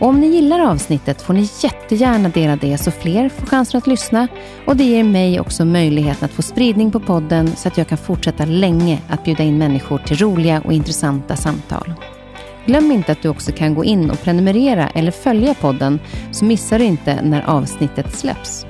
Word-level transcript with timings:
Och 0.00 0.08
om 0.08 0.20
ni 0.20 0.26
gillar 0.26 0.60
avsnittet 0.60 1.22
får 1.22 1.34
ni 1.34 1.48
jättegärna 1.62 2.28
dela 2.28 2.56
det 2.56 2.78
så 2.78 2.90
fler 2.90 3.28
får 3.28 3.46
chansen 3.46 3.78
att 3.78 3.86
lyssna 3.86 4.28
och 4.64 4.76
det 4.76 4.84
ger 4.84 5.04
mig 5.04 5.40
också 5.40 5.64
möjligheten 5.64 6.24
att 6.24 6.30
få 6.30 6.42
spridning 6.42 6.90
på 6.90 7.00
podden 7.00 7.56
så 7.56 7.68
att 7.68 7.78
jag 7.78 7.88
kan 7.88 7.98
fortsätta 7.98 8.44
länge 8.44 8.98
att 9.08 9.24
bjuda 9.24 9.42
in 9.42 9.58
människor 9.58 9.98
till 9.98 10.16
roliga 10.16 10.62
och 10.64 10.72
intressanta 10.72 11.36
samtal. 11.36 11.94
Glöm 12.66 12.92
inte 12.92 13.12
att 13.12 13.22
du 13.22 13.28
också 13.28 13.52
kan 13.52 13.74
gå 13.74 13.84
in 13.84 14.10
och 14.10 14.22
prenumerera 14.22 14.88
eller 14.88 15.10
följa 15.10 15.54
podden 15.54 16.00
så 16.32 16.44
missar 16.44 16.78
du 16.78 16.84
inte 16.84 17.22
när 17.22 17.42
avsnittet 17.42 18.14
släpps. 18.14 18.66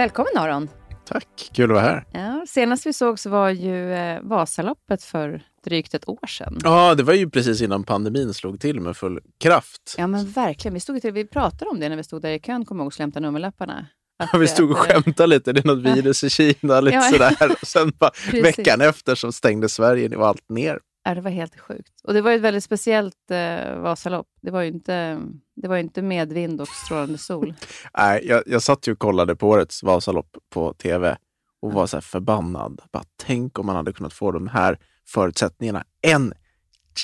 Välkommen 0.00 0.36
Aron. 0.36 0.68
Tack, 1.04 1.50
kul 1.52 1.70
att 1.70 1.74
vara 1.74 1.80
här. 1.80 2.04
Ja, 2.12 2.44
senast 2.48 2.86
vi 2.86 2.92
sågs 2.92 3.26
var 3.26 3.50
ju 3.50 3.92
eh, 3.92 4.20
Vasaloppet 4.22 5.02
för 5.02 5.42
drygt 5.64 5.94
ett 5.94 6.08
år 6.08 6.26
sedan. 6.26 6.58
Ja, 6.64 6.94
det 6.94 7.02
var 7.02 7.14
ju 7.14 7.30
precis 7.30 7.62
innan 7.62 7.84
pandemin 7.84 8.34
slog 8.34 8.60
till 8.60 8.80
med 8.80 8.96
full 8.96 9.20
kraft. 9.40 9.94
Ja, 9.98 10.06
men 10.06 10.30
verkligen. 10.30 10.74
Vi, 10.74 10.80
stod 10.80 11.02
till, 11.02 11.12
vi 11.12 11.26
pratade 11.26 11.70
om 11.70 11.80
det 11.80 11.88
när 11.88 11.96
vi 11.96 12.04
stod 12.04 12.22
där 12.22 12.30
i 12.30 12.38
kön, 12.38 12.64
kommer 12.64 12.84
ihåg, 12.84 12.86
och 12.86 12.98
hämta 12.98 13.20
nummerlapparna. 13.20 13.86
Ja, 14.32 14.38
vi 14.38 14.48
stod 14.48 14.70
och 14.70 14.78
skämtade 14.78 15.26
lite. 15.26 15.52
Det 15.52 15.60
är 15.64 15.76
något 15.76 15.96
virus 15.96 16.24
i 16.24 16.30
Kina, 16.30 16.80
lite 16.80 16.96
ja, 16.96 17.02
sådär. 17.02 17.56
Och 17.60 17.68
sen 17.68 17.92
bara, 17.98 18.10
veckan 18.42 18.80
efter 18.80 19.14
så 19.14 19.32
stängde 19.32 19.68
Sverige 19.68 20.16
och 20.16 20.26
allt 20.26 20.48
ner. 20.48 20.78
Ja, 21.02 21.14
det 21.14 21.20
var 21.20 21.30
helt 21.30 21.60
sjukt. 21.60 22.00
Och 22.04 22.14
det 22.14 22.20
var 22.20 22.32
ett 22.32 22.40
väldigt 22.40 22.64
speciellt 22.64 23.30
eh, 23.30 23.78
Vasalopp. 23.78 24.26
Det 24.40 24.50
var 24.50 24.62
ju 24.62 24.68
inte, 24.68 25.20
det 25.56 25.68
var 25.68 25.76
inte 25.76 26.02
medvind 26.02 26.60
och 26.60 26.68
strålande 26.68 27.18
sol. 27.18 27.54
Nej, 27.98 28.26
jag, 28.26 28.42
jag 28.46 28.62
satt 28.62 28.88
ju 28.88 28.92
och 28.92 28.98
kollade 28.98 29.36
på 29.36 29.48
årets 29.48 29.82
Vasalopp 29.82 30.36
på 30.50 30.72
tv 30.74 31.16
och 31.62 31.72
var 31.72 31.86
så 31.86 31.96
här 31.96 32.00
förbannad. 32.00 32.82
Bara, 32.92 33.04
tänk 33.16 33.58
om 33.58 33.66
man 33.66 33.76
hade 33.76 33.92
kunnat 33.92 34.12
få 34.12 34.32
de 34.32 34.48
här 34.48 34.78
förutsättningarna 35.06 35.84
en 36.00 36.32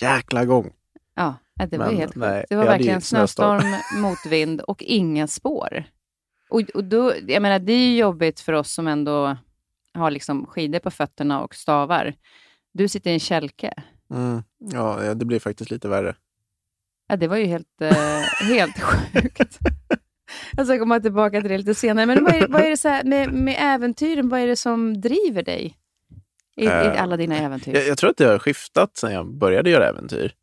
jäkla 0.01 0.45
gång. 0.45 0.73
Ja, 1.15 1.35
det 1.71 1.79
var 1.79 1.87
Men, 1.87 1.97
helt 1.97 2.17
nej, 2.17 2.41
sjukt. 2.41 2.49
Det 2.49 2.57
var 2.57 2.65
verkligen 2.65 3.01
snöstorm, 3.01 3.77
motvind 4.03 4.61
och 4.61 4.83
inga 4.83 5.27
spår. 5.27 5.85
Och, 6.49 6.61
och 6.61 6.85
då, 6.85 7.13
jag 7.27 7.43
menar, 7.43 7.59
det 7.59 7.73
är 7.73 7.97
jobbigt 7.97 8.41
för 8.41 8.53
oss 8.53 8.73
som 8.73 8.89
ändå 8.89 9.37
har 9.95 10.11
liksom 10.11 10.47
skidor 10.47 10.79
på 10.79 10.91
fötterna 10.91 11.43
och 11.43 11.55
stavar. 11.55 12.15
Du 12.77 12.89
sitter 12.89 13.11
i 13.11 13.15
en 13.15 13.21
kälke. 13.21 13.73
Mm. 14.11 14.43
Ja, 14.59 15.15
det 15.15 15.25
blir 15.25 15.41
faktiskt 15.41 15.71
lite 15.71 15.89
värre. 15.89 16.17
Ja, 17.09 17.17
det 17.17 17.29
var 17.29 17.37
ju 17.37 17.45
helt, 17.45 17.81
eh, 17.81 17.93
helt 18.49 18.81
sjukt. 18.81 19.59
Jag 20.57 20.67
ska 20.67 20.79
komma 20.79 21.01
tillbaka 21.01 21.41
till 21.41 21.51
det 21.51 21.59
lite 21.59 21.75
senare. 21.75 22.07
Men 22.07 22.25
vad 22.25 22.35
är, 22.35 22.49
vad 22.49 22.61
är 22.61 22.71
det 22.71 22.77
så 22.77 22.89
här, 22.89 23.05
med, 23.05 23.33
med 23.33 23.57
äventyren, 23.59 24.29
vad 24.29 24.41
är 24.41 24.47
det 24.47 24.57
som 24.57 25.01
driver 25.01 25.43
dig 25.43 25.77
i, 26.57 26.65
i 26.65 26.67
eh, 26.67 27.03
alla 27.03 27.17
dina 27.17 27.37
äventyr? 27.37 27.75
Jag, 27.75 27.87
jag, 27.87 27.99
tror 27.99 28.11
att 28.11 28.17
det 28.17 28.25
har 28.25 28.39
skiftat 28.39 28.97
sedan 28.97 29.13
jag 29.13 29.35
började 29.39 29.71
göra 29.71 29.89
äventyr. 29.89 30.35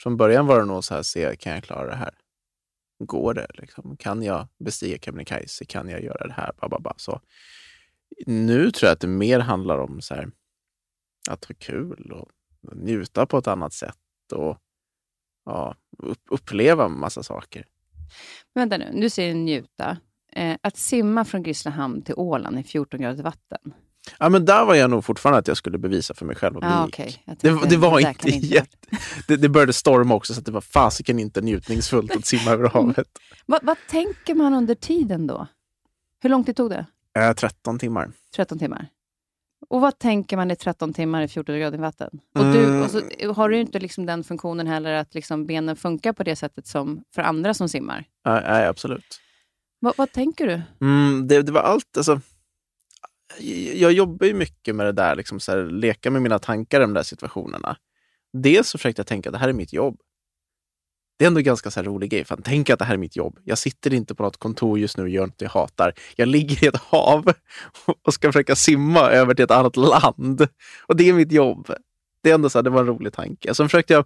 Från 0.00 0.16
början 0.16 0.46
var 0.46 0.58
det 0.58 0.64
nog 0.64 0.84
så 0.84 0.94
här, 0.94 1.02
se, 1.02 1.36
kan 1.36 1.52
jag 1.52 1.64
klara 1.64 1.88
det 1.88 1.96
här? 1.96 2.14
Går 3.04 3.34
det? 3.34 3.46
Liksom? 3.54 3.96
Kan 3.96 4.22
jag 4.22 4.46
bestiga 4.64 4.98
Kebnekaise? 4.98 5.64
Kan 5.64 5.88
jag 5.88 6.04
göra 6.04 6.26
det 6.26 6.32
här? 6.32 6.52
Ba, 6.60 6.68
ba, 6.68 6.78
ba. 6.78 6.94
Så, 6.96 7.20
nu 8.26 8.70
tror 8.70 8.86
jag 8.86 8.92
att 8.92 9.00
det 9.00 9.08
mer 9.08 9.40
handlar 9.40 9.78
om 9.78 10.00
så 10.00 10.14
här, 10.14 10.28
att 11.28 11.44
ha 11.44 11.54
kul 11.58 12.12
och 12.12 12.28
njuta 12.76 13.26
på 13.26 13.38
ett 13.38 13.46
annat 13.46 13.72
sätt 13.72 13.96
och 14.32 14.58
ja, 15.44 15.74
uppleva 16.30 16.84
en 16.84 16.98
massa 16.98 17.22
saker. 17.22 17.64
Men 18.54 18.68
vänta 18.68 18.86
nu, 18.92 19.00
du 19.00 19.10
säger 19.10 19.34
njuta. 19.34 19.98
Eh, 20.32 20.56
att 20.60 20.76
simma 20.76 21.24
från 21.24 21.42
Grisslehamn 21.42 22.02
till 22.02 22.14
Åland 22.16 22.58
i 22.58 22.62
14 22.62 23.00
grader 23.00 23.22
vatten. 23.22 23.74
Ja, 24.18 24.28
men 24.28 24.44
där 24.44 24.64
var 24.64 24.74
jag 24.74 24.90
nog 24.90 25.04
fortfarande 25.04 25.38
att 25.38 25.48
jag 25.48 25.56
skulle 25.56 25.78
bevisa 25.78 26.14
för 26.14 26.26
mig 26.26 26.36
själv 26.36 26.56
om 26.56 26.62
ah, 26.64 26.88
det 26.96 27.04
gick. 27.04 27.20
Det, 27.40 27.68
det, 27.68 27.76
var 27.76 28.00
inte, 28.00 28.30
inte 28.30 28.46
jätte... 28.46 28.88
det, 29.26 29.36
det 29.36 29.48
började 29.48 29.72
storma 29.72 30.14
också, 30.14 30.34
så 30.34 30.40
det 30.40 30.50
var 30.50 30.60
fasiken 30.60 31.18
inte 31.18 31.40
njutningsfullt 31.40 32.16
att 32.16 32.26
simma 32.26 32.50
över 32.50 32.68
havet. 32.68 33.08
vad, 33.46 33.64
vad 33.64 33.76
tänker 33.88 34.34
man 34.34 34.54
under 34.54 34.74
tiden 34.74 35.26
då? 35.26 35.46
Hur 36.22 36.30
lång 36.30 36.44
tid 36.44 36.56
tog 36.56 36.70
det? 36.70 36.86
Eh, 37.18 37.32
13 37.32 37.78
timmar. 37.78 38.12
13 38.36 38.58
timmar. 38.58 38.88
Och 39.70 39.80
vad 39.80 39.98
tänker 39.98 40.36
man 40.36 40.50
i 40.50 40.56
13 40.56 40.92
timmar 40.92 41.22
i 41.22 41.28
14 41.28 41.58
grader 41.58 41.78
vatten? 41.78 42.20
Och, 42.34 42.44
du, 42.44 42.64
mm. 42.64 42.82
och 42.82 42.90
så 42.90 43.02
har 43.32 43.48
du 43.48 43.58
inte 43.58 43.78
liksom 43.78 44.06
den 44.06 44.24
funktionen 44.24 44.66
heller 44.66 44.92
att 44.92 45.14
liksom 45.14 45.46
benen 45.46 45.76
funkar 45.76 46.12
på 46.12 46.22
det 46.22 46.36
sättet 46.36 46.66
som 46.66 47.04
för 47.14 47.22
andra 47.22 47.54
som 47.54 47.68
simmar. 47.68 48.04
Nej, 48.24 48.42
nej 48.46 48.66
absolut. 48.66 49.20
Va, 49.80 49.92
vad 49.96 50.12
tänker 50.12 50.46
du? 50.46 50.62
Mm, 50.80 51.28
det, 51.28 51.42
det, 51.42 51.52
var 51.52 51.60
allt. 51.60 51.96
Alltså, 51.96 52.20
jag 53.74 53.92
jobbar 53.92 54.26
ju 54.26 54.34
mycket 54.34 54.74
med 54.74 54.86
det 54.86 54.92
där, 54.92 55.16
liksom 55.16 55.40
så 55.40 55.52
här, 55.52 55.64
leka 55.64 56.10
med 56.10 56.22
mina 56.22 56.38
tankar 56.38 56.80
i 56.80 56.82
de 56.82 56.94
där 56.94 57.02
situationerna. 57.02 57.76
Dels 58.32 58.68
så 58.68 58.78
försökte 58.78 59.00
jag 59.00 59.06
tänka 59.06 59.28
att 59.28 59.32
det 59.32 59.38
här 59.38 59.48
är 59.48 59.52
mitt 59.52 59.72
jobb. 59.72 60.00
Det 61.18 61.24
är 61.24 61.26
ändå 61.26 61.40
ganska 61.40 61.70
så 61.70 61.80
här 61.80 61.84
rolig 61.84 62.10
grej. 62.10 62.24
Fan, 62.24 62.42
tänk 62.44 62.70
att 62.70 62.78
det 62.78 62.84
här 62.84 62.94
är 62.94 62.98
mitt 62.98 63.16
jobb. 63.16 63.38
Jag 63.44 63.58
sitter 63.58 63.94
inte 63.94 64.14
på 64.14 64.22
något 64.22 64.36
kontor 64.36 64.78
just 64.78 64.96
nu 64.96 65.02
och 65.02 65.08
gör 65.08 65.26
något 65.26 65.40
jag 65.40 65.48
hatar. 65.50 65.92
Jag 66.16 66.28
ligger 66.28 66.64
i 66.64 66.66
ett 66.66 66.76
hav 66.76 67.32
och 68.06 68.14
ska 68.14 68.28
försöka 68.28 68.56
simma 68.56 69.10
över 69.10 69.34
till 69.34 69.44
ett 69.44 69.50
annat 69.50 69.76
land. 69.76 70.48
Och 70.86 70.96
det 70.96 71.08
är 71.08 71.12
mitt 71.12 71.32
jobb. 71.32 71.74
Det 72.22 72.30
är 72.30 72.34
ändå 72.34 72.50
så 72.50 72.58
här, 72.58 72.62
det 72.62 72.70
var 72.70 72.80
en 72.80 72.86
rolig 72.86 73.12
tanke. 73.12 73.54
Sen 73.54 73.68
försökte 73.68 73.92
jag, 73.92 74.04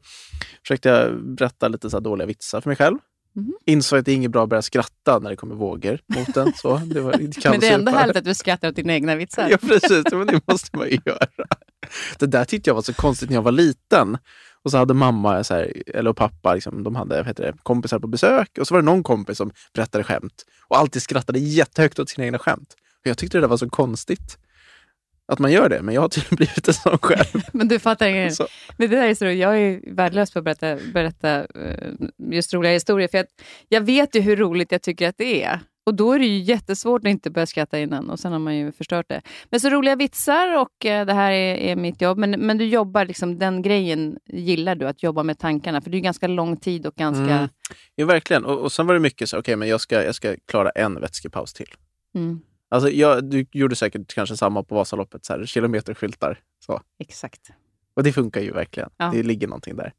försökte 0.63 0.89
jag 0.89 1.25
berätta 1.25 1.69
lite 1.69 1.91
så 1.91 2.01
dåliga 2.01 2.27
vitsar 2.27 2.61
för 2.61 2.71
mig 2.71 2.77
själv. 2.77 2.99
Mhm. 3.35 3.53
Insåg 3.67 3.99
att 3.99 4.05
det 4.05 4.13
är 4.13 4.17
inget 4.17 4.31
bra 4.31 4.43
att 4.43 4.49
börja 4.49 4.63
skratta 4.63 5.19
när 5.19 5.31
det 5.31 5.37
kommer 5.37 5.55
vågor 5.55 5.99
mot 6.07 6.37
en. 6.37 6.53
Så 6.53 6.77
det 6.77 7.01
var, 7.01 7.13
det 7.13 7.45
Men 7.51 7.61
det 7.61 7.69
är 7.69 7.75
ändå 7.75 7.93
härligt 7.93 8.17
att 8.17 8.25
du 8.25 8.35
skrattar 8.35 8.69
åt 8.69 8.77
dina 8.77 8.95
egna 8.95 9.17
vitsar. 9.17 9.49
Ja, 9.51 9.57
precis. 9.57 10.05
Men 10.13 10.27
det 10.27 10.41
måste 10.47 10.77
man 10.77 10.89
ju 10.89 10.99
göra. 11.05 11.27
Det 12.19 12.27
där 12.27 12.45
tyckte 12.45 12.71
jag 12.71 12.75
var 12.75 12.83
så 12.83 12.95
konstigt 12.95 13.31
när 13.31 13.37
jag 13.37 13.43
var 13.43 13.53
liten. 13.53 14.19
Och 14.65 14.71
så 14.71 14.79
hade 14.79 14.95
mamma 14.95 15.45
så 15.45 15.55
här, 15.55 15.83
eller 15.87 16.13
pappa 16.13 16.55
liksom, 16.55 16.83
de 16.83 16.97
hade 16.97 17.25
heter 17.25 17.45
det, 17.45 17.55
kompisar 17.63 17.99
på 17.99 18.07
besök. 18.07 18.59
Och 18.59 18.67
så 18.67 18.75
var 18.75 18.83
det 18.83 18.87
någon 18.87 19.03
kompis 19.03 19.39
som 19.39 19.51
berättade 19.75 20.05
skämt 20.05 20.45
och 20.69 20.79
alltid 20.79 21.03
skrattade 21.03 21.39
jättehögt 21.39 21.99
åt 21.99 22.11
sina 22.11 22.25
egna 22.25 22.39
skämt. 22.39 22.75
Och 23.01 23.07
jag 23.07 23.19
tyckte 23.19 23.37
det 23.37 23.41
där 23.41 23.49
var 23.49 23.57
så 23.57 23.71
konstigt. 23.71 24.39
Att 25.27 25.39
man 25.39 25.53
gör 25.53 25.69
det, 25.69 25.83
men 25.83 25.95
jag 25.95 26.03
har 26.03 26.09
tydligen 26.09 26.37
blivit 26.37 26.69
en 26.69 26.75
sån 26.75 26.99
själv. 26.99 27.43
Men 27.53 27.69
du 27.69 27.79
fattar 27.79 28.07
ingen. 28.07 28.33
Så, 28.33 28.47
Men 28.77 28.91
det 28.91 28.97
där 28.97 29.07
är 29.07 29.15
så 29.15 29.25
roligt. 29.25 29.39
Jag 29.39 29.59
är 29.61 29.95
värdelös 29.95 30.31
på 30.31 30.39
att 30.39 30.45
berätta, 30.45 30.79
berätta 30.95 31.41
eh, 31.41 31.93
just 32.33 32.55
roliga 32.55 32.73
historier. 32.73 33.09
För 33.09 33.19
att 33.19 33.27
jag 33.69 33.81
vet 33.81 34.15
ju 34.15 34.21
hur 34.21 34.37
roligt 34.37 34.73
jag 34.73 34.83
tycker 34.83 35.09
att 35.09 35.19
det 35.19 35.45
är. 35.45 35.61
Och 35.85 35.95
då 35.95 36.13
är 36.13 36.19
det 36.19 36.27
ju 36.27 36.39
jättesvårt 36.39 37.05
att 37.05 37.11
inte 37.11 37.31
börja 37.31 37.47
skratta 37.47 37.79
innan 37.79 38.11
och 38.11 38.21
sen 38.21 38.33
har 38.33 38.39
man 38.39 38.57
ju 38.57 38.73
förstört 38.73 39.09
det. 39.09 39.23
Men 39.51 39.61
så 39.61 39.71
roliga 39.71 39.97
vitsar 39.97 40.59
och 40.61 40.87
eh, 40.87 41.07
det 41.07 41.13
här 41.13 41.33
är, 41.33 41.55
är 41.57 41.77
mitt 41.77 42.01
jobb. 42.03 42.19
Men, 42.19 42.31
men 42.31 42.59
du 42.59 42.65
jobbar, 42.65 43.05
liksom, 43.05 43.39
den 43.39 43.63
grejen 43.63 44.19
gillar 44.27 44.75
du, 44.75 44.87
att 44.87 45.03
jobba 45.03 45.23
med 45.23 45.39
tankarna. 45.39 45.81
För 45.81 45.91
det 45.91 45.95
är 45.95 45.99
ju 45.99 46.03
ganska 46.03 46.27
lång 46.27 46.57
tid 46.57 46.87
och 46.87 46.95
ganska... 46.95 47.23
Mm. 47.35 47.49
ja, 47.95 48.07
verkligen. 48.07 48.45
Och, 48.45 48.59
och 48.59 48.73
sen 48.73 48.87
var 48.87 48.95
det 48.95 49.01
mycket 49.01 49.29
så, 49.29 49.39
okej, 49.39 49.57
men 49.57 49.69
jag 49.69 49.81
ska, 49.81 50.05
jag 50.05 50.15
ska 50.15 50.37
klara 50.47 50.71
en 50.71 51.01
vätskepaus 51.01 51.53
till. 51.53 51.71
Mm, 52.15 52.41
Alltså, 52.69 52.91
jag, 52.91 53.25
du 53.25 53.47
gjorde 53.53 53.77
säkert 53.77 54.15
kanske 54.15 54.37
samma 54.37 54.63
på 54.63 54.75
Vasaloppet, 54.75 55.25
så 55.25 55.33
här, 55.33 55.47
kilometerskyltar. 55.47 56.39
Så. 56.67 56.81
exakt. 56.99 57.41
Och 57.95 58.03
det 58.03 58.13
funkar 58.13 58.41
ju 58.41 58.53
verkligen. 58.53 58.91
Ja. 58.97 59.11
Det 59.15 59.23
ligger 59.23 59.47
någonting 59.47 59.77
där. 59.77 59.93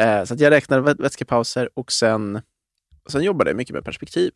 Eh, 0.00 0.24
så 0.24 0.34
jag 0.38 0.50
räknade 0.50 0.82
vä- 0.82 1.02
vätskepauser 1.02 1.68
och 1.74 1.92
sen, 1.92 2.36
och 3.04 3.12
sen 3.12 3.22
jobbade 3.22 3.50
jag 3.50 3.56
mycket 3.56 3.74
med 3.74 3.84
perspektiv. 3.84 4.30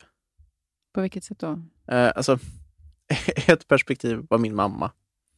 På 0.93 1.01
vilket 1.01 1.25
sätt 1.25 1.39
då? 1.39 1.63
Eh, 1.87 2.13
alltså, 2.17 2.39
ett 3.47 3.69
perspektiv 3.69 4.27
var 4.31 4.39
min 4.39 4.55
mamma. 4.55 4.91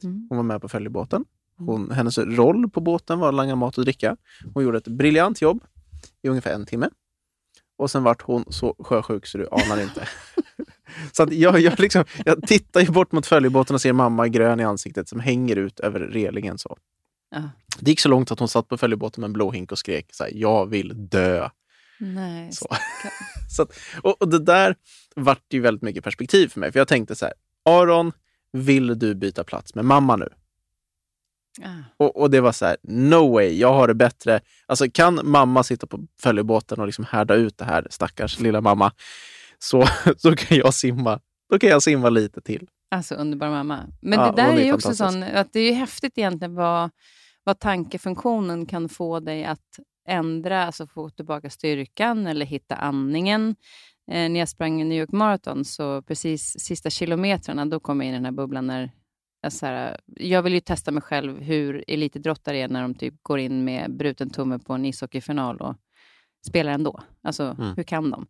Mm. 0.03 0.27
Hon 0.29 0.37
var 0.37 0.43
med 0.43 0.61
på 0.61 0.69
följebåten. 0.69 1.25
Hon, 1.57 1.91
hennes 1.91 2.17
roll 2.17 2.69
på 2.69 2.81
båten 2.81 3.19
var 3.19 3.29
att 3.29 3.35
langa 3.35 3.55
mat 3.55 3.77
och 3.77 3.83
dricka. 3.83 4.17
Hon 4.53 4.63
gjorde 4.63 4.77
ett 4.77 4.87
briljant 4.87 5.41
jobb 5.41 5.63
i 6.21 6.29
ungefär 6.29 6.53
en 6.53 6.65
timme. 6.65 6.89
Och 7.77 7.91
sen 7.91 8.03
vart 8.03 8.21
hon 8.21 8.45
så 8.49 8.75
sjösjuk 8.79 9.25
så 9.25 9.37
du 9.37 9.47
anar 9.51 9.81
inte. 9.81 10.07
så 11.11 11.27
jag, 11.31 11.59
jag, 11.59 11.79
liksom, 11.79 12.05
jag 12.25 12.47
tittar 12.47 12.81
ju 12.81 12.87
bort 12.91 13.11
mot 13.11 13.25
följebåten 13.25 13.73
och 13.73 13.81
ser 13.81 13.93
mamma 13.93 14.27
grön 14.27 14.59
i 14.59 14.63
ansiktet 14.63 15.09
som 15.09 15.19
hänger 15.19 15.55
ut 15.55 15.79
över 15.79 15.99
relingen. 15.99 16.57
så. 16.57 16.77
Ja. 17.31 17.49
Det 17.79 17.91
gick 17.91 17.99
så 17.99 18.09
långt 18.09 18.31
att 18.31 18.39
hon 18.39 18.47
satt 18.47 18.67
på 18.67 18.77
följebåten 18.77 19.21
med 19.21 19.27
en 19.27 19.33
blå 19.33 19.51
hink 19.51 19.71
och 19.71 19.77
skrek 19.77 20.13
så 20.13 20.23
här, 20.23 20.31
jag 20.35 20.65
vill 20.65 21.09
dö. 21.09 21.49
Nej, 22.03 22.51
Så. 22.51 22.67
Så 23.49 23.61
att, 23.61 23.79
och, 24.01 24.21
och 24.21 24.29
det 24.29 24.39
där 24.39 24.75
vart 25.15 25.53
ju 25.53 25.59
väldigt 25.59 25.81
mycket 25.81 26.03
perspektiv 26.03 26.47
för 26.47 26.59
mig. 26.59 26.71
För 26.71 26.79
jag 26.79 26.87
tänkte 26.87 27.15
så 27.15 27.25
här, 27.25 27.33
Aron, 27.65 28.11
vill 28.51 28.99
du 28.99 29.15
byta 29.15 29.43
plats 29.43 29.75
med 29.75 29.85
mamma 29.85 30.15
nu? 30.15 30.29
Ah. 31.61 32.05
Och, 32.05 32.21
och 32.21 32.29
det 32.29 32.41
var 32.41 32.51
så 32.51 32.65
här, 32.65 32.77
no 32.83 33.33
way, 33.33 33.57
jag 33.57 33.73
har 33.73 33.87
det 33.87 33.93
bättre. 33.93 34.39
Alltså 34.65 34.85
kan 34.93 35.19
mamma 35.23 35.63
sitta 35.63 35.87
på 35.87 35.99
följebåten 36.21 36.79
och 36.79 36.85
liksom 36.85 37.05
härda 37.05 37.35
ut 37.35 37.57
det 37.57 37.65
här, 37.65 37.87
stackars 37.89 38.39
lilla 38.39 38.61
mamma, 38.61 38.91
så, 39.59 39.87
så 40.17 40.35
kan 40.35 40.57
jag 40.57 40.73
simma. 40.73 41.19
Då 41.49 41.59
kan 41.59 41.69
jag 41.69 41.83
simma 41.83 42.09
lite 42.09 42.41
till. 42.41 42.67
Alltså 42.91 43.15
underbar 43.15 43.49
mamma. 43.49 43.79
Men 44.01 44.19
Ja, 44.19 44.31
det 44.31 44.41
där 44.41 44.53
är 44.53 44.57
är 44.57 44.65
ju 44.65 44.73
också 44.73 44.95
sån, 44.95 45.23
att 45.23 45.53
det 45.53 45.59
är 45.59 45.69
ju 45.69 45.73
häftigt 45.73 46.17
egentligen 46.17 46.55
vad, 46.55 46.89
vad 47.43 47.59
tankefunktionen 47.59 48.65
kan 48.65 48.89
få 48.89 49.19
dig 49.19 49.45
att 49.45 49.79
ändra, 50.07 50.65
alltså 50.65 50.87
få 50.87 51.09
tillbaka 51.09 51.49
styrkan 51.49 52.27
eller 52.27 52.45
hitta 52.45 52.75
andningen. 52.75 53.55
Eh, 54.11 54.29
när 54.29 54.39
jag 54.39 54.49
sprang 54.49 54.89
New 54.89 54.99
York 54.99 55.11
Marathon, 55.11 55.65
så 55.65 56.01
precis 56.01 56.59
sista 56.59 56.89
kilometrarna, 56.89 57.65
då 57.65 57.79
kom 57.79 58.01
jag 58.01 58.07
in 58.07 58.13
i 58.13 58.17
den 58.17 58.25
här 58.25 58.31
bubblan 58.31 58.67
när 58.67 58.91
jag, 59.41 59.53
så 59.53 59.65
här, 59.65 59.99
jag 60.05 60.41
vill 60.41 60.53
ju 60.53 60.59
testa 60.59 60.91
mig 60.91 61.01
själv 61.03 61.41
hur 61.41 61.83
elitidrottare 61.87 62.57
är 62.57 62.67
när 62.67 62.81
de 62.81 62.93
typ 62.95 63.13
går 63.21 63.39
in 63.39 63.63
med 63.63 63.95
bruten 63.97 64.29
tumme 64.29 64.59
på 64.59 64.73
en 64.73 64.85
ishockeyfinal 64.85 65.57
och 65.61 65.75
spelar 66.47 66.71
ändå. 66.71 66.99
Alltså, 67.21 67.55
Mm. 67.59 67.75
hur 67.75 67.83
kan 67.83 68.09
de? 68.09 68.27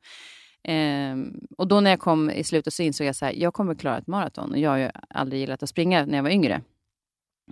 Ehm, 0.63 1.39
och 1.57 1.67
då 1.67 1.79
när 1.79 1.89
jag 1.89 1.99
kom 1.99 2.29
i 2.29 2.43
slutet 2.43 2.73
så 2.73 2.83
insåg 2.83 3.07
jag 3.07 3.15
så 3.15 3.25
här, 3.25 3.33
jag 3.33 3.53
kommer 3.53 3.75
klara 3.75 3.97
ett 3.97 4.07
maraton. 4.07 4.51
Och 4.51 4.57
jag 4.59 4.69
har 4.69 4.77
ju 4.77 4.89
aldrig 5.09 5.39
gillat 5.41 5.63
att 5.63 5.69
springa 5.69 6.05
när 6.05 6.15
jag 6.17 6.23
var 6.23 6.29
yngre. 6.29 6.61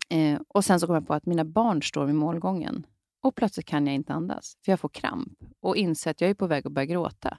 Eh, 0.09 0.39
och 0.47 0.65
sen 0.65 0.79
så 0.79 0.85
kom 0.87 0.95
jag 0.95 1.07
på 1.07 1.13
att 1.13 1.25
mina 1.25 1.45
barn 1.45 1.81
står 1.83 2.05
vid 2.05 2.15
målgången. 2.15 2.85
Och 3.21 3.35
plötsligt 3.35 3.65
kan 3.65 3.87
jag 3.87 3.95
inte 3.95 4.13
andas, 4.13 4.57
för 4.65 4.71
jag 4.71 4.79
får 4.79 4.89
kramp. 4.89 5.37
Och 5.59 5.77
inser 5.77 6.11
att 6.11 6.21
jag 6.21 6.29
är 6.29 6.33
på 6.33 6.47
väg 6.47 6.67
att 6.67 6.73
börja 6.73 6.85
gråta. 6.85 7.37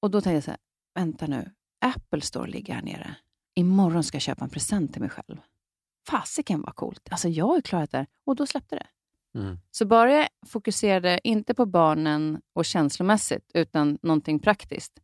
Och 0.00 0.10
då 0.10 0.20
tänkte 0.20 0.34
jag 0.34 0.44
så 0.44 0.50
här, 0.50 0.60
vänta 0.94 1.26
nu, 1.26 1.50
Apple 1.80 2.20
Store 2.20 2.50
ligger 2.50 2.74
här 2.74 2.82
nere. 2.82 3.16
Imorgon 3.54 4.04
ska 4.04 4.16
jag 4.16 4.22
köpa 4.22 4.44
en 4.44 4.50
present 4.50 4.92
till 4.92 5.00
mig 5.00 5.10
själv. 5.10 5.40
Fasiken 6.08 6.62
vad 6.62 6.74
coolt. 6.74 7.08
Alltså 7.10 7.28
jag 7.28 7.46
har 7.46 7.56
ju 7.56 7.62
klarat 7.62 7.90
det 7.90 7.98
här. 7.98 8.06
Och 8.24 8.36
då 8.36 8.46
släppte 8.46 8.76
det. 8.76 8.86
Så 9.70 9.86
bara 9.86 10.12
jag 10.12 10.28
fokuserade 10.46 11.20
inte 11.24 11.54
på 11.54 11.66
barnen 11.66 12.40
och 12.52 12.64
känslomässigt, 12.64 13.50
utan 13.54 13.98
någonting 14.02 14.40
praktiskt, 14.40 15.00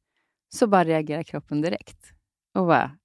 så 0.54 0.66
bara 0.66 0.84
reagerade 0.84 1.24
kroppen 1.24 1.60
direkt. 1.60 2.12
Och 2.54 2.66
bara, 2.66 2.98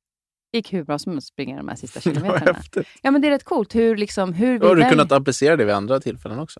gick 0.55 0.73
hur 0.73 0.83
bra 0.83 0.99
som 0.99 1.11
helst 1.11 1.25
att 1.25 1.33
springa 1.33 1.57
de 1.57 1.67
här 1.67 1.75
sista 1.75 1.99
kilometrarna. 2.01 2.61
ja, 3.01 3.11
men 3.11 3.21
det 3.21 3.27
är 3.27 3.31
rätt 3.31 3.43
coolt 3.43 3.75
hur, 3.75 3.97
liksom, 3.97 4.33
hur 4.33 4.59
vi 4.59 4.65
Har 4.67 4.75
du 4.75 4.81
väljer- 4.81 4.89
kunnat 4.89 5.11
applicera 5.11 5.55
det 5.55 5.65
vid 5.65 5.73
andra 5.75 5.99
tillfällen 5.99 6.39
också? 6.39 6.59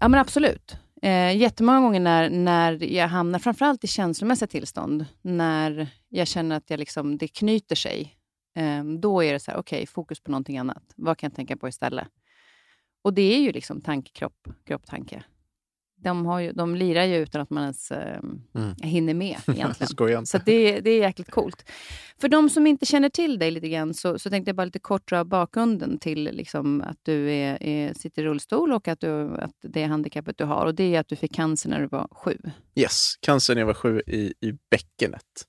Ja, 0.00 0.08
men 0.08 0.20
absolut. 0.20 0.76
Eh, 1.02 1.36
jättemånga 1.36 1.80
gånger 1.80 2.00
när, 2.00 2.30
när 2.30 2.82
jag 2.92 3.08
hamnar, 3.08 3.38
framförallt 3.38 3.84
i 3.84 3.86
känslomässiga 3.86 4.46
tillstånd, 4.46 5.06
när 5.22 5.86
jag 6.08 6.28
känner 6.28 6.56
att 6.56 6.70
jag 6.70 6.78
liksom, 6.78 7.18
det 7.18 7.28
knyter 7.28 7.76
sig, 7.76 8.14
eh, 8.56 8.84
då 8.84 9.24
är 9.24 9.32
det 9.32 9.40
så 9.40 9.50
här, 9.50 9.58
okej, 9.58 9.86
fokus 9.86 10.20
på 10.20 10.30
någonting 10.30 10.58
annat. 10.58 10.82
Vad 10.96 11.18
kan 11.18 11.28
jag 11.30 11.36
tänka 11.36 11.56
på 11.56 11.68
istället? 11.68 12.08
Och 13.04 13.14
det 13.14 13.34
är 13.34 13.40
ju 13.40 13.52
liksom 13.52 13.80
tanke, 13.80 14.10
kropp, 14.12 14.48
kropp, 14.66 14.86
tanke. 14.86 15.22
De, 16.02 16.26
har 16.26 16.40
ju, 16.40 16.52
de 16.52 16.74
lirar 16.74 17.04
ju 17.04 17.16
utan 17.16 17.40
att 17.40 17.50
man 17.50 17.62
ens 17.62 17.90
eh, 17.90 18.18
Mm. 18.54 18.74
hinner 18.82 19.14
med 19.14 19.36
egentligen. 19.46 20.26
Så 20.26 20.38
det, 20.38 20.80
det 20.80 20.90
är 20.90 20.98
jäkligt 21.00 21.30
coolt. 21.30 21.70
För 22.20 22.28
de 22.28 22.50
som 22.50 22.66
inte 22.66 22.86
känner 22.86 23.08
till 23.08 23.38
dig 23.38 23.50
lite 23.50 23.68
grann 23.68 23.94
så, 23.94 24.18
så 24.18 24.30
tänkte 24.30 24.48
jag 24.48 24.56
bara 24.56 24.64
lite 24.64 24.78
kort 24.78 25.08
dra 25.08 25.24
bakgrunden 25.24 25.98
till 25.98 26.24
liksom 26.24 26.80
att 26.80 26.98
du 27.02 27.30
är, 27.32 27.62
är, 27.62 27.94
sitter 27.94 28.22
i 28.22 28.24
rullstol 28.24 28.72
och 28.72 28.88
att, 28.88 29.00
du, 29.00 29.36
att 29.36 29.56
det 29.62 29.84
handikappet 29.84 30.38
du 30.38 30.44
har. 30.44 30.66
Och 30.66 30.74
det 30.74 30.94
är 30.94 31.00
att 31.00 31.08
du 31.08 31.16
fick 31.16 31.34
cancer 31.34 31.68
när 31.70 31.80
du 31.80 31.86
var 31.86 32.08
sju. 32.10 32.38
Yes, 32.74 33.14
cancer 33.20 33.54
när 33.54 33.60
jag 33.60 33.66
var 33.66 33.74
sju 33.74 34.02
i, 34.06 34.34
i 34.40 34.52
bäckenet. 34.70 35.46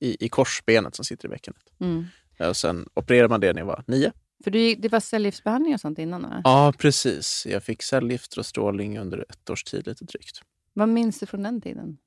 I, 0.00 0.24
I 0.26 0.28
korsbenet 0.28 0.94
som 0.94 1.04
sitter 1.04 1.28
i 1.28 1.30
bäckenet. 1.30 1.62
Mm. 1.80 2.04
Och 2.50 2.56
sen 2.56 2.88
opererade 2.94 3.28
man 3.28 3.40
det 3.40 3.52
när 3.52 3.60
jag 3.60 3.66
var 3.66 3.84
nio. 3.86 4.12
För 4.46 4.50
du, 4.50 4.74
det 4.74 4.88
var 4.88 5.00
cellgiftsbehandling 5.00 5.74
och 5.74 5.80
sånt 5.80 5.98
innan 5.98 6.22
va? 6.22 6.40
Ja, 6.44 6.72
precis. 6.78 7.46
Jag 7.46 7.62
fick 7.62 7.82
cellgifter 7.82 8.38
och 8.38 8.46
strålning 8.46 8.98
under 8.98 9.24
ett 9.28 9.50
års 9.50 9.64
tid, 9.64 9.86
lite 9.86 10.04
drygt. 10.04 10.40
Vad 10.72 10.88
minns 10.88 11.18
du 11.18 11.26
från 11.26 11.42
den 11.42 11.60
tiden? 11.60 11.98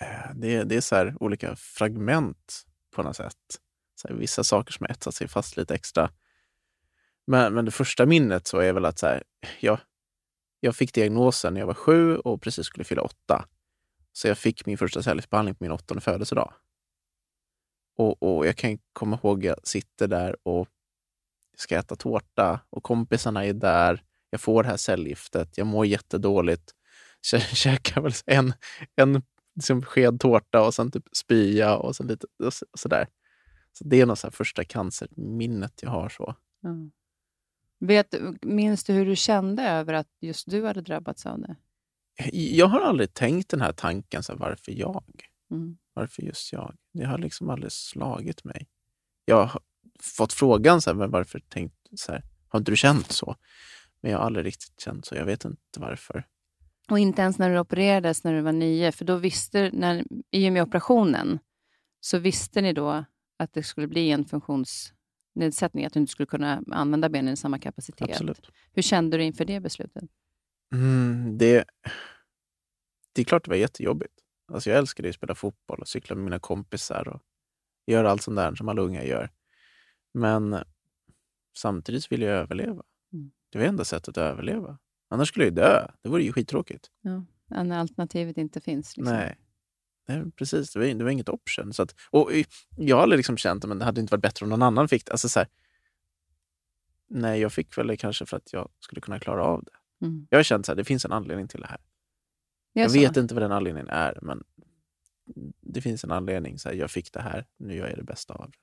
Eh, 0.00 0.34
Det, 0.34 0.64
det 0.64 0.76
är 0.76 0.80
så 0.80 0.94
här 0.94 1.14
olika 1.20 1.56
fragment 1.56 2.62
på 2.94 3.02
något 3.02 3.16
sätt. 3.16 3.34
Så 3.94 4.08
här, 4.08 4.14
vissa 4.14 4.44
saker 4.44 4.72
som 4.72 4.84
har 4.84 4.90
etsat 4.90 5.14
sig 5.14 5.28
fast 5.28 5.56
lite 5.56 5.74
extra. 5.74 6.10
Men, 7.26 7.54
men 7.54 7.64
det 7.64 7.70
första 7.70 8.06
minnet 8.06 8.46
så 8.46 8.58
är 8.58 8.72
väl 8.72 8.84
att 8.84 8.98
så 8.98 9.06
här, 9.06 9.22
jag, 9.60 9.78
jag 10.60 10.76
fick 10.76 10.94
diagnosen 10.94 11.54
när 11.54 11.60
jag 11.60 11.66
var 11.66 11.74
sju 11.74 12.16
och 12.16 12.42
precis 12.42 12.66
skulle 12.66 12.84
fylla 12.84 13.02
åtta. 13.02 13.48
Så 14.12 14.28
jag 14.28 14.38
fick 14.38 14.66
min 14.66 14.78
första 14.78 15.02
cellgiftsbehandling 15.02 15.54
på 15.54 15.64
min 15.64 15.72
åttonde 15.72 16.00
födelsedag. 16.00 16.52
Och, 17.96 18.22
och 18.22 18.46
jag 18.46 18.56
kan 18.56 18.78
komma 18.92 19.18
ihåg 19.22 19.38
att 19.38 19.44
jag 19.44 19.66
sitter 19.66 20.08
där 20.08 20.36
och 20.42 20.68
ska 21.60 21.78
äta 21.78 21.96
tårta 21.96 22.60
och 22.70 22.82
kompisarna 22.82 23.44
är 23.44 23.52
där. 23.52 24.02
Jag 24.30 24.40
får 24.40 24.62
det 24.62 24.68
här 24.68 24.76
cellgiftet, 24.76 25.58
jag 25.58 25.66
mår 25.66 25.86
jättedåligt. 25.86 26.72
Kä- 27.32 27.38
Käkar 27.54 28.00
väl 28.00 28.12
en, 28.26 28.52
en 28.96 29.22
liksom 29.54 29.82
sked 29.82 30.20
tårta 30.20 30.66
och 30.66 30.74
sen 30.74 30.90
typ 30.90 31.04
spya 31.12 31.76
och 31.76 31.96
sen 31.96 32.06
lite 32.06 32.26
och 32.44 32.54
så- 32.54 32.66
och. 32.88 33.06
Så 33.72 33.84
det 33.84 34.00
är 34.00 34.06
nog 34.06 34.18
så 34.18 34.30
första 34.30 34.64
cancerminnet 34.64 35.82
jag 35.82 35.90
har. 35.90 36.08
så. 36.08 36.34
Ja. 36.60 36.70
Vet, 37.80 38.14
minns 38.42 38.84
du 38.84 38.92
hur 38.92 39.06
du 39.06 39.16
kände 39.16 39.62
över 39.62 39.92
att 39.92 40.08
just 40.20 40.50
du 40.50 40.64
hade 40.66 40.80
drabbats 40.80 41.26
av 41.26 41.40
det? 41.40 41.56
Jag 42.32 42.66
har 42.66 42.80
aldrig 42.80 43.14
tänkt 43.14 43.48
den 43.50 43.60
här 43.60 43.72
tanken, 43.72 44.22
så 44.22 44.32
här, 44.32 44.38
varför 44.38 44.72
jag? 44.72 45.22
Mm. 45.50 45.78
Varför 45.94 46.22
just 46.22 46.52
jag? 46.52 46.74
Det 46.92 47.04
har 47.04 47.18
liksom 47.18 47.50
aldrig 47.50 47.72
slagit 47.72 48.44
mig. 48.44 48.66
Jag 49.24 49.50
fått 50.00 50.32
frågan, 50.32 50.80
så 50.80 50.94
här, 50.94 51.06
varför 51.06 51.40
tänkt 51.40 51.74
så 51.94 52.12
här? 52.12 52.22
Har 52.48 52.58
inte 52.58 52.72
du 52.72 52.76
känt 52.76 53.12
så? 53.12 53.36
Men 54.00 54.12
jag 54.12 54.18
har 54.18 54.26
aldrig 54.26 54.46
riktigt 54.46 54.80
känt 54.80 55.06
så. 55.06 55.14
Jag 55.14 55.24
vet 55.24 55.44
inte 55.44 55.80
varför. 55.80 56.24
Och 56.90 56.98
inte 56.98 57.22
ens 57.22 57.38
när 57.38 57.50
du 57.50 57.58
opererades 57.58 58.24
när 58.24 58.34
du 58.34 58.40
var 58.40 58.52
nio, 58.52 58.92
för 58.92 59.04
då 59.04 59.16
visste, 59.16 59.70
när, 59.72 60.04
i 60.30 60.48
och 60.48 60.52
med 60.52 60.62
operationen, 60.62 61.38
så 62.00 62.18
visste 62.18 62.60
ni 62.60 62.72
då 62.72 63.04
att 63.38 63.52
det 63.52 63.62
skulle 63.62 63.86
bli 63.86 64.10
en 64.10 64.24
funktionsnedsättning, 64.24 65.84
att 65.84 65.92
du 65.92 66.00
inte 66.00 66.12
skulle 66.12 66.26
kunna 66.26 66.62
använda 66.70 67.08
benen 67.08 67.34
i 67.34 67.36
samma 67.36 67.58
kapacitet. 67.58 68.10
Absolut. 68.10 68.50
Hur 68.72 68.82
kände 68.82 69.16
du 69.16 69.24
inför 69.24 69.44
det 69.44 69.60
beslutet? 69.60 70.04
Mm, 70.74 71.38
det, 71.38 71.64
det 73.12 73.22
är 73.22 73.24
klart 73.24 73.44
det 73.44 73.50
var 73.50 73.56
jättejobbigt. 73.56 74.14
Alltså 74.52 74.70
jag 74.70 74.78
älskade 74.78 75.08
att 75.08 75.14
spela 75.14 75.34
fotboll 75.34 75.80
och 75.80 75.88
cykla 75.88 76.16
med 76.16 76.24
mina 76.24 76.38
kompisar 76.38 77.08
och 77.08 77.22
göra 77.86 78.10
allt 78.10 78.22
sånt 78.22 78.36
där 78.36 78.54
som 78.54 78.68
alla 78.68 78.82
unga 78.82 79.04
gör. 79.04 79.30
Men 80.14 80.64
samtidigt 81.58 82.12
vill 82.12 82.22
jag 82.22 82.32
överleva. 82.32 82.82
Mm. 83.12 83.30
Det 83.50 83.58
var 83.58 83.66
enda 83.66 83.84
sättet 83.84 84.08
att 84.08 84.32
överleva. 84.32 84.78
Annars 85.08 85.28
skulle 85.28 85.44
jag 85.44 85.50
ju 85.50 85.54
dö. 85.54 85.86
Det 86.02 86.08
vore 86.08 86.22
ju 86.22 86.32
skittråkigt. 86.32 86.90
Ja, 87.00 87.24
när 87.62 87.78
alternativet 87.78 88.38
inte 88.38 88.60
finns. 88.60 88.96
Liksom. 88.96 89.14
Nej. 89.14 89.36
Nej, 90.08 90.30
precis. 90.30 90.72
Det 90.72 90.78
var, 90.78 90.86
det 90.86 91.04
var 91.04 91.10
inget 91.10 91.28
option. 91.28 91.72
Så 91.72 91.82
att, 91.82 91.94
och 92.10 92.30
jag 92.76 92.96
har 92.96 93.02
aldrig 93.02 93.16
liksom 93.16 93.36
känt 93.36 93.64
att 93.64 93.78
det 93.78 93.84
hade 93.84 94.00
inte 94.00 94.10
varit 94.10 94.22
bättre 94.22 94.44
om 94.44 94.50
någon 94.50 94.62
annan 94.62 94.88
fick 94.88 95.06
det. 95.06 95.12
Alltså, 95.12 95.28
så 95.28 95.40
här, 95.40 95.48
nej, 97.08 97.40
jag 97.40 97.52
fick 97.52 97.78
väl 97.78 97.86
det 97.86 97.96
kanske 97.96 98.26
för 98.26 98.36
att 98.36 98.52
jag 98.52 98.70
skulle 98.80 99.00
kunna 99.00 99.18
klara 99.18 99.44
av 99.44 99.64
det. 99.64 100.06
Mm. 100.06 100.26
Jag 100.30 100.38
har 100.38 100.42
känt 100.42 100.68
att 100.68 100.76
det 100.76 100.84
finns 100.84 101.04
en 101.04 101.12
anledning 101.12 101.48
till 101.48 101.60
det 101.60 101.66
här. 101.66 101.80
Det 102.74 102.80
Jag 102.80 102.90
så. 102.90 102.98
vet 102.98 103.16
inte 103.16 103.34
vad 103.34 103.42
den 103.42 103.52
anledningen 103.52 103.88
är, 103.88 104.18
men 104.22 104.44
det 105.60 105.80
finns 105.80 106.04
en 106.04 106.12
anledning. 106.12 106.58
Så 106.58 106.68
här, 106.68 106.76
jag 106.76 106.90
fick 106.90 107.12
det 107.12 107.20
här, 107.20 107.46
nu 107.56 107.74
gör 107.76 107.88
jag 107.88 107.98
det 107.98 108.04
bästa 108.04 108.34
av 108.34 108.50
det. 108.50 108.58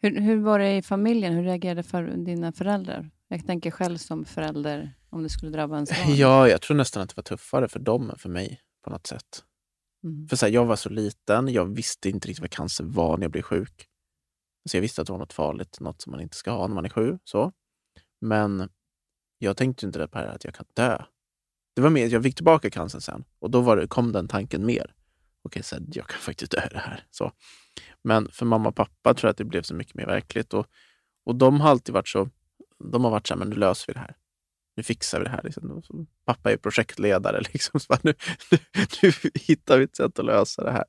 Hur, 0.00 0.20
hur 0.20 0.36
var 0.36 0.58
det 0.58 0.76
i 0.76 0.82
familjen? 0.82 1.34
Hur 1.34 1.42
reagerade 1.42 1.82
för, 1.82 2.02
dina 2.02 2.52
föräldrar? 2.52 3.10
Jag 3.28 3.46
tänker 3.46 3.70
själv 3.70 3.96
som 3.96 4.24
förälder, 4.24 4.94
om 5.10 5.22
det 5.22 5.28
skulle 5.28 5.52
drabba 5.52 5.74
ens 5.74 5.90
barn. 5.90 6.16
Ja, 6.16 6.48
jag 6.48 6.60
tror 6.60 6.76
nästan 6.76 7.02
att 7.02 7.08
det 7.08 7.16
var 7.16 7.22
tuffare 7.22 7.68
för 7.68 7.80
dem 7.80 8.10
än 8.10 8.18
för 8.18 8.28
mig 8.28 8.60
på 8.84 8.90
något 8.90 9.06
sätt. 9.06 9.44
Mm. 10.04 10.28
För 10.28 10.36
så 10.36 10.46
här, 10.46 10.52
Jag 10.52 10.64
var 10.64 10.76
så 10.76 10.88
liten, 10.88 11.48
jag 11.48 11.64
visste 11.64 12.08
inte 12.08 12.28
riktigt 12.28 12.40
vad 12.40 12.50
cancer 12.50 12.84
var 12.84 13.16
när 13.16 13.24
jag 13.24 13.30
blev 13.30 13.42
sjuk. 13.42 13.86
Så 14.70 14.76
jag 14.76 14.80
visste 14.80 15.00
att 15.00 15.06
det 15.06 15.12
var 15.12 15.20
något 15.20 15.32
farligt, 15.32 15.80
något 15.80 16.02
som 16.02 16.10
man 16.10 16.20
inte 16.20 16.36
ska 16.36 16.50
ha 16.50 16.66
när 16.66 16.74
man 16.74 16.84
är 16.84 16.88
sjuk. 16.88 17.20
Så. 17.24 17.52
Men 18.20 18.68
jag 19.38 19.56
tänkte 19.56 19.86
inte 19.86 19.98
det 19.98 20.08
på 20.08 20.18
det 20.18 20.32
att 20.32 20.44
jag 20.44 20.54
kan 20.54 20.66
dö. 20.74 21.02
Det 21.74 21.82
var 21.82 21.90
mer, 21.90 22.06
jag 22.06 22.22
fick 22.22 22.34
tillbaka 22.34 22.70
cancern 22.70 23.00
sen 23.00 23.24
och 23.38 23.50
då 23.50 23.60
var 23.60 23.76
det, 23.76 23.86
kom 23.86 24.12
den 24.12 24.28
tanken 24.28 24.66
mer. 24.66 24.94
Okej, 25.42 25.62
så 25.62 25.74
här, 25.74 25.84
jag 25.92 26.06
kan 26.06 26.20
faktiskt 26.20 26.52
dö 26.52 26.68
det 26.70 26.78
här. 26.78 27.04
Så. 27.10 27.32
Men 28.08 28.28
för 28.28 28.46
mamma 28.46 28.68
och 28.68 28.76
pappa 28.76 29.14
tror 29.14 29.28
jag 29.28 29.30
att 29.30 29.36
det 29.36 29.44
blev 29.44 29.62
så 29.62 29.74
mycket 29.74 29.94
mer 29.94 30.06
verkligt. 30.06 30.54
Och, 30.54 30.66
och 31.24 31.34
de 31.34 31.60
har 31.60 31.70
alltid 31.70 31.94
varit 31.94 32.08
så, 32.08 32.28
de 32.84 33.04
har 33.04 33.10
varit 33.10 33.26
så 33.26 33.34
här, 33.34 33.38
men 33.38 33.48
nu 33.48 33.56
löser 33.56 33.86
vi 33.86 33.92
det 33.92 34.00
här. 34.00 34.16
Nu 34.76 34.82
fixar 34.82 35.18
vi 35.18 35.24
det 35.24 35.30
här. 35.30 35.42
Liksom. 35.42 36.06
Pappa 36.24 36.52
är 36.52 36.56
projektledare. 36.56 37.40
Liksom. 37.52 37.80
Så 37.80 37.96
nu, 38.02 38.14
nu, 38.50 38.58
nu 39.02 39.12
hittar 39.34 39.78
vi 39.78 39.84
ett 39.84 39.96
sätt 39.96 40.18
att 40.18 40.24
lösa 40.24 40.64
det 40.64 40.72
här. 40.72 40.84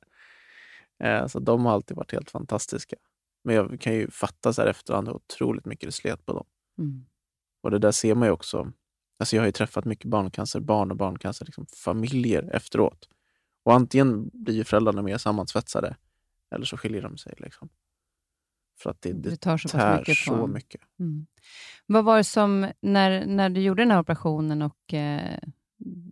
Eh, 1.04 1.26
så 1.26 1.38
de 1.38 1.64
har 1.64 1.72
alltid 1.72 1.96
varit 1.96 2.12
helt 2.12 2.30
fantastiska. 2.30 2.96
Men 3.44 3.54
jag 3.54 3.80
kan 3.80 3.94
ju 3.94 4.10
fatta 4.10 4.52
så 4.52 4.62
här 4.62 4.68
efterhand 4.68 5.08
hur 5.08 5.14
otroligt 5.14 5.64
mycket 5.64 5.88
det 5.88 5.92
slet 5.92 6.26
på 6.26 6.32
dem. 6.32 6.46
Mm. 6.78 7.04
Och 7.62 7.70
det 7.70 7.78
där 7.78 7.92
ser 7.92 8.14
man 8.14 8.28
ju 8.28 8.32
också. 8.32 8.72
Alltså 9.18 9.36
jag 9.36 9.42
har 9.42 9.46
ju 9.46 9.52
träffat 9.52 9.84
mycket 9.84 10.10
barncancer, 10.10 10.60
barn 10.60 10.90
och 10.90 10.96
barncancer, 10.96 11.44
liksom 11.44 11.66
familjer 11.66 12.50
efteråt. 12.52 13.08
Och 13.64 13.74
antingen 13.74 14.30
blir 14.32 14.54
ju 14.54 14.64
föräldrarna 14.64 15.02
mer 15.02 15.18
sammansvetsade 15.18 15.96
eller 16.50 16.64
så 16.64 16.76
skiljer 16.76 17.02
de 17.02 17.18
sig. 17.18 17.34
Liksom. 17.38 17.68
För 18.82 18.90
att 18.90 19.02
det, 19.02 19.12
Det 19.12 19.30
det 19.30 19.36
tar 19.36 19.56
så 19.58 19.68
tär 19.68 19.98
mycket 19.98 20.16
på... 20.26 20.34
så 20.34 20.46
mycket. 20.46 20.80
Mm. 21.00 21.26
Vad 21.86 22.04
var 22.04 22.16
det 22.16 22.24
som, 22.24 22.70
när, 22.80 23.26
när 23.26 23.50
du 23.50 23.60
gjorde 23.60 23.82
den 23.82 23.90
här 23.90 24.00
operationen 24.00 24.62
och 24.62 24.94
eh, 24.94 25.38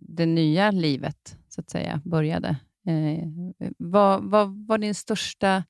det 0.00 0.26
nya 0.26 0.70
livet, 0.70 1.38
så 1.48 1.60
att 1.60 1.70
säga, 1.70 2.02
började? 2.04 2.48
Eh, 2.86 3.28
vad, 3.78 4.24
vad 4.30 4.66
var 4.66 4.78
din 4.78 4.94
största 4.94 5.64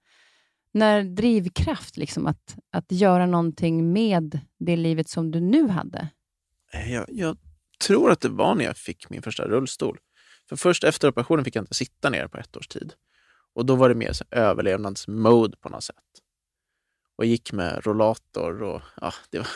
när 0.72 1.02
drivkraft 1.02 1.96
liksom, 1.96 2.26
att, 2.26 2.58
att 2.70 2.92
göra 2.92 3.26
någonting 3.26 3.92
med 3.92 4.40
det 4.58 4.76
livet 4.76 5.08
som 5.08 5.30
du 5.30 5.40
nu 5.40 5.68
hade? 5.68 6.08
Eh, 6.72 6.92
Jag, 6.92 7.04
jag 7.08 7.36
tror 7.86 8.10
att 8.10 8.20
det 8.20 8.28
var 8.28 8.54
när 8.54 8.64
jag 8.64 8.76
fick 8.76 9.10
min 9.10 9.22
första 9.22 9.48
rullstol. 9.48 9.98
För 10.48 10.56
först 10.56 10.84
efter 10.84 11.08
operationen 11.08 11.44
fick 11.44 11.56
jag 11.56 11.62
inte 11.62 11.74
sitta 11.74 12.10
ner 12.10 12.28
på 12.28 12.38
ett 12.38 12.56
års 12.56 12.68
tid. 12.68 12.92
Och 13.58 13.66
då 13.66 13.76
var 13.76 13.88
det 13.88 13.94
mer 13.94 14.12
överlevnadsmode 14.30 15.56
på 15.56 15.68
något 15.68 15.84
sätt. 15.84 15.96
Och 17.16 17.24
gick 17.24 17.52
med 17.52 17.86
rollator 17.86 18.62
och 18.62 18.82
ja, 19.00 19.12
det 19.30 19.38
var 19.38 19.48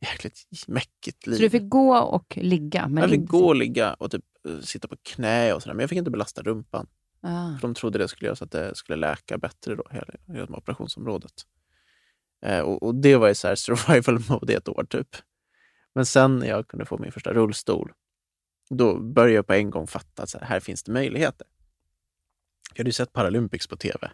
jäkligt 0.00 0.44
mäckigt 0.66 1.26
liv. 1.26 1.36
Så 1.36 1.42
du 1.42 1.50
fick 1.50 1.68
gå 1.68 1.96
och 1.96 2.36
ligga? 2.36 2.88
Men 2.88 3.02
jag 3.02 3.10
fick 3.10 3.20
inte 3.20 3.30
gå 3.30 3.46
och 3.46 3.56
ligga 3.56 3.94
och 3.94 4.10
typ 4.10 4.24
eh, 4.48 4.58
sitta 4.58 4.88
på 4.88 4.96
knä 5.02 5.52
och 5.52 5.62
sådär, 5.62 5.74
men 5.74 5.80
jag 5.80 5.90
fick 5.90 5.98
inte 5.98 6.10
belasta 6.10 6.42
rumpan. 6.42 6.86
Ah. 7.20 7.58
För 7.60 7.68
de 7.68 7.74
trodde 7.74 7.98
det 7.98 8.08
skulle 8.08 8.26
göra 8.26 8.36
så 8.36 8.44
att 8.44 8.50
det 8.50 8.74
skulle 8.74 8.96
läka 8.96 9.38
bättre 9.38 9.74
då, 9.74 9.84
hela, 9.90 10.06
hela 10.26 10.56
operationsområdet. 10.56 11.42
Eh, 12.46 12.60
och, 12.60 12.82
och 12.82 12.94
det 12.94 13.16
var 13.16 13.28
i 13.28 13.34
så 13.34 13.48
här 13.48 13.54
survival 13.54 14.22
mode 14.28 14.52
i 14.52 14.56
ett 14.56 14.68
år 14.68 14.84
typ. 14.84 15.16
Men 15.94 16.06
sen 16.06 16.38
när 16.38 16.46
jag 16.46 16.68
kunde 16.68 16.84
få 16.84 16.98
min 16.98 17.12
första 17.12 17.32
rullstol, 17.32 17.92
då 18.70 18.98
började 18.98 19.34
jag 19.34 19.46
på 19.46 19.52
en 19.52 19.70
gång 19.70 19.86
fatta 19.86 20.22
att 20.22 20.30
så 20.30 20.38
här, 20.38 20.46
här 20.46 20.60
finns 20.60 20.82
det 20.82 20.92
möjligheter. 20.92 21.46
Jag 22.74 22.80
hade 22.80 22.88
ju 22.88 22.92
sett 22.92 23.12
Paralympics 23.12 23.66
på 23.66 23.76
tv 23.76 24.10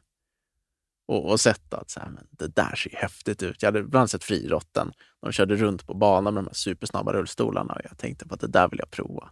och, 1.10 1.30
och 1.30 1.40
sett 1.40 1.74
att 1.74 1.90
så 1.90 2.00
här, 2.00 2.08
men 2.08 2.26
det 2.30 2.56
där 2.56 2.74
ser 2.74 2.90
ju 2.90 2.96
häftigt 2.96 3.42
ut. 3.42 3.62
Jag 3.62 3.68
hade 3.68 3.82
bland 3.82 4.00
annat 4.00 4.10
sett 4.10 4.24
friidrotten. 4.24 4.92
De 5.20 5.32
körde 5.32 5.56
runt 5.56 5.86
på 5.86 5.94
banan 5.94 6.34
med 6.34 6.44
de 6.44 6.48
här 6.48 6.54
supersnabba 6.54 7.12
rullstolarna 7.12 7.74
och 7.74 7.80
jag 7.84 7.98
tänkte 7.98 8.28
på 8.28 8.34
att 8.34 8.40
det 8.40 8.46
där 8.46 8.68
vill 8.68 8.78
jag 8.78 8.90
prova. 8.90 9.30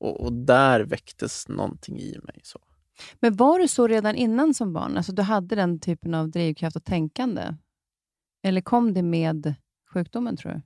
Och, 0.00 0.20
och 0.20 0.32
där 0.32 0.80
väcktes 0.80 1.48
någonting 1.48 1.98
i 1.98 2.18
mig. 2.22 2.40
så. 2.42 2.58
Men 3.20 3.36
var 3.36 3.58
du 3.58 3.68
så 3.68 3.86
redan 3.86 4.14
innan 4.14 4.54
som 4.54 4.72
barn? 4.72 4.96
Alltså 4.96 5.12
du 5.12 5.22
hade 5.22 5.56
den 5.56 5.80
typen 5.80 6.14
av 6.14 6.30
drivkraft 6.30 6.76
och 6.76 6.84
tänkande? 6.84 7.54
Eller 8.42 8.60
kom 8.60 8.94
det 8.94 9.02
med 9.02 9.54
sjukdomen, 9.94 10.36
tror 10.36 10.52
du? 10.52 10.62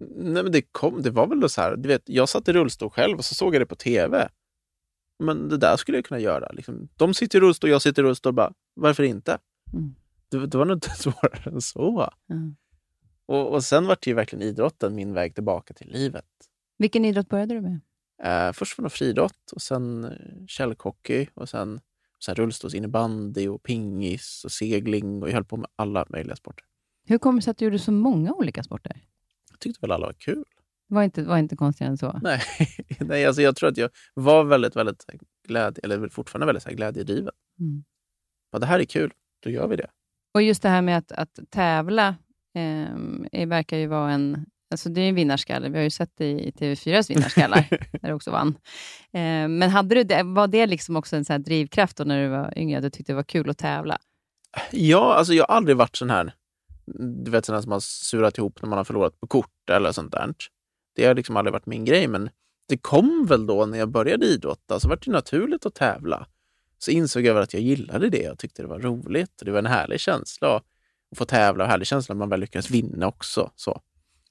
Nej, 0.00 0.42
men 0.42 0.52
det, 0.52 0.62
kom, 0.62 1.02
det 1.02 1.10
var 1.10 1.26
väl 1.26 1.50
så 1.50 1.60
här, 1.60 1.76
du 1.76 1.88
vet, 1.88 2.02
jag 2.06 2.28
satt 2.28 2.48
i 2.48 2.52
rullstol 2.52 2.90
själv 2.90 3.18
och 3.18 3.24
så 3.24 3.34
såg 3.34 3.54
jag 3.54 3.62
det 3.62 3.66
på 3.66 3.76
tv. 3.76 4.28
Men 5.18 5.48
det 5.48 5.56
där 5.56 5.76
skulle 5.76 5.98
jag 5.98 6.04
kunna 6.04 6.20
göra. 6.20 6.48
Liksom. 6.52 6.88
De 6.96 7.14
sitter 7.14 7.38
i 7.38 7.40
rullstol, 7.40 7.70
jag 7.70 7.82
sitter 7.82 8.02
i 8.02 8.06
rullstol. 8.06 8.32
Bara, 8.32 8.52
varför 8.74 9.02
inte? 9.02 9.38
Mm. 9.72 9.94
Det, 10.28 10.46
det 10.46 10.58
var 10.58 10.64
nog 10.64 10.76
inte 10.76 10.90
svårare 10.96 11.50
än 11.50 11.60
så. 11.60 12.10
Mm. 12.30 12.56
Och, 13.26 13.52
och 13.54 13.64
sen 13.64 13.86
var 13.86 13.96
det 14.00 14.10
ju 14.10 14.14
verkligen 14.14 14.42
idrotten 14.42 14.94
min 14.94 15.12
väg 15.12 15.34
tillbaka 15.34 15.74
till 15.74 15.88
livet. 15.92 16.26
Vilken 16.78 17.04
idrott 17.04 17.28
började 17.28 17.54
du 17.54 17.60
med? 17.60 17.80
Eh, 18.22 18.52
först 18.52 18.78
var 18.78 18.82
det 18.82 18.90
friidrott 18.90 19.52
och 19.52 19.62
sen 19.62 20.04
eh, 20.04 20.46
källhockey 20.46 21.28
och 21.34 21.48
sen 21.48 21.80
här 22.28 22.34
rullstolsinnebandy 22.34 23.48
och 23.48 23.62
pingis 23.62 24.42
och 24.44 24.52
segling 24.52 25.22
och 25.22 25.28
jag 25.28 25.34
höll 25.34 25.44
på 25.44 25.56
med 25.56 25.70
alla 25.76 26.06
möjliga 26.08 26.36
sporter. 26.36 26.64
Hur 27.04 27.18
kommer 27.18 27.40
det 27.40 27.44
sig 27.44 27.50
att 27.50 27.58
du 27.58 27.64
gjorde 27.64 27.78
så 27.78 27.92
många 27.92 28.32
olika 28.32 28.62
sporter? 28.62 29.00
Jag 29.50 29.60
tyckte 29.60 29.80
väl 29.80 29.92
alla 29.92 30.06
var 30.06 30.12
kul. 30.12 30.44
Var 30.88 31.02
inte, 31.02 31.22
var 31.22 31.38
inte 31.38 31.56
konstigare 31.56 31.90
än 31.90 31.98
så. 31.98 32.18
Nej, 32.22 32.40
nej 33.00 33.26
alltså 33.26 33.42
jag 33.42 33.56
tror 33.56 33.68
att 33.68 33.76
jag 33.76 33.90
var 34.14 34.44
väldigt, 34.44 34.76
väldigt 34.76 35.04
glädje, 35.48 35.80
eller 35.84 36.08
fortfarande 36.08 36.46
väldigt 36.46 36.62
så 36.62 36.68
här 36.68 36.76
glädjedriven. 36.76 37.32
Mm. 37.60 37.84
Ja, 38.52 38.58
det 38.58 38.66
här 38.66 38.80
är 38.80 38.84
kul, 38.84 39.12
då 39.42 39.50
gör 39.50 39.68
vi 39.68 39.76
det. 39.76 39.90
Och 40.34 40.42
just 40.42 40.62
det 40.62 40.68
här 40.68 40.82
med 40.82 40.98
att, 40.98 41.12
att 41.12 41.38
tävla 41.50 42.08
eh, 43.32 43.46
verkar 43.46 43.76
ju 43.76 43.86
vara 43.86 44.12
en... 44.12 44.46
Alltså 44.70 44.88
det 44.88 45.00
är 45.00 45.08
en 45.08 45.14
vinnarskalle. 45.14 45.68
Vi 45.68 45.76
har 45.76 45.84
ju 45.84 45.90
sett 45.90 46.10
det 46.16 46.30
i 46.30 46.50
TV4s 46.50 47.08
vinnarskallar, 47.08 47.66
där 48.00 48.08
du 48.08 48.12
också 48.12 48.30
vann. 48.30 48.48
Eh, 49.12 49.48
men 49.48 49.62
hade 49.62 49.94
du 49.94 50.04
det, 50.04 50.22
var 50.22 50.46
det 50.46 50.66
liksom 50.66 50.96
också 50.96 51.16
en 51.16 51.24
sån 51.24 51.34
här 51.34 51.38
drivkraft 51.38 51.98
när 51.98 52.22
du 52.22 52.28
var 52.28 52.58
yngre, 52.58 52.78
att 52.78 52.84
du 52.84 52.90
tyckte 52.90 53.12
det 53.12 53.16
var 53.16 53.22
kul 53.22 53.50
att 53.50 53.58
tävla? 53.58 53.98
Ja, 54.70 55.14
alltså 55.14 55.32
jag 55.34 55.46
har 55.48 55.54
aldrig 55.54 55.76
varit 55.76 55.96
sån 55.96 56.10
här, 56.10 56.32
du 57.24 57.30
vet 57.30 57.44
sån 57.44 57.54
här 57.54 57.62
som 57.62 57.72
har 57.72 57.80
surat 57.80 58.38
ihop 58.38 58.62
när 58.62 58.68
man 58.68 58.76
har 58.76 58.84
förlorat 58.84 59.20
på 59.20 59.26
kort 59.26 59.70
eller 59.70 59.92
sånt 59.92 60.12
där. 60.12 60.34
Det 60.96 61.04
har 61.06 61.14
liksom 61.14 61.36
aldrig 61.36 61.52
varit 61.52 61.66
min 61.66 61.84
grej, 61.84 62.08
men 62.08 62.30
det 62.68 62.76
kom 62.78 63.26
väl 63.28 63.46
då 63.46 63.66
när 63.66 63.78
jag 63.78 63.88
började 63.88 64.26
idrotta, 64.26 64.80
så 64.80 64.88
var 64.88 64.98
det 65.04 65.10
naturligt 65.10 65.66
att 65.66 65.74
tävla. 65.74 66.26
Så 66.78 66.90
insåg 66.90 67.24
jag 67.24 67.34
väl 67.34 67.42
att 67.42 67.54
jag 67.54 67.62
gillade 67.62 68.08
det 68.08 68.30
och 68.30 68.38
tyckte 68.38 68.62
det 68.62 68.68
var 68.68 68.78
roligt. 68.80 69.42
Det 69.44 69.50
var 69.50 69.58
en 69.58 69.66
härlig 69.66 70.00
känsla 70.00 70.56
att 70.56 70.64
få 71.16 71.24
tävla 71.24 71.64
och 71.64 71.70
härlig 71.70 71.86
känsla 71.86 72.14
när 72.14 72.18
man 72.18 72.28
väl 72.28 72.40
lyckades 72.40 72.70
vinna 72.70 73.06
också. 73.06 73.50
Så, 73.56 73.80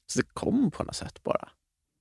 så 0.08 0.20
det 0.20 0.28
kom 0.34 0.72
på 0.72 0.84
något 0.84 0.96
sätt 0.96 1.24
bara. 1.24 1.50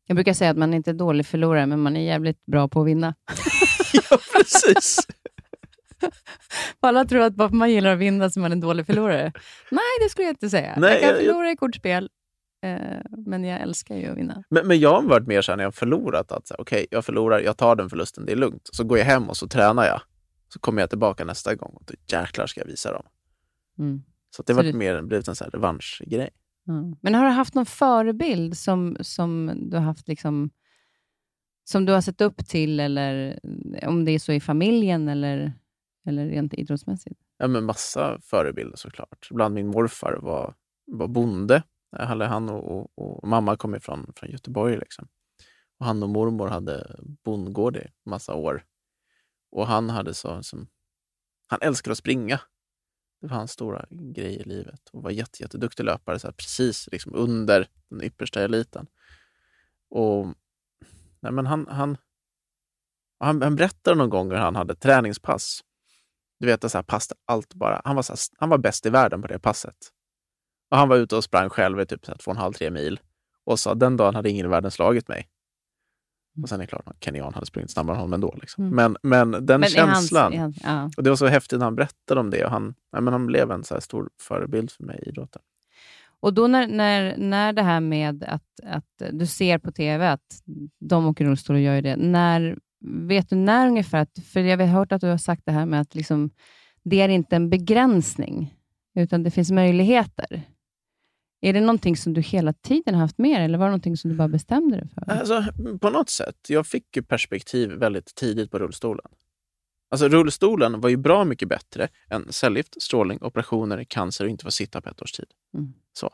Jag 0.06 0.14
brukar 0.14 0.32
säga 0.34 0.50
att 0.50 0.56
man 0.58 0.74
inte 0.74 0.90
är 0.90 0.94
dålig 0.94 1.26
förlorare, 1.26 1.66
men 1.66 1.80
man 1.80 1.96
är 1.96 2.00
jävligt 2.06 2.46
bra 2.46 2.68
på 2.68 2.80
att 2.80 2.86
vinna. 2.86 3.14
ja, 4.10 4.18
precis. 4.32 4.98
Alla 6.80 7.04
tror 7.04 7.20
att 7.22 7.34
bara 7.34 7.48
för 7.48 7.56
man 7.56 7.70
gillar 7.70 7.92
att 7.92 7.98
vinna 7.98 8.30
så 8.30 8.40
är 8.40 8.42
man 8.42 8.52
en 8.52 8.60
dålig 8.60 8.86
förlorare. 8.86 9.32
Nej, 9.70 9.80
det 10.02 10.08
skulle 10.10 10.26
jag 10.26 10.32
inte 10.32 10.50
säga. 10.50 10.74
Nej, 10.76 10.92
jag 10.92 11.00
kan 11.00 11.08
jag- 11.10 11.18
förlora 11.18 11.50
i 11.50 11.56
kortspel, 11.56 12.10
men 13.26 13.44
jag 13.44 13.60
älskar 13.60 13.96
ju 13.96 14.06
att 14.06 14.18
vinna. 14.18 14.44
Men, 14.50 14.66
men 14.66 14.80
jag 14.80 15.00
har 15.00 15.08
varit 15.08 15.26
mer 15.26 15.42
så 15.42 15.52
här 15.52 15.56
när 15.56 15.64
jag 15.64 15.68
har 15.68 15.72
förlorat 15.72 16.32
att 16.32 16.50
okej, 16.58 16.86
jag 16.90 17.04
förlorar, 17.04 17.40
jag 17.40 17.56
tar 17.56 17.76
den 17.76 17.90
förlusten, 17.90 18.26
det 18.26 18.32
är 18.32 18.36
lugnt. 18.36 18.68
Så 18.72 18.84
går 18.84 18.98
jag 18.98 19.04
hem 19.04 19.28
och 19.28 19.36
så 19.36 19.48
tränar 19.48 19.84
jag. 19.84 20.00
Så 20.48 20.58
kommer 20.58 20.82
jag 20.82 20.90
tillbaka 20.90 21.24
nästa 21.24 21.54
gång 21.54 21.70
och 21.74 21.82
då 21.86 21.94
jäklar 22.16 22.46
ska 22.46 22.60
jag 22.60 22.66
visa 22.66 22.92
dem. 22.92 23.06
Mm. 23.78 24.02
Så 24.30 24.42
det 24.42 24.52
har 24.52 24.62
du- 24.62 24.68
varit 24.68 24.76
mer 24.78 25.02
blivit 25.02 25.28
en 25.28 25.34
så 25.34 25.44
här 25.44 25.50
revanschgrej. 25.50 26.30
Mm. 26.68 26.96
Men 27.00 27.14
har 27.14 27.24
du 27.24 27.30
haft 27.30 27.54
någon 27.54 27.66
förebild 27.66 28.56
som, 28.56 28.96
som 29.00 29.52
du 29.70 29.76
har 29.76 29.84
haft 29.84 30.08
liksom 30.08 30.50
som 31.64 31.84
du 31.84 31.92
har 31.92 32.00
sett 32.00 32.20
upp 32.20 32.46
till, 32.46 32.80
eller 32.80 33.40
om 33.86 34.04
det 34.04 34.12
är 34.12 34.18
så 34.18 34.32
i 34.32 34.40
familjen 34.40 35.08
eller, 35.08 35.52
eller 36.06 36.26
rent 36.26 36.54
idrottsmässigt? 36.54 37.20
Ja, 37.38 37.48
men 37.48 37.64
massa 37.64 38.18
förebilder 38.22 38.76
såklart. 38.76 39.28
Bland 39.30 39.54
min 39.54 39.66
morfar 39.66 40.18
var, 40.22 40.54
var 40.86 41.08
bonde. 41.08 41.62
Han 41.98 42.48
och, 42.48 42.78
och, 42.78 42.98
och 42.98 43.28
mamma 43.28 43.56
kom 43.56 43.74
ifrån 43.74 44.12
från 44.16 44.30
Göteborg. 44.30 44.76
Liksom. 44.78 45.08
Och 45.78 45.86
han 45.86 46.02
och 46.02 46.08
mormor 46.08 46.48
hade 46.48 46.96
bondgård 47.24 47.76
i 47.76 47.86
massa 48.04 48.34
år. 48.34 48.64
Och 49.50 49.66
han 49.66 49.90
hade 49.90 50.14
så, 50.14 50.42
som, 50.42 50.68
han 51.46 51.58
älskade 51.62 51.92
att 51.92 51.98
springa. 51.98 52.40
Det 53.20 53.26
var 53.26 53.36
hans 53.36 53.50
stora 53.50 53.86
grej 53.90 54.34
i 54.34 54.42
livet. 54.42 54.88
Och 54.92 55.02
var 55.02 55.10
jätte, 55.10 55.42
jätteduktig 55.42 55.84
löpare, 55.84 56.18
så 56.18 56.26
här, 56.26 56.32
precis 56.32 56.88
liksom 56.92 57.14
under 57.14 57.68
den 57.88 58.02
yppersta 58.02 58.40
eliten. 58.40 58.86
Och, 59.90 60.26
nej, 61.20 61.32
men 61.32 61.46
han, 61.46 61.66
han, 61.66 61.96
han, 63.18 63.42
han 63.42 63.56
berättade 63.56 63.96
någon 63.96 64.10
gång 64.10 64.30
hur 64.30 64.38
han 64.38 64.56
hade 64.56 64.74
träningspass. 64.74 65.60
Du 66.38 66.46
vet, 66.46 66.70
så 66.70 66.78
här, 66.78 66.82
pass 66.82 67.12
allt 67.24 67.54
bara. 67.54 67.82
Han 67.84 67.96
var, 67.96 68.02
så 68.02 68.12
här, 68.12 68.18
han 68.38 68.48
var 68.48 68.58
bäst 68.58 68.86
i 68.86 68.90
världen 68.90 69.22
på 69.22 69.28
det 69.28 69.38
passet. 69.38 69.76
Och 70.74 70.78
han 70.78 70.88
var 70.88 70.96
ute 70.96 71.16
och 71.16 71.24
sprang 71.24 71.50
själv 71.50 71.80
i 71.80 71.86
typ 71.86 72.04
2,5-3 72.04 72.70
mil 72.70 73.00
och 73.44 73.58
sa 73.58 73.74
den 73.74 73.96
dagen 73.96 74.14
hade 74.14 74.30
ingen 74.30 74.46
i 74.46 74.48
världen 74.48 74.70
slagit 74.70 75.08
mig. 75.08 75.28
Och 76.42 76.48
sen 76.48 76.60
är 76.60 76.62
det 76.62 76.66
klart 76.66 76.88
att 76.88 77.04
Kenyan 77.04 77.34
hade 77.34 77.46
sprungit 77.46 77.70
snabbare 77.70 77.96
än 77.96 78.00
honom 78.00 78.12
ändå. 78.12 78.34
Liksom. 78.40 78.64
Mm. 78.64 78.76
Men, 78.76 78.96
men 79.02 79.46
den 79.46 79.60
men 79.60 79.70
känslan. 79.70 80.38
Hans, 80.38 80.56
ja. 80.62 80.90
Och 80.96 81.02
det 81.02 81.10
var 81.10 81.16
så 81.16 81.26
häftigt 81.26 81.58
när 81.58 81.66
han 81.66 81.76
berättade 81.76 82.20
om 82.20 82.30
det. 82.30 82.44
Och 82.44 82.50
han, 82.50 82.74
ja, 82.92 83.00
men 83.00 83.12
han 83.12 83.26
blev 83.26 83.50
en 83.50 83.64
så 83.64 83.80
stor 83.80 84.10
förebild 84.20 84.70
för 84.70 84.84
mig 84.84 85.02
i 85.06 85.08
idrotten. 85.08 85.42
Och 86.20 86.34
då 86.34 86.46
när, 86.46 86.66
när, 86.66 87.16
när 87.16 87.52
det 87.52 87.62
här 87.62 87.80
med 87.80 88.24
att, 88.24 88.60
att 88.64 89.10
du 89.12 89.26
ser 89.26 89.58
på 89.58 89.72
TV 89.72 90.08
att 90.08 90.42
de 90.80 91.06
åker 91.06 91.24
rullstol 91.24 91.56
och 91.56 91.62
gör 91.62 91.82
det. 91.82 91.96
När, 91.96 92.58
vet 92.80 93.30
du 93.30 93.36
när 93.36 93.68
ungefär? 93.68 94.06
För 94.32 94.40
jag 94.40 94.58
har 94.58 94.66
hört 94.66 94.92
att 94.92 95.00
du 95.00 95.06
har 95.06 95.18
sagt 95.18 95.42
det 95.44 95.52
här 95.52 95.66
med 95.66 95.80
att 95.80 95.94
liksom, 95.94 96.30
det 96.82 97.00
är 97.00 97.08
inte 97.08 97.36
en 97.36 97.50
begränsning, 97.50 98.54
utan 98.94 99.22
det 99.22 99.30
finns 99.30 99.50
möjligheter. 99.50 100.53
Är 101.44 101.52
det 101.52 101.60
någonting 101.60 101.96
som 101.96 102.14
du 102.14 102.20
hela 102.20 102.52
tiden 102.52 102.94
har 102.94 103.00
haft 103.00 103.18
med 103.18 103.40
dig, 103.40 103.44
eller 103.44 103.58
var 103.58 103.66
det 103.66 103.70
någonting 103.70 103.96
som 103.96 104.10
du 104.10 104.16
bara 104.16 104.28
bestämde 104.28 104.76
dig 104.76 104.88
för? 104.88 105.10
Alltså, 105.10 105.44
på 105.80 105.90
något 105.90 106.10
sätt. 106.10 106.36
Jag 106.48 106.66
fick 106.66 106.96
ju 106.96 107.02
perspektiv 107.02 107.70
väldigt 107.70 108.14
tidigt 108.14 108.50
på 108.50 108.58
rullstolen. 108.58 109.06
Alltså 109.90 110.08
rullstolen 110.08 110.80
var 110.80 110.88
ju 110.88 110.96
bra 110.96 111.24
mycket 111.24 111.48
bättre 111.48 111.88
än 112.10 112.32
cellgift, 112.32 112.82
strålning, 112.82 113.18
operationer, 113.22 113.84
cancer 113.84 114.24
och 114.24 114.30
inte 114.30 114.44
få 114.44 114.50
sitta 114.50 114.80
på 114.80 114.90
ett 114.90 115.02
års 115.02 115.12
tid. 115.12 115.26
Mm. 115.54 115.72
Så, 115.92 116.10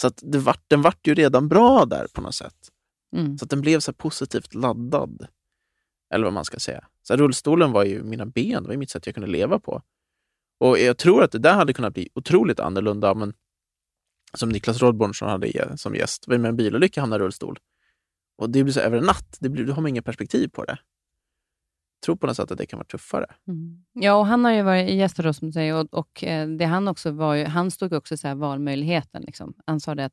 så 0.00 0.06
att 0.06 0.22
det 0.22 0.38
var, 0.38 0.56
den 0.68 0.82
vart 0.82 1.06
ju 1.06 1.14
redan 1.14 1.48
bra 1.48 1.84
där 1.84 2.06
på 2.14 2.20
något 2.20 2.34
sätt. 2.34 2.68
Mm. 3.16 3.38
Så 3.38 3.44
att 3.44 3.50
den 3.50 3.60
blev 3.60 3.80
så 3.80 3.92
positivt 3.92 4.54
laddad. 4.54 5.26
Eller 6.14 6.24
vad 6.24 6.32
man 6.34 6.44
ska 6.44 6.58
säga. 6.58 6.84
Så 7.02 7.16
rullstolen 7.16 7.72
var 7.72 7.84
ju 7.84 8.02
mina 8.02 8.26
ben, 8.26 8.62
det 8.62 8.68
var 8.68 8.76
mitt 8.76 8.90
sätt 8.90 9.06
jag 9.06 9.14
kunde 9.14 9.30
leva 9.30 9.58
på. 9.58 9.82
Och 10.58 10.78
jag 10.78 10.98
tror 10.98 11.22
att 11.22 11.32
det 11.32 11.38
där 11.38 11.54
hade 11.54 11.72
kunnat 11.72 11.94
bli 11.94 12.08
otroligt 12.14 12.60
annorlunda 12.60 13.10
om 13.10 13.22
en 13.22 13.32
som 14.34 14.48
Niklas 14.48 14.82
Rodbornsson 14.82 15.28
hade 15.28 15.76
som 15.78 15.94
gäst. 15.94 16.28
var 16.28 16.38
Med 16.38 16.48
en 16.48 16.56
bilolycka 16.56 17.00
och 17.00 17.02
hamnade 17.02 17.22
i 17.22 17.24
rullstol. 17.24 17.58
Och 18.38 18.50
det 18.50 18.64
blir 18.64 18.72
så 18.72 18.80
över 18.80 18.98
en 18.98 19.04
natt. 19.04 19.36
Det 19.40 19.48
blir, 19.48 19.64
då 19.66 19.72
har 19.72 19.82
man 19.82 19.88
inget 19.88 20.04
perspektiv 20.04 20.48
på 20.48 20.64
det. 20.64 20.78
Jag 22.00 22.04
tror 22.04 22.16
på 22.16 22.26
något 22.26 22.36
sätt 22.36 22.50
att 22.50 22.58
det 22.58 22.66
kan 22.66 22.78
vara 22.78 22.86
tuffare. 22.86 23.26
Mm. 23.48 23.84
Ja, 23.92 24.14
och 24.14 24.26
han 24.26 24.44
har 24.44 24.52
ju 24.52 24.62
varit 24.62 24.90
gäst 24.90 25.18
hos 25.18 25.36
som 25.36 25.48
du 25.48 25.52
säger, 25.52 25.74
och, 25.74 25.94
och 25.94 26.24
eh, 26.24 26.48
det 26.48 26.64
han 26.64 26.88
också 26.88 27.10
var 27.10 27.34
ju, 27.34 27.44
han 27.44 27.70
stod 27.70 27.92
också 27.92 28.16
så 28.16 28.28
här 28.28 28.34
valmöjligheten. 28.34 29.22
Liksom. 29.22 29.54
Han 29.66 29.80
sa 29.80 29.94
det 29.94 30.04
att 30.04 30.12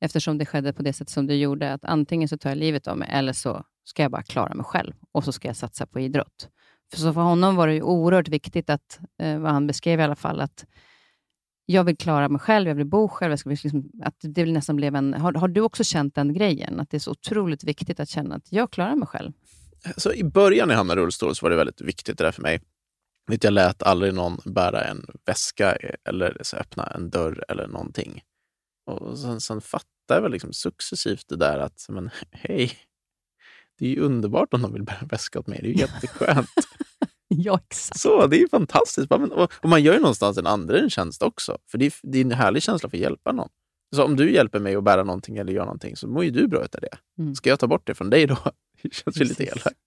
eftersom 0.00 0.38
det 0.38 0.46
skedde 0.46 0.72
på 0.72 0.82
det 0.82 0.92
sätt 0.92 1.08
som 1.08 1.26
det 1.26 1.36
gjorde, 1.36 1.72
att 1.72 1.84
antingen 1.84 2.28
så 2.28 2.38
tar 2.38 2.50
jag 2.50 2.58
livet 2.58 2.86
av 2.86 2.98
mig 2.98 3.08
eller 3.12 3.32
så 3.32 3.64
ska 3.84 4.02
jag 4.02 4.10
bara 4.10 4.22
klara 4.22 4.54
mig 4.54 4.64
själv 4.64 4.92
och 5.12 5.24
så 5.24 5.32
ska 5.32 5.48
jag 5.48 5.56
satsa 5.56 5.86
på 5.86 6.00
idrott. 6.00 6.48
För 6.90 6.98
så 6.98 7.12
för 7.12 7.20
honom 7.20 7.56
var 7.56 7.66
det 7.66 7.74
ju 7.74 7.82
oerhört 7.82 8.28
viktigt, 8.28 8.70
att, 8.70 9.00
eh, 9.18 9.38
vad 9.38 9.52
han 9.52 9.66
beskrev 9.66 10.00
i 10.00 10.02
alla 10.02 10.16
fall, 10.16 10.40
att 10.40 10.66
jag 11.70 11.84
vill 11.84 11.96
klara 11.96 12.28
mig 12.28 12.40
själv, 12.40 12.68
jag 12.68 12.74
vill 12.74 12.86
bo 12.86 13.08
själv. 13.08 13.32
Jag 13.32 13.38
ska 13.38 13.50
liksom, 13.50 13.90
att 14.02 14.14
det 14.20 14.46
nästan 14.46 14.76
blev 14.76 14.94
en, 14.94 15.14
har, 15.14 15.32
har, 15.32 15.48
du 15.48 15.60
också 15.60 15.84
känt 15.84 16.14
den 16.14 16.32
grejen? 16.34 16.80
Att 16.80 16.90
det 16.90 16.96
är 16.96 16.98
så 16.98 17.10
otroligt 17.10 17.64
viktigt 17.64 18.00
att 18.00 18.08
känna 18.08 18.34
att 18.34 18.52
jag 18.52 18.70
klarar 18.70 18.96
mig 18.96 19.08
själv? 19.08 19.32
Så 19.96 20.12
I 20.12 20.24
början 20.24 20.68
när 20.68 20.74
jag 20.74 20.78
hamnade 20.78 21.00
i 21.00 21.04
rullstol 21.04 21.34
så 21.34 21.46
var 21.46 21.50
det 21.50 21.56
väldigt 21.56 21.80
viktigt 21.80 22.18
det 22.18 22.24
där 22.24 22.32
för 22.32 22.42
mig. 22.42 22.60
Jag 23.42 23.52
lät 23.52 23.82
aldrig 23.82 24.14
någon 24.14 24.38
bära 24.44 24.84
en 24.84 25.06
väska 25.26 25.76
eller 26.04 26.38
så 26.40 26.56
öppna 26.56 26.86
en 26.86 27.10
dörr 27.10 27.44
eller 27.48 27.66
någonting. 27.66 28.22
Och 28.86 29.18
sen, 29.18 29.40
sen 29.40 29.60
fattade 29.60 29.86
jag 30.08 30.22
väl 30.22 30.32
liksom 30.32 30.52
successivt 30.52 31.28
det 31.28 31.36
där 31.36 31.58
att, 31.58 31.86
men 31.88 32.10
hej, 32.30 32.72
det 33.78 33.86
är 33.86 33.90
ju 33.90 34.00
underbart 34.00 34.54
om 34.54 34.62
de 34.62 34.72
vill 34.72 34.82
bära 34.82 34.98
en 35.00 35.08
väska 35.08 35.38
åt 35.38 35.46
mig. 35.46 35.58
Det 35.62 35.68
är 35.68 35.72
ju 35.72 35.80
jätteskönt. 35.80 36.48
Ja, 37.34 37.60
exakt. 37.70 38.00
Så, 38.00 38.26
det 38.26 38.36
är 38.36 38.40
ju 38.40 38.48
fantastiskt. 38.48 39.12
Och 39.62 39.68
man 39.68 39.82
gör 39.82 39.94
ju 39.94 40.00
någonstans 40.00 40.38
en 40.38 40.46
andra 40.46 40.78
en 40.78 40.90
tjänst 40.90 41.22
också. 41.22 41.58
För 41.70 41.78
det 41.78 41.86
är, 41.86 41.92
det 42.02 42.18
är 42.18 42.24
en 42.24 42.32
härlig 42.32 42.62
känsla 42.62 42.88
för 42.88 42.96
att 42.96 43.02
hjälpa 43.02 43.32
någon. 43.32 43.48
Så 43.96 44.04
om 44.04 44.16
du 44.16 44.32
hjälper 44.32 44.58
mig 44.58 44.76
att 44.76 44.84
bära 44.84 45.04
någonting 45.04 45.36
eller 45.36 45.52
göra 45.52 45.64
någonting 45.64 45.96
så 45.96 46.08
mår 46.08 46.24
ju 46.24 46.30
du 46.30 46.48
bra 46.48 46.60
av 46.60 46.68
det. 46.70 46.98
Mm. 47.18 47.34
Ska 47.34 47.50
jag 47.50 47.58
ta 47.58 47.66
bort 47.66 47.86
det 47.86 47.94
från 47.94 48.10
dig 48.10 48.26
då? 48.26 48.38
Det 48.82 48.94
känns 48.94 49.20
ju 49.20 49.24
lite 49.24 49.44
elakt. 49.44 49.78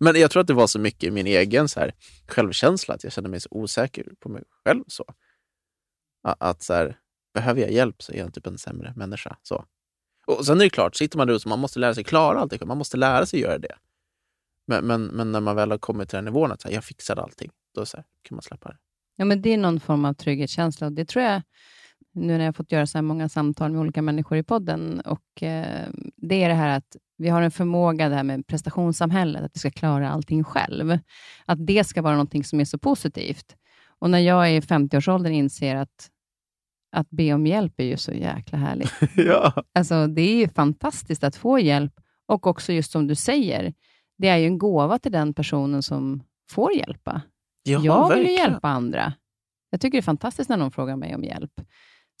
Men 0.00 0.20
jag 0.20 0.30
tror 0.30 0.40
att 0.40 0.46
det 0.46 0.54
var 0.54 0.66
så 0.66 0.78
mycket 0.78 1.04
i 1.04 1.10
min 1.10 1.26
egen 1.26 1.68
så 1.68 1.80
här, 1.80 1.94
självkänsla 2.28 2.94
att 2.94 3.04
jag 3.04 3.12
kände 3.12 3.30
mig 3.30 3.40
så 3.40 3.48
osäker 3.50 4.06
på 4.20 4.28
mig 4.28 4.42
själv. 4.64 4.84
så. 4.86 5.04
Att 6.22 6.62
så 6.62 6.74
här, 6.74 6.96
behöver 7.34 7.60
jag 7.60 7.72
hjälp 7.72 8.02
så 8.02 8.12
är 8.12 8.16
jag 8.16 8.34
typ 8.34 8.46
en 8.46 8.58
sämre 8.58 8.92
människa. 8.96 9.36
Så. 9.42 9.64
Och 10.26 10.46
Sen 10.46 10.60
är 10.60 10.64
det 10.64 10.70
klart, 10.70 10.96
sitter 10.96 11.18
man 11.18 11.26
där 11.26 11.38
så 11.38 11.48
man 11.48 11.58
måste 11.58 11.78
lära 11.78 11.94
sig 11.94 12.04
klara 12.04 12.38
allt. 12.40 12.64
Man 12.64 12.78
måste 12.78 12.96
lära 12.96 13.26
sig 13.26 13.40
göra 13.40 13.58
det. 13.58 13.74
Men, 14.72 14.86
men, 14.86 15.04
men 15.04 15.32
när 15.32 15.40
man 15.40 15.56
väl 15.56 15.70
har 15.70 15.78
kommit 15.78 16.08
till 16.08 16.16
den 16.16 16.24
nivån 16.24 16.52
att 16.52 16.62
här, 16.62 16.70
jag 16.70 16.84
fixade 16.84 17.22
allting, 17.22 17.50
då 17.74 17.86
så 17.86 17.96
här, 17.96 18.04
kan 18.22 18.36
man 18.36 18.42
släppa 18.42 18.68
det. 18.68 18.76
Ja, 19.16 19.24
men 19.24 19.42
det 19.42 19.50
är 19.50 19.58
någon 19.58 19.80
form 19.80 20.04
av 20.04 20.14
trygghetskänsla 20.14 20.86
och 20.86 20.92
det 20.92 21.04
tror 21.04 21.24
jag, 21.24 21.42
nu 22.14 22.26
när 22.26 22.38
jag 22.38 22.46
har 22.46 22.52
fått 22.52 22.72
göra 22.72 22.86
så 22.86 22.98
här 22.98 23.02
många 23.02 23.28
samtal 23.28 23.72
med 23.72 23.80
olika 23.80 24.02
människor 24.02 24.38
i 24.38 24.42
podden, 24.42 25.00
och 25.00 25.42
eh, 25.42 25.88
det 26.16 26.42
är 26.42 26.48
det 26.48 26.54
här 26.54 26.76
att 26.76 26.96
vi 27.16 27.28
har 27.28 27.42
en 27.42 27.50
förmåga, 27.50 28.08
det 28.08 28.14
här 28.14 28.22
med 28.22 28.46
prestationssamhället, 28.46 29.42
att 29.42 29.50
vi 29.54 29.58
ska 29.58 29.70
klara 29.70 30.10
allting 30.10 30.44
själv. 30.44 30.98
Att 31.46 31.66
det 31.66 31.84
ska 31.84 32.02
vara 32.02 32.14
någonting 32.14 32.44
som 32.44 32.60
är 32.60 32.64
så 32.64 32.78
positivt. 32.78 33.56
Och 33.98 34.10
när 34.10 34.18
jag 34.18 34.56
i 34.56 34.60
50-årsåldern 34.60 35.32
inser 35.32 35.76
att 35.76 36.08
att 36.92 37.10
be 37.10 37.32
om 37.32 37.46
hjälp 37.46 37.80
är 37.80 37.84
ju 37.84 37.96
så 37.96 38.12
jäkla 38.12 38.58
härligt. 38.58 38.92
ja. 39.16 39.52
Alltså, 39.74 40.06
det 40.06 40.22
är 40.22 40.36
ju 40.36 40.48
fantastiskt 40.48 41.24
att 41.24 41.36
få 41.36 41.58
hjälp 41.58 41.92
och 42.26 42.46
också 42.46 42.72
just 42.72 42.92
som 42.92 43.06
du 43.06 43.14
säger, 43.14 43.74
det 44.22 44.28
är 44.28 44.36
ju 44.36 44.46
en 44.46 44.58
gåva 44.58 44.98
till 44.98 45.12
den 45.12 45.34
personen 45.34 45.82
som 45.82 46.22
får 46.50 46.72
hjälpa. 46.72 47.22
Ja, 47.62 47.80
jag 47.84 48.14
vill 48.14 48.26
ju 48.26 48.32
hjälpa 48.32 48.68
andra. 48.68 49.12
Jag 49.70 49.80
tycker 49.80 49.98
det 49.98 50.00
är 50.00 50.02
fantastiskt 50.02 50.50
när 50.50 50.56
någon 50.56 50.70
frågar 50.70 50.96
mig 50.96 51.14
om 51.14 51.24
hjälp. 51.24 51.50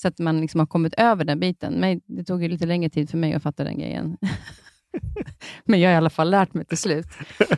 Så 0.02 0.08
att 0.08 0.18
man 0.18 0.40
liksom 0.40 0.60
har 0.60 0.66
kommit 0.66 0.94
över 0.94 1.24
den 1.24 1.40
biten. 1.40 1.74
Men 1.74 2.00
det 2.06 2.24
tog 2.24 2.42
ju 2.42 2.48
lite 2.48 2.66
längre 2.66 2.90
tid 2.90 3.10
för 3.10 3.18
mig 3.18 3.34
att 3.34 3.42
fatta 3.42 3.64
den 3.64 3.78
grejen. 3.78 4.16
men 5.64 5.80
jag 5.80 5.90
har 5.90 5.94
i 5.94 5.96
alla 5.96 6.10
fall 6.10 6.30
lärt 6.30 6.54
mig 6.54 6.64
till 6.64 6.78
slut. 6.78 7.06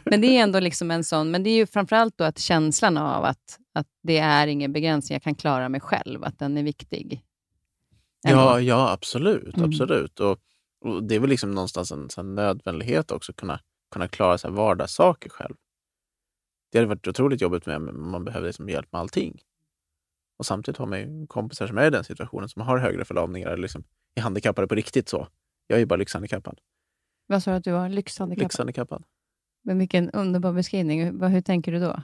Men 0.04 0.20
det 0.20 0.26
är 0.26 0.42
ändå 0.42 0.60
liksom 0.60 0.90
en 0.90 1.04
sån, 1.04 1.30
men 1.30 1.42
det 1.42 1.50
är 1.50 1.56
ju 1.56 1.66
framförallt 1.66 2.18
då 2.18 2.24
att 2.24 2.38
känslan 2.38 2.96
av 2.96 3.24
att, 3.24 3.58
att 3.74 3.86
det 4.02 4.18
är 4.18 4.46
ingen 4.46 4.72
begränsning, 4.72 5.14
jag 5.14 5.22
kan 5.22 5.34
klara 5.34 5.68
mig 5.68 5.80
själv, 5.80 6.24
att 6.24 6.38
den 6.38 6.58
är 6.58 6.62
viktig. 6.62 7.22
Ja, 8.28 8.60
ja, 8.60 8.92
absolut. 8.92 9.56
Mm. 9.56 9.70
absolut. 9.70 10.20
Och, 10.20 10.38
och, 10.84 11.04
Det 11.04 11.14
är 11.14 11.20
väl 11.20 11.30
liksom 11.30 11.50
någonstans 11.50 11.92
en, 11.92 12.08
en 12.18 12.34
nödvändighet 12.34 13.10
också, 13.10 13.32
att 13.32 13.36
kunna 13.36 13.60
kunna 13.94 14.08
klara 14.08 14.38
så 14.38 14.48
här 14.48 14.54
vardagssaker 14.54 15.30
själv. 15.30 15.54
Det 16.72 16.78
hade 16.78 16.88
varit 16.88 17.08
otroligt 17.08 17.40
jobbigt 17.40 17.66
med 17.66 17.76
om 17.76 18.10
man 18.10 18.24
behövde 18.24 18.46
liksom 18.46 18.68
hjälp 18.68 18.92
med 18.92 19.00
allting. 19.00 19.42
Och 20.38 20.46
samtidigt 20.46 20.78
har 20.78 20.86
man 20.86 20.98
ju 20.98 21.26
kompisar 21.26 21.66
som 21.66 21.78
är 21.78 21.86
i 21.86 21.90
den 21.90 22.04
situationen, 22.04 22.48
som 22.48 22.62
har 22.62 22.78
högre 22.78 23.04
förlamningar 23.04 23.48
eller 23.48 23.62
liksom 23.62 23.84
är 24.14 24.22
handikappade 24.22 24.68
på 24.68 24.74
riktigt. 24.74 25.08
så. 25.08 25.28
Jag 25.66 25.76
är 25.76 25.80
ju 25.80 25.86
bara 25.86 25.96
lyxhandikappad. 25.96 26.58
Vad 27.26 27.42
sa 27.42 27.50
du 27.50 27.56
att 27.56 27.64
du 27.64 27.72
var? 27.72 27.88
Lyxhandikappad? 27.88 28.44
Lyxhandikappad. 28.44 29.04
Men 29.64 29.78
vilken 29.78 30.10
underbar 30.10 30.52
beskrivning. 30.52 31.04
Hur, 31.04 31.28
hur 31.28 31.40
tänker 31.40 31.72
du 31.72 31.78
då? 31.80 32.02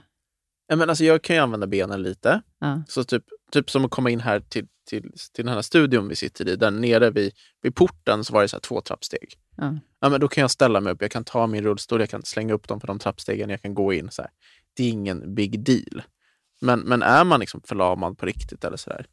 Ja, 0.67 0.75
men 0.75 0.89
alltså 0.89 1.03
jag 1.03 1.21
kan 1.21 1.35
ju 1.35 1.41
använda 1.41 1.67
benen 1.67 2.03
lite. 2.03 2.41
Ja. 2.59 2.83
Så 2.87 3.03
typ, 3.03 3.23
typ 3.51 3.69
som 3.69 3.85
att 3.85 3.91
komma 3.91 4.09
in 4.09 4.19
här 4.19 4.39
till, 4.39 4.67
till, 4.89 5.11
till 5.33 5.45
den 5.45 5.53
här 5.53 5.61
studion 5.61 6.07
vi 6.07 6.15
sitter 6.15 6.47
i. 6.49 6.55
Där 6.55 6.71
nere 6.71 7.11
vid, 7.11 7.33
vid 7.61 7.75
porten 7.75 8.23
så 8.23 8.33
var 8.33 8.41
det 8.41 8.47
så 8.47 8.59
två 8.59 8.81
trappsteg. 8.81 9.35
Ja. 9.55 9.77
ja. 9.99 10.09
men 10.09 10.21
då 10.21 10.27
kan 10.27 10.41
jag 10.41 10.51
ställa 10.51 10.81
mig 10.81 10.93
upp, 10.93 11.01
jag 11.01 11.11
kan 11.11 11.23
ta 11.23 11.47
min 11.47 11.63
rullstol, 11.63 11.99
jag 11.99 12.09
kan 12.09 12.23
slänga 12.23 12.53
upp 12.53 12.67
dem 12.67 12.79
på 12.79 12.87
de 12.87 12.99
trappstegen, 12.99 13.49
jag 13.49 13.61
kan 13.61 13.73
gå 13.73 13.93
in. 13.93 14.11
så 14.11 14.21
här. 14.21 14.31
Det 14.73 14.83
är 14.83 14.89
ingen 14.89 15.35
big 15.35 15.63
deal. 15.63 16.01
Men, 16.61 16.79
men 16.79 17.01
är 17.01 17.23
man 17.23 17.39
liksom 17.39 17.61
förlamad 17.65 18.17
på 18.17 18.25
riktigt 18.25 18.63
eller 18.63 18.77
sådär, 18.77 19.05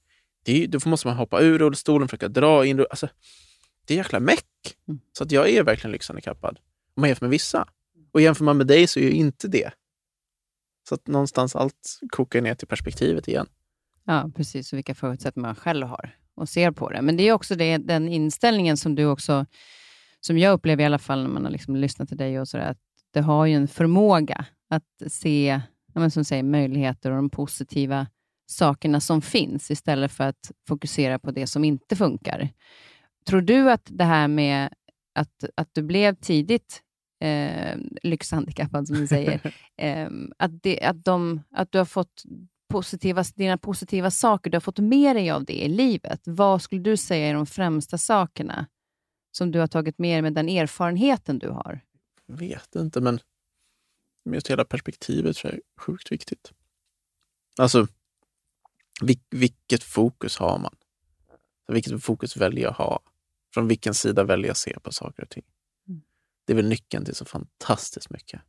då 0.69 0.79
måste 0.85 1.07
man 1.07 1.17
hoppa 1.17 1.41
ur 1.41 1.59
rullstolen, 1.59 2.09
försöka 2.09 2.29
dra 2.29 2.67
in. 2.67 2.87
Alltså, 2.91 3.09
det 3.87 3.95
är 3.95 3.99
jäkla 3.99 4.21
meck. 4.21 4.77
Mm. 4.89 5.01
Så 5.13 5.25
att 5.25 5.33
jag 5.33 5.49
är 5.49 5.63
verkligen 5.63 5.93
lyxhandikappad. 5.93 6.59
Om 6.95 7.01
man 7.01 7.09
jämför 7.09 7.27
med 7.27 7.31
vissa. 7.31 7.69
Och 8.13 8.21
jämför 8.21 8.45
man 8.45 8.57
med 8.57 8.67
dig 8.67 8.87
så 8.87 9.01
är 9.01 9.05
jag 9.05 9.13
inte 9.13 9.49
det. 9.49 9.71
Så 10.89 10.95
att 10.95 11.07
någonstans 11.07 11.57
allt 11.57 12.01
kokar 12.11 12.41
ner 12.41 12.55
till 12.55 12.69
perspektivet 12.69 13.29
igen. 13.29 13.47
Ja, 14.05 14.31
precis. 14.37 14.73
Och 14.73 14.77
vilka 14.77 14.95
förutsättningar 14.95 15.49
man 15.49 15.57
själv 15.57 15.87
har 15.87 16.17
och 16.35 16.49
ser 16.49 16.71
på 16.71 16.91
det. 16.91 17.03
Men 17.03 17.17
det 17.17 17.29
är 17.29 17.33
också 17.33 17.55
det, 17.55 17.77
den 17.77 18.09
inställningen 18.09 18.77
som 18.77 18.95
du 18.95 19.05
också 19.05 19.47
som 20.21 20.39
jag 20.39 20.53
upplever 20.53 20.83
i 20.83 20.87
alla 20.87 20.99
fall 20.99 21.23
när 21.23 21.31
man 21.31 21.45
har 21.45 21.53
liksom 21.53 21.77
lyssnat 21.77 22.09
till 22.09 22.17
dig, 22.17 22.41
och 22.41 22.49
så 22.49 22.57
där, 22.57 22.71
att 22.71 22.79
det 23.13 23.21
har 23.21 23.47
ju 23.47 23.55
en 23.55 23.69
förmåga 23.69 24.45
att 24.71 25.13
se 25.13 25.61
men 25.99 26.11
som 26.11 26.25
säger, 26.25 26.43
möjligheter 26.43 27.11
och 27.11 27.17
de 27.17 27.31
positiva 27.31 28.07
sakerna 28.51 29.01
som 29.01 29.23
finns, 29.23 29.71
istället 29.71 30.13
för 30.13 30.25
att 30.25 30.53
fokusera 30.69 31.19
på 31.19 31.31
det 31.31 31.47
som 31.47 31.65
inte 31.65 31.97
funkar. 31.97 32.49
Tror 33.27 33.41
du 33.41 33.71
att 33.71 33.83
det 33.91 34.05
här 34.05 34.29
med 34.29 34.73
att, 35.15 35.45
att 35.55 35.69
du 35.73 35.83
blev 35.83 36.15
tidigt 36.15 36.83
eh, 37.25 37.77
lyxhandikappad, 38.03 38.87
som 38.87 38.97
du 38.97 39.07
säger, 39.07 39.55
eh, 39.77 40.09
att, 40.39 40.63
det, 40.63 40.81
att, 40.81 41.05
de, 41.05 41.43
att 41.51 41.73
du 41.73 41.79
har 41.79 41.85
fått 41.85 42.23
positiva, 42.69 43.25
dina 43.35 43.59
positiva 43.59 44.11
saker, 44.11 44.51
du 44.51 44.57
har 44.57 44.61
fått 44.61 44.79
med 44.79 45.17
dig 45.17 45.31
av 45.31 45.45
det 45.45 45.65
i 45.65 45.69
livet. 45.69 46.21
Vad 46.25 46.63
skulle 46.63 46.83
du 46.83 46.97
säga 46.97 47.29
är 47.29 47.35
de 47.35 47.47
främsta 47.47 47.99
sakerna 47.99 48.67
som 49.39 49.51
du 49.51 49.59
har 49.59 49.67
tagit 49.67 49.99
med 49.99 50.15
dig 50.15 50.23
med 50.23 50.35
den 50.35 50.49
erfarenheten 50.49 51.39
du 51.39 51.49
har? 51.49 51.81
Jag 52.27 52.37
vet 52.37 52.75
inte, 52.75 53.01
men 53.01 53.21
just 54.31 54.51
hela 54.51 54.65
perspektivet 54.65 55.37
tror 55.37 55.53
jag 55.53 55.59
är 55.59 55.81
sjukt 55.81 56.13
viktigt. 56.13 56.53
Alltså, 57.59 57.87
vilket 59.31 59.83
fokus 59.83 60.37
har 60.37 60.59
man? 60.59 60.75
Vilket 61.69 62.03
fokus 62.03 62.37
väljer 62.37 62.65
jag 62.65 62.73
ha? 62.73 63.01
Från 63.55 63.69
vilken 63.69 63.95
sida 63.95 64.25
väljer 64.25 64.47
jag 64.47 64.57
se 64.57 64.81
på 64.81 64.93
saker 64.93 65.23
och 65.23 65.31
ting? 65.31 65.45
Mm. 65.89 66.03
Det 66.47 66.53
är 66.53 66.57
väl 66.57 66.69
nyckeln 66.69 67.05
till 67.05 67.15
så 67.15 67.25
fantastiskt 67.25 68.11
mycket. 68.11 68.41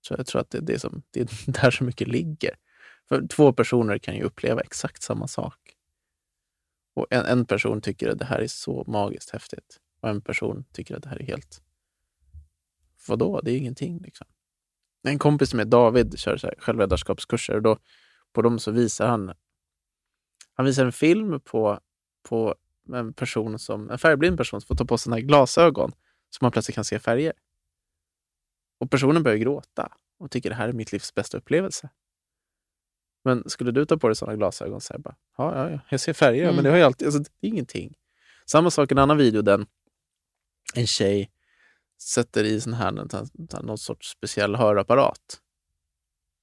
Så 0.00 0.14
jag 0.18 0.26
tror 0.26 0.40
att 0.40 0.50
det 0.50 0.58
är, 0.58 0.62
det, 0.62 0.78
som, 0.78 1.02
det 1.10 1.20
är 1.20 1.52
där 1.62 1.70
så 1.70 1.84
mycket 1.84 2.08
ligger. 2.08 2.56
För 3.08 3.26
två 3.26 3.52
personer 3.52 3.98
kan 3.98 4.16
ju 4.16 4.22
uppleva 4.22 4.60
exakt 4.60 5.02
samma 5.02 5.28
sak. 5.28 5.76
Och 6.94 7.06
en, 7.10 7.24
en 7.24 7.44
person 7.44 7.80
tycker 7.80 8.08
att 8.08 8.18
det 8.18 8.24
här 8.24 8.38
är 8.38 8.46
så 8.46 8.84
magiskt 8.86 9.30
häftigt 9.30 9.78
och 10.02 10.08
en 10.08 10.20
person 10.20 10.64
tycker 10.72 10.96
att 10.96 11.02
det 11.02 11.08
här 11.08 11.22
är 11.22 11.26
helt... 11.26 11.62
Vadå? 13.08 13.40
Det 13.40 13.50
är 13.50 13.56
ingenting. 13.56 14.00
Liksom. 14.02 14.26
En 15.02 15.18
kompis 15.18 15.54
med 15.54 15.68
David 15.68 16.18
kör 16.18 16.36
så 16.36 16.46
här 16.46 16.54
självledarskapskurser 16.58 17.56
och 17.56 17.62
då, 17.62 17.78
på 18.32 18.42
dem 18.42 18.58
så 18.58 18.70
visar 18.70 19.08
han 19.08 19.34
han 20.54 20.66
visar 20.66 20.84
en 20.84 20.92
film 20.92 21.40
på, 21.40 21.80
på 22.22 22.54
en 22.92 23.12
person 23.12 23.58
som, 23.58 23.90
en 23.90 23.98
färgblind 23.98 24.36
person 24.38 24.60
som 24.60 24.66
får 24.66 24.74
ta 24.74 24.84
på 24.84 24.98
sig 24.98 25.22
glasögon 25.22 25.92
så 26.30 26.38
man 26.40 26.52
plötsligt 26.52 26.74
kan 26.74 26.84
se 26.84 26.98
färger. 26.98 27.32
Och 28.78 28.90
personen 28.90 29.22
börjar 29.22 29.38
gråta 29.38 29.92
och 30.18 30.30
tycker 30.30 30.50
det 30.50 30.56
här 30.56 30.68
är 30.68 30.72
mitt 30.72 30.92
livs 30.92 31.14
bästa 31.14 31.38
upplevelse. 31.38 31.90
Men 33.24 33.48
skulle 33.48 33.70
du 33.70 33.86
ta 33.86 33.96
på 33.96 34.08
dig 34.08 34.16
sådana 34.16 34.36
glasögon 34.36 34.74
och 34.74 34.82
säga 34.82 34.98
bara, 34.98 35.16
ja, 35.36 35.70
ja, 35.70 35.80
jag 35.88 36.00
ser 36.00 36.12
färger, 36.12 36.42
mm. 36.42 36.54
men 36.54 36.64
det 36.64 36.70
har 36.70 36.76
jag 36.76 36.86
alltid, 36.86 37.06
alltså, 37.06 37.22
det 37.22 37.46
är 37.46 37.50
ingenting. 37.50 37.94
Samma 38.46 38.70
sak 38.70 38.90
i 38.90 38.94
en 38.94 38.98
annan 38.98 39.16
video, 39.16 39.42
där 39.42 39.66
en 40.74 40.86
tjej 40.86 41.30
sätter 42.02 42.44
i 42.44 42.60
sån 42.60 42.72
här, 42.72 42.92
någon 43.62 43.78
sorts 43.78 44.10
speciell 44.10 44.56
hörapparat 44.56 45.40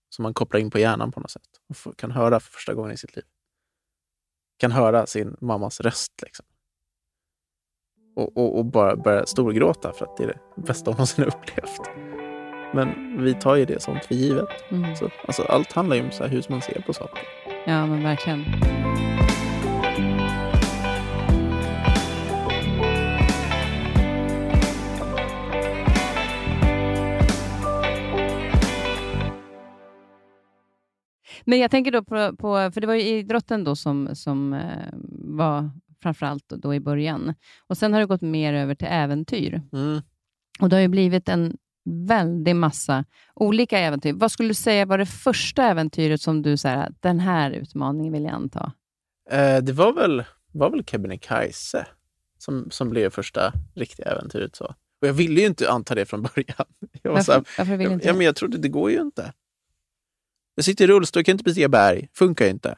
som 0.10 0.24
man 0.24 0.34
kopplar 0.34 0.60
in 0.60 0.72
på 0.72 0.80
hjärnan 0.80 1.12
på 1.12 1.20
något 1.20 1.32
sätt 1.32 1.50
och 1.68 1.98
kan 1.98 2.12
höra 2.12 2.40
för 2.40 2.52
första 2.52 2.74
gången 2.74 2.92
i 2.92 2.98
sitt 2.98 3.16
liv 3.16 3.26
kan 4.60 4.72
höra 4.72 5.06
sin 5.06 5.36
mammas 5.42 5.82
röst. 5.82 6.22
Liksom. 6.24 6.46
Och, 8.16 8.38
och, 8.38 8.58
och, 8.58 8.66
bara 8.66 8.96
börja 8.96 9.26
storgråta 9.26 9.94
för 9.94 10.06
att 10.06 10.18
det 10.18 10.24
är 10.24 10.28
det 10.28 10.62
bästa 10.62 10.92
hon 10.92 10.96
någonsin 10.96 11.24
upplevt. 11.26 11.82
Men 12.74 13.18
vi 13.24 13.34
tar 13.34 13.56
ju 13.56 13.66
det 13.66 13.82
sånt 13.82 14.06
för 14.06 14.16
givet. 14.16 14.72
Mm. 14.72 14.96
Så, 14.96 15.10
alltså, 15.28 15.44
allt 15.44 15.72
handlar 15.72 15.96
ju 15.96 16.04
om 16.04 16.12
så 16.12 16.24
hur 16.24 16.46
man 16.50 16.62
ser 16.62 16.82
på 16.82 16.94
saker. 16.94 17.24
Ja, 17.66 17.86
men 17.86 18.04
verkligen. 18.04 18.46
Men 31.50 31.60
jag 31.60 31.72
tänker 31.72 31.92
då 31.92 32.04
på, 32.04 32.36
på, 32.36 32.72
för 32.74 32.82
det 32.82 32.88
var 32.88 32.94
ju 32.94 33.02
idrotten 33.02 33.64
då 33.64 33.76
som, 33.76 34.10
som 34.16 34.54
eh, 34.54 34.94
var 35.38 35.72
framförallt 36.02 36.50
då 36.50 36.74
i 36.74 36.80
början. 36.80 37.34
Och 37.68 37.78
Sen 37.78 37.94
har 37.94 38.00
det 38.00 38.06
gått 38.06 38.22
mer 38.22 38.54
över 38.54 38.76
till 38.76 38.88
äventyr. 38.88 39.62
Mm. 39.74 40.02
Och 40.60 40.70
Det 40.70 40.76
har 40.76 40.82
ju 40.82 40.88
blivit 40.88 41.30
en 41.30 41.58
väldig 42.08 42.56
massa 42.56 43.06
olika 43.36 43.80
äventyr. 43.80 44.14
Vad 44.14 44.32
skulle 44.32 44.50
du 44.50 44.54
säga 44.54 44.86
var 44.86 44.98
det 44.98 45.06
första 45.06 45.64
äventyret 45.64 46.22
som 46.22 46.42
du 46.42 46.58
sa, 46.58 46.88
den 47.00 47.20
här 47.20 47.52
utmaningen 47.52 48.14
vill 48.14 48.24
jag 48.24 48.34
anta? 48.34 48.72
Eh, 49.32 49.58
det 49.58 49.74
var 49.74 49.94
väl, 49.94 50.24
var 50.52 50.70
väl 50.70 50.84
Kebnekaise 50.86 51.88
som, 52.38 52.68
som 52.72 52.90
blev 52.90 53.10
första 53.10 53.54
riktiga 53.76 54.06
äventyret. 54.06 54.56
Så. 54.56 54.66
Och 55.02 55.08
jag 55.08 55.14
ville 55.14 55.42
ju 55.42 55.48
inte 55.48 55.72
anta 55.72 55.96
det 55.96 56.06
från 56.06 56.22
början. 56.22 56.66
Jag 57.02 57.12
var 57.12 57.18
varför, 57.18 57.34
här, 57.34 57.44
varför 57.58 57.78
vill 57.78 57.86
jag, 57.86 57.94
inte 57.94 58.08
ja, 58.08 58.14
men 58.14 58.26
jag 58.26 58.36
trodde 58.36 58.58
det 58.58 58.70
går 58.70 58.92
ju 58.92 59.02
inte. 59.02 59.34
Jag 60.60 60.66
sitter 60.66 60.84
i 60.84 60.88
rullstol, 60.88 61.20
jag 61.20 61.26
kan 61.26 61.34
inte 61.34 61.44
bestiga 61.44 61.70
berg. 61.70 62.08
Funkar 62.14 62.46
ju 62.46 62.52
inte. 62.52 62.78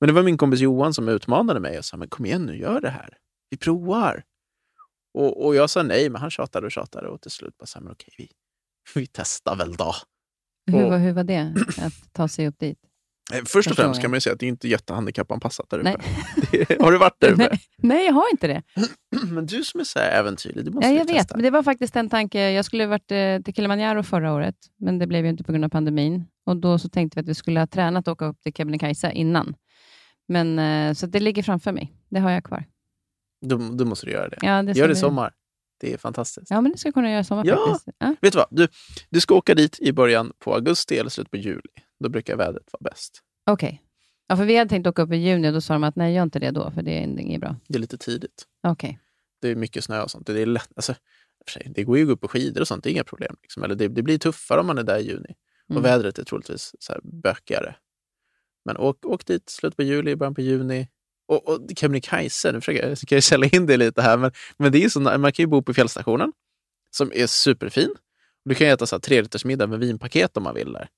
Men 0.00 0.06
det 0.06 0.12
var 0.12 0.22
min 0.22 0.36
kompis 0.36 0.60
Johan 0.60 0.94
som 0.94 1.08
utmanade 1.08 1.60
mig 1.60 1.78
och 1.78 1.84
sa, 1.84 1.96
men 1.96 2.08
kom 2.08 2.26
igen 2.26 2.46
nu, 2.46 2.56
gör 2.56 2.80
det 2.80 2.90
här. 2.90 3.18
Vi 3.50 3.56
provar. 3.56 4.24
Och, 5.14 5.46
och 5.46 5.54
jag 5.54 5.70
sa 5.70 5.82
nej, 5.82 6.10
men 6.10 6.20
han 6.20 6.30
tjatade 6.30 6.66
och 6.66 6.72
tjatade 6.72 7.08
och 7.08 7.20
till 7.20 7.30
slut 7.30 7.58
bara, 7.58 7.80
men 7.80 7.92
okej, 7.92 8.14
vi, 8.18 8.28
vi 8.94 9.06
testar 9.06 9.56
väl 9.56 9.76
då. 9.76 9.94
Hur, 10.66 10.84
och, 10.84 10.98
hur 10.98 11.12
var 11.12 11.24
det, 11.24 11.54
att 11.78 12.12
ta 12.12 12.28
sig 12.28 12.48
upp 12.48 12.58
dit? 12.58 12.78
Eh, 13.32 13.42
först 13.46 13.70
och 13.70 13.76
främst 13.76 14.00
kan 14.00 14.10
man 14.10 14.16
ju 14.16 14.20
säga 14.20 14.32
att 14.34 14.40
det 14.40 14.46
är 14.46 14.48
inte 14.48 14.68
jättehandikappanpassat 14.68 15.70
där 15.70 15.78
uppe. 15.78 15.96
Det, 16.50 16.80
har 16.80 16.92
du 16.92 16.98
varit 16.98 17.20
där 17.20 17.28
uppe? 17.32 17.48
Nej, 17.48 17.60
nej, 17.76 18.06
jag 18.06 18.12
har 18.12 18.30
inte 18.30 18.46
det. 18.46 18.62
men 19.30 19.46
du 19.46 19.64
som 19.64 19.80
är 19.80 19.84
så 19.84 19.98
äventyrlig, 19.98 20.64
du 20.64 20.70
måste 20.70 20.88
ja, 20.88 20.94
Jag 20.94 21.06
vet, 21.06 21.30
men 21.30 21.42
det 21.42 21.50
var 21.50 21.62
faktiskt 21.62 21.96
en 21.96 22.10
tanke. 22.10 22.50
Jag 22.50 22.64
skulle 22.64 22.84
ha 22.84 22.88
varit 22.88 23.10
eh, 23.10 23.40
till 23.44 23.54
Kilimanjaro 23.54 24.02
förra 24.02 24.32
året, 24.32 24.56
men 24.76 24.98
det 24.98 25.06
blev 25.06 25.24
ju 25.24 25.30
inte 25.30 25.44
på 25.44 25.52
grund 25.52 25.64
av 25.64 25.68
pandemin. 25.68 26.24
Och 26.44 26.56
Då 26.56 26.78
så 26.78 26.88
tänkte 26.88 27.16
vi 27.16 27.20
att 27.20 27.28
vi 27.28 27.34
skulle 27.34 27.60
ha 27.60 27.66
tränat 27.66 28.08
och 28.08 28.12
åka 28.12 28.24
upp 28.24 28.40
till 28.40 28.52
Kebnekaise 28.52 29.12
innan. 29.12 29.54
Men, 30.28 30.58
eh, 30.58 30.94
så 30.94 31.06
det 31.06 31.20
ligger 31.20 31.42
framför 31.42 31.72
mig. 31.72 31.92
Det 32.08 32.20
har 32.20 32.30
jag 32.30 32.44
kvar. 32.44 32.64
Då, 33.40 33.56
då 33.56 33.84
måste 33.84 34.06
du 34.06 34.12
göra 34.12 34.28
det. 34.28 34.38
Ja, 34.42 34.62
det 34.62 34.72
Gör 34.72 34.88
det 34.88 34.92
i 34.92 34.96
sommar. 34.96 35.34
Det 35.80 35.92
är 35.92 35.98
fantastiskt. 35.98 36.50
Ja, 36.50 36.60
men 36.60 36.72
det 36.72 36.78
ska 36.78 36.86
jag 36.86 36.94
kunna 36.94 37.10
göra 37.10 37.20
i 37.20 37.24
sommar 37.24 37.44
ja. 37.46 37.66
faktiskt. 37.66 37.96
Ja. 37.98 38.16
Vet 38.20 38.32
du 38.32 38.38
vad? 38.38 38.46
Du, 38.50 38.68
du 39.10 39.20
ska 39.20 39.34
åka 39.34 39.54
dit 39.54 39.80
i 39.80 39.92
början 39.92 40.32
på 40.38 40.54
augusti 40.54 40.98
eller 40.98 41.10
slutet 41.10 41.30
på 41.30 41.36
juli. 41.36 41.60
Då 42.00 42.08
brukar 42.08 42.36
vädret 42.36 42.68
vara 42.72 42.90
bäst. 42.90 43.22
Okej. 43.46 43.66
Okay. 43.66 43.78
Ja, 44.26 44.36
för 44.36 44.44
vi 44.44 44.56
hade 44.56 44.68
tänkt 44.68 44.86
åka 44.86 45.02
upp 45.02 45.12
i 45.12 45.16
juni 45.16 45.48
och 45.48 45.52
då 45.52 45.60
sa 45.60 45.72
de 45.72 45.84
att 45.84 45.96
nej, 45.96 46.14
gör 46.14 46.22
inte 46.22 46.38
det 46.38 46.50
då, 46.50 46.70
för 46.70 46.82
det 46.82 46.90
är 46.90 47.20
inget 47.20 47.40
bra. 47.40 47.56
Det 47.68 47.74
är 47.74 47.80
lite 47.80 47.98
tidigt. 47.98 48.46
Okej. 48.62 48.88
Okay. 48.88 48.98
Det 49.40 49.48
är 49.48 49.54
mycket 49.56 49.84
snö 49.84 50.02
och 50.02 50.10
sånt. 50.10 50.26
Det, 50.26 50.42
är 50.42 50.46
lätt, 50.46 50.70
alltså, 50.76 50.94
det 51.66 51.84
går 51.84 51.96
ju 51.96 52.02
att 52.02 52.06
gå 52.06 52.12
upp 52.12 52.20
på 52.20 52.28
skidor 52.28 52.60
och 52.60 52.68
sånt, 52.68 52.84
det 52.84 52.90
är 52.90 52.92
inga 52.92 53.04
problem. 53.04 53.36
Liksom. 53.42 53.62
Eller 53.62 53.74
det, 53.74 53.88
det, 53.88 54.02
blir 54.02 54.18
tuffare 54.18 54.60
om 54.60 54.66
man 54.66 54.78
är 54.78 54.82
där 54.82 54.98
i 54.98 55.02
juni. 55.02 55.34
Mm. 55.70 55.78
Och 55.78 55.84
vädret 55.84 56.18
är 56.18 56.24
troligtvis 56.24 56.74
så 56.78 56.92
här 56.92 57.00
bökigare. 57.04 57.74
Men 58.64 58.76
åk, 58.76 59.06
åk 59.06 59.26
dit 59.26 59.50
slutet 59.50 59.76
på 59.76 59.82
juli, 59.82 60.16
början 60.16 60.34
på 60.34 60.40
juni. 60.40 60.88
Och, 61.28 61.48
och 61.48 61.60
Kebnekaise, 61.76 62.52
nu 62.52 62.60
försöker 62.60 62.88
jag, 62.88 62.98
jag 63.10 63.22
sälja 63.22 63.48
in 63.52 63.66
det 63.66 63.76
lite 63.76 64.02
här, 64.02 64.16
men, 64.16 64.32
men 64.56 64.72
det 64.72 64.84
är 64.84 64.88
så, 64.88 65.00
man 65.00 65.32
kan 65.32 65.42
ju 65.42 65.46
bo 65.46 65.62
på 65.62 65.74
fjällstationen 65.74 66.32
som 66.90 67.12
är 67.14 67.26
superfin. 67.26 67.94
Du 68.44 68.54
kan 68.54 68.66
äta 68.66 68.86
så 68.86 68.96
här, 68.96 69.00
tre 69.00 69.24
middag 69.44 69.66
med 69.66 69.78
vinpaket 69.78 70.36
om 70.36 70.42
man 70.42 70.54
vill 70.54 70.72
där. 70.72 70.88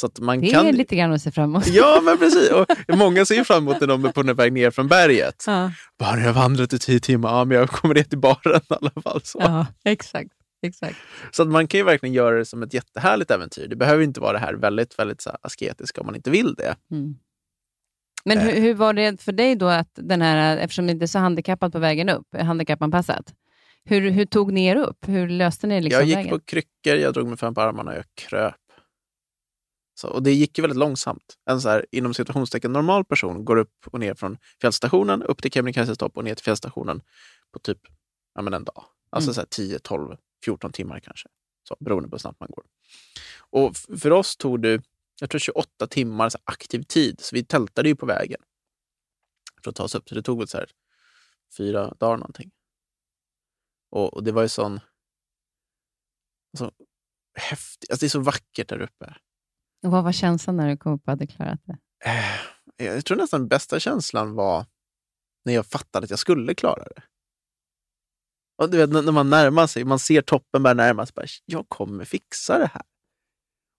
Så 0.00 0.06
att 0.06 0.20
man 0.20 0.40
det 0.40 0.50
kan... 0.50 0.66
är 0.66 0.72
lite 0.72 0.96
grann 0.96 1.12
att 1.12 1.22
se 1.22 1.30
fram 1.30 1.44
emot. 1.44 1.66
Ja, 1.72 2.00
men 2.04 2.18
precis. 2.18 2.50
Och 2.50 2.66
många 2.88 3.24
ser 3.24 3.44
fram 3.44 3.62
emot 3.62 3.80
när 3.80 3.86
de 3.86 4.04
är 4.04 4.12
på 4.12 4.22
väg 4.22 4.52
ner 4.52 4.70
från 4.70 4.88
berget. 4.88 5.44
Ja. 5.46 5.72
Bara, 5.98 6.18
jag 6.18 6.26
har 6.26 6.32
vandrat 6.32 6.72
i 6.72 6.78
tio 6.78 7.00
timmar, 7.00 7.28
ja, 7.28 7.44
men 7.44 7.56
jag 7.58 7.70
kommer 7.70 7.94
ner 7.94 8.02
till 8.02 8.18
baren 8.18 8.60
i 8.70 8.74
alla 8.74 9.02
fall. 9.02 9.20
Så. 9.24 9.38
Ja, 9.40 9.66
exakt. 9.84 10.30
Exakt. 10.62 10.96
Så 11.30 11.42
att 11.42 11.48
man 11.48 11.68
kan 11.68 11.78
ju 11.78 11.84
verkligen 11.84 12.14
göra 12.14 12.38
det 12.38 12.44
som 12.44 12.62
ett 12.62 12.74
jättehärligt 12.74 13.30
äventyr. 13.30 13.68
Det 13.68 13.76
behöver 13.76 14.02
inte 14.02 14.20
vara 14.20 14.32
det 14.32 14.38
här 14.38 14.54
väldigt, 14.54 14.98
väldigt 14.98 15.20
så 15.20 15.30
asketiska 15.42 16.00
om 16.00 16.06
man 16.06 16.16
inte 16.16 16.30
vill 16.30 16.54
det. 16.54 16.76
Mm. 16.90 17.16
Men 18.24 18.38
hur, 18.38 18.56
eh. 18.56 18.62
hur, 18.62 18.74
var 18.74 18.92
det 18.92 19.22
för 19.22 19.32
dig 19.32 19.56
då, 19.56 19.66
att 19.66 19.90
den 19.94 20.22
här, 20.22 20.56
eftersom 20.56 20.86
ni 20.86 20.92
inte 20.92 21.04
är 21.04 21.06
så 21.06 21.18
handikappad 21.18 21.72
på 21.72 21.78
vägen 21.78 22.08
upp, 22.08 22.26
handikappanpassat, 22.36 23.34
hur, 23.84 24.10
hur 24.10 24.26
tog 24.26 24.52
ni 24.52 24.66
er 24.66 24.76
upp? 24.76 25.08
Hur 25.08 25.28
löste 25.28 25.66
ni 25.66 25.80
liksom 25.80 26.00
Jag 26.00 26.08
gick 26.08 26.16
vägen? 26.16 26.30
på 26.30 26.44
kryckor, 26.44 26.94
jag 26.94 27.14
drog 27.14 27.28
mig 27.28 27.36
fram 27.36 27.54
på 27.54 27.60
armarna 27.60 27.90
och 27.90 27.96
jag 27.96 28.04
kröp. 28.14 28.54
Så, 29.94 30.08
och 30.08 30.22
det 30.22 30.32
gick 30.32 30.58
ju 30.58 30.62
väldigt 30.62 30.78
långsamt. 30.78 31.34
En 31.50 31.60
så 31.60 31.68
här, 31.68 31.86
inom 31.92 32.14
situationstecken 32.14 32.72
normal 32.72 33.04
person 33.04 33.44
går 33.44 33.56
upp 33.56 33.74
och 33.86 34.00
ner 34.00 34.14
från 34.14 34.38
fjällstationen 34.60 35.22
upp 35.22 35.42
till 35.42 35.50
Kebnekaises 35.50 35.98
topp 35.98 36.16
och 36.16 36.24
ner 36.24 36.34
till 36.34 36.44
fjällstationen 36.44 37.00
på 37.52 37.58
typ 37.58 37.78
ja, 38.34 38.42
men 38.42 38.54
en 38.54 38.64
dag. 38.64 38.84
Alltså 39.10 39.28
mm. 39.28 39.34
så 39.34 39.40
här 39.40 39.48
10, 39.50 39.78
12, 39.78 40.16
14 40.44 40.72
timmar 40.72 41.00
kanske. 41.00 41.28
Så, 41.68 41.76
beroende 41.80 42.08
på 42.08 42.14
hur 42.14 42.18
snabbt 42.18 42.40
man 42.40 42.48
går. 42.52 42.64
Och 43.50 43.76
för 43.76 44.12
oss 44.12 44.36
tog 44.36 44.62
det 44.62 44.82
jag 45.20 45.30
tror 45.30 45.38
28 45.38 45.86
timmar 45.86 46.28
så 46.28 46.38
aktiv 46.44 46.82
tid, 46.82 47.20
så 47.20 47.36
vi 47.36 47.44
tältade 47.44 47.88
ju 47.88 47.96
på 47.96 48.06
vägen 48.06 48.40
för 49.62 49.70
att 49.70 49.76
ta 49.76 49.84
oss 49.84 49.94
upp. 49.94 50.08
Så 50.08 50.14
det 50.14 50.22
tog 50.22 50.38
väl 50.38 50.48
så 50.48 50.58
här 50.58 50.70
fyra 51.56 51.94
dagar 51.94 52.16
någonting. 52.16 52.50
Och, 53.90 54.14
och 54.14 54.24
det 54.24 54.32
var 54.32 54.42
ju 54.42 54.48
sån... 54.48 54.80
Alltså, 56.52 56.84
häftigt. 57.38 57.90
Alltså, 57.90 58.04
det 58.04 58.06
är 58.06 58.10
så 58.10 58.20
vackert 58.20 58.68
där 58.68 58.80
uppe. 58.80 59.16
Och 59.84 59.90
vad 59.90 60.04
var 60.04 60.12
känslan 60.12 60.56
när 60.56 60.68
du 60.68 60.76
kom 60.76 60.92
upp 60.92 61.02
och 61.04 61.12
hade 61.12 61.26
klarat 61.26 61.60
det? 61.64 61.78
Eh, 62.04 62.86
jag 62.86 63.04
tror 63.04 63.16
nästan 63.16 63.48
bästa 63.48 63.80
känslan 63.80 64.34
var 64.34 64.66
när 65.44 65.54
jag 65.54 65.66
fattade 65.66 66.04
att 66.04 66.10
jag 66.10 66.18
skulle 66.18 66.54
klara 66.54 66.84
det. 66.84 67.02
Och 68.58 68.70
du 68.70 68.76
vet, 68.76 68.90
när 68.90 69.12
man 69.12 69.30
närmar 69.30 69.66
sig, 69.66 69.84
man 69.84 69.98
ser 69.98 70.22
toppen 70.22 70.62
börja 70.62 70.74
närma 70.74 71.06
sig, 71.06 71.12
bara, 71.16 71.26
jag 71.44 71.68
kommer 71.68 72.04
fixa 72.04 72.58
det 72.58 72.70
här. 72.72 72.82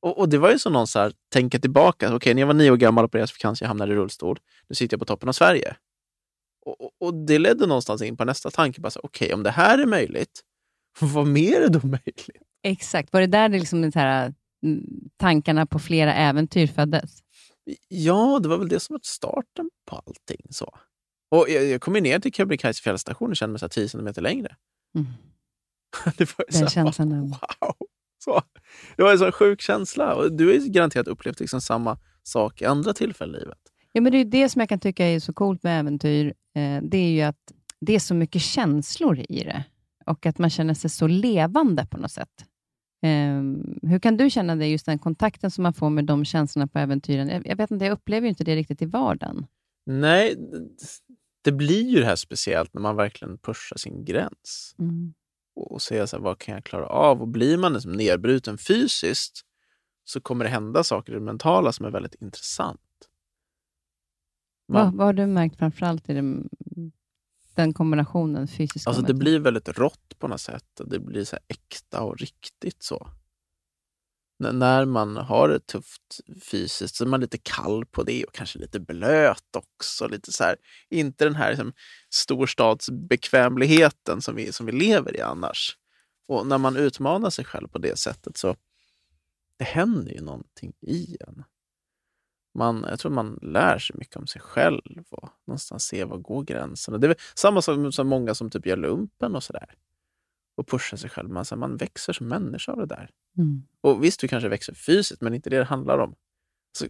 Och, 0.02 0.20
och 0.20 0.30
det 0.30 0.38
var 0.38 0.52
ju 0.52 0.60
som 0.60 0.74
någon 0.74 0.88
så 0.88 1.00
här, 1.00 1.14
tänka 1.34 1.60
tillbaka, 1.60 2.06
okej, 2.06 2.16
okay, 2.16 2.34
när 2.34 2.42
jag 2.42 2.48
var 2.48 2.54
nio 2.54 2.72
år 2.72 2.78
gammal 2.78 3.04
och 3.04 3.10
opererades 3.10 3.32
för 3.32 3.40
cancer, 3.40 3.66
jag 3.66 3.68
hamnade 3.68 3.94
i 3.94 3.96
rullstol, 3.96 4.40
nu 4.70 4.76
sitter 4.76 4.94
jag 4.94 5.00
på 5.00 5.06
toppen 5.06 5.30
av 5.30 5.34
Sverige. 5.34 5.76
Och, 6.66 6.82
och, 6.82 6.92
och 7.00 7.14
det 7.14 7.40
ledde 7.40 7.68
någonstans 7.68 8.02
in 8.02 8.18
på 8.18 8.26
nästa 8.26 8.52
tanke, 8.52 8.82
okej, 8.82 9.00
okay, 9.04 9.34
om 9.34 9.44
det 9.44 9.52
här 9.52 9.78
är 9.78 9.86
möjligt, 9.86 10.42
vad 11.00 11.28
mer 11.28 11.62
är 11.62 11.70
då 11.70 11.88
möjligt? 11.88 12.44
Exakt, 12.64 13.14
var 13.14 13.22
det 13.22 13.28
där 13.28 13.50
det 13.50 13.60
liksom 13.60 13.92
så 13.92 14.00
här, 14.00 14.34
mm, 14.64 15.10
tankarna 15.18 15.66
på 15.66 15.80
flera 15.80 16.14
äventyr 16.14 16.68
föddes? 16.68 17.24
Ja, 17.88 18.40
det 18.44 18.50
var 18.50 18.58
väl 18.58 18.68
det 18.68 18.80
som 18.80 18.94
var 18.94 19.02
starten 19.04 19.70
på 19.86 19.96
allting. 19.96 20.42
så. 20.50 20.78
Och 21.30 21.46
jag, 21.50 21.66
jag 21.66 21.82
kom 21.82 21.94
ner 21.94 22.20
till 22.20 22.34
Kebnekaise 22.34 22.82
fjällstation 22.82 23.30
och 23.30 23.36
kände 23.36 23.52
mig 23.52 23.60
så 23.60 23.70
10 23.70 23.90
centimeter 23.90 24.22
längre. 24.22 24.56
Mm. 24.96 25.08
det 26.18 26.38
var 26.38 26.46
Den 26.52 26.60
så 26.60 26.68
känslan. 26.68 27.30
Wow! 27.30 27.76
Så. 28.24 28.42
Det 28.96 29.04
var 29.04 29.12
en 29.12 29.20
sån 29.20 29.32
sjuk 29.32 29.62
känsla. 29.62 30.16
Och 30.16 30.32
du 30.32 30.48
har 30.48 30.54
ju 30.54 30.70
garanterat 30.70 31.08
upplevt 31.08 31.40
liksom 31.40 31.62
samma 31.62 31.98
sak 32.24 32.62
i 32.62 32.66
andra 32.66 32.94
tillfällen 32.94 33.36
i 33.36 33.40
livet. 33.40 33.60
Ja, 33.92 34.02
men 34.02 34.12
det 34.12 34.18
är 34.18 34.26
det 34.26 34.50
som 34.50 34.60
jag 34.60 34.70
kan 34.70 34.80
tycka 34.80 35.06
är 35.06 35.20
så 35.20 35.34
coolt 35.34 35.64
med 35.64 35.80
äventyr. 35.80 36.34
Eh, 36.56 36.82
det 36.82 36.98
är 36.98 37.10
ju 37.10 37.22
att 37.22 37.54
det 37.82 37.96
är 37.96 38.00
så 38.00 38.14
mycket 38.14 38.42
känslor 38.42 39.20
i 39.30 39.44
det 39.44 39.64
och 40.06 40.26
att 40.26 40.38
man 40.38 40.50
känner 40.50 40.74
sig 40.74 40.90
så 40.90 41.08
levande 41.08 41.86
på 41.86 41.98
något 41.98 42.12
sätt. 42.12 42.46
Um, 43.06 43.80
hur 43.82 44.00
kan 44.00 44.18
du 44.18 44.30
känna 44.30 44.56
det, 44.56 44.68
just 44.68 44.86
den 44.86 45.00
kontakten 45.00 45.52
som 45.52 45.64
man 45.64 45.74
får 45.74 45.90
med 45.90 46.06
de 46.06 46.26
känslorna 46.26 46.68
på 46.68 46.80
äventyren? 46.80 47.30
Jag, 47.30 47.48
jag 47.48 47.56
vet 47.56 47.72
inte, 47.72 47.86
jag 47.86 47.92
upplever 47.92 48.26
ju 48.26 48.30
inte 48.30 48.44
det 48.44 48.56
riktigt 48.56 48.82
i 48.82 48.86
vardagen. 48.86 49.46
Nej, 49.86 50.36
det 51.48 51.52
blir 51.52 51.90
ju 51.90 52.00
det 52.00 52.06
här 52.06 52.16
speciellt 52.16 52.74
när 52.74 52.82
man 52.82 52.96
verkligen 52.96 53.38
pushar 53.38 53.78
sin 53.78 54.06
gräns. 54.06 54.76
Mm. 54.80 55.14
Och, 55.56 55.82
ser 55.82 56.06
så 56.06 56.16
här, 56.16 56.24
vad 56.24 56.40
kan 56.40 56.56
jag 56.56 56.64
klara 56.64 56.88
av? 56.88 57.22
Och 57.22 57.28
blir 57.28 57.58
man 57.58 57.74
liksom 57.74 57.92
nedbruten 57.92 58.58
fysiskt 58.58 59.42
så 60.04 60.22
kommer 60.22 60.46
det 60.46 60.52
hända 60.52 60.84
saker 60.84 61.12
i 61.12 61.16
det 61.16 61.22
mentala 61.22 61.72
som 61.72 61.86
är 61.86 61.90
väldigt 61.90 62.16
intressant. 62.16 62.82
Man, 64.68 64.86
vad, 64.86 64.96
vad 64.96 65.06
har 65.06 65.14
du 65.14 65.26
märkt 65.26 65.58
framförallt 65.58 66.10
i 66.10 66.14
det 66.14 66.44
den 67.56 67.74
kombinationen 67.74 68.48
fysiska 68.48 68.90
Alltså 68.90 69.04
det 69.04 69.14
blir 69.14 69.40
väldigt 69.40 69.70
rått 69.70 70.20
på 70.20 70.28
något 70.28 70.42
sätt. 70.42 70.82
Det 70.86 71.00
blir 71.00 71.24
så 71.24 71.38
äkta 71.48 72.02
och 72.02 72.18
riktigt 72.18 72.84
så. 72.84 73.08
När 74.40 74.86
man 74.86 75.18
har 75.18 75.50
det 75.50 75.68
tufft 75.68 76.20
fysiskt 76.42 76.96
så 76.96 77.04
är 77.04 77.08
man 77.08 77.20
lite 77.20 77.38
kall 77.38 77.86
på 77.86 78.04
det 78.04 78.26
och 78.26 78.34
kanske 78.34 78.60
lite 78.60 78.80
blöt 78.80 79.56
också. 79.58 80.08
Lite 80.08 80.32
så 80.32 80.44
här, 80.44 80.56
inte 80.90 81.26
den 81.26 81.36
här 81.36 81.50
liksom, 81.50 81.74
storstadsbekvämligheten 82.10 84.22
som 84.22 84.36
vi, 84.36 84.52
som 84.52 84.66
vi 84.66 84.72
lever 84.72 85.18
i 85.18 85.22
annars. 85.22 85.78
Och 86.28 86.48
när 86.48 86.58
man 86.58 86.78
utmanar 86.78 87.30
sig 87.30 87.46
själv 87.46 87.68
på 87.68 87.78
det 87.78 88.00
sättet 88.00 88.38
så 88.38 88.56
det 89.58 89.66
händer 89.66 90.12
ju 90.12 90.22
någonting 90.22 90.74
i 90.82 91.18
en 91.28 91.44
man, 92.58 92.86
jag 92.90 93.00
tror 93.00 93.12
man 93.12 93.40
lär 93.42 93.80
sig 93.80 93.96
mycket 94.00 94.16
om 94.16 94.28
sig 94.28 94.42
själv 94.42 95.04
och 95.10 95.30
någonstans 95.48 95.84
se 95.84 96.04
var 96.04 96.18
går 96.18 96.44
gränserna. 96.44 96.98
Det 96.98 97.08
är 97.08 97.16
samma 97.36 97.62
sak 97.62 97.94
som 97.94 98.08
många 98.08 98.36
som 98.36 98.50
typ 98.50 98.66
gör 98.66 98.78
lumpen 98.78 99.36
och 99.36 99.44
sådär. 99.44 99.76
Och 100.58 100.68
pushar 100.68 100.98
sig 100.98 101.10
själv. 101.10 101.30
Man, 101.30 101.46
så 101.46 101.56
man 101.56 101.78
växer 101.78 102.14
som 102.14 102.28
människa 102.28 102.72
av 102.72 102.78
det 102.78 102.86
där. 102.86 103.10
Mm. 103.38 103.64
Och 103.82 104.04
visst, 104.04 104.20
du 104.20 104.28
kanske 104.28 104.50
växer 104.50 104.74
fysiskt, 104.74 105.22
men 105.22 105.34
inte 105.34 105.50
det 105.50 105.58
det 105.58 105.64
handlar 105.64 105.98
om. 105.98 106.16
Så 106.78 106.86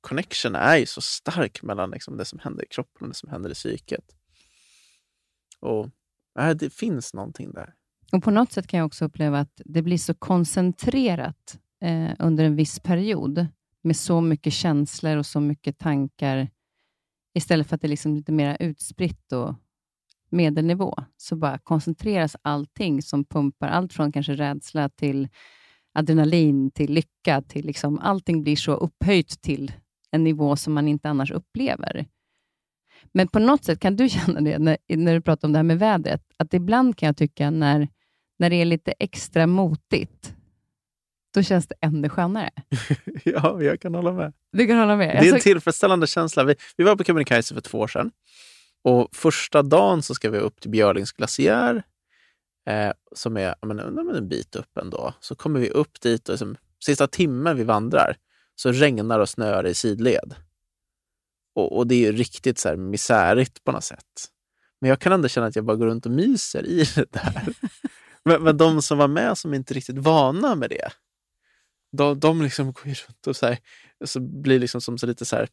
connection 0.00 0.54
är 0.54 0.76
ju 0.76 0.86
så 0.86 1.00
stark 1.00 1.62
mellan 1.62 1.90
liksom 1.90 2.16
det 2.16 2.24
som 2.24 2.38
händer 2.38 2.64
i 2.64 2.68
kroppen 2.68 3.02
och 3.02 3.08
det 3.08 3.14
som 3.14 3.28
händer 3.28 3.50
i 3.50 3.54
psyket. 3.54 4.04
Och 5.60 5.88
äh, 6.38 6.50
det 6.50 6.70
finns 6.70 7.14
någonting 7.14 7.52
där. 7.52 7.74
Och 8.12 8.22
På 8.22 8.30
något 8.30 8.52
sätt 8.52 8.66
kan 8.66 8.78
jag 8.78 8.86
också 8.86 9.04
uppleva 9.04 9.38
att 9.38 9.60
det 9.64 9.82
blir 9.82 9.98
så 9.98 10.14
koncentrerat 10.14 11.58
eh, 11.84 12.10
under 12.18 12.44
en 12.44 12.56
viss 12.56 12.80
period 12.80 13.46
med 13.82 13.96
så 13.96 14.20
mycket 14.20 14.52
känslor 14.52 15.16
och 15.16 15.26
så 15.26 15.40
mycket 15.40 15.78
tankar, 15.78 16.50
istället 17.34 17.66
för 17.66 17.74
att 17.74 17.80
det 17.80 17.86
är 17.86 17.90
liksom 17.90 18.14
lite 18.14 18.32
mer 18.32 18.56
utspritt 18.60 19.32
och 19.32 19.54
medelnivå, 20.30 20.94
så 21.16 21.36
bara 21.36 21.58
koncentreras 21.58 22.36
allting 22.42 23.02
som 23.02 23.24
pumpar 23.24 23.68
allt 23.68 23.92
från 23.92 24.12
kanske 24.12 24.34
rädsla 24.34 24.88
till 24.88 25.28
adrenalin, 25.94 26.70
till 26.70 26.92
lycka, 26.92 27.42
till 27.42 27.66
liksom, 27.66 27.98
allting 27.98 28.42
blir 28.42 28.56
så 28.56 28.72
upphöjt 28.72 29.42
till 29.42 29.72
en 30.10 30.24
nivå 30.24 30.56
som 30.56 30.72
man 30.72 30.88
inte 30.88 31.08
annars 31.08 31.30
upplever. 31.30 32.06
Men 33.12 33.28
på 33.28 33.38
något 33.38 33.64
sätt, 33.64 33.80
kan 33.80 33.96
du 33.96 34.08
känna 34.08 34.40
det 34.40 34.58
när, 34.58 34.76
när 34.88 35.14
du 35.14 35.20
pratar 35.20 35.48
om 35.48 35.52
det 35.52 35.58
här 35.58 35.64
med 35.64 35.78
vädret, 35.78 36.22
att 36.36 36.54
ibland 36.54 36.96
kan 36.96 37.06
jag 37.06 37.16
tycka 37.16 37.50
när, 37.50 37.88
när 38.38 38.50
det 38.50 38.56
är 38.56 38.64
lite 38.64 38.94
extra 38.98 39.46
motigt, 39.46 40.34
då 41.34 41.42
känns 41.42 41.66
det 41.66 41.74
ännu 41.80 42.08
skönare. 42.08 42.50
ja, 43.24 43.62
jag 43.62 43.80
kan 43.80 43.94
hålla 43.94 44.12
med. 44.12 44.32
Du 44.52 44.66
kan 44.66 44.78
hålla 44.78 44.96
med. 44.96 45.16
Det 45.22 45.28
är 45.28 45.34
en 45.34 45.40
tillfredsställande 45.40 46.06
känsla. 46.06 46.44
Vi, 46.44 46.54
vi 46.76 46.84
var 46.84 46.96
på 46.96 47.04
Kebnekaise 47.04 47.54
för 47.54 47.60
två 47.60 47.78
år 47.78 47.88
sedan. 47.88 48.10
Och 48.82 49.08
första 49.12 49.62
dagen 49.62 50.02
så 50.02 50.14
ska 50.14 50.30
vi 50.30 50.38
upp 50.38 50.60
till 50.60 50.70
Björlings 50.70 51.12
glaciär, 51.12 51.82
eh, 52.68 52.92
som 53.12 53.36
är 53.36 53.54
men, 53.66 54.16
en 54.16 54.28
bit 54.28 54.56
upp 54.56 54.78
ändå. 54.78 55.14
Så 55.20 55.34
kommer 55.34 55.60
vi 55.60 55.70
upp 55.70 56.00
dit 56.00 56.28
och 56.28 56.32
liksom, 56.32 56.56
sista 56.84 57.06
timmen 57.06 57.56
vi 57.56 57.64
vandrar 57.64 58.16
så 58.54 58.72
regnar 58.72 59.18
och 59.18 59.28
snöar 59.28 59.66
i 59.66 59.74
sidled. 59.74 60.34
Och, 61.54 61.76
och 61.76 61.86
det 61.86 61.94
är 61.94 61.98
ju 61.98 62.12
riktigt 62.12 62.58
så 62.58 62.68
här 62.68 62.76
misärigt 62.76 63.64
på 63.64 63.72
något 63.72 63.84
sätt. 63.84 64.30
Men 64.80 64.90
jag 64.90 65.00
kan 65.00 65.12
ändå 65.12 65.28
känna 65.28 65.46
att 65.46 65.56
jag 65.56 65.64
bara 65.64 65.76
går 65.76 65.86
runt 65.86 66.06
och 66.06 66.12
myser 66.12 66.66
i 66.66 66.84
det 66.94 67.12
där. 67.12 67.54
men, 68.24 68.42
men 68.42 68.56
de 68.56 68.82
som 68.82 68.98
var 68.98 69.08
med 69.08 69.38
som 69.38 69.54
inte 69.54 69.74
riktigt 69.74 69.98
vana 69.98 70.54
med 70.54 70.70
det, 70.70 70.92
de, 71.92 72.20
de 72.20 72.42
liksom 72.42 72.72
går 72.72 72.84
runt 72.84 73.26
och 73.26 73.36
så, 73.36 73.46
här, 73.46 73.58
så 74.04 74.20
blir 74.20 74.58
liksom 74.58 74.80
som 74.80 74.98
så 74.98 75.06
lite 75.06 75.24
så 75.24 75.36
här, 75.36 75.48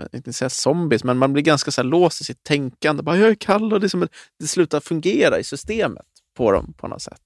jag 0.00 0.08
vill 0.10 0.18
inte 0.18 0.32
säga 0.32 0.50
zombies, 0.50 1.04
men 1.04 1.18
man 1.18 1.32
blir 1.32 1.42
ganska 1.42 1.70
så 1.70 1.80
här 1.80 1.88
låst 1.88 2.20
i 2.20 2.24
sitt 2.24 2.42
tänkande. 2.42 3.02
Bara, 3.02 3.16
jag 3.16 3.30
är 3.30 3.34
kall 3.34 3.72
och 3.72 3.80
det, 3.80 3.88
som, 3.88 4.08
det 4.38 4.46
slutar 4.46 4.80
fungera 4.80 5.38
i 5.38 5.44
systemet 5.44 6.06
på 6.36 6.52
dem 6.52 6.74
på 6.76 6.88
något 6.88 7.02
sätt. 7.02 7.22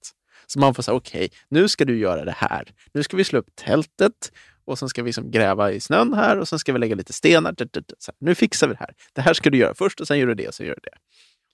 Så 0.46 0.58
man 0.60 0.74
får 0.74 0.82
säga, 0.82 0.94
okej, 0.94 1.24
okay, 1.26 1.38
nu 1.48 1.68
ska 1.68 1.84
du 1.84 1.98
göra 1.98 2.24
det 2.24 2.34
här. 2.36 2.72
Nu 2.92 3.02
ska 3.02 3.16
vi 3.16 3.24
slå 3.24 3.38
upp 3.38 3.56
tältet 3.56 4.32
och 4.64 4.78
sen 4.78 4.88
ska 4.88 5.02
vi 5.02 5.08
liksom 5.08 5.30
gräva 5.30 5.72
i 5.72 5.80
snön 5.80 6.14
här 6.14 6.38
och 6.38 6.48
sen 6.48 6.58
ska 6.58 6.72
vi 6.72 6.78
lägga 6.78 6.94
lite 6.94 7.12
stenar. 7.12 7.54
Så 7.98 8.12
här, 8.12 8.16
nu 8.18 8.34
fixar 8.34 8.68
vi 8.68 8.74
det 8.74 8.80
här. 8.80 8.94
Det 9.12 9.20
här 9.20 9.34
ska 9.34 9.50
du 9.50 9.58
göra 9.58 9.74
först 9.74 10.00
och 10.00 10.06
sen 10.06 10.18
gör 10.18 10.26
du 10.26 10.34
det 10.34 10.48
och 10.48 10.54
så 10.54 10.64
gör 10.64 10.74
du 10.74 10.80
det. 10.82 10.98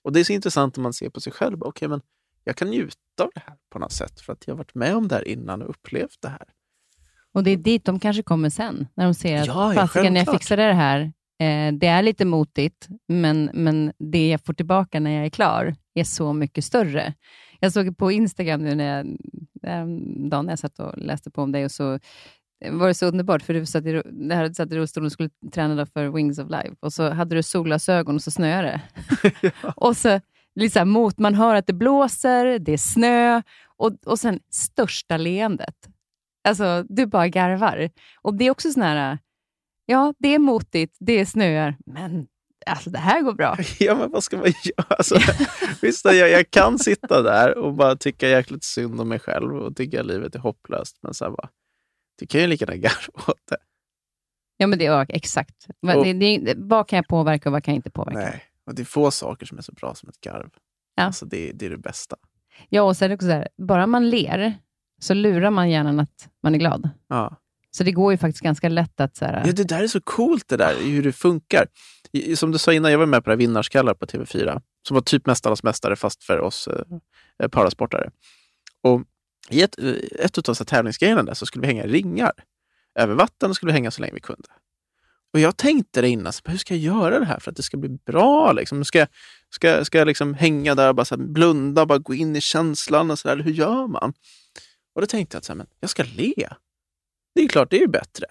Och 0.03 0.13
det 0.13 0.19
är 0.19 0.23
så 0.23 0.33
intressant 0.33 0.77
när 0.77 0.81
man 0.83 0.93
ser 0.93 1.09
på 1.09 1.21
sig 1.21 1.33
själv. 1.33 1.61
Okej, 1.61 1.69
okay, 1.69 1.87
men 1.87 2.01
jag 2.43 2.55
kan 2.55 2.67
njuta 2.67 2.97
av 3.21 3.29
det 3.35 3.41
här 3.45 3.55
på 3.69 3.79
något 3.79 3.91
sätt 3.91 4.21
för 4.21 4.33
att 4.33 4.47
jag 4.47 4.53
har 4.53 4.57
varit 4.57 4.75
med 4.75 4.95
om 4.95 5.07
det 5.07 5.15
här 5.15 5.27
innan 5.27 5.61
och 5.61 5.69
upplevt 5.69 6.21
det 6.21 6.29
här. 6.29 6.47
Och 7.33 7.43
det 7.43 7.51
är 7.51 7.57
dit 7.57 7.85
de 7.85 7.99
kanske 7.99 8.23
kommer 8.23 8.49
sen, 8.49 8.87
när 8.93 9.05
de 9.05 9.13
ser 9.13 9.41
att 9.41 9.47
ja, 9.47 9.73
fasiken, 9.73 10.15
jag 10.15 10.31
fixade 10.31 10.67
det 10.67 10.73
här. 10.73 10.99
Eh, 11.39 11.73
det 11.73 11.87
är 11.87 12.01
lite 12.01 12.25
motigt, 12.25 12.87
men, 13.07 13.49
men 13.53 13.93
det 13.99 14.29
jag 14.29 14.45
får 14.45 14.53
tillbaka 14.53 14.99
när 14.99 15.11
jag 15.11 15.25
är 15.25 15.29
klar 15.29 15.75
är 15.93 16.03
så 16.03 16.33
mycket 16.33 16.65
större. 16.65 17.13
Jag 17.59 17.71
såg 17.71 17.97
på 17.97 18.11
Instagram 18.11 18.63
nu 18.63 18.75
när 18.75 18.97
jag, 18.97 19.05
dagen 20.29 20.45
när 20.45 20.51
jag 20.51 20.59
satt 20.59 20.79
och 20.79 20.97
läste 20.97 21.31
på 21.31 21.41
om 21.41 21.51
dig 21.51 21.65
och 21.65 21.71
så 21.71 21.99
var 22.71 22.87
det 22.87 22.93
så 22.93 23.05
underbart, 23.05 23.41
för 23.41 23.53
du 23.53 23.65
satt 23.65 23.85
i, 23.85 24.01
du 24.11 24.53
satt 24.53 24.71
i 24.71 24.75
rullstol 24.75 25.05
och 25.05 25.11
skulle 25.11 25.29
träna 25.53 25.85
för 25.85 26.07
Wings 26.09 26.39
of 26.39 26.49
Life 26.49 26.75
och 26.79 26.93
så 26.93 27.09
hade 27.09 27.35
du 27.35 27.43
solglasögon 27.43 28.15
och 28.15 28.21
så 28.21 28.31
snöade 28.31 28.67
det. 28.67 28.81
ja. 29.63 29.73
Och 29.75 29.97
så 29.97 30.19
lite 30.55 30.79
så 30.79 30.85
mot, 30.85 31.17
man 31.17 31.35
hör 31.35 31.55
att 31.55 31.67
det 31.67 31.73
blåser, 31.73 32.59
det 32.59 32.73
är 32.73 32.77
snö 32.77 33.41
och, 33.77 33.91
och 34.05 34.19
sen 34.19 34.39
största 34.49 35.17
leendet. 35.17 35.75
Alltså, 36.43 36.85
du 36.89 37.05
bara 37.05 37.27
garvar. 37.27 37.89
Och 38.21 38.33
det 38.33 38.45
är 38.45 38.51
också 38.51 38.71
sån 38.71 38.83
här, 38.83 39.17
ja, 39.85 40.13
det 40.19 40.27
är 40.35 40.39
motigt, 40.39 40.97
det 40.99 41.19
är 41.19 41.25
snöar, 41.25 41.77
men 41.85 42.27
alltså, 42.65 42.89
det 42.89 42.99
här 42.99 43.21
går 43.21 43.33
bra. 43.33 43.57
Ja, 43.79 43.95
men 43.95 44.11
vad 44.11 44.23
ska 44.23 44.37
man 44.37 44.45
göra? 44.45 44.87
Alltså, 44.89 45.15
visst, 45.81 46.05
jag, 46.05 46.29
jag 46.29 46.51
kan 46.51 46.79
sitta 46.79 47.21
där 47.21 47.57
och 47.57 47.73
bara 47.73 47.95
tycka 47.95 48.29
jäkligt 48.29 48.63
synd 48.63 49.01
om 49.01 49.09
mig 49.09 49.19
själv 49.19 49.55
och 49.55 49.75
tycka 49.75 49.99
att 49.99 50.05
livet 50.05 50.35
är 50.35 50.39
hopplöst, 50.39 50.99
men 51.01 51.13
så 51.13 51.25
här 51.25 51.31
bara, 51.31 51.49
du 52.19 52.27
kan 52.27 52.41
ju 52.41 52.47
lika 52.47 52.65
gärna 52.65 52.77
garva 52.77 53.23
åt 53.27 53.47
det. 53.49 53.57
Ja, 54.57 54.67
men 54.67 54.79
det 54.79 54.85
är 54.85 55.05
exakt. 55.09 55.67
Och, 55.81 56.03
det, 56.03 56.13
det, 56.13 56.53
vad 56.57 56.87
kan 56.87 56.97
jag 56.97 57.07
påverka 57.07 57.49
och 57.49 57.53
vad 57.53 57.63
kan 57.63 57.73
jag 57.73 57.77
inte 57.77 57.91
påverka? 57.91 58.19
Nej, 58.19 58.43
och 58.65 58.75
det 58.75 58.81
är 58.81 58.85
få 58.85 59.11
saker 59.11 59.45
som 59.45 59.57
är 59.57 59.61
så 59.61 59.71
bra 59.71 59.95
som 59.95 60.09
ett 60.09 60.21
garv. 60.21 60.49
Ja. 60.95 61.03
Alltså, 61.03 61.25
det, 61.25 61.51
det 61.51 61.65
är 61.65 61.69
det 61.69 61.77
bästa. 61.77 62.15
Ja, 62.69 62.81
och 62.81 62.97
så 62.97 63.05
är 63.05 63.09
det 63.09 63.15
också 63.15 63.27
så 63.27 63.33
här, 63.33 63.47
bara 63.57 63.87
man 63.87 64.09
ler 64.09 64.57
så 65.03 65.13
lurar 65.13 65.49
man 65.49 65.69
hjärnan 65.69 65.99
att 65.99 66.29
man 66.43 66.55
är 66.55 66.59
glad. 66.59 66.89
Ja. 67.07 67.37
Så 67.71 67.83
det 67.83 67.91
går 67.91 68.11
ju 68.11 68.17
faktiskt 68.17 68.43
ganska 68.43 68.69
lätt 68.69 68.99
att... 68.99 69.17
Så 69.17 69.25
här, 69.25 69.43
ja, 69.45 69.51
det 69.51 69.63
där 69.63 69.83
är 69.83 69.87
så 69.87 70.01
coolt, 70.01 70.47
det 70.47 70.57
där, 70.57 70.75
hur 70.75 71.03
det 71.03 71.11
funkar. 71.11 71.67
Som 72.35 72.51
du 72.51 72.57
sa 72.57 72.73
innan, 72.73 72.91
jag 72.91 72.99
var 72.99 73.05
med 73.05 73.23
på 73.23 73.29
det 73.29 73.33
här 73.33 73.37
Vinnarskallar 73.37 73.93
på 73.93 74.05
TV4, 74.05 74.61
som 74.87 74.95
var 74.95 75.01
typ 75.01 75.25
Mästarnas 75.25 75.63
mästare, 75.63 75.95
fast 75.95 76.23
för 76.23 76.39
oss 76.39 76.67
eh, 76.67 77.47
parasportare. 77.47 78.09
Och 78.81 79.01
i 79.49 79.61
ett, 79.61 79.79
eh, 79.79 79.93
ett 80.19 80.49
av 80.49 80.53
tävlingsgrejerna 80.53 81.23
där 81.23 81.33
så 81.33 81.45
skulle 81.45 81.61
vi 81.61 81.67
hänga 81.67 81.87
ringar 81.87 82.31
över 82.99 83.15
vatten 83.15 83.49
och 83.49 83.55
skulle 83.55 83.71
vi 83.71 83.73
hänga 83.73 83.91
så 83.91 84.01
länge 84.01 84.13
vi 84.13 84.19
kunde. 84.19 84.49
Och 85.33 85.39
jag 85.39 85.57
tänkte 85.57 86.01
det 86.01 86.09
innan, 86.09 86.33
så, 86.33 86.41
hur 86.45 86.57
ska 86.57 86.73
jag 86.75 86.83
göra 86.83 87.19
det 87.19 87.25
här 87.25 87.39
för 87.39 87.51
att 87.51 87.57
det 87.57 87.63
ska 87.63 87.77
bli 87.77 87.89
bra? 87.89 88.51
Liksom? 88.51 88.85
Ska, 88.85 89.07
ska, 89.49 89.85
ska 89.85 89.97
jag 89.97 90.07
liksom 90.07 90.33
hänga 90.33 90.75
där 90.75 90.89
och 90.89 90.95
bara 90.95 91.05
så 91.05 91.15
här, 91.15 91.23
blunda 91.23 91.81
och 91.81 91.87
bara 91.87 91.97
gå 91.97 92.13
in 92.13 92.35
i 92.35 92.41
känslan? 92.41 93.11
Och 93.11 93.19
så 93.19 93.27
där? 93.27 93.37
Hur 93.37 93.51
gör 93.51 93.87
man? 93.87 94.13
Och 94.95 95.01
då 95.01 95.07
tänkte 95.07 95.35
jag 95.35 95.39
att 95.39 95.45
så 95.45 95.53
här, 95.53 95.57
men 95.57 95.67
jag 95.79 95.89
ska 95.89 96.03
le. 96.03 96.49
Det 97.35 97.41
är 97.41 97.47
klart, 97.47 97.69
det 97.69 97.77
är 97.77 97.81
ju 97.81 97.87
bättre. 97.87 98.25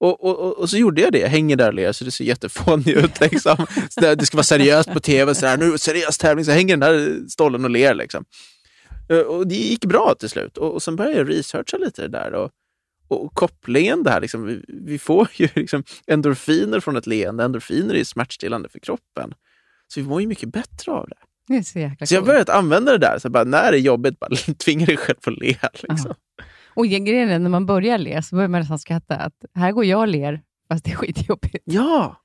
Och, 0.00 0.24
och, 0.24 0.38
och, 0.38 0.58
och, 0.58 0.70
så 0.70 0.76
gjorde 0.76 1.00
jag 1.00 1.12
det. 1.12 1.18
Jag 1.18 1.28
hänger 1.28 1.56
där 1.56 1.68
och 1.68 1.74
ler 1.74 1.92
så 1.92 2.04
det 2.04 2.10
ser 2.10 2.24
jättefånigt 2.24 2.88
ut. 2.88 3.20
Liksom. 3.32 3.66
det, 3.96 4.14
det 4.14 4.26
ska 4.26 4.36
vara 4.36 4.44
seriöst 4.44 4.92
på 4.92 5.00
tv. 5.00 5.34
Så 5.34 5.46
här, 5.46 5.56
nu 5.56 5.78
seriös 5.78 6.18
tävling. 6.18 6.44
Så 6.44 6.50
jag 6.50 6.56
hänger 6.56 6.76
den 6.76 6.80
där 6.80 7.28
stollen 7.28 7.64
och 7.64 7.70
ler. 7.70 7.94
Liksom. 7.94 8.24
Eh, 9.08 9.18
och 9.18 9.46
det 9.46 9.54
gick 9.54 9.84
bra 9.84 10.14
till 10.18 10.28
slut. 10.28 10.58
Och, 10.58 10.74
och 10.74 10.82
sen 10.82 10.96
började 10.96 11.18
jag 11.18 11.30
researcha 11.30 11.76
lite 11.76 12.02
det 12.02 12.08
där. 12.08 12.32
Och, 12.32 12.50
och 13.08 13.34
kopplingen 13.34 14.02
där, 14.02 14.20
liksom, 14.20 14.46
vi, 14.46 14.64
vi, 14.68 14.98
får 14.98 15.28
ju 15.32 15.48
liksom 15.54 15.84
endorfiner 16.06 16.80
från 16.80 16.96
ett 16.96 17.06
leende. 17.06 17.44
Endorfiner 17.44 17.94
är 17.94 18.04
smärtstillande 18.04 18.68
för 18.68 18.78
kroppen. 18.78 19.34
Så 19.88 20.00
vi 20.00 20.06
mår 20.06 20.20
ju 20.20 20.26
mycket 20.26 20.48
bättre 20.48 20.92
av 20.92 21.08
det 21.08 21.16
det 21.48 21.56
är 21.56 21.62
så, 21.62 21.78
jäkla 21.78 22.06
så 22.06 22.14
jag 22.14 22.24
började 22.24 22.52
använda 22.52 22.92
det 22.92 22.98
där. 22.98 23.18
Så 23.18 23.30
bara, 23.30 23.44
när 23.44 23.72
det 23.72 23.78
är 23.78 23.80
jobbigt, 23.80 24.18
bara 24.18 24.30
tvinga 24.64 24.86
dig 24.86 24.96
själv 24.96 25.18
att 25.26 25.38
le. 25.38 25.56
Liksom. 25.88 26.14
Och 26.74 26.86
grejen 26.86 27.30
är, 27.30 27.38
när 27.38 27.50
man 27.50 27.66
börjar 27.66 27.98
le 27.98 28.22
så 28.22 28.36
börjar 28.36 28.48
man 28.48 28.60
nästan 28.60 28.78
skratta. 28.78 29.16
Att 29.16 29.44
här 29.54 29.72
går 29.72 29.84
jag 29.84 30.00
och 30.00 30.08
ler, 30.08 30.40
fast 30.68 30.84
det 30.84 30.90
är 30.90 30.96
skitjobbigt. 30.96 31.62
Ja! 31.64 32.16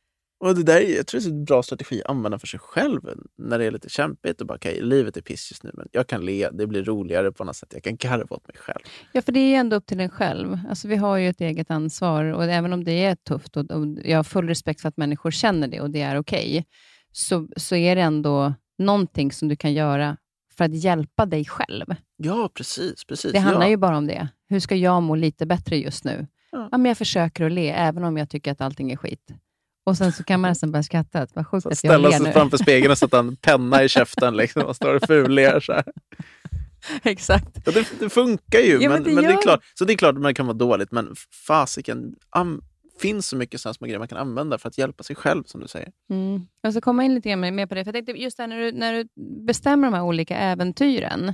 Och 0.44 0.56
det 0.56 0.64
där, 0.64 0.82
jag 0.82 1.08
tror 1.08 1.22
det 1.22 1.28
är 1.28 1.30
en 1.30 1.46
bra 1.46 1.64
strategi 1.64 2.02
att 2.02 2.10
använda 2.10 2.40
för 2.40 2.48
sig 2.48 2.60
själv 2.60 3.02
när 3.38 3.60
det 3.60 3.66
är 3.66 3.72
lite 3.72 3.90
kämpigt. 3.90 4.42
Och 4.42 4.48
bara, 4.48 4.56
okay, 4.56 4.82
livet 4.82 5.18
är 5.18 5.22
piss 5.22 5.52
just 5.52 5.64
nu, 5.64 5.72
men 5.74 5.88
jag 5.92 6.08
kan 6.08 6.26
le. 6.26 6.50
Det 6.50 6.68
blir 6.68 6.84
roligare 6.84 7.32
på 7.32 7.44
något 7.44 7.56
sätt. 7.56 7.70
Jag 7.74 7.84
kan 7.84 7.96
garva 7.96 8.36
åt 8.36 8.48
mig 8.48 8.58
själv. 8.58 8.82
Ja, 9.12 9.22
för 9.22 9.32
det 9.32 9.40
är 9.40 9.60
ändå 9.60 9.76
upp 9.76 9.86
till 9.86 10.00
en 10.00 10.10
själv. 10.10 10.60
Alltså, 10.70 10.88
vi 10.88 10.96
har 10.96 11.18
ju 11.18 11.30
ett 11.30 11.42
eget 11.42 11.72
ansvar 11.72 12.26
och 12.26 12.44
även 12.44 12.74
om 12.74 12.84
det 12.84 13.04
är 13.06 13.16
tufft 13.16 13.58
och, 13.58 13.72
och 13.72 13.86
jag 14.04 14.18
har 14.18 14.24
full 14.24 14.48
respekt 14.48 14.82
för 14.82 14.90
att 14.90 14.98
människor 14.98 15.32
känner 15.32 15.68
det 15.68 15.82
och 15.82 15.90
det 15.90 16.02
är 16.02 16.20
okej, 16.20 16.50
okay, 16.50 16.64
så, 17.12 17.48
så 17.58 17.76
är 17.76 17.96
det 17.96 18.02
ändå 18.02 18.54
någonting 18.84 19.32
som 19.32 19.48
du 19.48 19.56
kan 19.56 19.74
göra 19.74 20.18
för 20.58 20.66
att 20.66 20.74
hjälpa 20.74 21.26
dig 21.26 21.46
själv. 21.46 21.86
Ja, 22.18 22.50
precis. 22.54 23.06
precis 23.06 23.32
det 23.32 23.40
handlar 23.40 23.66
ja. 23.66 23.70
ju 23.70 23.78
bara 23.78 23.98
om 23.98 24.08
det. 24.08 24.28
Hur 24.50 24.60
ska 24.60 24.76
jag 24.76 25.04
må 25.04 25.16
lite 25.16 25.46
bättre 25.46 25.78
just 25.78 26.04
nu? 26.04 26.28
Ja. 26.52 26.70
ja. 26.72 26.78
men 26.78 26.86
jag 26.86 26.98
försöker 26.98 27.46
att 27.46 27.52
le, 27.52 27.70
även 27.70 28.04
om 28.04 28.18
jag 28.18 28.30
tycker 28.30 28.52
att 28.52 28.62
allting 28.62 28.92
är 28.92 28.98
skit. 28.98 29.32
Och 29.86 29.98
sen 29.98 30.12
så 30.12 30.24
kan 30.24 30.42
man 30.42 30.52
nästan 30.52 30.72
börja 30.72 30.84
skratta. 30.84 31.28
Vad 31.34 31.48
sjukt 31.48 31.66
att 31.66 31.84
jag 31.84 32.02
ler 32.02 32.12
sig 32.12 32.20
nu. 32.20 32.32
framför 32.32 32.58
spegeln 32.58 32.92
och 32.92 32.98
sätta 32.98 33.20
en 33.20 33.36
penna 33.36 33.84
i 33.84 33.90
käften 33.90 34.38
liksom, 34.38 34.64
och 34.64 34.76
står 34.76 34.96
och 34.96 35.08
fuller 35.08 35.60
så 35.60 35.74
här. 35.74 35.84
Exakt. 37.04 37.58
Ja, 37.66 37.72
det, 37.72 37.88
det, 38.00 38.10
funkar 38.10 38.60
ju, 38.60 38.74
ja, 38.74 38.90
men, 38.90 38.90
men, 38.90 39.04
det, 39.04 39.16
men 39.16 39.24
det, 39.24 39.34
är 39.34 39.42
klart, 39.42 39.64
så 39.74 39.86
det 39.86 39.94
är 39.94 39.98
klart 39.98 40.16
att 40.16 40.22
man 40.22 40.34
kan 40.34 40.46
vara 40.46 40.58
dåligt, 40.58 40.92
men 40.92 41.16
fasiken, 41.48 42.16
finns 43.00 43.28
så 43.28 43.36
mycket 43.36 43.62
sådana 43.62 43.74
små 43.74 43.86
grejer 43.88 44.00
man 44.00 44.08
kan 44.08 44.18
använda 44.18 44.58
för 44.58 44.70
att 44.70 44.78
hjälpa 44.78 45.04
sig 45.04 45.16
själv, 45.16 45.44
som 45.44 45.62
du 45.62 45.68
säger. 45.68 45.92
Mm. 46.10 46.48
Jag 46.62 46.74
ska 46.74 46.82
komma 46.82 47.04
in 47.04 47.16
lite 47.16 47.36
mer 47.36 47.66
på 47.66 47.76
det. 47.76 47.84
För 47.84 47.88
jag 47.88 48.06
tänkte 48.06 48.12
just 48.12 48.38
där 48.38 48.48
när 48.48 48.60
du, 48.60 48.72
när 48.72 48.94
du 48.94 49.08
bestämmer 49.46 49.88
de 49.88 49.94
här 49.94 50.04
olika 50.04 50.38
äventyren, 50.38 51.34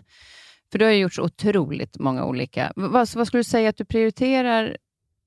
för 0.71 0.79
du 0.79 0.85
har 0.85 0.91
ju 0.91 0.99
gjort 0.99 1.13
så 1.13 1.23
otroligt 1.23 1.99
många 1.99 2.25
olika. 2.25 2.73
Vad, 2.75 3.09
vad 3.15 3.27
skulle 3.27 3.39
du 3.39 3.43
säga 3.43 3.69
att 3.69 3.77
du 3.77 3.85
prioriterar? 3.85 4.77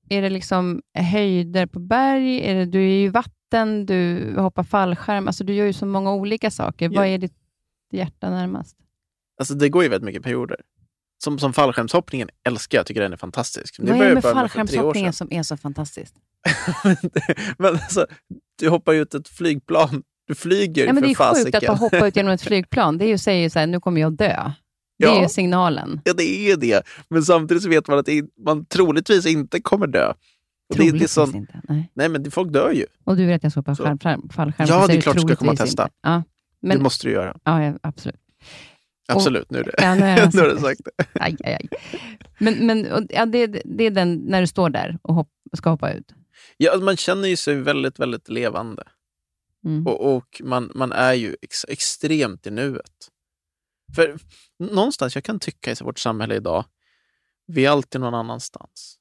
Är 0.09 0.21
det 0.21 0.29
liksom 0.29 0.81
höjder 0.93 1.65
på 1.65 1.79
berg? 1.79 2.41
Är 2.41 2.55
det, 2.55 2.65
du 2.65 2.83
är 2.83 3.05
i 3.05 3.07
vatten, 3.07 3.85
du 3.85 4.33
hoppar 4.37 4.63
fallskärm. 4.63 5.27
Alltså 5.27 5.43
du 5.43 5.53
gör 5.53 5.65
ju 5.65 5.73
så 5.73 5.85
många 5.85 6.13
olika 6.13 6.51
saker. 6.51 6.89
Ja. 6.89 6.99
Vad 6.99 7.07
är 7.07 7.17
ditt 7.17 7.37
hjärta 7.91 8.29
närmast? 8.29 8.77
Alltså 9.39 9.53
det 9.53 9.69
går 9.69 9.83
ju 9.83 9.89
väldigt 9.89 10.05
mycket 10.05 10.23
perioder. 10.23 10.57
Som, 11.23 11.39
som 11.39 11.53
fallskärmshoppningen 11.53 12.29
älskar 12.47 12.77
jag, 12.77 12.85
tycker 12.85 13.01
den 13.01 13.13
är 13.13 13.17
fantastisk. 13.17 13.75
Vad 13.79 14.01
är 14.01 14.07
det 14.07 14.13
med 14.13 14.23
fallskärmshoppningen 14.23 15.13
som 15.13 15.27
är 15.31 15.43
så 15.43 15.57
fantastiskt? 15.57 16.15
men 17.57 17.73
alltså, 17.73 18.05
du 18.59 18.69
hoppar 18.69 18.93
ut 18.93 19.13
ett 19.13 19.27
flygplan. 19.27 20.03
Du 20.27 20.35
flyger 20.35 20.85
ja, 20.85 20.93
men 20.93 21.03
för 21.03 21.07
Det 21.07 21.13
är 21.13 21.15
fasiken. 21.15 21.45
sjukt 21.45 21.55
att 21.55 21.67
bara 21.67 21.77
hoppa 21.77 22.07
ut 22.07 22.15
genom 22.15 22.31
ett 22.31 22.41
flygplan. 22.41 22.97
Det 22.97 23.05
är 23.05 23.07
ju 23.07 23.13
att 23.13 23.21
säga 23.21 23.49
så 23.49 23.59
här, 23.59 23.67
nu 23.67 23.79
kommer 23.79 24.01
jag 24.01 24.13
dö. 24.13 24.51
Det 24.99 25.05
ja, 25.05 25.17
är 25.17 25.21
ju 25.21 25.29
signalen. 25.29 26.01
Ja, 26.03 26.13
det 26.13 26.51
är 26.51 26.57
det. 26.57 26.87
Men 27.09 27.23
samtidigt 27.23 27.63
så 27.63 27.69
vet 27.69 27.87
man 27.87 27.99
att 27.99 28.07
man 28.45 28.65
troligtvis 28.65 29.25
inte 29.25 29.61
kommer 29.61 29.87
dö. 29.87 30.13
Troligtvis 30.73 31.15
det, 31.15 31.21
det 31.21 31.27
sån... 31.27 31.35
inte? 31.35 31.61
Nej. 31.69 31.91
Nej, 31.93 32.09
men 32.09 32.31
folk 32.31 32.53
dör 32.53 32.71
ju. 32.71 32.85
Och 33.03 33.17
du 33.17 33.25
vill 33.25 33.35
att 33.35 33.43
jag 33.43 33.51
ska 33.51 33.59
hoppa 33.59 33.75
fallskärm? 33.75 34.67
Ja, 34.67 34.87
det 34.87 34.93
är 34.93 35.01
klart 35.01 35.15
du 35.15 35.21
ska 35.21 35.35
komma 35.35 35.51
och 35.51 35.57
testa. 35.57 35.89
Ja, 36.01 36.23
men... 36.61 36.77
Det 36.77 36.83
måste 36.83 37.07
du 37.07 37.11
göra. 37.11 37.37
Ja, 37.43 37.73
absolut. 37.81 38.19
Absolut, 39.07 39.51
nu 39.51 39.59
är 39.59 39.63
det. 39.63 39.73
Ja, 39.77 39.95
nu, 39.95 40.01
nu 40.33 40.41
har 40.41 40.55
du 40.55 40.59
sagt 40.59 40.81
det. 40.85 41.05
Aj, 41.19 41.37
aj, 41.43 41.53
aj. 41.53 41.69
Men, 42.39 42.65
men 42.65 43.07
ja, 43.09 43.25
det, 43.25 43.47
det 43.47 43.83
är 43.83 43.91
den, 43.91 44.15
när 44.15 44.41
du 44.41 44.47
står 44.47 44.69
där 44.69 44.97
och 45.01 45.15
hopp, 45.15 45.29
ska 45.57 45.69
hoppa 45.69 45.93
ut? 45.93 46.13
Ja, 46.57 46.71
alltså 46.71 46.85
man 46.85 46.97
känner 46.97 47.27
ju 47.27 47.35
sig 47.35 47.55
väldigt, 47.55 47.99
väldigt 47.99 48.29
levande. 48.29 48.83
Mm. 49.65 49.87
Och, 49.87 50.15
och, 50.15 50.41
man, 50.43 50.71
man 50.75 50.91
är 50.91 51.13
ju 51.13 51.35
ex, 51.41 51.65
extremt 51.67 52.47
i 52.47 52.51
nuet. 52.51 53.09
För 53.95 54.17
någonstans, 54.59 55.15
jag 55.15 55.23
kan 55.23 55.39
tycka 55.39 55.71
i 55.71 55.75
vårt 55.81 55.99
samhälle 55.99 56.35
idag, 56.35 56.65
vi 57.47 57.65
är 57.65 57.69
alltid 57.69 58.01
någon 58.01 58.13
annanstans. 58.13 58.99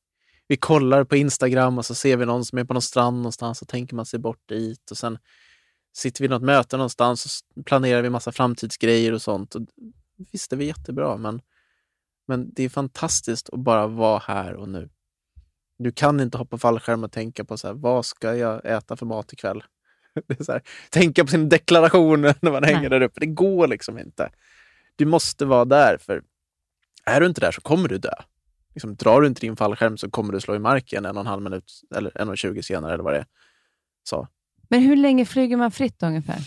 Vi 0.49 0.57
kollar 0.57 1.05
på 1.05 1.17
Instagram 1.17 1.79
och 1.79 1.87
så 1.87 1.95
ser 1.95 2.17
vi 2.17 2.27
någon 2.27 2.45
som 2.45 2.59
är 2.59 2.65
på 2.65 2.73
någon 2.73 2.83
strand 2.83 3.17
någonstans 3.17 3.63
och 3.63 3.69
tänker 3.69 3.97
man 3.97 4.07
sig 4.07 4.19
bort 4.19 4.49
dit. 4.49 4.91
Och 4.91 4.99
sen 4.99 5.19
sitter 5.93 6.23
vi 6.23 6.27
i 6.27 6.29
något 6.29 6.43
möte 6.43 6.77
någonstans 6.77 7.45
och 7.57 7.65
planerar 7.65 8.03
vi 8.03 8.11
massa 8.11 8.33
framtidsgrejer 8.33 9.13
och 9.13 9.23
sånt. 9.23 9.55
Och 9.55 9.63
visst, 10.33 10.51
det 10.51 10.57
är 10.57 10.61
jättebra, 10.61 11.17
men, 11.17 11.43
men 12.27 12.53
det 12.55 12.63
är 12.63 12.69
fantastiskt 12.69 13.51
att 13.53 13.61
bara 13.61 13.87
vara 13.87 14.19
här 14.19 14.55
och 14.55 14.69
nu. 14.69 14.89
Du 15.79 15.93
kan 15.93 16.21
inte 16.21 16.39
hoppa 16.39 16.59
fallskärm 16.59 17.05
och 17.05 17.13
tänka 17.13 17.45
på 17.45 17.59
så 17.59 17.67
här, 17.67 17.75
vad 17.75 18.07
ska 18.07 18.37
jag 18.37 18.67
äta 18.67 18.97
för 18.97 19.07
mat 19.07 19.33
ikväll? 19.33 19.65
Det 20.27 20.41
är 20.41 20.45
så 20.45 20.53
här, 20.53 20.63
tänka 20.91 21.25
på 21.25 21.31
sin 21.31 21.49
deklaration 21.49 22.21
när 22.41 22.51
man 22.51 22.65
hänger 22.65 22.81
Nej. 22.81 22.91
där 22.91 23.01
uppe. 23.01 23.21
Det 23.21 23.27
går 23.27 23.67
liksom 23.67 23.99
inte. 23.99 24.31
Du 24.97 25.05
måste 25.05 25.45
vara 25.45 25.65
där, 25.65 25.99
för 25.99 26.23
är 27.05 27.21
du 27.21 27.27
inte 27.27 27.41
där 27.41 27.53
så 27.53 27.61
kommer 27.61 27.89
du 27.89 27.99
dö. 27.99 28.15
Liksom, 28.75 28.97
drar 28.97 29.21
du 29.21 29.27
inte 29.27 29.41
din 29.41 29.57
fallskärm 29.57 29.97
så 29.99 30.11
kommer 30.11 30.33
du 30.33 30.41
slå 30.41 30.55
i 30.55 30.59
marken 30.59 31.05
en 31.05 31.17
och 31.17 31.21
en 31.21 31.27
halv 31.27 31.43
minut 31.43 31.73
eller 31.95 32.21
en 32.21 32.29
och 32.29 32.39
tjugo 32.39 32.63
senare 32.63 32.95
eller 32.95 33.05
vad 33.05 33.13
det 33.13 33.19
är. 33.19 33.27
Så. 34.05 34.29
Men 34.73 34.83
hur 34.83 34.97
länge 34.97 35.25
flyger 35.25 35.57
man 35.57 35.71
fritt 35.71 36.03
ungefär? 36.03 36.41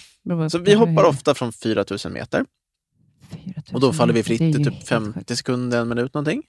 Så 0.49 0.57
vi 0.59 0.73
hoppar 0.73 1.03
ofta 1.03 1.35
från 1.35 1.51
4000 1.51 2.13
meter. 2.13 2.45
4 3.29 3.41
000 3.45 3.63
och 3.73 3.81
då 3.81 3.93
faller 3.93 4.13
vi 4.13 4.23
fritt 4.23 4.41
i 4.41 4.53
typ 4.53 4.87
50 4.87 5.19
sjukt. 5.19 5.37
sekunder, 5.37 5.81
en 5.81 5.87
minut 5.87 6.13
någonting. 6.13 6.43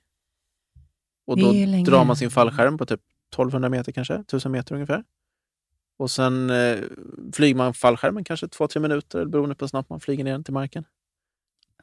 Och 1.27 1.39
då 1.39 1.53
drar 1.85 2.05
man 2.05 2.17
sin 2.17 2.31
fallskärm 2.31 2.79
på 2.79 2.87
typ 2.87 3.01
1200 3.33 3.69
meter 3.69 3.93
kanske, 3.93 4.15
1000 4.15 4.53
meter 4.53 4.75
ungefär. 4.75 5.05
Och 5.99 6.11
sen 6.11 6.51
eh, 6.51 6.79
flyger 7.33 7.55
man 7.55 7.75
fallskärmen 7.75 8.25
kanske 8.25 8.47
2-3 8.47 8.79
minuter 8.79 9.25
beroende 9.25 9.55
på 9.55 9.65
hur 9.65 9.69
snabbt 9.69 9.91
man 9.91 10.01
flyger 10.01 10.25
ner 10.25 10.43
till 10.43 10.55
marken. 10.55 10.85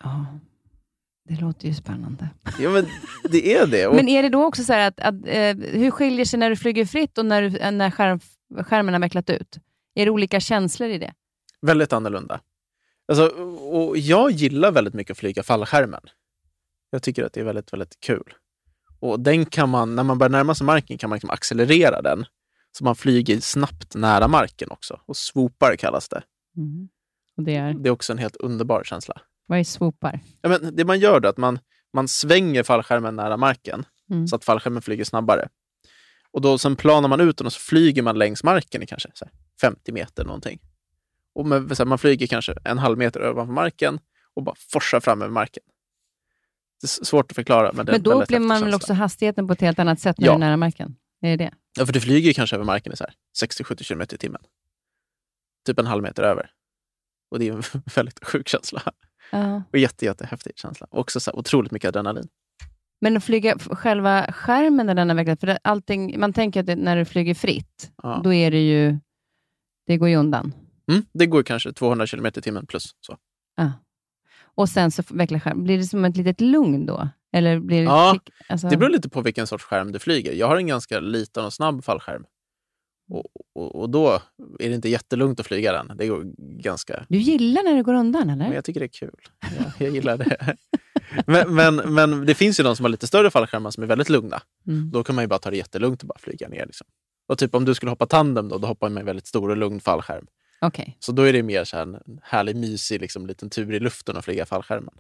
Ja, 0.04 0.26
det 1.30 1.42
låter 1.42 1.68
ju 1.68 1.74
spännande. 1.74 2.30
Ja, 2.60 2.70
men 2.70 2.86
det 3.32 3.54
är 3.54 3.68
det. 3.68 3.88
Och... 3.88 3.96
Men 3.96 4.08
är 4.08 4.24
det 4.24 4.30
då 4.30 4.46
också 4.46 4.64
så 4.64 4.74
att, 4.74 5.00
att 5.00 5.16
eh, 5.26 5.56
hur 5.58 5.92
skiljer 5.92 6.26
sig 6.26 6.40
när 6.40 6.50
du 6.50 6.56
flyger 6.56 6.86
fritt 6.86 7.18
och 7.18 7.26
när, 7.26 7.42
du, 7.42 7.50
när 7.72 7.92
skärm, 7.92 8.20
skärmen 8.64 8.94
har 8.94 9.02
vecklat 9.02 9.30
ut? 9.30 9.60
Är 9.96 10.06
det 10.06 10.12
olika 10.12 10.40
känslor 10.40 10.90
i 10.90 10.98
det? 10.98 11.14
Väldigt 11.62 11.94
annorlunda. 11.94 12.42
Alltså, 13.08 13.28
och 13.28 13.98
jag 13.98 14.32
gillar 14.32 14.72
väldigt 14.72 14.94
mycket 14.94 15.12
att 15.12 15.18
flyga 15.18 15.44
fallskärmen. 15.44 16.02
Jag 16.90 17.04
tycker 17.04 17.24
att 17.24 17.34
det 17.34 17.40
är 17.40 17.44
väldigt, 17.44 17.74
väldigt 17.74 18.00
kul. 18.00 18.34
Och 19.00 19.20
den 19.20 19.46
kan 19.46 19.70
man, 19.70 19.96
när 19.96 20.04
man 20.04 20.18
börjar 20.18 20.30
närma 20.30 20.56
sig 20.56 20.66
marken 20.66 20.98
kan 20.98 21.10
man 21.10 21.16
liksom 21.16 21.30
accelerera 21.30 22.02
den. 22.02 22.26
Så 22.78 22.84
man 22.84 22.96
flyger 22.96 23.40
snabbt 23.40 23.96
nära 23.96 24.28
marken 24.28 24.72
också. 24.72 25.00
Och 25.06 25.18
swoopar 25.18 25.76
kallas 25.76 26.10
det. 26.10 26.24
Mm. 26.58 26.90
Och 27.38 27.44
det, 27.44 27.56
är? 27.56 27.74
det 27.74 27.90
är 27.90 27.92
också 27.92 28.14
en 28.14 28.18
helt 28.18 28.36
underbar 28.36 28.84
känsla. 28.84 29.22
Vad 29.46 29.60
är 29.60 29.64
swoopar? 29.64 30.20
Ja, 30.42 30.50
men 30.50 30.76
det 30.76 30.86
man 30.86 31.00
gör 31.00 31.22
är 31.22 31.26
att 31.26 31.38
man, 31.38 31.60
man 31.94 32.08
svänger 32.08 32.64
fallskärmen 32.64 33.16
nära 33.16 33.38
marken 33.38 33.86
mm. 34.10 34.28
så 34.28 34.36
att 34.36 34.46
fallskärmen 34.46 34.82
flyger 34.82 35.04
snabbare. 35.04 35.50
Och 36.32 36.42
då 36.42 36.58
sen 36.58 36.76
planar 36.76 37.10
man 37.10 37.22
ut 37.22 37.38
den 37.38 37.48
och 37.48 37.54
så 37.54 37.60
flyger 37.60 38.02
man 38.02 38.18
längs 38.18 38.44
marken 38.44 38.84
i 38.84 38.86
kanske 38.86 39.10
50 39.64 39.92
meter 39.92 40.26
någonting. 40.26 40.60
Och 41.36 41.46
med, 41.46 41.78
här, 41.78 41.86
man 41.86 41.98
flyger 41.98 42.28
kanske 42.28 42.54
en 42.64 42.78
halv 42.78 42.98
meter 42.98 43.30
ovanför 43.30 43.54
marken 43.54 44.00
och 44.34 44.44
bara 44.44 44.56
forsar 44.72 45.00
fram 45.00 45.22
över 45.22 45.32
marken. 45.32 45.64
Det 46.82 46.86
är 46.86 47.06
svårt 47.06 47.32
att 47.32 47.36
förklara. 47.36 47.72
Men, 47.74 47.86
men 47.86 48.04
då 48.04 48.22
upplever 48.22 48.46
man 48.46 48.62
väl 48.62 48.74
också 48.74 48.94
hastigheten 48.94 49.48
på 49.48 49.54
ett 49.54 49.62
helt 49.62 49.80
annat 49.80 50.00
sätt 50.00 50.18
när 50.18 50.28
ja. 50.28 50.32
du 50.32 50.36
är 50.36 50.40
nära 50.40 50.58
marken? 50.58 50.96
Är 51.22 51.30
det 51.30 51.44
det? 51.44 51.54
Ja, 51.80 51.86
för 51.86 51.94
du 51.94 52.00
flyger 52.00 52.34
kanske 52.34 52.56
över 52.56 52.66
marken 52.66 52.94
i 52.94 52.96
60-70 53.46 53.88
km 53.88 54.02
i 54.02 54.06
timmen. 54.06 54.42
Typ 55.66 55.80
en 55.80 55.86
halv 55.86 56.04
meter 56.04 56.24
över. 56.24 56.52
Och 57.32 57.40
det 57.40 57.48
är 57.48 57.54
en 57.54 57.64
väldigt 57.96 58.26
sjuk 58.26 58.48
känsla. 58.48 58.82
Uh. 59.34 59.62
Och 59.72 59.80
jätte, 59.80 60.06
jättehäftig 60.06 60.54
känsla. 60.56 60.88
Och 60.90 61.00
också 61.00 61.20
så 61.20 61.32
här, 61.32 61.40
otroligt 61.40 61.72
mycket 61.72 61.88
adrenalin. 61.88 62.28
Men 63.02 63.18
att 63.18 63.24
flyga 63.24 63.60
själva 63.60 64.32
skärmen 64.32 64.86
när 64.86 64.96
den 64.96 65.10
har 65.10 65.16
vecklat, 65.16 65.40
för 65.40 65.60
allting, 65.62 66.20
man 66.20 66.34
tänker 66.34 66.60
att 66.60 66.78
när 66.78 66.98
du 66.98 67.06
flyger 67.06 67.34
fritt, 67.34 67.92
ja. 68.04 68.22
då 68.24 68.34
är 68.34 68.52
det 68.52 68.62
ju, 68.62 69.00
det 69.88 69.98
går 69.98 70.10
ju 70.10 70.16
undan. 70.16 70.54
Mm, 70.92 71.06
det 71.14 71.26
går 71.26 71.44
kanske 71.44 71.74
200 71.74 72.08
km 72.08 72.26
i 72.26 72.32
timmen 72.32 72.66
plus. 72.66 72.96
Så. 73.02 73.18
Ja. 73.56 73.72
Och 74.56 74.70
sen 74.70 74.92
så 74.92 75.04
vecklar 75.10 75.40
skärmen. 75.40 75.64
Blir 75.64 75.78
det 75.78 75.84
som 75.84 76.06
ett 76.06 76.18
litet 76.18 76.42
lugn 76.42 76.86
då? 76.86 77.10
Eller 77.34 77.60
blir 77.60 77.78
det, 77.78 77.84
ja, 77.84 78.20
alltså... 78.50 78.70
det 78.70 78.78
beror 78.78 78.90
lite 78.90 79.10
på 79.10 79.22
vilken 79.22 79.48
sorts 79.48 79.64
skärm 79.64 79.92
du 79.92 80.00
flyger. 80.00 80.34
Jag 80.34 80.48
har 80.48 80.58
en 80.58 80.68
ganska 80.68 81.00
liten 81.00 81.46
och 81.46 81.54
snabb 81.54 81.84
fallskärm. 81.84 82.26
Och, 83.10 83.26
och, 83.56 83.76
och, 83.76 83.90
då 83.90 84.22
är 84.60 84.70
det 84.70 84.76
inte 84.76 84.90
jättelugnt 84.90 85.40
att 85.40 85.48
flyga 85.48 85.74
den. 85.74 85.98
Det 85.98 86.08
går 86.08 86.24
ganska... 86.62 87.06
Du 87.10 87.18
gillar 87.18 87.64
när 87.64 87.76
det 87.76 87.84
går 87.84 87.94
undan, 87.94 88.30
eller? 88.30 88.46
Men 88.46 88.54
jag 88.54 88.66
tycker 88.66 88.80
det 88.80 88.86
är 88.86 88.88
kul. 88.88 89.20
Jag, 89.58 89.88
jag 89.88 89.96
gillar 89.96 90.18
det. 90.18 90.56
men, 91.26 91.56
men, 91.56 91.76
men, 91.76 92.26
det 92.26 92.36
finns 92.36 92.60
ju 92.60 92.64
de 92.64 92.76
som 92.76 92.86
har 92.86 92.90
lite 92.90 93.08
större 93.08 93.32
fallskärmar 93.32 93.72
som 93.72 93.84
är 93.84 93.88
väldigt 93.88 94.10
lugna. 94.10 94.42
Mm. 94.68 94.92
Då 94.92 95.04
kan 95.04 95.16
man 95.16 95.24
ju 95.24 95.28
bara 95.28 95.40
ta 95.40 95.50
det 95.50 95.58
jättelugnt 95.58 96.02
och 96.02 96.08
bara 96.08 96.20
flyga 96.20 96.50
ner. 96.50 96.66
Liksom. 96.66 96.88
Och 97.34 97.40
typ 97.40 97.56
om 97.56 97.66
du 97.66 97.76
skulle 97.76 97.90
hoppa 97.90 98.06
tandem, 98.06 98.50
då, 98.50 98.58
då 98.58 98.68
hoppar 98.68 98.88
man 98.88 98.94
med 98.94 99.06
väldigt 99.06 99.28
stor 99.28 99.50
och 99.50 99.58
lugn 99.58 99.80
fallskärm. 99.80 100.28
Okay. 100.62 100.94
Så 101.00 101.12
då 101.12 101.22
är 101.22 101.34
det 101.34 101.44
mer 101.44 101.64
så 101.64 101.78
här 101.78 101.84
en 101.84 102.20
härlig, 102.24 102.56
mysig 102.56 103.02
liksom, 103.02 103.28
liten 103.28 103.50
tur 103.50 103.74
i 103.74 103.80
luften 103.80 104.18
att 104.18 104.26
flyga 104.26 104.46
fallskärmen. 104.46 104.94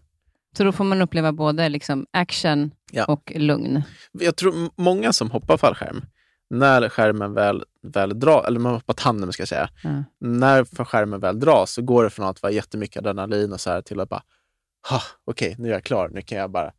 Så 0.57 0.63
då 0.63 0.71
får 0.71 0.83
man 0.83 1.01
uppleva 1.01 1.31
både 1.31 1.69
liksom 1.69 2.05
action 2.11 2.71
ja. 2.91 3.05
och 3.05 3.31
lugn? 3.35 3.83
Jag 4.11 4.35
tror 4.35 4.69
många 4.81 5.13
som 5.13 5.31
hoppar 5.31 5.57
fallskärm, 5.57 6.05
när 6.49 6.89
skärmen 6.89 7.33
väl, 7.33 7.63
väl 7.81 8.19
dras, 8.19 8.45
eller 8.47 8.59
man 8.59 8.73
hoppar 8.73 8.93
tandem 8.93 9.31
ska 9.31 9.41
jag 9.41 9.47
säga, 9.47 9.69
mm. 9.83 10.03
när 10.19 10.85
skärmen 10.85 11.19
väl 11.19 11.39
dras 11.39 11.71
så 11.71 11.81
går 11.81 12.03
det 12.03 12.09
från 12.09 12.25
att 12.25 12.41
vara 12.41 12.53
jättemycket 12.53 12.97
adrenalin 12.97 13.53
och 13.53 13.61
så 13.61 13.69
här 13.69 13.81
till 13.81 13.99
att 13.99 14.09
bara, 14.09 14.23
okej, 15.25 15.51
okay, 15.51 15.63
nu 15.63 15.69
är 15.69 15.73
jag 15.73 15.83
klar, 15.83 16.09
nu 16.09 16.21
kan 16.21 16.37
jag 16.37 16.51
bara 16.51 16.71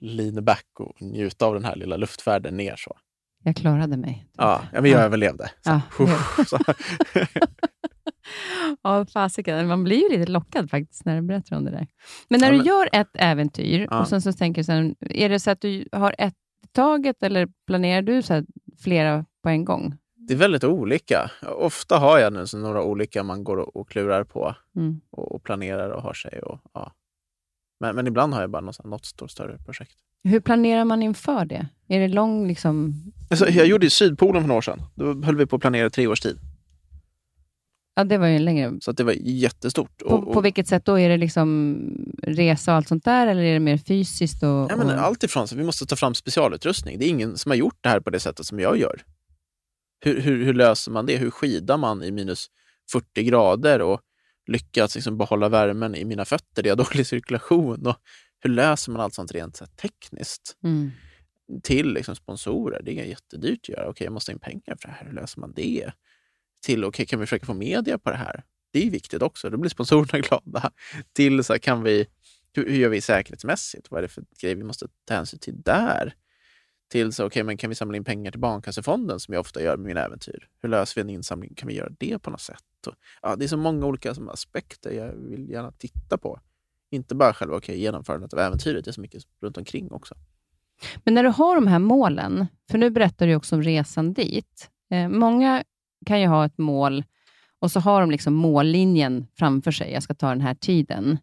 lean 0.00 0.44
back 0.44 0.66
och 0.78 1.02
njuta 1.02 1.46
av 1.46 1.54
den 1.54 1.64
här 1.64 1.76
lilla 1.76 1.96
luftfärden 1.96 2.56
ner. 2.56 2.76
så. 2.76 2.96
Jag 3.42 3.56
klarade 3.56 3.96
mig. 3.96 4.26
Ja, 4.36 4.62
men 4.72 4.84
jag 4.84 5.02
överlevde. 5.02 5.50
Så. 5.60 5.80
Ja, 5.98 6.58
Ja, 8.82 9.06
fasiken. 9.06 9.66
Man 9.66 9.84
blir 9.84 10.10
ju 10.10 10.18
lite 10.18 10.32
lockad 10.32 10.70
faktiskt 10.70 11.04
när 11.04 11.16
du 11.16 11.22
berättar 11.22 11.56
om 11.56 11.64
det 11.64 11.70
där. 11.70 11.86
Men 12.28 12.40
när 12.40 12.46
ja, 12.46 12.52
men... 12.52 12.60
du 12.60 12.68
gör 12.68 12.88
ett 12.92 13.10
äventyr 13.14 13.88
ja. 13.90 14.00
och 14.00 14.08
sen 14.08 14.22
så 14.22 14.32
tänker 14.32 14.60
du 14.60 14.64
sen, 14.64 14.94
är 15.00 15.28
det 15.28 15.40
så 15.40 15.50
att 15.50 15.60
du 15.60 15.88
har 15.92 16.14
ett 16.18 16.34
taget 16.72 17.22
eller 17.22 17.48
planerar 17.66 18.02
du 18.02 18.22
så 18.22 18.44
flera 18.82 19.24
på 19.42 19.48
en 19.48 19.64
gång? 19.64 19.96
Det 20.14 20.34
är 20.34 20.38
väldigt 20.38 20.64
olika. 20.64 21.30
Ofta 21.56 21.98
har 21.98 22.18
jag 22.18 22.32
nu 22.32 22.44
några 22.54 22.82
olika 22.82 23.22
man 23.22 23.44
går 23.44 23.56
och, 23.56 23.76
och 23.76 23.88
klurar 23.88 24.24
på 24.24 24.54
mm. 24.76 25.00
och, 25.10 25.32
och, 25.32 25.42
planerar 25.42 25.90
och 25.90 26.02
har 26.02 26.14
sig. 26.14 26.40
Och, 26.42 26.60
ja. 26.74 26.92
men, 27.80 27.96
men 27.96 28.06
ibland 28.06 28.34
har 28.34 28.40
jag 28.40 28.50
bara 28.50 28.62
något, 28.62 28.84
något 28.84 29.04
stort, 29.04 29.30
större 29.30 29.58
projekt. 29.58 29.98
Hur 30.24 30.40
planerar 30.40 30.84
man 30.84 31.02
inför 31.02 31.44
det? 31.44 31.68
Är 31.88 32.00
det 32.00 32.08
lång... 32.08 32.48
Liksom... 32.48 32.94
Alltså, 33.30 33.48
jag 33.50 33.66
gjorde 33.66 33.86
i 33.86 33.90
Sydpolen 33.90 34.42
för 34.42 34.48
några 34.48 34.58
år 34.58 34.62
sedan. 34.62 34.82
Då 34.94 35.22
höll 35.22 35.36
vi 35.36 35.46
på 35.46 35.56
att 35.56 35.62
planera 35.62 35.90
tre 35.90 36.06
års 36.06 36.20
tid. 36.20 36.38
Ja, 37.94 38.04
det 38.04 38.18
var 38.18 38.26
ju 38.26 38.38
längre. 38.38 38.72
Så 38.80 38.92
det 38.92 39.04
var 39.04 39.12
jättestort. 39.20 39.98
På, 39.98 40.06
och, 40.06 40.28
och, 40.28 40.34
på 40.34 40.40
vilket 40.40 40.68
sätt 40.68 40.84
då? 40.84 40.98
Är 40.98 41.08
det 41.08 41.16
liksom 41.16 41.78
resa 42.22 42.70
och 42.70 42.76
allt 42.76 42.88
sånt 42.88 43.04
där, 43.04 43.26
eller 43.26 43.42
är 43.42 43.52
det 43.52 43.60
mer 43.60 43.78
fysiskt? 43.78 44.42
Och, 44.42 44.48
ja, 44.48 44.76
men 44.76 44.90
Allt 44.90 45.24
ifrån 45.24 45.48
så 45.48 45.56
vi 45.56 45.64
måste 45.64 45.86
ta 45.86 45.96
fram 45.96 46.14
specialutrustning. 46.14 46.98
Det 46.98 47.04
är 47.04 47.08
ingen 47.08 47.38
som 47.38 47.50
har 47.50 47.56
gjort 47.56 47.78
det 47.80 47.88
här 47.88 48.00
på 48.00 48.10
det 48.10 48.20
sättet 48.20 48.46
som 48.46 48.60
jag 48.60 48.78
gör. 48.78 49.02
Hur, 50.04 50.20
hur, 50.20 50.44
hur 50.44 50.54
löser 50.54 50.90
man 50.90 51.06
det? 51.06 51.16
Hur 51.16 51.30
skidar 51.30 51.76
man 51.76 52.02
i 52.02 52.10
minus 52.10 52.46
40 52.92 53.22
grader 53.22 53.82
och 53.82 54.00
lyckas 54.46 54.94
liksom 54.94 55.18
behålla 55.18 55.48
värmen 55.48 55.94
i 55.94 56.04
mina 56.04 56.24
fötter? 56.24 56.62
Det 56.62 56.70
är 56.70 56.76
dålig 56.76 57.06
cirkulation. 57.06 57.86
Och 57.86 57.96
hur 58.42 58.50
löser 58.50 58.92
man 58.92 59.00
allt 59.00 59.14
sånt 59.14 59.32
rent 59.32 59.56
så 59.56 59.66
tekniskt? 59.66 60.56
Mm. 60.64 60.90
Till 61.62 61.92
liksom 61.92 62.16
sponsorer. 62.16 62.82
Det 62.82 63.00
är 63.00 63.04
jättedyrt 63.04 63.60
att 63.62 63.68
göra. 63.68 63.88
Okej, 63.88 64.04
jag 64.04 64.12
måste 64.12 64.32
ha 64.32 64.34
in 64.34 64.40
pengar 64.40 64.76
för 64.80 64.88
det 64.88 64.94
här. 64.94 65.06
Hur 65.06 65.12
löser 65.12 65.40
man 65.40 65.52
det? 65.52 65.92
till 66.62 66.84
okay, 66.84 67.06
kan 67.06 67.20
vi 67.20 67.26
försöka 67.26 67.46
få 67.46 67.54
media 67.54 67.98
på 67.98 68.10
det 68.10 68.16
här? 68.16 68.44
Det 68.72 68.86
är 68.86 68.90
viktigt 68.90 69.22
också. 69.22 69.50
Då 69.50 69.56
blir 69.56 69.70
sponsorerna 69.70 70.18
glada. 70.28 70.70
Till 71.12 71.44
så 71.44 71.52
här, 71.52 71.58
kan 71.58 71.82
vi, 71.82 72.06
hur, 72.52 72.68
hur, 72.68 72.76
gör 72.76 72.88
vi 72.88 73.00
säkerhetsmässigt? 73.00 73.90
Vad 73.90 73.98
är 73.98 74.02
det 74.02 74.08
för 74.08 74.24
grejer 74.40 74.56
vi 74.56 74.64
måste 74.64 74.86
ta 75.04 75.14
hänsyn 75.14 75.40
till 75.40 75.62
där? 75.62 76.14
Till 76.90 77.12
så, 77.12 77.26
okay, 77.26 77.42
men 77.42 77.56
kan 77.56 77.70
vi 77.70 77.76
samla 77.76 77.96
in 77.96 78.04
pengar 78.04 78.30
till 78.30 78.40
Barncancerfonden 78.40 79.20
som 79.20 79.34
jag 79.34 79.40
ofta 79.40 79.62
gör 79.62 79.76
med 79.76 79.86
mina 79.86 80.04
äventyr? 80.04 80.48
Hur 80.62 80.68
löser 80.68 80.94
vi 80.94 81.00
en 81.00 81.10
insamling? 81.10 81.54
Kan 81.54 81.68
vi 81.68 81.74
göra 81.74 81.92
det 81.98 82.18
på 82.18 82.30
något 82.30 82.40
sätt? 82.40 82.86
Och, 82.86 82.94
ja, 83.22 83.36
det 83.36 83.44
är 83.44 83.48
så 83.48 83.56
många 83.56 83.86
olika 83.86 84.14
som, 84.14 84.28
aspekter 84.28 84.90
jag 84.90 85.12
vill 85.12 85.50
gärna 85.50 85.72
titta 85.72 86.18
på. 86.18 86.40
Inte 86.92 87.14
bara 87.14 87.34
själva 87.34 87.56
okay, 87.56 87.76
genomförandet 87.76 88.32
av 88.32 88.38
äventyret, 88.38 88.84
det 88.84 88.90
är 88.90 88.92
så 88.92 89.00
mycket 89.00 89.22
runt 89.40 89.58
omkring 89.58 89.92
också. 89.92 90.14
Men 91.04 91.14
när 91.14 91.22
du 91.22 91.28
har 91.28 91.54
de 91.54 91.66
här 91.66 91.78
målen, 91.78 92.46
för 92.70 92.78
nu 92.78 92.90
berättar 92.90 93.26
du 93.26 93.34
också 93.34 93.56
om 93.56 93.62
resan 93.62 94.12
dit. 94.12 94.70
Eh, 94.90 95.08
många 95.08 95.64
kan 96.06 96.20
ju 96.20 96.26
ha 96.26 96.44
ett 96.44 96.58
mål 96.58 97.04
och 97.58 97.70
så 97.70 97.80
har 97.80 98.00
de 98.00 98.10
liksom 98.10 98.34
mållinjen 98.34 99.26
framför 99.38 99.70
sig. 99.70 99.92
Jag 99.92 100.02
ska 100.02 100.14
ta 100.14 100.28
den 100.28 100.40
här 100.40 100.54
tiden. 100.54 101.18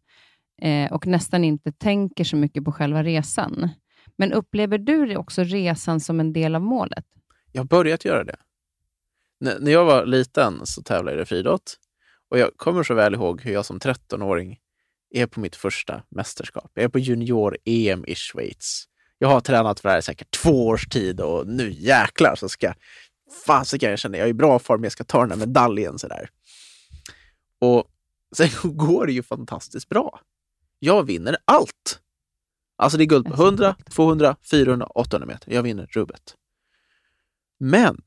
Eh, 0.61 0.91
och 0.91 1.07
nästan 1.07 1.43
inte 1.43 1.71
tänker 1.71 2.23
så 2.23 2.35
mycket 2.35 2.65
på 2.65 2.71
själva 2.71 3.03
resan. 3.03 3.69
Men 4.17 4.33
upplever 4.33 4.77
du 4.77 5.15
också 5.15 5.43
resan 5.43 5.99
som 5.99 6.19
en 6.19 6.33
del 6.33 6.55
av 6.55 6.61
målet? 6.61 7.05
Jag 7.51 7.61
har 7.61 7.67
börjat 7.67 8.05
göra 8.05 8.23
det. 8.23 8.35
N 9.45 9.57
när 9.59 9.71
jag 9.71 9.85
var 9.85 10.05
liten 10.05 10.65
så 10.65 10.81
tävlade 10.81 11.17
jag 11.17 11.23
i 11.23 11.25
friidrott. 11.25 11.77
Och 12.29 12.39
jag 12.39 12.57
kommer 12.57 12.83
så 12.83 12.93
väl 12.93 13.13
ihåg 13.13 13.41
hur 13.41 13.51
jag 13.51 13.65
som 13.65 13.79
13-åring 13.79 14.59
är 15.09 15.25
på 15.25 15.39
mitt 15.39 15.55
första 15.55 16.03
mästerskap. 16.09 16.71
Jag 16.73 16.83
är 16.83 16.89
på 16.89 16.99
junior-EM 16.99 18.05
i 18.05 18.15
Schweiz. 18.15 18.85
Jag 19.17 19.27
har 19.27 19.41
tränat 19.41 19.79
för 19.79 19.89
det 19.89 19.93
här 19.93 19.99
i 19.99 20.01
säkert 20.01 20.31
två 20.31 20.67
års 20.67 20.87
tid 20.87 21.21
och 21.21 21.47
nu 21.47 21.71
jäklar 21.71 22.35
så 22.35 22.49
ska 22.49 22.73
fasiken, 23.45 23.89
jag 23.89 23.99
känner 23.99 24.19
jag 24.19 24.25
är 24.25 24.29
i 24.29 24.33
bra 24.33 24.59
form, 24.59 24.83
jag 24.83 24.91
ska 24.91 25.03
ta 25.03 25.19
den 25.21 25.31
här 25.31 25.47
medaljen. 25.47 25.99
Sådär. 25.99 26.29
Och 27.59 27.87
sen 28.35 28.49
går 28.77 29.05
det 29.05 29.13
ju 29.13 29.23
fantastiskt 29.23 29.89
bra. 29.89 30.19
Jag 30.79 31.03
vinner 31.03 31.37
allt. 31.45 31.99
Alltså 32.75 32.97
det 32.97 33.03
är 33.03 33.05
guld 33.05 33.25
på 33.25 33.33
100, 33.43 33.75
200, 33.89 34.35
400, 34.51 34.85
800 34.85 35.27
meter. 35.27 35.51
Jag 35.53 35.63
vinner 35.63 35.85
rubbet. 35.85 36.35
Men 37.59 38.01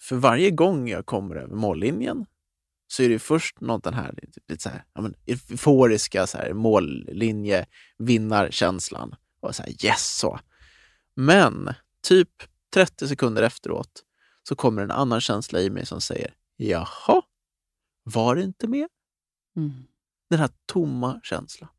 för 0.00 0.16
varje 0.16 0.50
gång 0.50 0.88
jag 0.88 1.06
kommer 1.06 1.36
över 1.36 1.54
mållinjen 1.54 2.26
så 2.86 3.02
är 3.02 3.08
det 3.08 3.18
först 3.18 3.60
något 3.60 3.84
den 3.84 3.94
här 3.94 4.14
lite 4.48 4.62
så 4.62 4.68
här, 4.68 4.84
ja, 4.94 5.00
men, 5.00 5.14
euforiska 5.26 6.26
så 6.26 6.38
här, 6.38 6.52
mållinje, 6.52 7.66
vinnarkänslan. 7.98 9.14
Och 9.40 9.54
så 9.54 9.62
här, 9.62 9.84
yes! 9.84 10.16
Så. 10.18 10.40
Men 11.14 11.74
typ 12.02 12.30
30 12.74 13.08
sekunder 13.08 13.42
efteråt 13.42 14.02
så 14.48 14.56
kommer 14.56 14.82
en 14.82 14.90
annan 14.90 15.20
känsla 15.20 15.60
i 15.60 15.70
mig 15.70 15.86
som 15.86 16.00
säger 16.00 16.34
Jaha, 16.56 17.22
var 18.02 18.36
det 18.36 18.42
inte 18.42 18.68
mer? 18.68 18.88
Mm. 19.56 19.84
Den 20.30 20.38
här 20.38 20.50
tomma 20.66 21.20
känslan. 21.22 21.70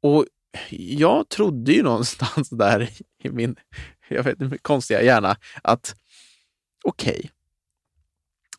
Och 0.00 0.26
jag 0.70 1.28
trodde 1.28 1.72
ju 1.72 1.82
någonstans 1.82 2.50
där 2.50 2.90
i 3.18 3.30
min 3.30 3.56
jag 4.08 4.22
vet, 4.22 4.62
konstiga 4.62 5.02
hjärna 5.02 5.36
att 5.62 5.96
okej, 6.84 7.18
okay, 7.18 7.30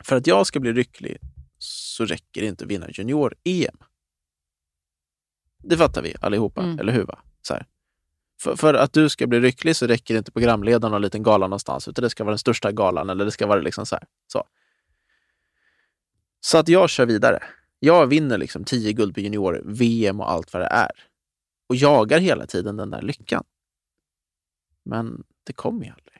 för 0.06 0.16
att 0.16 0.26
jag 0.26 0.46
ska 0.46 0.60
bli 0.60 0.72
lycklig 0.72 1.18
så 1.58 2.04
räcker 2.04 2.40
det 2.40 2.46
inte 2.46 2.64
att 2.64 2.70
vinna 2.70 2.86
junior-EM. 2.90 3.76
Det 5.58 5.76
fattar 5.76 6.02
vi 6.02 6.14
allihopa, 6.20 6.62
mm. 6.62 6.78
eller 6.78 6.92
hur? 6.92 7.04
Va? 7.04 7.18
Så 7.42 7.54
här. 7.54 7.66
För, 8.40 8.56
för, 8.56 8.74
att 8.74 8.92
du 8.92 9.08
ska 9.08 9.26
bli 9.26 9.40
lycklig 9.40 9.76
så 9.76 9.86
räcker 9.86 10.14
det 10.14 10.18
inte 10.18 10.32
programledaren 10.32 10.92
och 10.92 10.96
en 10.96 11.02
liten 11.02 11.22
gala 11.22 11.46
någonstans, 11.46 11.88
utan 11.88 12.02
det 12.02 12.10
ska 12.10 12.24
vara 12.24 12.32
den 12.32 12.38
största 12.38 12.72
galan 12.72 13.10
eller 13.10 13.24
det 13.24 13.30
ska 13.30 13.46
vara 13.46 13.60
liksom 13.60 13.86
så 13.86 13.96
här. 13.96 14.04
Så, 14.26 14.44
så 16.40 16.58
att 16.58 16.68
jag 16.68 16.90
kör 16.90 17.06
vidare. 17.06 17.42
Jag 17.78 18.06
vinner 18.06 18.38
liksom 18.38 18.64
tio 18.64 18.92
guld 18.92 19.14
på 19.14 19.20
junior, 19.20 19.62
VM 19.64 20.20
och 20.20 20.30
allt 20.30 20.52
vad 20.52 20.62
det 20.62 20.66
är. 20.66 20.90
Och 21.68 21.76
jagar 21.76 22.18
hela 22.18 22.46
tiden 22.46 22.76
den 22.76 22.90
där 22.90 23.02
lyckan. 23.02 23.44
Men 24.84 25.24
det 25.44 25.52
kommer 25.52 25.84
ju 25.84 25.90
aldrig. 25.90 26.18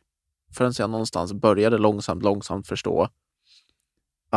Förrän 0.56 0.72
jag 0.78 0.90
någonstans 0.90 1.32
började 1.32 1.78
långsamt, 1.78 2.22
långsamt 2.22 2.66
förstå 2.66 3.08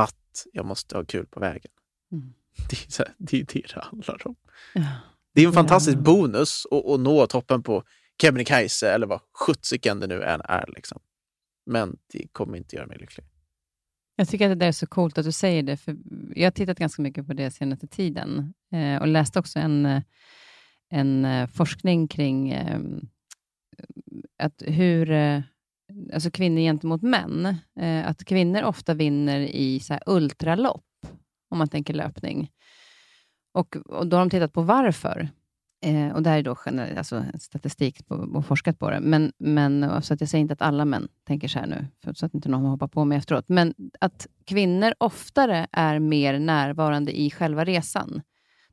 att 0.04 0.46
jag 0.54 0.66
måste 0.66 0.98
ha 0.98 1.06
kul 1.06 1.26
på 1.26 1.40
vägen. 1.40 1.72
Mm. 2.12 2.34
Det, 2.70 3.00
är, 3.00 3.14
det 3.18 3.40
är 3.40 3.46
det 3.54 3.74
det 3.74 3.82
handlar 3.82 4.28
om. 4.28 4.36
Ja. 4.74 4.86
Det 5.34 5.44
är 5.44 5.48
en 5.48 5.54
fantastisk 5.54 5.98
ja. 5.98 6.02
bonus 6.02 6.66
att, 6.72 7.00
nå 7.00 7.28
toppen 7.28 7.64
på 7.64 7.84
Kebnekaise 8.22 8.92
eller 8.92 9.08
vad 9.08 9.20
sjuttsiken 9.34 10.00
det 10.00 10.08
nu 10.08 10.24
än 10.24 10.42
är. 10.44 10.70
Liksom. 10.76 11.00
Men 11.66 11.98
det 12.14 12.28
kommer 12.32 12.58
inte 12.58 12.76
göra 12.76 12.88
mig 12.88 12.98
lycklig. 12.98 13.26
Jag 14.16 14.30
tycker 14.30 14.50
att 14.50 14.60
det 14.60 14.66
är 14.66 14.72
så 14.72 14.88
coolt 14.88 15.18
att 15.18 15.26
du 15.26 15.32
säger 15.32 15.64
det, 15.64 15.78
för 15.78 15.98
jag 16.36 16.46
har 16.46 16.52
tittat 16.52 16.80
ganska 16.80 17.02
mycket 17.02 17.28
på 17.28 17.34
det 17.34 17.52
senaste 17.52 17.88
tiden 17.88 18.54
eh, 18.72 19.02
och 19.02 19.08
läste 19.08 19.40
också 19.40 19.60
en, 19.60 19.86
eh, 19.86 20.02
en 20.90 21.26
eh, 21.26 21.48
forskning 21.48 22.08
kring 22.08 22.56
att 24.38 24.64
hur 24.66 25.12
alltså 26.14 26.32
kvinnor 26.32 26.60
gentemot 26.60 27.02
män, 27.02 27.58
eh, 27.80 28.08
att 28.08 28.26
kvinnor 28.26 28.64
ofta 28.64 28.94
vinner 28.94 29.40
i 29.40 29.80
så 29.80 29.94
här 29.94 30.04
ultralopp, 30.06 30.86
om 31.50 31.58
man 31.58 31.68
tänker 31.68 31.94
löpning. 31.94 32.52
Och, 33.54 33.76
och 33.76 34.08
då 34.08 34.18
har 34.18 34.22
de 34.22 34.30
tittat 34.30 34.54
på 34.54 34.62
varför. 34.62 35.30
Eh, 35.86 36.10
och 36.10 36.24
det 36.24 36.30
här 36.30 36.38
är 36.38 36.44
då 36.44 36.58
generellt, 36.66 36.98
alltså 36.98 37.24
statistik 37.40 38.08
på, 38.08 38.16
och 38.16 38.46
forskat 38.46 38.80
på 38.80 38.90
det. 38.90 39.00
Men, 39.00 39.32
men, 39.38 40.02
så 40.02 40.14
att 40.14 40.22
jag 40.22 40.30
säger 40.30 40.42
inte 40.42 40.54
att 40.54 40.62
alla 40.62 40.86
män 40.86 41.08
tänker 41.28 41.48
så 41.48 41.60
här 41.60 41.68
nu, 41.68 41.88
för, 42.04 42.14
så 42.14 42.26
att 42.26 42.34
inte 42.34 42.50
någon 42.50 42.66
hoppar 42.66 42.88
på 42.88 43.06
mig 43.06 43.18
efteråt. 43.18 43.50
Men 43.50 43.74
att 44.00 44.28
kvinnor 44.46 44.94
oftare 44.98 45.68
är 45.72 46.00
mer 46.00 46.40
närvarande 46.40 47.20
i 47.20 47.32
själva 47.32 47.66
resan. 47.66 48.22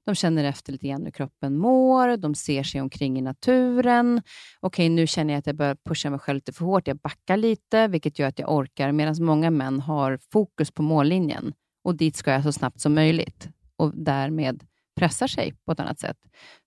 De 0.06 0.14
känner 0.14 0.44
efter 0.44 0.72
lite 0.72 0.88
grann 0.88 1.04
hur 1.04 1.10
kroppen 1.10 1.56
mår, 1.56 2.16
de 2.16 2.34
ser 2.34 2.62
sig 2.62 2.80
omkring 2.80 3.18
i 3.18 3.22
naturen. 3.22 4.22
Okej, 4.60 4.88
nu 4.88 5.06
känner 5.06 5.34
jag 5.34 5.38
att 5.38 5.46
jag 5.46 5.56
börjar 5.56 5.76
pusha 5.84 6.10
mig 6.10 6.18
själv 6.18 6.36
lite 6.36 6.52
för 6.52 6.64
hårt. 6.64 6.88
Jag 6.88 6.96
backar 6.96 7.36
lite, 7.36 7.88
vilket 7.88 8.18
gör 8.18 8.28
att 8.28 8.38
jag 8.38 8.52
orkar, 8.52 8.92
medan 8.92 9.24
många 9.24 9.50
män 9.50 9.80
har 9.80 10.18
fokus 10.32 10.70
på 10.70 10.82
mållinjen 10.82 11.52
och 11.84 11.94
dit 11.94 12.16
ska 12.16 12.32
jag 12.32 12.42
så 12.42 12.52
snabbt 12.52 12.80
som 12.80 12.94
möjligt 12.94 13.48
och 13.76 13.92
därmed 13.94 14.64
pressar 14.96 15.26
sig 15.26 15.54
på 15.64 15.72
ett 15.72 15.80
annat 15.80 16.00
sätt. 16.00 16.18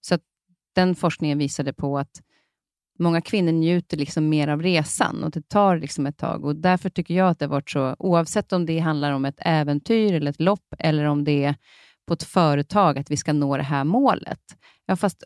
Så 0.01 0.15
att 0.15 0.21
den 0.75 0.95
forskningen 0.95 1.37
visade 1.37 1.73
på 1.73 1.97
att 1.97 2.21
många 2.99 3.21
kvinnor 3.21 3.51
njuter 3.51 3.97
liksom 3.97 4.29
mer 4.29 4.47
av 4.47 4.61
resan 4.61 5.23
och 5.23 5.31
det 5.31 5.49
tar 5.49 5.77
liksom 5.77 6.05
ett 6.05 6.17
tag. 6.17 6.45
Och 6.45 6.55
Därför 6.55 6.89
tycker 6.89 7.13
jag 7.13 7.29
att 7.29 7.39
det 7.39 7.45
har 7.45 7.51
varit 7.51 7.69
så, 7.69 7.95
oavsett 7.99 8.53
om 8.53 8.65
det 8.65 8.79
handlar 8.79 9.11
om 9.11 9.25
ett 9.25 9.39
äventyr 9.39 10.13
eller 10.13 10.31
ett 10.31 10.41
lopp 10.41 10.73
eller 10.79 11.03
om 11.03 11.23
det 11.23 11.43
är 11.43 11.55
på 12.09 12.13
ett 12.13 12.23
företag, 12.23 12.99
att 12.99 13.11
vi 13.11 13.17
ska 13.17 13.33
nå 13.33 13.57
det 13.57 13.63
här 13.63 13.83
målet. 13.83 14.39
Ja, 14.85 14.95
fast 14.95 15.23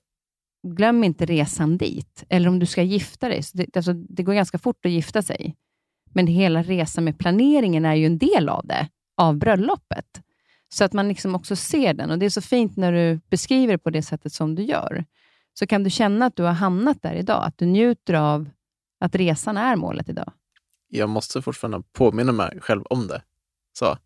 glöm 0.67 1.03
inte 1.03 1.25
resan 1.25 1.77
dit. 1.77 2.23
Eller 2.29 2.49
om 2.49 2.59
du 2.59 2.65
ska 2.65 2.84
gifta 2.84 3.29
dig. 3.29 3.43
Så 3.43 3.57
det, 3.57 3.77
alltså, 3.77 3.93
det 3.93 4.23
går 4.23 4.34
ganska 4.34 4.57
fort 4.57 4.86
att 4.86 4.91
gifta 4.91 5.21
sig. 5.21 5.55
Men 6.13 6.27
hela 6.27 6.63
resan 6.63 7.03
med 7.03 7.19
planeringen 7.19 7.86
är 7.86 7.93
ju 7.93 8.05
en 8.05 8.17
del 8.17 8.49
av 8.49 8.65
det, 8.67 8.89
av 9.17 9.38
bröllopet. 9.38 10.21
Så 10.73 10.84
att 10.84 10.93
man 10.93 11.07
liksom 11.07 11.36
också 11.36 11.55
ser 11.55 11.93
den. 11.93 12.11
Och 12.11 12.19
Det 12.19 12.25
är 12.25 12.29
så 12.29 12.41
fint 12.41 12.77
när 12.77 12.91
du 12.91 13.21
beskriver 13.29 13.73
det 13.73 13.77
på 13.77 13.89
det 13.89 14.03
sättet 14.03 14.34
som 14.34 14.55
du 14.55 14.63
gör. 14.63 15.05
Så 15.53 15.67
kan 15.67 15.84
du 15.84 15.89
känna 15.89 16.25
att 16.25 16.36
du 16.36 16.43
har 16.43 16.53
hamnat 16.53 17.01
där 17.01 17.15
idag, 17.15 17.43
att 17.45 17.57
du 17.57 17.65
njuter 17.65 18.13
av 18.13 18.49
att 18.99 19.15
resan 19.15 19.57
är 19.57 19.75
målet 19.75 20.09
idag. 20.09 20.31
Jag 20.88 21.09
måste 21.09 21.41
fortfarande 21.41 21.84
påminna 21.93 22.31
mig 22.31 22.59
själv 22.61 22.84
om 22.89 23.07
det. 23.07 23.21
Så, 23.73 23.97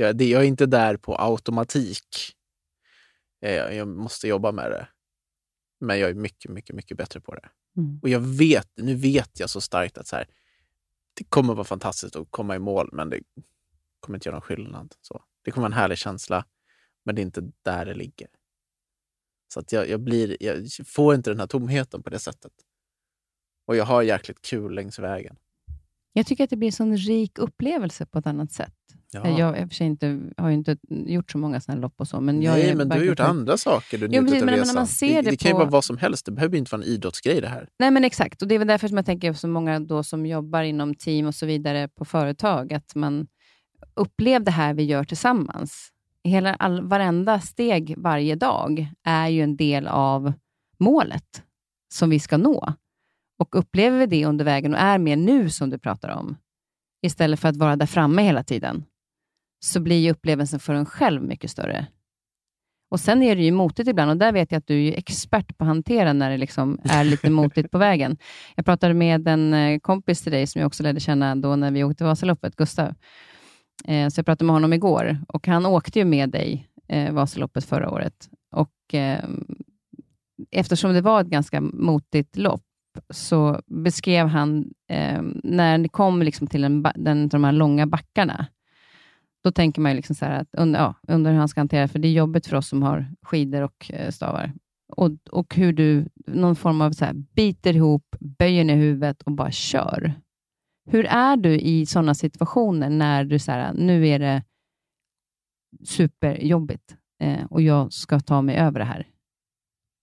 jag, 0.00 0.16
det, 0.16 0.28
jag 0.28 0.42
är 0.42 0.46
inte 0.46 0.66
där 0.66 0.96
på 0.96 1.16
automatik. 1.16 2.36
Jag, 3.40 3.74
jag 3.74 3.88
måste 3.88 4.28
jobba 4.28 4.52
med 4.52 4.70
det. 4.70 4.88
Men 5.80 5.98
jag 5.98 6.10
är 6.10 6.14
mycket, 6.14 6.50
mycket, 6.50 6.76
mycket 6.76 6.96
bättre 6.96 7.20
på 7.20 7.34
det. 7.34 7.48
Mm. 7.76 8.00
Och 8.02 8.08
jag 8.08 8.20
vet, 8.20 8.68
nu 8.76 8.94
vet 8.94 9.40
jag 9.40 9.50
så 9.50 9.60
starkt 9.60 9.98
att 9.98 10.06
så 10.06 10.16
här, 10.16 10.28
det 11.14 11.24
kommer 11.24 11.54
vara 11.54 11.64
fantastiskt 11.64 12.16
att 12.16 12.30
komma 12.30 12.56
i 12.56 12.58
mål, 12.58 12.88
men 12.92 13.10
det 13.10 13.20
kommer 14.00 14.16
inte 14.16 14.28
göra 14.28 14.36
någon 14.36 14.42
skillnad. 14.42 14.94
Så. 15.00 15.24
Det 15.44 15.50
kommer 15.50 15.62
vara 15.68 15.74
en 15.74 15.80
härlig 15.80 15.98
känsla, 15.98 16.44
men 17.04 17.14
det 17.14 17.20
är 17.20 17.24
inte 17.24 17.52
där 17.62 17.86
det 17.86 17.94
ligger. 17.94 18.28
Så 19.52 19.60
att 19.60 19.72
jag, 19.72 19.88
jag, 19.88 20.00
blir, 20.00 20.36
jag 20.40 20.68
får 20.86 21.14
inte 21.14 21.30
den 21.30 21.40
här 21.40 21.46
tomheten 21.46 22.02
på 22.02 22.10
det 22.10 22.18
sättet. 22.18 22.52
Och 23.66 23.76
jag 23.76 23.84
har 23.84 24.02
jäkligt 24.02 24.42
kul 24.42 24.74
längs 24.74 24.98
vägen. 24.98 25.36
Jag 26.12 26.26
tycker 26.26 26.44
att 26.44 26.50
det 26.50 26.56
blir 26.56 26.68
en 26.68 26.72
sån 26.72 26.96
rik 26.96 27.38
upplevelse 27.38 28.06
på 28.06 28.18
ett 28.18 28.26
annat 28.26 28.52
sätt. 28.52 28.74
Ja. 29.12 29.38
Jag 29.38 29.60
i 29.60 29.64
och 29.64 29.68
för 29.68 29.74
sig 29.74 29.86
inte, 29.86 30.20
har 30.36 30.50
inte 30.50 30.76
gjort 30.88 31.30
så 31.30 31.38
många 31.38 31.60
sådana 31.60 31.80
lopp 31.80 31.94
och 31.96 32.08
så. 32.08 32.20
Men 32.20 32.42
jag 32.42 32.58
Nej, 32.58 32.74
men 32.74 32.88
du 32.88 32.96
har 32.96 33.04
gjort 33.04 33.20
andra 33.20 33.56
saker. 33.56 33.98
Du 33.98 34.08
Jo, 34.10 34.22
precis, 34.22 34.44
men- 34.44 34.54
resan. 34.54 34.74
man 34.74 34.86
ser 34.86 35.22
det 35.22 35.30
det 35.30 35.36
kan 35.36 35.50
ju 35.50 35.56
vara 35.56 35.68
vad 35.68 35.84
som 35.84 35.98
helst. 35.98 36.26
Det 36.26 36.32
behöver 36.32 36.56
inte 36.58 36.76
vara 36.76 36.82
en 36.82 36.88
idrottsgrej 36.88 37.40
det 37.40 37.48
här. 37.48 37.68
Nej, 37.78 37.90
men 37.90 38.04
exakt. 38.04 38.42
Och 38.42 38.48
Det 38.48 38.54
är 38.54 38.58
väl 38.58 38.68
därför 38.68 38.88
som 38.88 38.96
jag 38.96 39.06
tänker 39.06 39.32
så 39.32 39.48
många 39.48 39.80
då 39.80 40.02
som 40.02 40.26
jobbar 40.26 40.62
inom 40.62 40.94
team 40.94 41.26
och 41.26 41.34
så 41.34 41.46
vidare 41.46 41.88
på 41.88 42.04
företag, 42.04 42.72
att 42.72 42.94
man 42.94 43.26
upplever 43.94 44.44
det 44.44 44.50
här 44.50 44.74
vi 44.74 44.82
gör 44.82 45.04
tillsammans. 45.04 45.88
Hela, 46.24 46.54
all, 46.54 46.82
varenda 46.82 47.40
steg 47.40 47.94
varje 47.98 48.34
dag 48.34 48.88
är 49.04 49.28
ju 49.28 49.42
en 49.42 49.56
del 49.56 49.86
av 49.86 50.32
målet 50.78 51.42
som 51.94 52.10
vi 52.10 52.20
ska 52.20 52.36
nå. 52.36 52.72
Och 53.38 53.58
upplever 53.58 53.98
vi 53.98 54.06
det 54.06 54.24
under 54.26 54.44
vägen 54.44 54.74
och 54.74 54.80
är 54.80 54.98
mer 54.98 55.16
nu 55.16 55.50
som 55.50 55.70
du 55.70 55.78
pratar 55.78 56.08
om, 56.08 56.36
istället 57.02 57.40
för 57.40 57.48
att 57.48 57.56
vara 57.56 57.76
där 57.76 57.86
framme 57.86 58.22
hela 58.22 58.42
tiden, 58.44 58.84
så 59.60 59.80
blir 59.80 59.98
ju 60.00 60.10
upplevelsen 60.10 60.60
för 60.60 60.74
en 60.74 60.86
själv 60.86 61.22
mycket 61.22 61.50
större. 61.50 61.86
Och 62.90 63.00
Sen 63.00 63.22
är 63.22 63.36
det 63.36 63.42
ju 63.42 63.52
motigt 63.52 63.88
ibland 63.88 64.10
och 64.10 64.16
där 64.16 64.32
vet 64.32 64.52
jag 64.52 64.58
att 64.58 64.66
du 64.66 64.86
är 64.88 64.98
expert 64.98 65.58
på 65.58 65.64
att 65.64 65.68
hantera 65.68 66.12
när 66.12 66.30
det 66.30 66.36
liksom 66.36 66.80
är 66.84 67.04
lite 67.04 67.30
motigt 67.40 67.70
på 67.70 67.78
vägen. 67.78 68.16
Jag 68.56 68.64
pratade 68.64 68.94
med 68.94 69.28
en 69.28 69.54
eh, 69.54 69.78
kompis 69.78 70.22
till 70.22 70.32
dig 70.32 70.46
som 70.46 70.60
jag 70.60 70.66
också 70.66 70.82
lärde 70.82 71.00
känna 71.00 71.36
då 71.36 71.56
när 71.56 71.70
vi 71.70 71.84
åkte 71.84 72.04
Vasaloppet, 72.04 72.56
Gustav. 72.56 72.94
Eh, 73.84 74.08
Så 74.08 74.18
jag 74.18 74.26
pratade 74.26 74.44
med 74.46 74.54
honom 74.54 74.72
igår 74.72 75.18
och 75.28 75.46
han 75.46 75.66
åkte 75.66 75.98
ju 75.98 76.04
med 76.04 76.30
dig 76.30 76.68
eh, 76.88 77.12
Vasaloppet 77.12 77.64
förra 77.64 77.90
året. 77.90 78.28
Och 78.54 78.94
eh, 78.94 79.24
Eftersom 80.50 80.92
det 80.94 81.00
var 81.00 81.20
ett 81.20 81.26
ganska 81.26 81.60
motigt 81.60 82.36
lopp 82.36 82.62
så 83.10 83.60
beskrev 83.66 84.26
han 84.26 84.70
eh, 84.90 85.22
när 85.44 85.78
ni 85.78 85.88
kom 85.88 86.22
liksom 86.22 86.46
till 86.46 86.64
en, 86.64 86.82
ba- 86.82 86.92
den, 86.96 87.28
de 87.28 87.44
här 87.44 87.52
långa 87.52 87.86
backarna, 87.86 88.46
då 89.44 89.52
tänker 89.52 89.80
man 89.80 89.92
ju 89.92 89.96
liksom 89.96 90.16
så 90.16 90.24
här 90.24 90.40
att, 90.40 90.48
ja, 90.52 90.94
under 91.08 91.32
hur 91.32 91.38
han 91.38 91.48
ska 91.48 91.60
hantera 91.60 91.82
det, 91.82 91.88
för 91.88 91.98
det 91.98 92.08
är 92.08 92.12
jobbigt 92.12 92.46
för 92.46 92.56
oss 92.56 92.68
som 92.68 92.82
har 92.82 93.06
skidor 93.22 93.62
och 93.62 93.90
eh, 93.90 94.10
stavar. 94.10 94.52
Och, 94.92 95.10
och 95.30 95.54
hur 95.54 95.72
du, 95.72 96.08
någon 96.26 96.56
form 96.56 96.80
av 96.80 96.92
så 96.92 97.04
här, 97.04 97.14
biter 97.14 97.76
ihop, 97.76 98.16
böjer 98.20 98.64
ner 98.64 98.76
huvudet 98.76 99.22
och 99.22 99.32
bara 99.32 99.50
kör. 99.50 100.14
Hur 100.90 101.06
är 101.06 101.36
du 101.36 101.60
i 101.60 101.86
sådana 101.86 102.14
situationer 102.14 102.90
när 102.90 103.24
du 103.24 103.38
så 103.38 103.52
här, 103.52 103.72
nu 103.72 104.08
är 104.08 104.18
det 104.18 104.42
superjobbigt 105.84 106.96
eh, 107.22 107.44
och 107.44 107.62
jag 107.62 107.92
ska 107.92 108.20
ta 108.20 108.42
mig 108.42 108.56
över 108.56 108.78
det 108.78 108.84
här? 108.84 109.08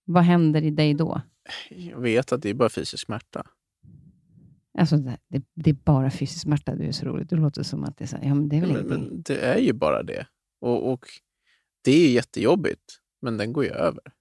Vad 0.04 0.22
händer 0.22 0.62
i 0.62 0.70
dig 0.70 0.94
då? 0.94 1.20
Jag 1.70 2.00
vet 2.00 2.32
att 2.32 2.42
det 2.42 2.50
är 2.50 2.54
bara 2.54 2.68
fysisk 2.68 3.06
smärta. 3.06 3.46
Alltså, 4.78 4.96
det, 4.96 5.18
det, 5.28 5.42
det 5.54 5.70
är 5.70 5.74
bara 5.74 6.10
fysisk 6.10 6.42
smärta. 6.42 6.74
Du 6.74 6.84
är 6.84 6.92
så 6.92 7.06
roligt. 7.06 7.30
Du 7.30 7.36
låter 7.36 7.62
som 7.62 7.84
att 7.84 7.96
det 7.96 8.04
är 8.04 8.08
så 8.08 8.16
här, 8.16 8.24
ja, 8.24 8.34
men 8.34 8.48
det 8.48 8.56
är 8.56 8.60
väl 8.60 8.72
Men, 8.72 8.86
men 8.86 9.22
det 9.22 9.38
är 9.38 9.58
ju 9.58 9.72
bara 9.72 10.02
det. 10.02 10.26
Och, 10.60 10.92
och 10.92 11.06
det 11.82 11.92
är 11.92 12.10
jättejobbigt, 12.10 12.98
men 13.22 13.36
den 13.36 13.52
går 13.52 13.64
ju 13.64 13.70
över. 13.70 14.02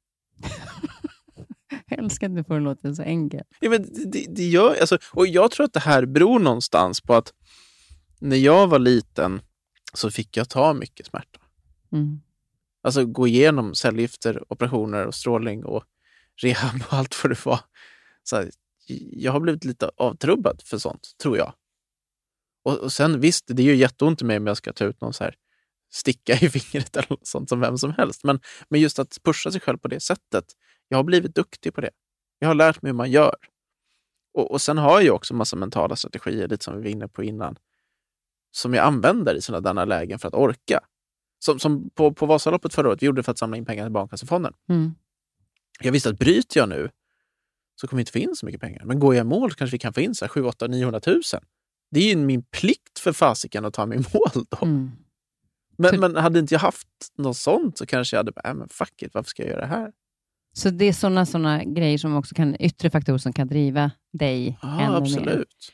Jag 1.89 1.99
älskar 1.99 2.29
att 2.29 2.35
du 2.35 2.43
får 2.43 2.53
det 2.53 2.59
låta 2.59 2.95
så 2.95 3.01
enkelt. 3.01 3.47
Ja, 3.59 3.69
men 3.69 3.81
det, 3.81 4.11
det, 4.11 4.25
det 4.29 4.43
gör, 4.43 4.75
alltså, 4.79 4.97
och 5.13 5.27
jag 5.27 5.51
tror 5.51 5.65
att 5.65 5.73
det 5.73 5.79
här 5.79 6.05
beror 6.05 6.39
någonstans 6.39 7.01
på 7.01 7.13
att 7.13 7.33
när 8.19 8.37
jag 8.37 8.67
var 8.67 8.79
liten 8.79 9.41
så 9.93 10.11
fick 10.11 10.37
jag 10.37 10.49
ta 10.49 10.73
mycket 10.73 11.05
smärta. 11.05 11.39
Mm. 11.91 12.21
Alltså 12.83 13.05
gå 13.05 13.27
igenom 13.27 13.75
cellgifter, 13.75 14.43
operationer 14.53 15.05
och 15.05 15.15
strålning 15.15 15.65
och 15.65 15.83
rehab 16.35 16.81
och 16.87 16.93
allt 16.93 17.23
vad 17.23 17.31
det 17.31 17.45
var. 17.45 17.59
Så 18.23 18.35
här, 18.35 18.49
jag 19.11 19.31
har 19.31 19.39
blivit 19.39 19.63
lite 19.63 19.91
avtrubbad 19.97 20.61
för 20.65 20.77
sånt, 20.77 21.15
tror 21.21 21.37
jag. 21.37 21.53
Och, 22.63 22.77
och 22.77 22.91
sen 22.91 23.19
visst, 23.19 23.45
det 23.47 23.63
gör 23.63 23.73
jätteont 23.73 24.21
i 24.21 24.25
mig 24.25 24.37
om 24.37 24.47
jag 24.47 24.57
ska 24.57 24.73
ta 24.73 24.85
ut 24.85 25.01
någon 25.01 25.13
så 25.13 25.23
här 25.23 25.35
sticka 25.91 26.33
i 26.33 26.49
fingret 26.49 26.97
eller 26.97 27.09
något 27.09 27.27
sånt 27.27 27.49
som 27.49 27.59
vem 27.59 27.77
som 27.77 27.93
helst. 27.93 28.23
Men, 28.23 28.39
men 28.69 28.81
just 28.81 28.99
att 28.99 29.17
pusha 29.23 29.51
sig 29.51 29.61
själv 29.61 29.77
på 29.77 29.87
det 29.87 29.99
sättet. 29.99 30.45
Jag 30.87 30.97
har 30.97 31.03
blivit 31.03 31.35
duktig 31.35 31.73
på 31.73 31.81
det. 31.81 31.91
Jag 32.39 32.47
har 32.47 32.55
lärt 32.55 32.81
mig 32.81 32.89
hur 32.89 32.97
man 32.97 33.11
gör. 33.11 33.35
Och, 34.33 34.51
och 34.51 34.61
sen 34.61 34.77
har 34.77 35.01
jag 35.01 35.15
också 35.15 35.33
massa 35.33 35.55
mentala 35.55 35.95
strategier, 35.95 36.47
lite 36.47 36.63
som 36.63 36.75
vi 36.75 36.81
var 36.81 36.89
inne 36.89 37.07
på 37.07 37.23
innan, 37.23 37.57
som 38.51 38.73
jag 38.73 38.85
använder 38.85 39.35
i 39.35 39.41
sådana 39.41 39.85
lägen 39.85 40.19
för 40.19 40.27
att 40.27 40.33
orka. 40.33 40.79
Som, 41.39 41.59
som 41.59 41.89
på, 41.89 42.13
på 42.13 42.25
Vasaloppet 42.25 42.73
förra 42.73 42.89
året, 42.89 43.01
vi 43.01 43.05
gjorde 43.05 43.19
det 43.19 43.23
för 43.23 43.31
att 43.31 43.37
samla 43.37 43.57
in 43.57 43.65
pengar 43.65 43.85
till 43.85 43.91
Barncancerfonden. 43.91 44.53
Mm. 44.69 44.91
Jag 45.79 45.91
visste 45.91 46.09
att 46.09 46.19
bryter 46.19 46.59
jag 46.59 46.69
nu 46.69 46.89
så 47.81 47.87
kommer 47.87 47.97
vi 47.97 48.01
inte 48.01 48.11
få 48.11 48.19
in 48.19 48.35
så 48.35 48.45
mycket 48.45 48.61
pengar. 48.61 48.85
Men 48.85 48.99
går 48.99 49.15
jag 49.15 49.25
i 49.25 49.27
mål 49.27 49.51
så 49.51 49.57
kanske 49.57 49.75
vi 49.75 49.79
kan 49.79 49.93
få 49.93 50.01
in 50.01 50.15
så 50.15 50.25
här 50.25 50.29
7 50.29 50.43
8 50.43 50.67
900 50.67 51.01
000. 51.07 51.21
Det 51.91 51.99
är 51.99 52.07
ju 52.09 52.15
min 52.15 52.43
plikt 52.43 52.99
för 52.99 53.13
fasiken 53.13 53.65
att 53.65 53.73
ta 53.73 53.85
mig 53.85 53.97
i 53.97 54.01
mål 54.13 54.45
då. 54.49 54.65
Mm. 54.65 54.91
Men, 55.77 55.99
men 55.99 56.15
hade 56.15 56.39
inte 56.39 56.53
jag 56.53 56.59
haft 56.59 56.87
något 57.17 57.37
sånt 57.37 57.77
så 57.77 57.85
kanske 57.85 58.15
jag 58.15 58.19
hade 58.19 58.31
bara, 58.31 58.49
äh, 58.49 58.53
men 58.55 58.69
fuck 58.69 59.01
it, 59.01 59.13
varför 59.13 59.29
ska 59.29 59.43
jag 59.43 59.49
göra 59.49 59.61
det 59.61 59.67
här? 59.67 59.91
Så 60.53 60.69
det 60.69 60.85
är 60.85 60.93
sådana 60.93 61.25
såna 61.25 61.63
grejer 61.63 61.97
som 61.97 62.15
också 62.15 62.35
kan, 62.35 62.55
yttre 62.59 62.89
faktorer 62.89 63.17
som 63.17 63.33
kan 63.33 63.47
driva 63.47 63.91
dig 64.13 64.59
Ja, 64.61 64.81
ännu 64.81 64.91
mer. 64.91 64.97
absolut. 64.97 65.71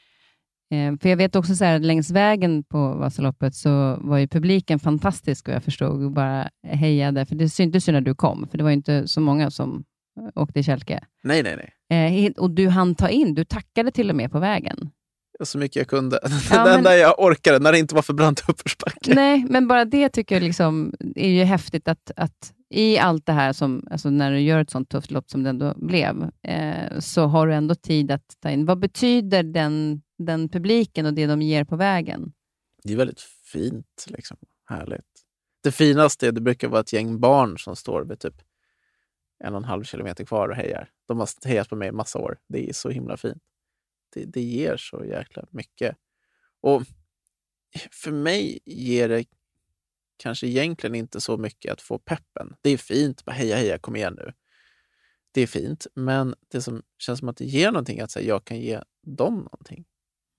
Eh, 0.72 0.98
för 1.02 1.10
jag 1.10 1.18
vet 1.18 1.36
också 1.36 1.56
så 1.56 1.64
här, 1.66 1.80
längs 1.80 2.12
vägen 2.12 2.64
på 2.64 2.94
Vasaloppet 2.94 3.56
så 3.56 3.96
var 4.02 4.18
ju 4.18 4.28
publiken 4.28 4.80
fantastisk 4.80 5.48
och 5.48 5.54
jag 5.54 5.64
förstod 5.64 6.04
och 6.04 6.12
bara 6.12 6.50
hejade, 6.68 7.26
för 7.26 7.36
det 7.36 7.50
syntes 7.50 7.90
ju 7.90 7.94
när 7.94 8.02
du 8.02 8.16
kom, 8.16 8.48
för 8.52 8.58
det 8.58 8.64
var 8.64 8.72
ju 8.72 8.76
inte 8.76 9.08
så 9.08 9.22
många 9.22 9.52
som 9.52 9.84
åkte 10.36 10.60
i 10.60 10.64
kälke. 10.64 11.04
Nej, 11.24 11.44
nej, 11.44 11.70
nej. 11.90 12.26
Eh, 12.26 12.32
och 12.38 12.52
du 12.52 12.68
hann 12.70 12.96
ta 12.96 13.10
in, 13.10 13.34
du 13.36 13.46
tackade 13.46 13.92
till 13.92 14.10
och 14.10 14.16
med 14.16 14.32
på 14.32 14.40
vägen. 14.40 14.90
Så 15.44 15.58
mycket 15.58 15.76
jag 15.76 15.88
kunde. 15.88 16.20
Ja, 16.52 16.58
det 16.64 16.70
men- 16.70 16.78
enda 16.78 16.98
jag 16.98 17.20
orkade, 17.20 17.60
när 17.60 17.72
det 17.72 17.80
inte 17.80 17.96
var 17.96 18.02
för 18.02 18.14
brant 18.14 18.50
uppförsbacke. 18.50 19.16
Nej, 19.16 19.46
men 19.50 19.68
bara 19.68 19.86
det 19.86 20.10
tycker 20.10 20.36
jag 20.36 20.44
liksom 20.44 20.94
är 21.16 21.30
ju 21.30 21.44
häftigt 21.44 21.88
att, 21.88 22.12
att 22.16 22.54
i 22.70 22.98
allt 22.98 23.26
det 23.26 23.34
här, 23.34 23.54
som, 23.54 23.88
alltså 23.92 24.10
när 24.10 24.32
du 24.32 24.40
gör 24.40 24.60
ett 24.60 24.70
sånt 24.70 24.90
tufft 24.90 25.12
lopp 25.12 25.30
som 25.30 25.44
det 25.44 25.50
ändå 25.50 25.74
blev, 25.78 26.30
eh, 26.48 27.00
så 27.00 27.26
har 27.26 27.48
du 27.48 27.54
ändå 27.54 27.76
tid 27.76 28.12
att 28.12 28.38
ta 28.40 28.50
in. 28.50 28.66
Vad 28.66 28.80
betyder 28.80 29.44
den, 29.44 30.02
den 30.18 30.50
publiken 30.50 31.06
och 31.06 31.14
det 31.14 31.26
de 31.28 31.42
ger 31.42 31.64
på 31.64 31.76
vägen? 31.76 32.32
Det 32.84 32.94
är 32.94 32.98
väldigt 32.98 33.22
fint. 33.54 34.06
Liksom. 34.08 34.38
Härligt. 34.70 35.06
Det 35.64 35.72
finaste 35.72 36.28
är 36.28 36.32
det 36.32 36.42
brukar 36.42 36.68
vara 36.68 36.82
ett 36.82 36.94
gäng 36.94 37.20
barn 37.20 37.58
som 37.58 37.76
står 37.76 38.06
vid 38.06 38.20
typ 38.20 38.36
en 39.44 39.54
och 39.54 39.58
en 39.58 39.66
halv 39.66 39.84
kilometer 39.84 40.26
kvar 40.26 40.50
och 40.50 40.56
hejar. 40.56 40.90
De 41.08 41.20
har 41.20 41.48
hejat 41.48 41.70
på 41.70 41.76
mig 41.76 41.88
i 41.88 41.92
massa 41.92 42.20
år. 42.20 42.40
Det 42.48 42.70
är 42.70 42.74
så 42.74 42.90
himla 42.90 43.18
fint. 43.18 43.44
Det, 44.14 44.26
det 44.26 44.42
ger 44.42 44.78
så 44.78 45.06
jäkla 45.06 45.46
mycket. 45.52 45.98
Och 46.62 46.84
för 47.92 48.12
mig 48.12 48.60
ger 48.66 49.10
det 49.10 49.26
kanske 50.18 50.48
egentligen 50.48 50.96
inte 50.96 51.22
så 51.22 51.38
mycket 51.38 51.74
att 51.74 51.82
få 51.82 52.00
peppen. 52.00 52.56
Det 52.62 52.70
är 52.70 52.78
fint, 52.78 53.26
bara 53.26 53.32
heja 53.32 53.56
heja, 53.56 53.78
kom 53.78 53.96
igen 53.96 54.14
nu. 54.18 54.34
Det 55.32 55.42
är 55.42 55.48
fint, 55.48 55.88
men 55.94 56.36
det 56.48 56.62
som 56.62 56.84
känns 56.98 57.20
som 57.20 57.30
att 57.30 57.38
det 57.38 57.46
ger 57.46 57.72
någonting 57.72 58.00
är 58.00 58.04
att 58.04 58.16
här, 58.16 58.22
jag 58.22 58.46
kan 58.46 58.60
ge 58.60 58.82
dem 59.02 59.36
någonting. 59.36 59.86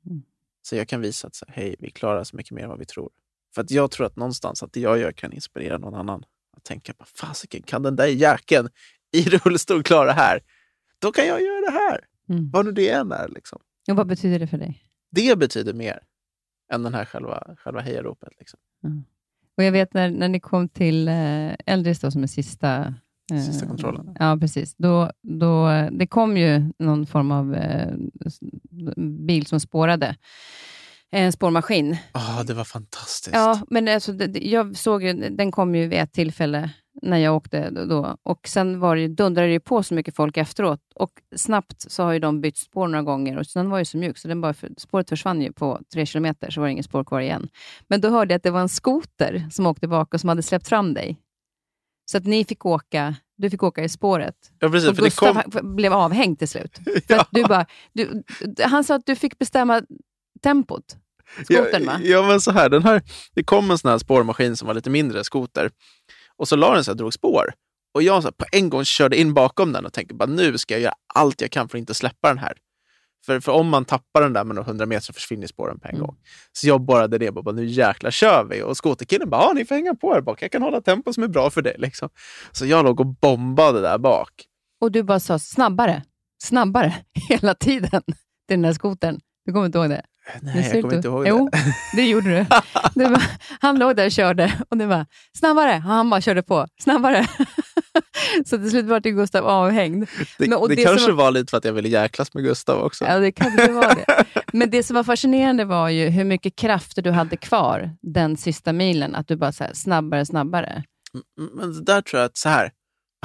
Mm. 0.06 0.22
Så 0.62 0.76
jag 0.76 0.88
kan 0.88 1.00
visa 1.00 1.26
att 1.26 1.34
så 1.34 1.44
här, 1.48 1.54
hej, 1.54 1.76
vi 1.78 1.90
klarar 1.90 2.24
så 2.24 2.36
mycket 2.36 2.52
mer 2.52 2.62
än 2.62 2.68
vad 2.68 2.78
vi 2.78 2.84
tror. 2.84 3.10
För 3.54 3.62
att 3.62 3.70
jag 3.70 3.90
tror 3.90 4.06
att 4.06 4.16
någonstans 4.16 4.62
att 4.62 4.72
det 4.72 4.80
jag 4.80 4.98
gör 4.98 5.12
kan 5.12 5.32
inspirera 5.32 5.78
någon 5.78 5.94
annan. 5.94 6.24
Att 6.56 6.64
tänka, 6.64 6.94
fasiken, 7.04 7.62
kan 7.62 7.82
den 7.82 7.96
där 7.96 8.06
jäkeln 8.06 8.68
i 9.14 9.22
rullstol 9.24 9.82
klara 9.82 10.06
det 10.06 10.12
här? 10.12 10.40
Då 10.98 11.12
kan 11.12 11.26
jag 11.26 11.42
göra 11.42 11.60
det 11.70 11.78
här. 11.78 12.00
Mm. 12.28 12.50
Vad 12.50 12.64
nu 12.66 12.72
det 12.72 12.88
än 12.90 13.12
är. 13.12 13.28
Liksom. 13.28 13.58
Och 13.90 13.96
vad 13.96 14.06
betyder 14.06 14.38
det 14.38 14.46
för 14.46 14.58
dig? 14.58 14.82
Det 15.10 15.38
betyder 15.38 15.72
mer 15.74 15.98
än 16.72 16.82
den 16.82 16.94
här 16.94 17.04
själva, 17.04 17.54
själva 17.58 17.80
hejaropet. 17.80 18.28
Liksom. 18.38 18.60
Och 19.56 19.64
jag 19.64 19.72
vet 19.72 19.94
när, 19.94 20.10
när 20.10 20.28
ni 20.28 20.40
kom 20.40 20.68
till 20.68 21.08
eh, 21.08 21.52
Eldris 21.66 22.00
då, 22.00 22.10
som 22.10 22.22
är 22.22 22.26
sista... 22.26 22.94
eh, 23.32 23.40
Sista 23.40 23.66
kontrollen. 23.66 24.16
Ja, 24.18 24.36
precis. 24.40 24.74
Då, 24.76 25.10
då, 25.22 25.68
det 25.92 26.06
kom 26.06 26.36
ju 26.36 26.72
någon 26.78 27.06
form 27.06 27.30
av 27.30 27.54
eh, 27.54 27.94
bil 29.26 29.46
som 29.46 29.60
spårade. 29.60 30.16
En 31.10 31.32
spårmaskin. 31.32 31.96
Ah, 32.12 32.42
det 32.42 32.54
var 32.54 32.64
fantastiskt. 32.64 33.34
Ja, 33.36 33.60
men 33.70 33.88
alltså, 33.88 34.12
det- 34.12 34.46
jag 34.48 34.76
såg 34.76 35.02
ju, 35.02 35.12
den 35.12 35.50
kom 35.52 35.74
ju 35.74 35.88
vid 35.88 35.98
ett 35.98 36.12
tillfälle 36.12 36.70
när 37.04 37.18
jag 37.18 37.36
åkte 37.36 37.70
då-. 37.70 38.16
Och 38.22 38.48
sen 38.48 38.80
var 38.80 38.96
det, 38.96 39.08
dundrade 39.08 39.48
det 39.48 39.60
på 39.60 39.82
så 39.82 39.94
mycket 39.94 40.16
folk 40.16 40.36
efteråt. 40.36 40.80
Och 40.94 41.12
snabbt 41.36 41.90
så 41.92 42.02
har 42.02 42.12
ju 42.12 42.18
de 42.18 42.40
bytt 42.40 42.56
spår 42.56 42.88
några 42.88 43.02
gånger 43.02 43.38
och 43.38 43.46
sen 43.46 43.70
var 43.70 43.78
ju 43.78 43.84
så 43.84 43.98
mjuk 43.98 44.18
så 44.18 44.28
den 44.28 44.40
bara, 44.40 44.54
för, 44.54 44.70
spåret 44.76 45.08
försvann 45.08 45.42
ju 45.42 45.52
på 45.52 45.80
tre 45.92 46.06
kilometer 46.06 46.50
så 46.50 46.60
var 46.60 46.68
det 46.68 46.72
ingen 46.72 46.84
spår 46.84 47.04
kvar 47.04 47.20
igen. 47.20 47.48
Men 47.88 48.00
då 48.00 48.08
hörde 48.08 48.34
jag 48.34 48.36
att 48.36 48.42
det 48.42 48.50
var 48.50 48.60
en 48.60 48.68
skoter 48.68 49.48
som 49.50 49.66
åkte 49.66 49.88
bak 49.88 50.14
och 50.14 50.20
som 50.20 50.28
hade 50.28 50.42
släppt 50.42 50.68
fram 50.68 50.94
dig. 50.94 51.18
Så 52.10 52.18
att 52.18 52.24
ni 52.24 52.44
fick 52.44 52.66
åka, 52.66 53.14
du 53.36 53.50
fick 53.50 53.62
åka 53.62 53.84
i 53.84 53.88
spåret. 53.88 54.34
Ja, 54.58 54.68
precis. 54.68 54.90
Och 54.90 54.96
För 54.96 55.02
det 55.02 55.08
Gustav 55.08 55.42
kom... 55.42 55.76
blev 55.76 55.92
avhängd 55.92 56.38
till 56.38 56.48
slut. 56.48 56.78
Ja. 57.08 57.26
du 57.30 57.42
bara, 57.42 57.66
du, 57.92 58.22
han 58.62 58.84
sa 58.84 58.94
att 58.94 59.06
du 59.06 59.16
fick 59.16 59.38
bestämma 59.38 59.82
tempot. 60.42 60.96
Skotern, 61.44 61.86
va? 61.86 62.00
Ja, 62.02 62.08
ja, 62.08 62.22
men 62.22 62.40
så 62.40 62.50
här, 62.50 62.68
den 62.68 62.82
här, 62.82 63.02
det 63.34 63.42
kom 63.42 63.70
en 63.70 63.78
sån 63.78 63.90
här 63.90 63.98
spårmaskin 63.98 64.56
som 64.56 64.66
var 64.66 64.74
lite 64.74 64.90
mindre 64.90 65.24
skoter. 65.24 65.70
Och 66.38 66.48
så 66.48 66.56
la 66.56 66.74
den 66.74 66.84
sig 66.84 66.92
och 66.92 66.96
drog 66.96 67.14
spår. 67.14 67.52
Och 67.94 68.02
jag 68.02 68.22
så 68.22 68.26
här, 68.28 68.32
på 68.32 68.44
en 68.52 68.70
gång 68.70 68.84
körde 68.84 69.16
in 69.20 69.34
bakom 69.34 69.72
den 69.72 69.86
och 69.86 69.92
tänkte 69.92 70.14
bara 70.14 70.26
nu 70.26 70.58
ska 70.58 70.74
jag 70.74 70.80
göra 70.80 70.94
allt 71.14 71.40
jag 71.40 71.50
kan 71.50 71.68
för 71.68 71.78
att 71.78 71.80
inte 71.80 71.94
släppa 71.94 72.28
den 72.28 72.38
här. 72.38 72.52
För, 73.26 73.40
för 73.40 73.52
om 73.52 73.68
man 73.68 73.84
tappar 73.84 74.22
den 74.22 74.32
där 74.32 74.44
med 74.44 74.54
några 74.56 74.66
hundra 74.68 74.86
meter 74.86 75.02
så 75.04 75.12
försvinner 75.12 75.46
spåren 75.46 75.80
på 75.80 75.88
en 75.88 75.94
Mm. 75.94 76.06
gång. 76.06 76.16
Så 76.52 76.68
jag 76.68 76.80
borrade 76.80 77.18
det 77.18 77.28
och 77.30 77.44
bara 77.44 77.54
nu 77.54 77.64
jäklar 77.66 78.10
kör 78.10 78.44
vi. 78.44 78.62
Och 78.62 78.76
skoterkillen 78.76 79.30
bara, 79.30 79.42
ja 79.42 79.52
ni 79.52 79.64
får 79.64 79.74
hänga 79.74 79.94
på 79.94 80.12
här 80.14 80.20
bak. 80.20 80.42
Jag 80.42 80.52
kan 80.52 80.62
hålla 80.62 80.80
tempo 80.80 81.12
som 81.12 81.22
är 81.22 81.28
bra 81.28 81.50
för 81.50 81.62
dig. 81.62 81.74
Liksom. 81.78 82.08
Så 82.52 82.66
jag 82.66 82.84
låg 82.84 83.00
och 83.00 83.06
bombade 83.06 83.80
där 83.80 83.98
bak. 83.98 84.30
Och 84.80 84.92
du 84.92 85.02
bara 85.02 85.20
sa 85.20 85.38
snabbare, 85.38 86.02
snabbare 86.42 86.94
hela 87.28 87.54
tiden 87.54 88.02
till 88.02 88.14
den 88.48 88.62
där 88.62 88.72
skotern. 88.72 89.20
Du 89.44 89.52
kommer 89.52 89.66
inte 89.66 89.78
ihåg 89.78 89.88
det? 89.90 90.02
Nej, 90.42 90.54
Det 90.54 90.68
jag 90.74 90.82
kommer 90.82 90.94
inte 90.96 91.08
ihåg 91.08 91.28
Jo, 91.28 91.48
det. 91.52 91.58
det 91.96 92.08
gjorde 92.08 92.28
du. 92.38 92.46
du 92.94 93.08
bara, 93.08 93.22
han 93.60 93.78
låg 93.78 93.96
där 93.96 94.06
och 94.06 94.12
körde 94.12 94.52
och 94.68 94.76
du 94.76 94.86
bara, 94.86 95.06
snabbare. 95.38 95.76
Och 95.76 95.82
han 95.82 96.10
bara 96.10 96.20
körde 96.20 96.42
på, 96.42 96.66
snabbare. 96.80 97.26
så 98.46 98.58
till 98.58 98.70
slut 98.70 98.86
var 98.86 99.00
det 99.00 99.10
Gustav 99.10 99.46
avhängd. 99.46 100.08
Det, 100.38 100.48
Men- 100.48 100.60
det, 100.68 100.74
det 100.74 100.82
kanske 100.84 101.12
var- 101.12 101.24
var 101.24 101.30
lite 101.30 101.50
för 101.50 101.58
att 101.58 101.64
jag 101.64 101.72
ville 101.72 101.88
jäklas 101.88 102.34
med 102.34 102.44
Gustav 102.44 102.82
också. 102.84 103.04
Ja, 103.04 103.18
det 103.18 103.32
kan 103.32 103.56
det 103.56 103.72
vara 103.72 103.94
det. 103.94 104.24
Men 104.52 104.70
det 104.70 104.82
som 104.82 104.94
var 104.96 105.04
fascinerande 105.04 105.64
var 105.64 105.88
ju 105.88 106.08
hur 106.08 106.24
mycket 106.24 106.56
krafter 106.56 107.02
du 107.02 107.10
hade 107.10 107.36
kvar 107.36 107.90
den 108.02 108.36
sista 108.36 108.72
milen. 108.72 109.14
Att 109.14 109.28
du 109.28 109.36
bara 109.36 109.52
så 109.52 109.64
här, 109.64 109.72
snabbare, 109.74 110.26
snabbare. 110.26 110.84
Men 111.56 111.72
det 111.74 111.82
där 111.84 112.02
tror 112.02 112.20
jag 112.20 112.26
att 112.26 112.36
så 112.36 112.48
här. 112.48 112.70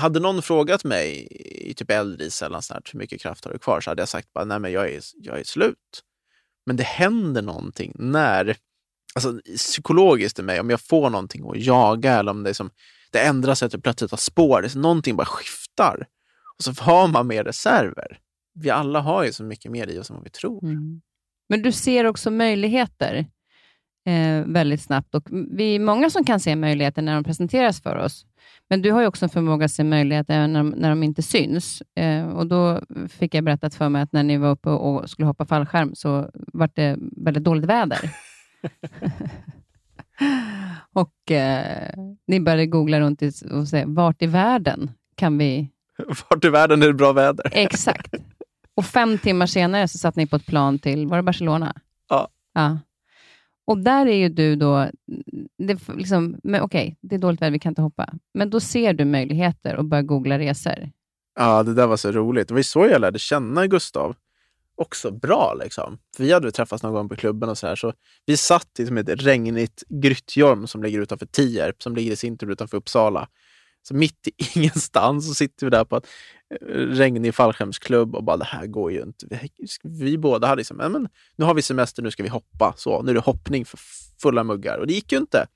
Hade 0.02 0.20
någon 0.20 0.42
frågat 0.42 0.84
mig 0.84 1.28
i 1.70 1.74
typ 1.74 1.92
Eldris 1.92 2.42
eller 2.42 2.62
sånt 2.62 2.90
hur 2.94 3.00
mycket 3.00 3.22
kraft 3.22 3.46
har 3.46 3.52
du 3.52 3.60
kvar? 3.60 3.82
Så 3.82 3.92
hade 3.92 4.02
jag 4.02 4.10
sagt 4.10 4.34
bara, 4.34 4.46
nej 4.46 4.60
men 4.60 4.72
jag 4.72 4.90
är, 4.92 5.00
jag 5.16 5.40
är 5.40 5.44
slut. 5.44 5.76
Men 6.70 6.76
det 6.76 6.84
händer 6.84 7.42
någonting 7.42 7.96
när, 7.96 8.56
alltså 9.16 9.40
psykologiskt 9.58 10.40
i 10.40 10.42
mig, 10.42 10.60
om 10.60 10.70
jag 10.70 10.82
får 10.82 11.10
någonting 11.10 11.50
att 11.50 11.58
jaga 11.58 12.14
eller 12.14 12.32
om 12.32 12.44
det, 12.44 12.54
som, 12.54 12.70
det 13.12 13.20
ändrar 13.20 13.56
sig 13.56 13.66
att 13.66 13.74
jag 13.74 13.84
plötsligt 13.84 14.12
har 14.12 14.18
spår, 14.18 14.62
det 14.62 14.76
är 14.76 14.80
någonting 14.80 15.16
bara 15.16 15.26
skiftar. 15.26 16.08
Och 16.58 16.64
så 16.64 16.84
har 16.84 17.08
man 17.08 17.28
mer 17.28 17.44
reserver. 17.44 18.20
Vi 18.54 18.70
alla 18.70 19.00
har 19.00 19.24
ju 19.24 19.32
så 19.34 19.44
mycket 19.44 19.72
mer 19.72 19.88
i 19.88 20.00
oss 20.00 20.10
än 20.10 20.16
vad 20.16 20.24
vi 20.24 20.30
tror. 20.30 20.64
Mm. 20.64 21.02
Men 21.50 21.62
du 21.62 21.72
ser 21.72 22.06
också 22.06 22.32
möjligheter 22.32 23.28
eh, 24.06 24.44
väldigt 24.46 24.82
snabbt. 24.82 25.16
Och 25.16 25.28
vi 25.32 25.76
är 25.76 25.80
många 25.80 26.10
som 26.10 26.24
kan 26.24 26.40
se 26.40 26.56
möjligheter 26.56 27.02
när 27.02 27.16
de 27.16 27.24
presenteras 27.24 27.82
för 27.82 27.96
oss. 27.96 28.26
Men 28.70 28.82
du 28.82 28.92
har 28.92 29.02
ju 29.02 29.08
också 29.08 29.26
en 29.26 29.30
förmåga 29.30 29.66
att 29.66 29.72
se 29.72 29.84
möjligheter 29.84 30.34
även 30.34 30.54
när 30.54 30.60
de, 30.60 30.70
när 30.70 30.90
de 30.90 31.04
inte 31.04 31.22
syns. 31.22 31.84
Eh, 31.96 32.30
och 32.30 32.48
Då 32.48 32.82
fick 33.10 33.34
jag 33.34 33.44
berättat 33.44 33.76
för 33.76 33.90
mig 33.90 34.02
att 34.02 34.14
när 34.14 34.24
ni 34.24 34.38
var 34.38 34.50
uppe 34.50 34.70
och 34.70 35.10
skulle 35.10 35.26
hoppa 35.26 35.46
fallskärm 35.46 35.96
så 35.96 36.30
var 36.34 36.70
det 36.74 36.98
väldigt 37.00 37.44
dåligt 37.44 37.66
väder. 37.66 38.00
och 40.94 41.32
eh, 41.32 41.94
Ni 42.28 42.40
började 42.40 42.66
googla 42.66 43.00
runt 43.00 43.22
och 43.52 43.68
säga, 43.68 43.86
vart 43.88 44.22
i 44.22 44.28
världen 44.28 44.92
kan 45.16 45.38
vi 45.38 45.70
Vart 46.30 46.46
i 46.46 46.50
världen 46.50 46.84
är 46.84 46.88
det 46.88 46.94
bra 46.94 47.14
väder? 47.14 47.50
Exakt. 47.52 48.16
Och 48.76 48.86
fem 48.86 49.18
timmar 49.18 49.46
senare 49.46 49.88
så 49.88 49.98
satt 49.98 50.16
ni 50.16 50.28
på 50.28 50.36
ett 50.36 50.46
plan 50.46 50.80
till, 50.80 51.08
var 51.08 51.18
det 51.18 51.24
Barcelona? 51.24 51.74
Ja. 52.10 52.28
ja. 52.54 52.80
Och 53.70 53.78
där 53.78 54.06
är 54.06 54.16
ju 54.16 54.30
du 54.30 54.56
då, 54.56 54.90
det, 55.58 55.88
liksom, 55.96 56.40
men 56.44 56.62
okej, 56.62 56.98
det 57.02 57.16
är 57.16 57.20
dåligt 57.20 57.42
väder, 57.42 57.52
vi 57.52 57.60
kan 57.60 57.72
inte 57.72 57.82
hoppa. 57.82 58.14
Men 58.34 58.50
då 58.50 58.60
ser 58.60 58.94
du 58.94 59.06
möjligheter 59.06 59.76
och 59.76 59.86
börjar 59.86 60.04
googla 60.04 60.40
resor. 60.40 60.90
Ja, 61.36 61.64
det 61.64 61.74
där 61.74 61.88
var 61.88 61.98
så 61.98 62.12
roligt. 62.12 62.48
Det 62.48 62.54
var 62.54 62.60
ju 62.60 62.64
så 62.64 62.86
jag 62.86 63.02
lärde 63.02 63.20
känna 63.20 63.68
Gustav. 63.68 64.16
Också 64.78 65.12
bra 65.12 65.56
liksom. 65.64 65.98
För 66.18 66.24
vi 66.24 66.34
hade 66.34 66.52
träffats 66.52 66.84
någon 66.84 66.94
gång 66.94 67.10
på 67.10 67.16
klubben 67.16 67.50
och 67.50 67.58
så 67.58 67.68
här. 67.68 67.76
Så 67.76 67.94
vi 68.26 68.38
satt 68.38 68.80
i 68.80 68.86
som 68.86 68.98
ett 68.98 69.10
regnigt 69.10 69.84
Grytjorm 69.90 70.68
som 70.68 70.84
ligger 70.84 71.00
utanför 71.02 71.26
Tierp, 71.26 71.84
som 71.84 71.96
ligger 71.96 72.12
i 72.12 72.16
sin 72.16 72.38
tur 72.38 72.52
utanför 72.52 72.78
Uppsala. 72.78 73.28
Så 73.82 73.96
mitt 73.96 74.28
i 74.28 74.32
ingenstans 74.60 75.28
så 75.28 75.34
sitter 75.34 75.66
vi 75.66 75.70
där 75.70 75.86
på 75.86 75.96
att 75.96 76.08
regnig 76.72 77.36
fallskärmsklubb 77.36 78.16
och 78.16 78.24
bara 78.24 78.38
det 78.38 78.46
här 78.46 78.68
går 78.68 78.92
ju 78.92 79.02
inte. 79.02 79.26
Vi, 79.30 79.50
vi 79.84 80.18
båda 80.18 80.48
hade 80.48 80.60
liksom, 80.60 80.78
men 80.78 81.10
nu 81.36 81.46
har 81.46 81.54
vi 81.54 81.62
semester, 81.62 82.04
nu 82.04 82.12
ska 82.12 82.24
vi 82.24 82.30
hoppa. 82.30 82.74
Så, 82.78 83.02
nu 83.02 83.12
är 83.12 83.16
det 83.16 83.22
hoppning 83.22 83.66
för 83.66 83.80
fulla 84.22 84.44
muggar. 84.44 84.78
Och 84.78 84.88
det 84.88 84.94
gick 84.94 85.12
ju 85.12 85.18
inte. 85.18 85.48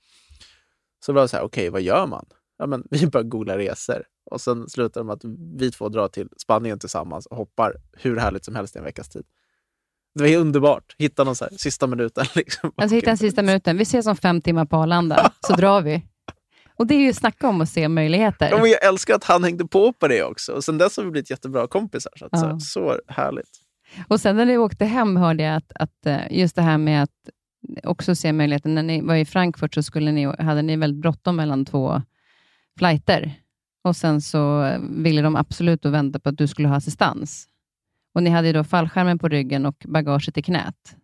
Så 1.05 1.13
var 1.13 1.21
det 1.21 1.27
så 1.27 1.37
här, 1.37 1.43
okej, 1.43 1.69
vad 1.69 1.81
gör 1.81 2.07
man? 2.07 2.25
Ja, 2.57 2.67
men 2.67 2.87
vi 2.89 3.07
började 3.07 3.29
googla 3.29 3.57
resor. 3.57 4.03
Och 4.31 4.41
sen 4.41 4.69
slutar 4.69 5.01
det 5.01 5.05
med 5.05 5.13
att 5.13 5.25
vi 5.59 5.71
två 5.71 5.89
drar 5.89 6.07
till 6.07 6.29
Spanien 6.37 6.79
tillsammans 6.79 7.25
och 7.25 7.37
hoppar 7.37 7.75
hur 7.93 8.17
härligt 8.17 8.45
som 8.45 8.55
helst 8.55 8.75
i 8.75 8.79
en 8.79 8.85
veckas 8.85 9.09
tid. 9.09 9.23
Det 10.15 10.23
var 10.23 10.29
ju 10.29 10.35
underbart. 10.35 10.95
Hitta 10.97 11.23
någon 11.23 11.35
så 11.35 11.45
här, 11.45 11.57
sista 11.57 11.87
minuten. 11.87 12.25
Liksom. 12.35 12.71
Alltså 12.75 12.95
hitta 12.95 13.05
den 13.05 13.17
sista 13.17 13.41
minuten. 13.41 13.77
Vi 13.77 13.83
ses 13.83 14.07
om 14.07 14.15
fem 14.15 14.41
timmar 14.41 14.65
på 14.65 14.77
Arlanda, 14.77 15.31
så 15.47 15.53
drar 15.55 15.81
vi. 15.81 16.05
Och 16.76 16.88
det 16.88 16.95
är 16.95 16.99
ju 16.99 17.13
snacka 17.13 17.47
om 17.49 17.61
att 17.61 17.69
se 17.69 17.88
möjligheter. 17.88 18.49
Ja, 18.51 18.57
men 18.57 18.69
jag 18.69 18.84
älskar 18.86 19.15
att 19.15 19.24
han 19.24 19.43
hängde 19.43 19.67
på 19.67 19.93
på 19.93 20.07
det 20.07 20.24
också. 20.24 20.51
Och 20.53 20.63
sen 20.63 20.78
dess 20.78 20.97
har 20.97 21.03
vi 21.03 21.11
blivit 21.11 21.30
jättebra 21.30 21.67
kompisar. 21.67 22.11
Så, 22.15 22.26
att, 22.26 22.39
så, 22.39 22.45
Ja. 22.45 22.49
här, 22.51 22.59
så 22.59 22.99
härligt. 23.07 23.49
Och 24.07 24.19
sen 24.19 24.38
när 24.38 24.45
ni 24.45 24.57
åkte 24.57 24.86
hem 24.86 25.17
hörde 25.17 25.43
jag 25.43 25.55
att, 25.55 25.71
att 25.76 26.05
eh, 26.05 26.19
just 26.32 26.55
det 26.55 26.61
här 26.61 26.78
med 26.78 27.03
att 27.03 27.30
också 27.84 28.15
se 28.15 28.34
möjligheten. 28.34 28.76
När 28.76 28.84
ni 28.84 29.01
var 29.01 29.15
i 29.15 29.26
Frankfurt 29.26 29.74
så 29.74 29.84
skulle 29.84 30.11
ni, 30.11 30.26
hade 30.26 30.61
ni 30.61 30.76
väldigt 30.76 31.01
bråttom 31.01 31.36
mellan 31.36 31.65
två 31.65 32.01
flighter. 32.78 33.34
Och 33.84 33.95
sen 33.95 34.21
så 34.21 34.71
ville 34.89 35.21
de 35.21 35.36
absolut 35.36 35.82
då 35.82 35.89
vänta 35.89 36.19
på 36.19 36.30
att 36.30 36.38
du 36.38 36.47
skulle 36.47 36.67
ha 36.67 36.76
assistans. 36.76 37.47
Och 38.13 38.24
ni 38.24 38.30
hade 38.30 38.47
ju 38.47 38.53
då 38.53 38.63
fallskärmen 38.63 39.19
på 39.19 39.28
ryggen 39.28 39.65
och 39.65 39.86
bagaget 39.88 40.38
i 40.38 40.41
knät. 40.41 40.95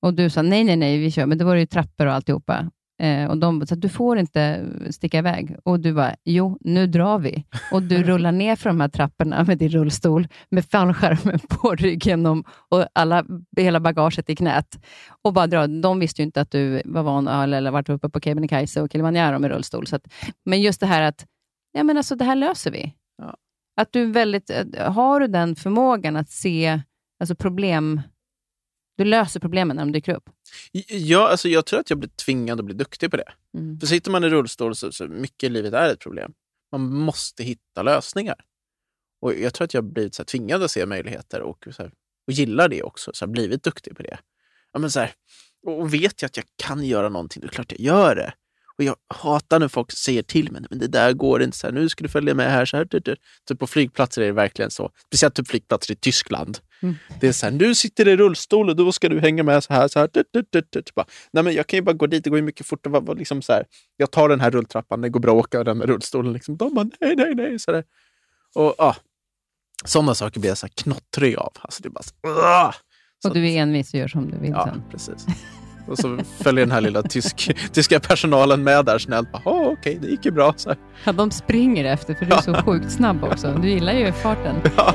Och 0.00 0.14
du 0.14 0.30
sa 0.30 0.42
nej, 0.42 0.64
nej, 0.64 0.76
nej, 0.76 0.98
vi 0.98 1.10
kör. 1.10 1.26
Men 1.26 1.38
det 1.38 1.44
var 1.44 1.54
ju 1.54 1.66
trappor 1.66 2.06
och 2.06 2.12
alltihopa. 2.12 2.70
Eh, 3.02 3.30
och 3.30 3.38
de 3.38 3.66
sa, 3.66 3.74
du 3.74 3.88
får 3.88 4.18
inte 4.18 4.64
sticka 4.90 5.18
iväg. 5.18 5.56
Och 5.64 5.80
du 5.80 5.92
bara, 5.92 6.14
jo, 6.24 6.58
nu 6.60 6.86
drar 6.86 7.18
vi. 7.18 7.44
Och 7.72 7.82
du 7.82 8.02
rullar 8.02 8.32
ner 8.32 8.56
för 8.56 8.70
de 8.70 8.80
här 8.80 8.88
trapporna 8.88 9.44
med 9.44 9.58
din 9.58 9.68
rullstol, 9.68 10.28
med 10.50 10.64
fallskärmen 10.64 11.38
på 11.48 11.74
ryggen 11.74 12.26
och 12.26 12.86
alla, 12.92 13.24
hela 13.56 13.80
bagaget 13.80 14.30
i 14.30 14.36
knät. 14.36 14.84
Och 15.22 15.32
bara 15.32 15.46
dra. 15.46 15.66
De 15.66 15.98
visste 15.98 16.22
ju 16.22 16.26
inte 16.26 16.40
att 16.40 16.50
du 16.50 16.82
var 16.84 17.02
van 17.02 17.28
eller, 17.28 17.58
eller 17.58 17.70
varit 17.70 17.88
uppe 17.88 18.08
på 18.08 18.20
Kebnekaise 18.20 18.82
och 18.82 18.92
Kilimanjaro 18.92 19.38
med 19.38 19.50
rullstol. 19.50 19.86
Så 19.86 19.96
att, 19.96 20.12
men 20.44 20.60
just 20.60 20.80
det 20.80 20.86
här 20.86 21.02
att, 21.02 21.26
ja 21.72 21.82
men 21.82 21.96
alltså 21.96 22.14
det 22.14 22.24
här 22.24 22.36
löser 22.36 22.70
vi. 22.70 22.94
Ja. 23.22 23.36
Att 23.80 23.92
du 23.92 24.06
väldigt, 24.06 24.50
eh, 24.50 24.92
har 24.92 25.20
du 25.20 25.26
den 25.26 25.56
förmågan 25.56 26.16
att 26.16 26.30
se 26.30 26.80
alltså 27.20 27.34
problem, 27.34 28.00
du 29.04 29.10
löser 29.10 29.40
problemen 29.40 29.76
när 29.76 29.84
de 29.84 29.92
dyker 29.92 30.14
upp. 30.14 30.30
Ja, 30.88 31.28
alltså 31.28 31.48
jag 31.48 31.66
tror 31.66 31.80
att 31.80 31.90
jag 31.90 31.98
blir 31.98 32.10
tvingad 32.10 32.58
att 32.58 32.64
bli 32.64 32.74
duktig 32.74 33.10
på 33.10 33.16
det. 33.16 33.32
Mm. 33.58 33.80
För 33.80 33.86
sitter 33.86 34.10
man 34.10 34.24
i 34.24 34.28
rullstol 34.28 34.74
så, 34.74 34.92
så 34.92 35.06
mycket 35.06 35.42
i 35.42 35.48
livet 35.48 35.74
är 35.74 35.92
ett 35.92 36.00
problem. 36.00 36.32
Man 36.72 36.94
måste 36.94 37.44
hitta 37.44 37.82
lösningar. 37.82 38.36
Och 39.20 39.34
jag 39.34 39.54
tror 39.54 39.64
att 39.64 39.74
jag 39.74 39.84
blivit 39.84 40.14
så 40.14 40.22
här, 40.22 40.24
tvingad 40.24 40.62
att 40.62 40.70
se 40.70 40.86
möjligheter 40.86 41.40
och, 41.40 41.66
så 41.70 41.82
här, 41.82 41.92
och 42.26 42.32
gillar 42.32 42.68
det 42.68 42.82
också. 42.82 43.10
Så 43.14 43.24
här, 43.24 43.32
blivit 43.32 43.62
duktig 43.62 43.96
på 43.96 44.02
det. 44.02 44.18
Ja, 44.72 44.78
men 44.78 44.90
så 44.90 45.00
här, 45.00 45.12
och 45.66 45.94
vet 45.94 46.22
jag 46.22 46.26
att 46.26 46.36
jag 46.36 46.46
kan 46.56 46.84
göra 46.84 47.08
någonting, 47.08 47.40
då 47.40 47.46
är 47.46 47.50
klart 47.50 47.72
jag 47.72 47.80
gör 47.80 48.14
det. 48.16 48.34
Och 48.78 48.84
jag 48.84 48.96
hatar 49.14 49.60
när 49.60 49.68
folk 49.68 49.92
säger 49.92 50.22
till 50.22 50.52
mig, 50.52 50.62
men 50.70 50.78
det 50.78 50.86
där 50.86 51.12
går 51.12 51.42
inte, 51.42 51.56
så 51.58 51.66
här, 51.66 51.74
nu 51.74 51.88
ska 51.88 52.02
du 52.04 52.08
följa 52.08 52.34
med 52.34 52.50
här. 52.50 52.64
Så 52.64 52.76
här 52.76 52.84
typ 52.84 53.58
på 53.58 53.66
flygplatser 53.66 54.22
är 54.22 54.26
det 54.26 54.32
verkligen 54.32 54.70
så. 54.70 54.90
Speciellt 55.06 55.34
typ 55.34 55.48
flygplatser 55.48 55.92
i 55.92 55.96
Tyskland. 55.96 56.58
Mm. 56.82 56.94
Det 57.20 57.28
är 57.28 57.32
så 57.32 57.46
här, 57.46 57.52
du 57.52 57.74
sitter 57.74 58.08
i 58.08 58.16
rullstol 58.16 58.68
och 58.68 58.76
då 58.76 58.92
ska 58.92 59.08
du 59.08 59.20
hänga 59.20 59.42
med 59.42 59.64
så 59.64 59.72
här. 59.72 59.88
Så 59.88 59.98
här 59.98 60.08
bara, 60.94 61.06
Nej, 61.32 61.44
men 61.44 61.54
jag 61.54 61.66
kan 61.66 61.76
ju 61.76 61.82
bara 61.82 61.92
gå 61.92 62.06
dit, 62.06 62.24
det 62.24 62.30
går 62.30 62.38
ju 62.38 62.44
mycket 62.44 62.66
fortare. 62.66 63.14
Liksom 63.14 63.42
så 63.42 63.52
här, 63.52 63.64
jag 63.96 64.10
tar 64.10 64.28
den 64.28 64.40
här 64.40 64.50
rulltrappan, 64.50 65.00
det 65.00 65.08
går 65.08 65.20
bra 65.20 65.32
att 65.32 65.44
åka 65.44 65.64
den 65.64 65.78
med 65.78 65.88
rullstolen. 65.88 66.32
Liksom. 66.32 66.56
De 66.56 66.74
bara, 66.74 66.90
nej, 67.00 67.16
nej, 67.16 67.34
nej. 67.34 67.58
Så 67.58 67.72
där. 67.72 67.84
Och, 68.54 68.74
ah, 68.78 68.96
sådana 69.84 70.14
saker 70.14 70.40
blir 70.40 70.50
jag 70.50 70.58
så 70.58 70.66
här 70.66 70.72
knottrig 70.74 71.36
av. 71.36 71.52
Alltså, 71.60 71.82
det 71.82 71.90
bara 71.90 72.02
så, 72.02 72.28
uh, 72.28 72.72
och 73.24 73.34
du 73.34 73.50
är 73.50 73.62
envis 73.62 73.94
och 73.94 74.00
gör 74.00 74.08
som 74.08 74.30
du 74.30 74.38
vill 74.38 74.50
ja, 74.50 74.66
sen. 74.66 74.82
precis. 74.90 75.26
Och 75.86 75.98
så 75.98 76.18
följer 76.38 76.64
den 76.64 76.72
här 76.72 76.80
lilla 76.80 77.02
tysk, 77.02 77.56
tyska 77.72 78.00
personalen 78.00 78.62
med 78.64 78.84
där 78.84 78.98
snällt. 78.98 79.28
Jaha, 79.32 79.70
okej, 79.72 79.98
det 80.02 80.08
gick 80.08 80.24
ju 80.24 80.30
bra. 80.30 80.54
Så 80.56 80.74
Ja, 81.04 81.12
de 81.12 81.30
springer 81.30 81.84
efter 81.84 82.14
för 82.14 82.26
du 82.26 82.32
är 82.32 82.40
så 82.40 82.54
sjukt 82.54 82.92
snabb 82.92 83.24
också. 83.24 83.58
Du 83.62 83.68
gillar 83.68 83.92
ju 83.92 84.12
farten. 84.12 84.56
Ja. 84.76 84.94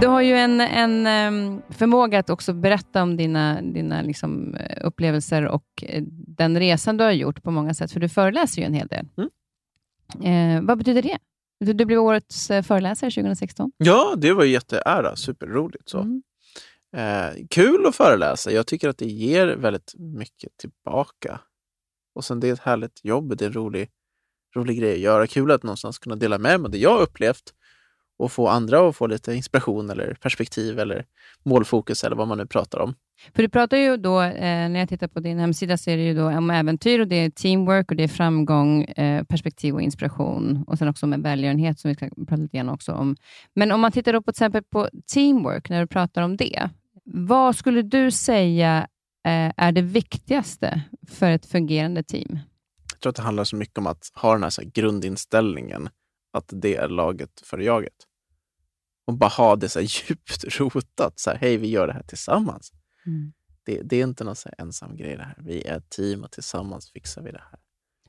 Du 0.00 0.06
har 0.06 0.22
ju 0.22 0.34
en, 0.34 0.60
en 0.60 1.62
förmåga 1.68 2.18
att 2.18 2.30
också 2.30 2.52
berätta 2.52 3.02
om 3.02 3.16
dina, 3.16 3.62
dina 3.62 4.02
liksom 4.02 4.54
eh, 4.54 4.86
upplevelser 4.86 5.46
och 5.46 5.64
eh, 5.82 6.02
den 6.10 6.58
resan 6.58 6.96
du 6.96 7.04
har 7.04 7.10
gjort 7.10 7.42
på 7.42 7.50
många 7.50 7.74
sätt, 7.74 7.92
för 7.92 8.00
du 8.00 8.08
föreläser 8.08 8.62
ju 8.62 8.66
en 8.66 8.74
hel 8.74 8.86
del. 8.86 9.06
Mm. 9.18 9.30
Eh, 10.22 10.62
vad 10.62 10.78
betyder 10.78 11.02
det? 11.02 11.18
Du, 11.60 11.72
du 11.72 11.84
blev 11.84 11.98
årets 11.98 12.50
eh, 12.50 12.62
föreläsare 12.62 13.10
2016. 13.10 13.72
Ja, 13.78 14.14
det 14.16 14.32
var 14.32 14.44
jätteära. 14.44 15.16
Superroligt. 15.16 15.88
Så. 15.88 15.98
Mm. 15.98 16.22
Eh, 16.96 17.46
kul 17.50 17.86
att 17.86 17.96
föreläsa. 17.96 18.52
Jag 18.52 18.66
tycker 18.66 18.88
att 18.88 18.98
det 18.98 19.06
ger 19.06 19.46
väldigt 19.46 19.94
mycket 19.98 20.56
tillbaka. 20.56 21.40
Och 22.14 22.24
sen 22.24 22.40
det 22.40 22.48
är 22.48 22.52
ett 22.52 22.58
härligt 22.58 23.04
jobb. 23.04 23.36
Det 23.36 23.44
är 23.44 23.46
en 23.46 23.52
rolig, 23.52 23.90
rolig 24.56 24.78
grej 24.78 24.92
att 24.92 24.98
göra. 24.98 25.26
Kul 25.26 25.50
att 25.50 25.62
någonstans 25.62 25.98
kunna 25.98 26.16
dela 26.16 26.38
med 26.38 26.60
mig 26.60 26.66
av 26.66 26.70
det 26.70 26.78
jag 26.78 27.00
upplevt 27.00 27.54
och 28.18 28.32
få 28.32 28.48
andra 28.48 28.88
att 28.88 28.96
få 28.96 29.06
lite 29.06 29.34
inspiration 29.34 29.90
eller 29.90 30.14
perspektiv 30.14 30.78
eller 30.78 31.04
målfokus 31.42 32.04
eller 32.04 32.16
vad 32.16 32.28
man 32.28 32.38
nu 32.38 32.46
pratar 32.46 32.78
om. 32.78 32.94
För 33.34 33.42
du 33.42 33.48
pratar 33.48 33.76
ju 33.76 33.96
då, 33.96 34.22
eh, 34.22 34.68
när 34.68 34.78
jag 34.78 34.88
tittar 34.88 35.08
på 35.08 35.20
din 35.20 35.38
hemsida, 35.38 35.76
så 35.76 35.90
är 35.90 35.96
det 35.96 36.02
ju 36.02 36.14
då 36.14 36.28
om 36.28 36.50
äventyr 36.50 37.00
och 37.00 37.08
det 37.08 37.16
är 37.16 37.30
teamwork 37.30 37.90
och 37.90 37.96
det 37.96 38.04
är 38.04 38.08
framgång, 38.08 38.84
eh, 38.84 39.24
perspektiv 39.24 39.74
och 39.74 39.82
inspiration 39.82 40.64
och 40.66 40.78
sen 40.78 40.88
också 40.88 41.06
med 41.06 41.22
välgörenhet 41.22 41.78
som 41.78 41.88
vi 41.88 41.94
ska 41.94 42.08
prata 42.08 42.36
lite 42.36 42.56
grann 42.56 42.68
också 42.68 42.92
om. 42.92 43.16
Men 43.54 43.72
om 43.72 43.80
man 43.80 43.92
tittar 43.92 44.12
då 44.12 44.22
på 44.22 44.32
till 44.32 44.42
exempel 44.42 44.62
på 44.62 44.88
teamwork, 45.14 45.68
när 45.68 45.80
du 45.80 45.86
pratar 45.86 46.22
om 46.22 46.36
det, 46.36 46.70
vad 47.04 47.56
skulle 47.56 47.82
du 47.82 48.10
säga 48.10 48.86
eh, 49.26 49.52
är 49.56 49.72
det 49.72 49.82
viktigaste 49.82 50.82
för 51.08 51.30
ett 51.30 51.46
fungerande 51.46 52.02
team? 52.02 52.38
Jag 52.92 53.00
tror 53.00 53.10
att 53.10 53.16
det 53.16 53.22
handlar 53.22 53.44
så 53.44 53.56
mycket 53.56 53.78
om 53.78 53.86
att 53.86 54.10
ha 54.14 54.32
den 54.32 54.42
här, 54.42 54.50
så 54.50 54.62
här 54.62 54.70
grundinställningen 54.70 55.88
att 56.32 56.52
det 56.52 56.76
är 56.76 56.88
laget 56.88 57.40
för 57.44 57.58
jaget. 57.58 58.07
Och 59.08 59.14
bara 59.14 59.30
ha 59.30 59.56
det 59.56 59.68
så 59.68 59.80
djupt 59.80 60.44
rotat. 60.60 61.20
Så 61.20 61.30
här, 61.30 61.38
Hej, 61.38 61.56
vi 61.56 61.68
gör 61.68 61.86
det 61.86 61.92
här 61.92 62.02
tillsammans. 62.02 62.72
Mm. 63.06 63.32
Det, 63.64 63.82
det, 63.82 63.96
är 63.96 64.04
inte 64.04 64.24
någon 64.24 64.36
så 64.36 64.48
ensam 64.58 64.96
grej 64.96 65.16
det 65.16 65.22
här. 65.22 65.36
Vi 65.38 65.62
är 65.62 65.76
ett 65.76 65.90
team 65.90 66.24
och 66.24 66.30
tillsammans 66.30 66.90
fixar 66.90 67.22
vi 67.22 67.30
det 67.30 67.42
här. 67.50 67.60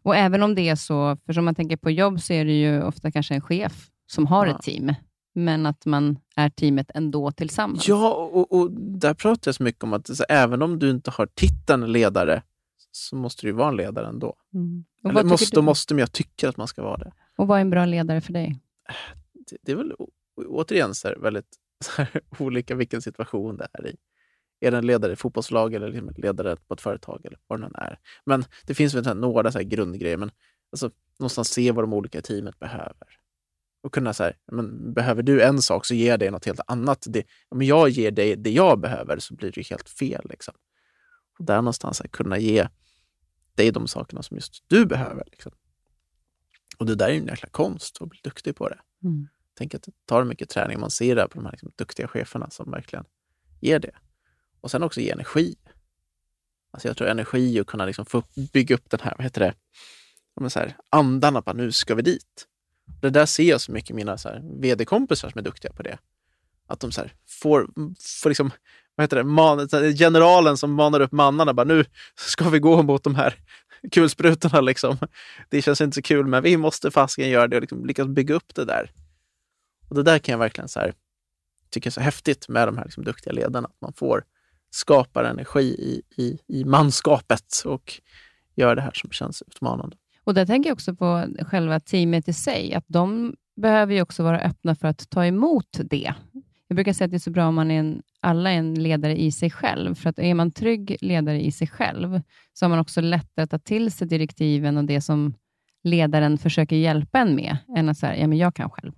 Och 0.03 0.15
även 0.15 0.43
om 0.43 0.55
det 0.55 0.69
är 0.69 0.75
så, 0.75 1.17
för 1.25 1.33
som 1.33 1.45
man 1.45 1.55
tänker 1.55 1.77
på 1.77 1.91
jobb, 1.91 2.21
så 2.21 2.33
är 2.33 2.45
det 2.45 2.59
ju 2.59 2.83
ofta 2.83 3.11
kanske 3.11 3.33
en 3.33 3.41
chef 3.41 3.89
som 4.07 4.27
har 4.27 4.47
ja. 4.47 4.55
ett 4.55 4.61
team, 4.61 4.93
men 5.35 5.65
att 5.65 5.85
man 5.85 6.19
är 6.35 6.49
teamet 6.49 6.91
ändå 6.93 7.31
tillsammans. 7.31 7.87
Ja, 7.87 8.13
och, 8.13 8.51
och 8.51 8.71
där 8.71 9.13
pratar 9.13 9.49
jag 9.49 9.55
så 9.55 9.63
mycket 9.63 9.83
om 9.83 9.93
att 9.93 10.07
så, 10.07 10.23
även 10.29 10.61
om 10.61 10.79
du 10.79 10.89
inte 10.89 11.11
har 11.11 11.25
titeln 11.25 11.91
ledare, 11.91 12.43
så 12.91 13.15
måste 13.15 13.45
du 13.45 13.51
vara 13.51 13.69
en 13.69 13.75
ledare 13.75 14.07
ändå. 14.07 14.35
Mm. 14.53 14.85
Eller 15.03 15.23
måste, 15.23 15.55
då 15.55 15.61
måste, 15.61 15.93
men 15.93 15.99
jag 15.99 16.11
tycker 16.11 16.47
att 16.47 16.57
man 16.57 16.67
ska 16.67 16.83
vara 16.83 16.97
det. 16.97 17.11
Och 17.37 17.47
vad 17.47 17.57
är 17.57 17.61
en 17.61 17.69
bra 17.69 17.85
ledare 17.85 18.21
för 18.21 18.33
dig? 18.33 18.59
Det, 19.33 19.57
det 19.61 19.71
är 19.71 19.75
väl 19.75 19.93
återigen 20.47 20.95
så 20.95 21.07
här, 21.07 21.15
väldigt 21.15 21.57
så 21.85 21.91
här, 21.91 22.21
olika 22.39 22.75
vilken 22.75 23.01
situation 23.01 23.57
det 23.57 23.67
är 23.73 23.87
i. 23.87 23.95
Är 24.61 24.71
det 24.71 24.77
en 24.77 24.85
ledare 24.85 25.13
i 25.13 25.15
fotbollslag 25.15 25.73
eller 25.73 25.91
liksom 25.91 26.13
ledare 26.17 26.55
på 26.55 26.73
ett 26.73 26.81
företag 26.81 27.25
eller 27.25 27.39
vad 27.47 27.59
det 27.59 27.65
än 27.65 27.75
är. 27.75 27.99
Men 28.25 28.45
det 28.65 28.73
finns 28.73 28.93
väl 28.93 29.17
några 29.17 29.51
så 29.51 29.57
här 29.57 29.65
grundgrejer. 29.65 30.17
Men 30.17 30.31
alltså, 30.71 30.91
någonstans 31.19 31.49
se 31.49 31.71
vad 31.71 31.83
de 31.83 31.93
olika 31.93 32.21
teamet 32.21 32.59
behöver. 32.59 33.19
Och 33.83 33.93
kunna 33.93 34.13
säga, 34.13 34.33
men 34.51 34.93
behöver 34.93 35.23
du 35.23 35.41
en 35.41 35.61
sak 35.61 35.85
så 35.85 35.93
ger 35.93 36.09
jag 36.09 36.19
dig 36.19 36.31
något 36.31 36.45
helt 36.45 36.59
annat. 36.67 37.05
Det, 37.09 37.23
om 37.49 37.61
jag 37.61 37.89
ger 37.89 38.11
dig 38.11 38.35
det 38.35 38.51
jag 38.51 38.79
behöver 38.79 39.19
så 39.19 39.35
blir 39.35 39.51
det 39.51 39.69
helt 39.69 39.89
fel. 39.89 40.25
Liksom. 40.29 40.53
Och 41.39 41.45
där 41.45 41.55
någonstans 41.55 42.01
här, 42.01 42.07
kunna 42.07 42.37
ge 42.37 42.67
dig 43.55 43.71
de 43.71 43.87
sakerna 43.87 44.23
som 44.23 44.37
just 44.37 44.63
du 44.67 44.85
behöver. 44.85 45.23
Liksom. 45.31 45.51
Och 46.77 46.85
det 46.85 46.95
där 46.95 47.07
är 47.07 47.13
en 47.13 47.27
jäkla 47.27 47.49
konst, 47.49 47.97
att 48.01 48.09
bli 48.09 48.19
duktig 48.23 48.55
på 48.55 48.69
det. 48.69 48.79
Mm 49.03 49.27
tänker 49.59 49.77
att 49.77 49.83
det 49.83 49.91
tar 50.05 50.23
mycket 50.23 50.49
träning. 50.49 50.79
Man 50.79 50.91
ser 50.91 51.15
det 51.15 51.27
på 51.27 51.39
de 51.39 51.45
här 51.45 51.51
liksom, 51.51 51.71
duktiga 51.75 52.07
cheferna 52.07 52.49
som 52.49 52.71
verkligen 52.71 53.05
ger 53.59 53.79
det. 53.79 53.91
Och 54.61 54.71
sen 54.71 54.83
också 54.83 55.01
ge 55.01 55.11
energi. 55.11 55.55
Alltså 56.71 56.87
jag 56.87 56.97
tror 56.97 57.07
energi 57.07 57.61
och 57.61 57.67
kunna 57.67 57.85
liksom 57.85 58.05
få 58.05 58.23
bygga 58.53 58.75
upp 58.75 58.89
den 58.89 58.99
här, 59.03 59.13
vad 59.17 59.23
heter 59.23 59.41
det, 59.41 60.49
så 60.49 60.59
här, 60.59 60.77
andan 60.89 61.37
att 61.37 61.55
nu 61.55 61.71
ska 61.71 61.95
vi 61.95 62.01
dit. 62.01 62.47
Det 63.01 63.09
där 63.09 63.25
ser 63.25 63.43
jag 63.43 63.61
så 63.61 63.71
mycket 63.71 63.89
i 63.89 63.93
mina 63.93 64.17
vd-kompisar 64.59 65.29
som 65.29 65.39
är 65.39 65.43
duktiga 65.43 65.73
på 65.73 65.83
det. 65.83 65.97
Att 66.67 66.79
de 66.79 66.91
så 66.91 67.01
här, 67.01 67.13
får, 67.27 67.67
får 68.21 68.29
liksom, 68.29 68.51
vad 68.95 69.03
heter 69.03 69.17
det, 69.17 69.23
man, 69.23 69.67
generalen 69.97 70.57
som 70.57 70.73
manar 70.73 70.99
upp 70.99 71.11
mannarna, 71.11 71.53
bara 71.53 71.63
nu 71.63 71.85
ska 72.15 72.49
vi 72.49 72.59
gå 72.59 72.83
mot 72.83 73.03
de 73.03 73.15
här 73.15 73.35
kulsprutorna. 73.91 74.61
Liksom. 74.61 74.97
Det 75.49 75.61
känns 75.61 75.81
inte 75.81 75.95
så 75.95 76.01
kul, 76.01 76.25
men 76.25 76.43
vi 76.43 76.57
måste 76.57 76.91
fasiken 76.91 77.29
göra 77.29 77.47
det 77.47 77.55
och 77.55 77.61
liksom 77.61 77.85
lyckas 77.85 78.07
bygga 78.07 78.35
upp 78.35 78.55
det 78.55 78.65
där. 78.65 78.91
Och 79.89 79.95
Det 79.95 80.03
där 80.03 80.19
kan 80.19 80.33
jag 80.33 80.39
verkligen 80.39 80.67
så 80.67 80.79
här, 80.79 80.93
tycka 81.69 81.89
är 81.89 81.91
så 81.91 82.01
häftigt 82.01 82.49
med 82.49 82.67
de 82.67 82.77
här 82.77 82.85
liksom 82.85 83.03
duktiga 83.03 83.33
ledarna. 83.33 83.67
Att 83.67 83.81
man 83.81 83.93
får 83.93 84.23
skapar 84.69 85.23
energi 85.23 85.59
i, 85.59 86.01
i, 86.23 86.39
i 86.47 86.65
manskapet 86.65 87.63
och 87.65 87.93
gör 88.55 88.75
det 88.75 88.81
här 88.81 88.91
som 88.93 89.11
känns 89.11 89.41
utmanande. 89.41 89.97
Och 90.23 90.33
där 90.33 90.45
tänker 90.45 90.69
jag 90.69 90.75
också 90.75 90.95
på 90.95 91.25
själva 91.47 91.79
teamet 91.79 92.27
i 92.27 92.33
sig, 92.33 92.73
att 92.73 92.85
de 92.87 93.35
behöver 93.55 93.93
ju 93.93 94.01
också 94.01 94.23
vara 94.23 94.39
öppna 94.39 94.75
för 94.75 94.87
att 94.87 95.09
ta 95.09 95.25
emot 95.25 95.79
det. 95.83 96.13
Jag 96.67 96.75
brukar 96.75 96.93
säga 96.93 97.05
att 97.05 97.11
det 97.11 97.17
är 97.17 97.19
så 97.19 97.31
bra 97.31 97.47
om 97.47 97.55
man 97.55 97.71
är 97.71 97.79
en, 97.79 98.01
alla 98.19 98.51
är 98.51 98.57
en 98.57 98.73
ledare 98.73 99.21
i 99.21 99.31
sig 99.31 99.49
själv, 99.49 99.95
för 99.95 100.09
att 100.09 100.19
är 100.19 100.33
man 100.33 100.51
trygg 100.51 100.97
ledare 101.01 101.41
i 101.41 101.51
sig 101.51 101.67
själv, 101.67 102.21
så 102.53 102.65
har 102.65 102.69
man 102.69 102.79
också 102.79 103.01
lättare 103.01 103.43
att 103.43 103.49
ta 103.49 103.59
till 103.59 103.91
sig 103.91 104.07
direktiven 104.07 104.77
och 104.77 104.83
det 104.83 105.01
som 105.01 105.33
ledaren 105.83 106.37
försöker 106.37 106.75
hjälpa 106.75 107.19
en 107.19 107.35
med, 107.35 107.57
än 107.77 107.89
att 107.89 107.97
säga, 107.97 108.17
ja 108.17 108.27
men 108.27 108.37
jag 108.37 108.55
kan 108.55 108.69
själv. 108.69 108.91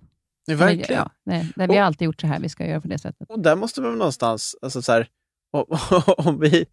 Ja, 0.46 0.56
verkligen. 0.56 0.92
Ja, 0.92 1.10
nej, 1.24 1.52
vi 1.68 1.76
har 1.76 1.84
alltid 1.84 2.06
gjort 2.06 2.20
så 2.20 2.26
här, 2.26 2.40
vi 2.40 2.48
ska 2.48 2.66
göra 2.66 2.80
på 2.80 2.88
det 2.88 2.98
sättet. 2.98 3.30
Och 3.30 3.40
där 3.40 3.56
måste 3.56 3.80
man 3.80 3.98
någonstans, 3.98 4.56
alltså 4.62 4.82
så 4.82 4.92
här, 4.92 5.08
om 6.16 6.40
vi, 6.40 6.66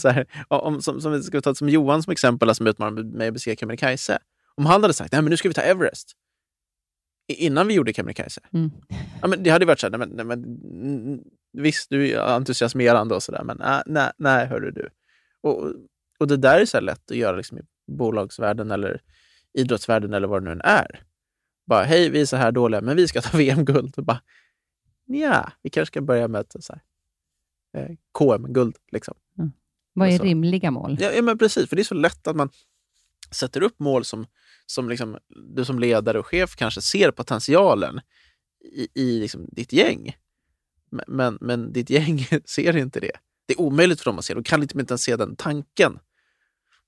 så 0.00 0.08
här, 0.08 0.26
om, 0.48 0.82
som, 0.82 1.00
som 1.00 1.12
vi 1.12 1.22
ska 1.22 1.40
ta 1.40 1.54
som 1.54 1.68
Johan 1.68 2.02
som 2.02 2.10
exempel, 2.12 2.54
som 2.54 2.66
utmanade 2.66 3.04
mig 3.04 3.28
att 3.28 3.34
beskriva 3.34 3.56
Kebnekaise. 3.56 4.18
Om 4.54 4.66
han 4.66 4.82
hade 4.82 4.94
sagt, 4.94 5.12
nej 5.12 5.22
men 5.22 5.30
nu 5.30 5.36
ska 5.36 5.48
vi 5.48 5.54
ta 5.54 5.60
Everest. 5.60 6.12
Innan 7.28 7.66
vi 7.66 7.74
gjorde 7.74 7.92
Kebnekaise. 7.92 8.40
Mm. 8.52 8.70
Ja, 9.20 9.28
men 9.28 9.42
det 9.42 9.50
hade 9.50 9.66
varit 9.66 9.80
så 9.80 9.86
här, 9.86 9.98
nej, 9.98 9.98
men, 9.98 10.08
nej, 10.08 10.24
men, 10.24 11.20
visst 11.52 11.90
du 11.90 12.10
är 12.10 12.18
entusiasmerande 12.18 13.14
och 13.14 13.22
sådär, 13.22 13.42
men 13.44 13.60
äh, 13.60 13.80
nej, 13.86 14.10
nej 14.18 14.46
hörru 14.46 14.70
du. 14.70 14.88
Och, 15.42 15.72
och 16.18 16.26
det 16.26 16.36
där 16.36 16.60
är 16.60 16.64
så 16.64 16.80
lätt 16.80 17.10
att 17.10 17.16
göra 17.16 17.36
liksom, 17.36 17.58
i 17.58 17.62
bolagsvärlden 17.92 18.70
eller 18.70 19.00
idrottsvärlden 19.58 20.14
eller 20.14 20.28
vad 20.28 20.42
det 20.42 20.44
nu 20.44 20.52
än 20.52 20.60
är. 20.64 21.02
Bara, 21.70 21.84
hej, 21.84 22.10
vi 22.10 22.20
är 22.20 22.26
så 22.26 22.36
här 22.36 22.52
dåliga, 22.52 22.80
men 22.80 22.96
vi 22.96 23.08
ska 23.08 23.20
ta 23.20 23.38
VM-guld. 23.38 23.94
ja, 25.06 25.52
vi 25.62 25.70
kanske 25.70 25.92
ska 25.92 26.00
börja 26.00 26.28
med 26.28 26.46
så 26.60 26.72
här, 26.72 26.82
eh, 27.82 27.96
KM-guld. 28.12 28.76
Liksom. 28.92 29.14
Mm. 29.38 29.52
Vad 29.92 30.08
är 30.08 30.12
alltså, 30.12 30.24
rimliga 30.24 30.70
mål? 30.70 30.96
Ja, 31.00 31.12
ja, 31.12 31.22
men 31.22 31.38
precis. 31.38 31.68
För 31.68 31.76
det 31.76 31.82
är 31.82 31.84
så 31.84 31.94
lätt 31.94 32.26
att 32.26 32.36
man 32.36 32.50
sätter 33.30 33.62
upp 33.62 33.78
mål 33.78 34.04
som, 34.04 34.26
som 34.66 34.88
liksom, 34.88 35.18
du 35.54 35.64
som 35.64 35.78
ledare 35.78 36.18
och 36.18 36.26
chef 36.26 36.56
kanske 36.56 36.82
ser 36.82 37.10
potentialen 37.10 38.00
i, 38.64 38.88
i 38.94 39.20
liksom 39.20 39.48
ditt 39.52 39.72
gäng. 39.72 40.16
Men, 40.90 41.04
men, 41.08 41.38
men 41.40 41.72
ditt 41.72 41.90
gäng 41.90 42.26
ser 42.44 42.76
inte 42.76 43.00
det. 43.00 43.12
Det 43.46 43.54
är 43.54 43.60
omöjligt 43.60 44.00
för 44.00 44.10
dem 44.10 44.18
att 44.18 44.24
se. 44.24 44.34
De 44.34 44.44
kan 44.44 44.62
inte 44.62 44.78
ens 44.78 45.02
se 45.02 45.16
den 45.16 45.36
tanken. 45.36 45.98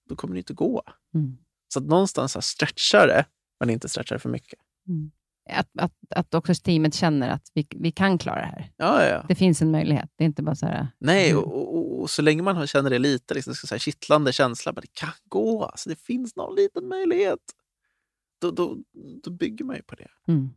Då 0.09 0.16
kommer 0.16 0.35
det 0.35 0.39
inte 0.39 0.55
gå. 0.55 0.83
Mm. 1.14 1.37
Så 1.68 1.78
att 1.78 1.87
någonstans 1.87 2.47
stretcha 2.47 3.07
det, 3.07 3.24
men 3.61 3.70
inte 3.70 3.89
stretcha 3.89 4.14
det 4.14 4.18
för 4.18 4.28
mycket. 4.28 4.59
Mm 4.89 5.11
att, 5.51 5.68
att, 5.78 5.93
att 6.11 6.35
också 6.35 6.55
teamet 6.55 6.95
känner 6.95 7.30
att 7.30 7.51
vi, 7.55 7.66
vi 7.70 7.93
kan 7.93 8.18
klara 8.18 8.41
det 8.41 8.47
här. 8.47 8.72
Ja, 8.76 9.05
ja. 9.05 9.24
Det 9.28 9.35
finns 9.35 9.62
en 9.62 9.70
möjlighet. 9.70 10.11
Det 10.16 10.24
är 10.24 10.26
inte 10.26 10.43
bara 10.43 10.55
så 10.55 10.66
här... 10.66 10.89
Nej, 10.99 11.30
mm. 11.30 11.43
och, 11.43 11.76
och, 11.76 12.01
och, 12.01 12.11
så 12.11 12.22
länge 12.22 12.43
man 12.43 12.66
känner 12.66 12.91
det 12.91 12.99
lite 12.99 13.35
liksom, 13.35 13.55
ska 13.55 13.66
säga, 13.66 13.78
kittlande 13.78 14.33
känsla, 14.33 14.72
men 14.72 14.80
det 14.80 14.93
kan 14.93 15.12
gå. 15.24 15.64
Alltså, 15.64 15.89
det 15.89 15.97
finns 15.97 16.37
någon 16.37 16.55
liten 16.55 16.89
möjlighet. 16.89 17.41
Då, 18.41 18.51
då, 18.51 18.78
då 19.22 19.30
bygger 19.30 19.64
man 19.64 19.76
ju 19.76 19.83
på 19.83 19.95
det. 19.95 20.09
Mm. 20.28 20.51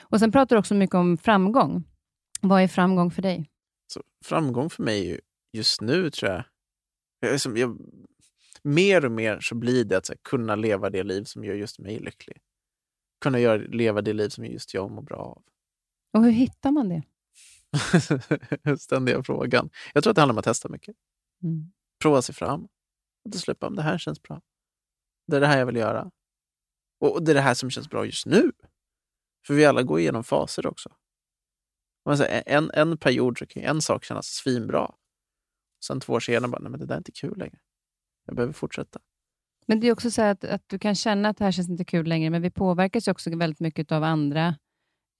Och 0.00 0.18
Sen 0.18 0.32
pratar 0.32 0.56
du 0.56 0.60
också 0.60 0.74
mycket 0.74 0.94
om 0.94 1.18
framgång. 1.18 1.84
Vad 2.40 2.62
är 2.62 2.68
framgång 2.68 3.10
för 3.10 3.22
dig? 3.22 3.50
Så 3.92 4.02
framgång 4.24 4.70
för 4.70 4.82
mig 4.82 5.20
just 5.52 5.80
nu 5.80 6.10
tror 6.10 6.30
jag, 6.30 6.44
jag, 7.20 7.40
som, 7.40 7.56
jag 7.56 7.78
mer 8.62 9.04
och 9.04 9.12
mer 9.12 9.40
så 9.40 9.54
blir 9.54 9.84
det 9.84 9.96
att 9.96 10.08
här, 10.08 10.16
kunna 10.22 10.56
leva 10.56 10.90
det 10.90 11.02
liv 11.02 11.24
som 11.24 11.44
gör 11.44 11.54
just 11.54 11.78
mig 11.78 11.98
lycklig. 11.98 12.36
Kunna 13.22 13.38
göra, 13.38 13.56
leva 13.56 14.02
det 14.02 14.12
liv 14.12 14.28
som 14.28 14.44
just 14.44 14.74
jag 14.74 14.90
mår 14.90 15.02
bra 15.02 15.18
av. 15.18 15.42
Och 16.12 16.24
hur 16.24 16.30
hittar 16.30 16.70
man 16.70 16.88
det? 16.88 17.02
Ständiga 18.78 19.22
frågan. 19.22 19.70
Jag 19.94 20.02
tror 20.02 20.10
att 20.10 20.14
det 20.14 20.20
handlar 20.20 20.34
om 20.34 20.38
att 20.38 20.44
testa 20.44 20.68
mycket. 20.68 20.96
Mm. 21.42 21.72
Prova 22.02 22.22
sig 22.22 22.34
fram. 22.34 22.68
Och 23.24 23.34
släppa 23.34 23.66
om 23.66 23.76
det 23.76 23.82
här 23.82 23.98
känns 23.98 24.22
bra. 24.22 24.40
Det 25.26 25.36
är 25.36 25.40
det 25.40 25.46
här 25.46 25.58
jag 25.58 25.66
vill 25.66 25.76
göra. 25.76 26.10
Och 27.00 27.24
det 27.24 27.32
är 27.32 27.34
det 27.34 27.40
här 27.40 27.54
som 27.54 27.70
känns 27.70 27.90
bra 27.90 28.04
just 28.04 28.26
nu. 28.26 28.52
För 29.46 29.54
vi 29.54 29.64
alla 29.64 29.82
går 29.82 30.00
igenom 30.00 30.24
faser 30.24 30.66
också. 30.66 30.88
En, 32.46 32.70
en 32.70 32.98
period 32.98 33.38
så 33.38 33.46
kan 33.46 33.62
en 33.62 33.82
sak 33.82 34.04
kännas 34.04 34.26
svinbra. 34.26 34.94
Sen 35.84 36.00
två 36.00 36.12
år 36.12 36.20
senare 36.20 36.50
bara, 36.50 36.62
nej 36.62 36.70
men 36.70 36.80
det 36.80 36.86
där 36.86 36.94
är 36.94 36.98
inte 36.98 37.12
kul 37.12 37.38
längre. 37.38 37.58
Jag 38.26 38.36
behöver 38.36 38.52
fortsätta. 38.52 39.00
Men 39.66 39.80
det 39.80 39.88
är 39.88 39.92
också 39.92 40.10
så 40.10 40.22
att, 40.22 40.44
att 40.44 40.62
du 40.66 40.78
kan 40.78 40.94
känna 40.94 41.28
att 41.28 41.36
det 41.36 41.44
här 41.44 41.52
känns 41.52 41.68
inte 41.68 41.84
kul 41.84 42.06
längre, 42.06 42.30
men 42.30 42.42
vi 42.42 42.50
påverkas 42.50 43.08
också 43.08 43.36
väldigt 43.36 43.60
mycket 43.60 43.92
av 43.92 44.04
andra, 44.04 44.54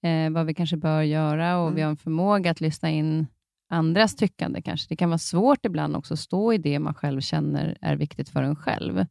eh, 0.02 0.30
vad 0.30 0.46
vi 0.46 0.54
kanske 0.54 0.76
bör 0.76 1.02
göra 1.02 1.58
och 1.58 1.66
mm. 1.66 1.74
vi 1.74 1.82
har 1.82 1.90
en 1.90 1.96
förmåga 1.96 2.50
att 2.50 2.60
lyssna 2.60 2.90
in 2.90 3.26
andras 3.72 4.16
tyckande 4.16 4.62
kanske. 4.62 4.88
Det 4.88 4.96
kan 4.96 5.10
vara 5.10 5.18
svårt 5.18 5.66
ibland 5.66 5.96
också 5.96 6.14
att 6.14 6.20
stå 6.20 6.52
i 6.52 6.58
det 6.58 6.78
man 6.78 6.94
själv 6.94 7.20
känner 7.20 7.78
är 7.80 7.96
viktigt 7.96 8.28
för 8.28 8.42
en 8.42 8.56
själv. 8.56 9.06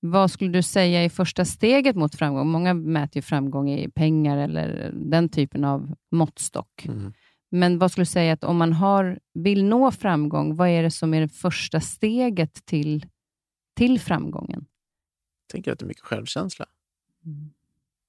Vad 0.00 0.30
skulle 0.30 0.50
du 0.50 0.62
säga 0.62 1.04
är 1.04 1.08
första 1.08 1.44
steget 1.44 1.96
mot 1.96 2.14
framgång? 2.14 2.48
Många 2.48 2.74
mäter 2.74 3.16
ju 3.16 3.22
framgång 3.22 3.70
i 3.70 3.90
pengar 3.90 4.38
eller 4.38 4.92
den 4.94 5.28
typen 5.28 5.64
av 5.64 5.94
måttstock. 6.12 6.86
Mm. 6.86 7.12
Men 7.50 7.78
vad 7.78 7.90
skulle 7.90 8.02
du 8.02 8.10
säga 8.10 8.32
att 8.32 8.44
om 8.44 8.56
man 8.56 8.72
har, 8.72 9.18
vill 9.34 9.64
nå 9.64 9.90
framgång, 9.90 10.56
vad 10.56 10.68
är 10.68 10.82
det 10.82 10.90
som 10.90 11.14
är 11.14 11.20
det 11.20 11.28
första 11.28 11.80
steget 11.80 12.66
till, 12.66 13.06
till 13.76 14.00
framgången? 14.00 14.66
Jag 15.46 15.52
tänker 15.52 15.72
att 15.72 15.78
det 15.78 15.84
är 15.84 15.86
mycket 15.86 16.04
självkänsla. 16.04 16.66
Mm. 17.24 17.50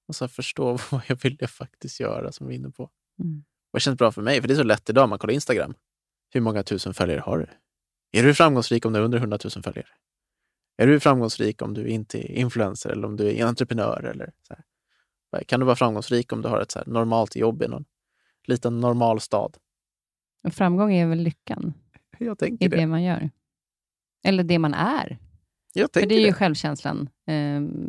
Och 0.08 0.16
så 0.16 0.28
förstå 0.28 0.78
vad 0.90 1.02
jag 1.06 1.22
vill 1.22 1.36
jag 1.40 1.50
faktiskt 1.50 2.00
göra, 2.00 2.32
som 2.32 2.46
vi 2.46 2.54
är 2.54 2.58
inne 2.58 2.70
på. 2.70 2.90
Mm. 3.18 3.44
Vad 3.70 3.82
känns 3.82 3.98
bra 3.98 4.12
för 4.12 4.22
mig? 4.22 4.40
För 4.40 4.48
det 4.48 4.54
är 4.54 4.56
så 4.56 4.62
lätt 4.62 4.90
idag, 4.90 5.08
man 5.08 5.18
kollar 5.18 5.34
Instagram. 5.34 5.74
Hur 6.30 6.40
många 6.40 6.62
tusen 6.62 6.94
följare 6.94 7.20
har 7.20 7.38
du? 7.38 7.46
Är 8.18 8.22
du 8.22 8.34
framgångsrik 8.34 8.84
om 8.86 8.92
du 8.92 8.98
har 8.98 9.04
under 9.04 9.18
100 9.18 9.38
000 9.56 9.62
följare? 9.62 9.88
Är 10.76 10.86
du 10.86 11.00
framgångsrik 11.00 11.62
om 11.62 11.74
du 11.74 11.88
inte 11.88 12.18
är 12.18 12.36
influencer 12.36 12.90
eller 12.90 13.08
om 13.08 13.16
du 13.16 13.36
är 13.36 13.44
entreprenör? 13.44 14.02
Eller 14.02 14.32
så 14.42 14.54
här? 14.54 15.44
Kan 15.44 15.60
du 15.60 15.66
vara 15.66 15.76
framgångsrik 15.76 16.32
om 16.32 16.42
du 16.42 16.48
har 16.48 16.60
ett 16.60 16.70
så 16.70 16.82
normalt 16.86 17.36
jobb 17.36 17.62
i 17.62 17.68
någon 17.68 17.84
liten 18.44 18.80
normal 18.80 19.20
stad? 19.20 19.56
Och 20.42 20.54
framgång 20.54 20.94
är 20.94 21.06
väl 21.06 21.18
lyckan? 21.18 21.74
Jag 22.18 22.38
tänker 22.38 22.66
I 22.66 22.68
det. 22.68 22.76
det 22.76 22.86
man 22.86 23.02
gör. 23.02 23.30
Eller 24.24 24.44
det 24.44 24.58
man 24.58 24.74
är. 24.74 25.18
Jag 25.72 25.90
För 25.92 26.06
det 26.06 26.14
är 26.14 26.20
ju 26.20 26.26
det. 26.26 26.32
självkänslan. 26.32 27.08
Eh, 27.26 27.34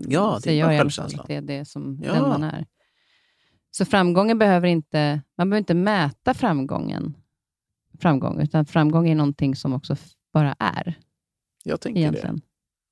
ja, 0.07 0.39
det 0.43 0.59
är 0.59 0.77
självkänslan. 0.77 1.25
Det 1.27 1.35
är 1.35 1.41
det 1.41 1.65
som 1.65 1.99
ja. 2.03 2.13
den 2.13 2.21
man 2.21 2.43
är. 2.43 2.65
Så 3.71 3.85
framgången 3.85 4.39
behöver 4.39 4.67
inte, 4.67 5.21
man 5.37 5.49
behöver 5.49 5.59
inte 5.59 5.73
mäta 5.73 6.33
framgången, 6.33 7.17
framgång, 7.99 8.41
utan 8.41 8.65
framgång 8.65 9.09
är 9.09 9.15
någonting 9.15 9.55
som 9.55 9.73
också 9.73 9.95
bara 10.33 10.55
är. 10.59 10.99
Jag 11.63 11.81
tänker 11.81 12.01
egentligen. 12.01 12.35
det. 12.35 12.41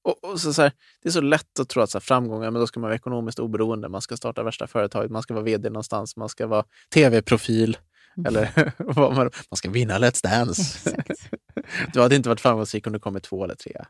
Och, 0.07 0.31
och 0.31 0.41
så, 0.41 0.53
så 0.53 0.61
här, 0.61 0.71
det 1.01 1.09
är 1.09 1.13
så 1.13 1.21
lätt 1.21 1.59
att 1.59 1.69
tro 1.69 1.81
att 1.81 1.89
så 1.89 1.97
här, 1.97 2.01
framgångar, 2.01 2.51
men 2.51 2.59
då 2.59 2.67
ska 2.67 2.79
man 2.79 2.87
vara 2.87 2.95
ekonomiskt 2.95 3.39
oberoende, 3.39 3.89
man 3.89 4.01
ska 4.01 4.17
starta 4.17 4.43
värsta 4.43 4.67
företaget, 4.67 5.11
man 5.11 5.21
ska 5.21 5.33
vara 5.33 5.43
vd 5.43 5.69
någonstans, 5.69 6.15
man 6.15 6.29
ska 6.29 6.47
vara 6.47 6.63
tv-profil. 6.93 7.77
Mm. 8.17 8.25
Eller 8.25 8.73
vad 8.93 9.15
man, 9.15 9.31
man 9.51 9.57
ska 9.57 9.69
vinna 9.69 9.97
Let's 9.97 10.23
Dance. 10.23 10.95
du 11.93 12.01
hade 12.01 12.15
inte 12.15 12.29
varit 12.29 12.41
framgångsrik 12.41 12.87
om 12.87 12.93
du 12.93 12.99
kommit 12.99 13.23
två 13.23 13.43
eller 13.43 13.55
tre. 13.55 13.85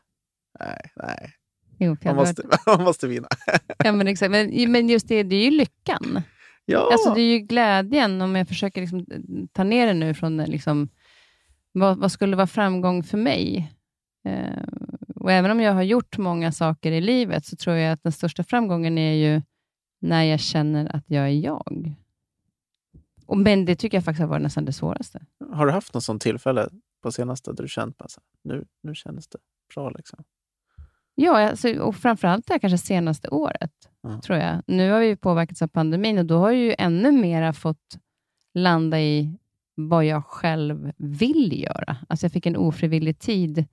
Nej, 0.60 0.80
nej. 0.96 1.32
Jo, 1.78 1.96
man, 2.04 2.16
måste, 2.16 2.42
man 2.66 2.84
måste 2.84 3.06
vinna. 3.06 3.28
ja, 3.78 3.92
men, 3.92 4.08
exakt. 4.08 4.30
Men, 4.30 4.72
men 4.72 4.88
just 4.88 5.08
det, 5.08 5.22
det 5.22 5.36
är 5.36 5.44
ju 5.44 5.50
lyckan. 5.50 6.22
Ja. 6.64 6.88
Alltså, 6.92 7.14
det 7.14 7.20
är 7.20 7.32
ju 7.32 7.38
glädjen, 7.38 8.22
om 8.22 8.36
jag 8.36 8.48
försöker 8.48 8.80
liksom 8.80 9.06
ta 9.52 9.64
ner 9.64 9.86
det 9.86 9.94
nu 9.94 10.14
från 10.14 10.36
liksom, 10.36 10.88
vad, 11.72 11.98
vad 11.98 12.12
skulle 12.12 12.36
vara 12.36 12.46
framgång 12.46 13.02
för 13.02 13.18
mig? 13.18 13.72
Eh, 14.24 14.62
och 15.14 15.32
Även 15.32 15.50
om 15.50 15.60
jag 15.60 15.74
har 15.74 15.82
gjort 15.82 16.18
många 16.18 16.52
saker 16.52 16.92
i 16.92 17.00
livet, 17.00 17.46
så 17.46 17.56
tror 17.56 17.76
jag 17.76 17.92
att 17.92 18.02
den 18.02 18.12
största 18.12 18.44
framgången 18.44 18.98
är 18.98 19.12
ju 19.12 19.42
när 20.00 20.24
jag 20.24 20.40
känner 20.40 20.96
att 20.96 21.04
jag 21.06 21.24
är 21.24 21.28
jag. 21.28 21.94
Och, 23.26 23.38
men 23.38 23.64
det 23.64 23.76
tycker 23.76 23.96
jag 23.96 24.04
faktiskt 24.04 24.20
har 24.20 24.28
varit 24.28 24.42
nästan 24.42 24.64
det 24.64 24.72
svåraste. 24.72 25.20
Har 25.52 25.66
du 25.66 25.72
haft 25.72 25.94
något 25.94 26.04
sånt 26.04 26.22
tillfälle 26.22 26.68
på 27.02 27.12
senaste 27.12 27.52
där 27.52 27.62
du 27.62 27.68
känt 27.68 28.02
att 28.02 28.18
nu, 28.44 28.64
nu 28.82 28.94
känns 28.94 29.28
det 29.28 29.38
bra? 29.74 29.90
Liksom? 29.90 30.24
Ja, 31.20 31.48
alltså, 31.48 31.78
och 31.78 31.96
framförallt 31.96 32.46
det 32.46 32.54
här 32.54 32.58
kanske 32.58 32.78
senaste 32.78 33.28
året, 33.28 33.72
mm. 34.04 34.20
tror 34.20 34.38
jag. 34.38 34.62
Nu 34.66 34.90
har 34.90 35.00
vi 35.00 35.16
påverkats 35.16 35.62
av 35.62 35.68
pandemin 35.68 36.18
och 36.18 36.26
då 36.26 36.38
har 36.38 36.50
jag 36.50 36.60
ju 36.60 36.74
ännu 36.78 37.12
mera 37.12 37.52
fått 37.52 37.98
landa 38.54 39.00
i 39.00 39.38
vad 39.74 40.04
jag 40.04 40.24
själv 40.24 40.92
vill 40.96 41.62
göra. 41.62 41.96
Alltså 42.08 42.24
jag 42.24 42.32
fick 42.32 42.46
en 42.46 42.56
ofrivillig 42.56 43.18
tid 43.18 43.64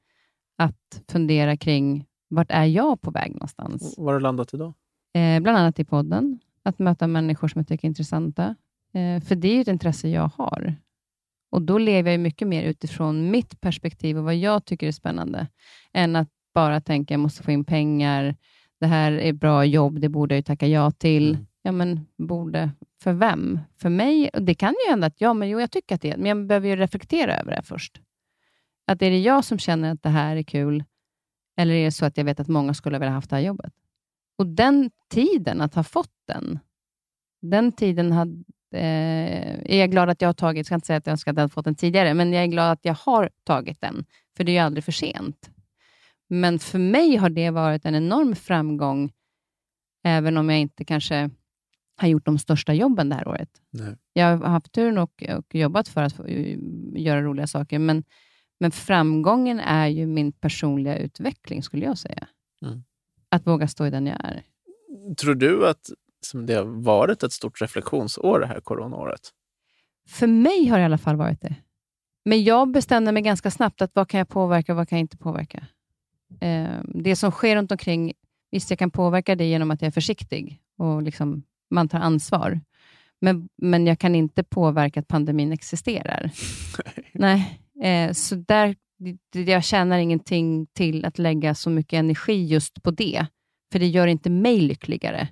att 0.58 1.02
fundera 1.12 1.58
kring 1.58 2.06
vart 2.28 2.52
är 2.52 2.66
jag 2.66 3.02
på 3.02 3.12
väg 3.12 3.32
någonstans. 3.32 3.96
Var 3.98 4.06
har 4.06 4.14
du 4.14 4.20
landat 4.20 4.54
idag? 4.54 4.74
Eh, 5.14 5.40
bland 5.40 5.58
annat 5.58 5.80
i 5.80 5.86
podden. 5.86 6.40
Att 6.64 6.80
möta 6.80 7.08
människor 7.08 7.48
som 7.48 7.60
jag 7.60 7.68
tycker 7.68 7.88
är 7.88 7.90
intressanta. 7.90 8.56
Eh, 8.94 9.24
för 9.24 9.36
det 9.36 9.48
är 9.48 9.56
ju 9.56 9.62
ett 9.62 9.68
intresse 9.68 10.10
jag 10.10 10.32
har. 10.36 10.76
Och 11.52 11.62
Då 11.62 11.78
lever 11.78 12.12
jag 12.12 12.20
mycket 12.20 12.48
mer 12.48 12.64
utifrån 12.64 13.32
mitt 13.32 13.62
perspektiv 13.62 14.18
och 14.18 14.24
vad 14.24 14.36
jag 14.36 14.66
tycker 14.66 14.88
är 14.88 14.92
spännande, 14.92 15.48
än 15.94 16.16
att 16.16 16.30
bara 16.56 16.82
tänka 16.82 17.14
jag 17.14 17.20
måste 17.20 17.44
få 17.44 17.52
in 17.52 17.66
pengar, 17.66 18.36
det 18.80 18.88
här 18.88 19.12
är 19.12 19.34
bra 19.34 19.66
jobb, 19.66 20.00
det 20.00 20.10
borde 20.10 20.36
jag 20.36 20.40
ju 20.40 20.44
tacka 20.44 20.68
ja 20.68 20.92
till. 20.92 21.30
Mm. 21.30 21.46
Ja, 21.62 21.72
men 21.72 22.08
borde, 22.18 22.72
för 23.04 23.14
vem? 23.14 23.60
För 23.78 23.90
mig? 23.90 24.30
Och 24.30 24.42
det 24.42 24.56
kan 24.56 24.74
ju 24.86 24.90
hända 24.90 25.08
att 25.08 25.22
ja, 25.22 25.34
men 25.34 25.50
jo, 25.50 25.60
jag 25.60 25.72
tycker 25.72 25.96
att 25.96 26.02
det 26.02 26.12
är, 26.12 26.18
men 26.18 26.26
jag 26.26 26.48
behöver 26.48 26.68
ju 26.68 26.76
reflektera 26.76 27.40
över 27.40 27.52
det 27.56 27.62
först. 27.64 28.02
Att 28.88 29.02
är 29.02 29.12
det 29.12 29.20
jag 29.20 29.46
som 29.46 29.60
känner 29.60 29.92
att 29.92 30.04
det 30.04 30.10
här 30.10 30.36
är 30.36 30.44
kul, 30.44 30.84
eller 31.58 31.74
är 31.74 31.86
det 31.86 31.92
så 31.92 32.06
att 32.06 32.18
jag 32.18 32.26
vet 32.26 32.40
att 32.40 32.48
många 32.48 32.74
skulle 32.74 33.00
vilja 33.00 33.12
haft 33.12 33.30
det 33.30 33.36
här 33.36 33.44
jobbet? 33.44 33.74
Och 34.38 34.48
den 34.48 34.92
tiden, 35.10 35.62
att 35.62 35.76
ha 35.76 35.84
fått 35.84 36.14
den, 36.28 36.60
den 37.42 37.72
tiden 37.72 38.12
hade, 38.12 38.44
eh, 38.74 39.60
är 39.66 39.80
jag 39.80 39.92
glad 39.92 40.10
att 40.10 40.22
jag 40.22 40.30
har 40.30 40.34
tagit. 40.34 40.58
Jag 40.58 40.66
ska 40.66 40.76
inte 40.76 40.88
säga 40.88 40.98
att 40.98 41.08
jag 41.08 41.12
önskar 41.12 41.32
att 41.32 41.38
jag 41.38 41.42
hade 41.42 41.54
fått 41.54 41.66
den 41.66 41.76
tidigare, 41.76 42.14
men 42.14 42.34
jag 42.34 42.44
är 42.44 42.48
glad 42.48 42.72
att 42.72 42.86
jag 42.86 42.94
har 42.94 43.30
tagit 43.44 43.82
den, 43.82 44.06
för 44.38 44.44
det 44.44 44.52
är 44.52 44.54
ju 44.54 44.60
aldrig 44.60 44.84
för 44.84 44.92
sent. 44.92 45.50
Men 46.28 46.60
för 46.60 46.80
mig 46.80 47.16
har 47.16 47.30
det 47.30 47.50
varit 47.50 47.86
en 47.86 47.96
enorm 47.96 48.36
framgång, 48.36 49.12
även 50.04 50.38
om 50.38 50.50
jag 50.50 50.60
inte 50.60 50.86
kanske 50.86 51.30
har 51.98 52.08
gjort 52.08 52.26
de 52.26 52.38
största 52.38 52.74
jobben 52.74 53.10
det 53.10 53.16
här 53.16 53.28
året. 53.28 53.50
Nej. 53.72 53.96
Jag 54.14 54.38
har 54.38 54.48
haft 54.48 54.72
turen 54.72 54.98
och, 54.98 55.24
och 55.38 55.56
jobbat 55.56 55.88
för 55.88 56.02
att 56.02 56.30
göra 56.96 57.22
roliga 57.22 57.48
saker, 57.48 57.80
men 57.80 58.04
men 58.60 58.72
framgången 58.72 59.60
är 59.60 59.88
ju 59.88 60.08
min 60.08 60.32
personliga 60.32 60.98
utveckling, 60.98 61.64
skulle 61.64 61.86
jag 61.86 61.98
säga. 61.98 62.28
Mm. 62.62 62.84
Att 63.30 63.48
våga 63.48 63.68
stå 63.68 63.86
i 63.86 63.90
den 63.90 64.08
jag 64.08 64.18
är. 64.24 64.44
Tror 65.18 65.36
du 65.36 65.68
att 65.68 65.90
det 66.48 66.54
har 66.54 66.84
varit 66.84 67.24
ett 67.24 67.32
stort 67.32 67.62
reflektionsår 67.62 68.40
det 68.40 68.48
här 68.48 68.62
coronaåret? 68.62 69.22
För 70.10 70.28
mig 70.28 70.68
har 70.68 70.78
det 70.78 70.82
i 70.82 70.86
alla 70.86 70.98
fall 70.98 71.16
varit 71.16 71.42
det. 71.42 71.56
Men 72.26 72.44
jag 72.44 72.72
bestämde 72.72 73.12
mig 73.12 73.24
ganska 73.24 73.52
snabbt 73.52 73.82
att 73.82 73.92
vad 73.94 74.10
kan 74.10 74.18
jag 74.18 74.30
påverka 74.30 74.72
och 74.72 74.78
vad 74.78 74.90
kan 74.90 74.98
jag 74.98 75.04
inte 75.04 75.18
påverka. 75.18 75.68
Eh, 76.40 76.80
det 76.84 77.16
som 77.16 77.32
sker 77.32 77.56
runt 77.56 77.72
omkring, 77.72 78.14
visst 78.52 78.70
jag 78.70 78.80
kan 78.80 78.92
påverka 78.92 79.36
det 79.36 79.46
genom 79.46 79.72
att 79.72 79.82
jag 79.82 79.88
är 79.88 79.92
försiktig 79.92 80.60
och 80.78 81.02
liksom, 81.02 81.44
man 81.70 81.90
tar 81.90 82.00
ansvar. 82.00 82.62
Men, 83.22 83.50
men 83.58 83.88
jag 83.88 84.00
kan 84.00 84.16
inte 84.16 84.44
påverka 84.44 85.00
att 85.00 85.08
pandemin 85.08 85.52
existerar. 85.52 86.32
Nej. 87.14 87.60
Eh, 87.82 88.12
så 88.12 88.36
där, 88.36 88.76
jag 89.32 89.64
tjänar 89.64 89.98
ingenting 89.98 90.68
till 90.68 91.06
att 91.06 91.20
lägga 91.20 91.56
så 91.56 91.70
mycket 91.70 91.98
energi 91.98 92.46
just 92.46 92.84
på 92.84 92.92
det, 92.92 93.26
för 93.72 93.80
det 93.80 93.88
gör 93.88 94.08
inte 94.08 94.30
mig 94.30 94.60
lyckligare. 94.60 95.28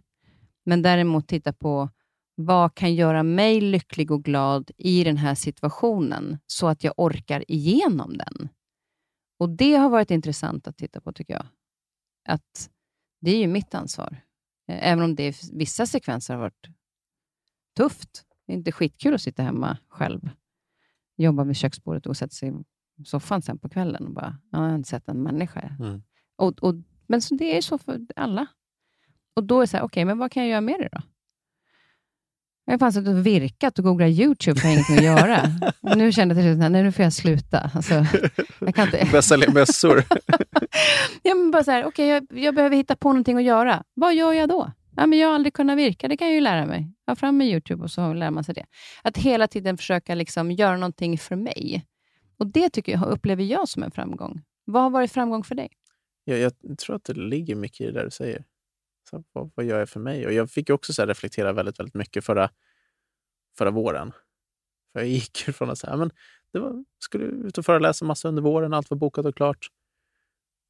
Men 0.66 0.82
däremot 0.82 1.28
titta 1.28 1.54
på 1.54 1.90
vad 2.36 2.76
kan 2.76 2.96
göra 2.96 3.24
mig 3.24 3.62
lycklig 3.62 4.12
och 4.12 4.24
glad 4.24 4.72
i 4.78 5.04
den 5.04 5.18
här 5.18 5.36
situationen, 5.36 6.38
så 6.48 6.68
att 6.68 6.84
jag 6.84 6.94
orkar 6.98 7.52
igenom 7.52 8.18
den. 8.18 8.50
Och 9.38 9.50
Det 9.50 9.76
har 9.76 9.90
varit 9.90 10.12
intressant 10.12 10.68
att 10.68 10.78
titta 10.78 11.02
på, 11.02 11.14
tycker 11.14 11.34
jag. 11.34 11.46
Att 12.28 12.70
Det 13.22 13.32
är 13.32 13.40
ju 13.40 13.48
mitt 13.48 13.76
ansvar. 13.76 14.18
Eh, 14.68 14.92
även 14.92 15.04
om 15.04 15.16
det 15.16 15.44
vissa 15.54 15.86
sekvenser 15.86 16.34
har 16.34 16.42
varit 16.42 16.68
tufft. 17.78 18.26
Det 18.46 18.54
är 18.54 18.58
inte 18.58 18.72
skitkul 18.72 19.14
att 19.14 19.22
sitta 19.22 19.44
hemma 19.44 19.78
själv 19.88 20.30
jobbar 21.16 21.46
vid 21.46 21.56
köksbordet 21.56 22.06
och 22.06 22.18
sätter 22.18 22.36
sig 22.36 22.50
i 22.50 23.06
soffan 23.06 23.42
sen 23.42 23.60
på 23.60 23.70
kvällen 23.70 24.08
och 24.08 24.14
bara, 24.14 24.38
jag 24.52 24.60
har 24.60 24.76
inte 24.76 24.90
sett 24.90 25.08
en 25.08 25.24
människa. 25.24 25.76
Mm. 25.80 26.04
Och, 26.36 26.64
och, 26.64 26.76
men 27.08 27.22
så 27.22 27.36
det 27.36 27.58
är 27.58 27.62
så 27.62 27.78
för 27.78 28.02
alla. 28.16 28.48
Och 29.34 29.44
då 29.44 29.58
är 29.58 29.62
det 29.62 29.68
så 29.68 29.78
här, 29.78 29.84
okej, 29.84 30.02
okay, 30.02 30.06
men 30.06 30.18
vad 30.18 30.32
kan 30.32 30.44
jag 30.44 30.50
göra 30.50 30.62
med 30.62 30.80
det 30.80 30.90
då? 30.92 31.02
Jag 32.66 32.74
har 32.74 32.78
fan 32.78 32.94
suttit 32.94 33.10
och 33.10 33.26
virkat 33.26 33.80
och 33.80 33.86
googlat 33.86 34.10
YouTube 34.10 34.60
för 34.60 34.68
inget 34.68 34.90
att 34.90 35.04
göra. 35.04 35.42
Och 35.82 35.98
nu 35.98 36.12
kände 36.12 36.36
jag 36.36 36.44
till 36.44 36.54
slut, 36.54 36.72
nej 36.72 36.84
nu 36.84 36.92
får 36.92 37.04
jag 37.04 37.14
sluta. 37.14 37.72
Alltså, 37.74 37.94
jag 38.60 38.76
kan 38.76 38.86
inte. 38.86 39.08
Börja 39.12 39.22
sälja 39.22 39.52
mössor. 39.52 40.04
ja, 41.24 41.36
men 41.36 41.52
bara 41.52 41.64
så 41.64 41.72
här, 41.72 41.86
okay, 41.86 42.06
jag, 42.06 42.28
jag 42.34 42.56
behöver 42.56 42.76
hitta 42.76 42.96
på 42.96 43.10
någonting 43.10 43.38
att 43.38 43.44
göra. 43.44 43.84
Vad 43.94 44.16
gör 44.16 44.34
jag 44.34 44.50
då? 44.50 44.72
Ja, 44.96 45.08
men 45.08 45.20
jag 45.20 45.28
har 45.28 45.36
aldrig 45.36 45.54
kunnat 45.54 45.78
virka, 45.78 46.08
det 46.08 46.18
kan 46.18 46.28
jag 46.28 46.36
ju 46.36 46.42
lära 46.42 46.66
mig. 46.66 46.92
Ha 47.08 47.16
fram 47.16 47.38
med 47.38 47.48
YouTube 47.48 47.84
och 47.84 47.92
så 47.92 48.14
lär 48.14 48.32
man 48.32 48.44
sig 48.44 48.56
det. 48.56 48.66
Att 49.02 49.18
hela 49.18 49.48
tiden 49.48 49.78
försöka 49.78 50.16
liksom 50.16 50.52
göra 50.52 50.78
någonting 50.78 51.18
för 51.18 51.36
mig. 51.36 51.86
Och 52.38 52.48
Det 52.48 52.70
tycker 52.70 52.92
jag, 52.92 53.08
upplever 53.08 53.44
jag 53.44 53.70
som 53.70 53.84
en 53.84 53.92
framgång. 53.92 54.42
Vad 54.66 54.84
har 54.84 54.90
varit 54.90 55.12
framgång 55.12 55.44
för 55.44 55.56
dig? 55.56 55.70
Ja, 56.24 56.36
jag 56.36 56.54
tror 56.78 56.96
att 56.96 57.04
det 57.04 57.14
ligger 57.14 57.56
mycket 57.56 57.82
i 57.82 57.86
det 57.86 57.92
där 57.92 58.04
du 58.04 58.12
säger. 58.12 58.44
Så 59.10 59.24
vad, 59.32 59.52
vad 59.56 59.66
gör 59.66 59.80
jag 59.80 59.90
för 59.90 60.00
mig? 60.00 60.26
Och 60.26 60.34
Jag 60.34 60.52
fick 60.52 60.70
också 60.70 60.94
så 60.94 61.06
reflektera 61.06 61.54
väldigt, 61.54 61.80
väldigt 61.80 61.94
mycket 61.94 62.26
förra, 62.26 62.50
förra 63.58 63.72
våren. 63.72 64.12
För 64.94 65.00
Jag 65.00 65.10
gick 65.10 65.38
från 65.38 65.70
att 65.70 65.80
säga, 65.80 65.98
men 65.98 66.12
det 66.54 66.60
var, 66.60 66.86
skulle 67.00 67.26
ut 67.26 67.58
och 67.58 67.66
föreläsa 67.66 68.06
massa 68.06 68.28
under 68.28 68.42
våren, 68.42 68.74
allt 68.74 68.90
var 68.90 68.98
bokat 68.98 69.26
och 69.26 69.36
klart. 69.36 69.68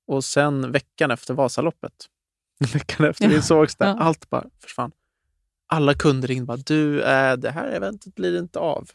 Och 0.07 0.23
sen 0.23 0.71
veckan 0.71 1.11
efter 1.11 1.33
Vasaloppet, 1.33 2.05
veckan 2.73 3.05
efter 3.05 3.27
vi 3.27 3.41
sågs 3.41 3.75
där, 3.75 3.87
ja. 3.87 3.97
allt 3.99 4.29
bara 4.29 4.49
försvann. 4.59 4.91
Alla 5.67 5.93
kunder 5.93 6.27
ringde 6.27 6.45
bara, 6.45 6.57
du, 6.57 7.01
äh, 7.01 7.37
det 7.37 7.51
här 7.51 7.71
eventet 7.71 8.15
blir 8.15 8.39
inte 8.39 8.59
av. 8.59 8.89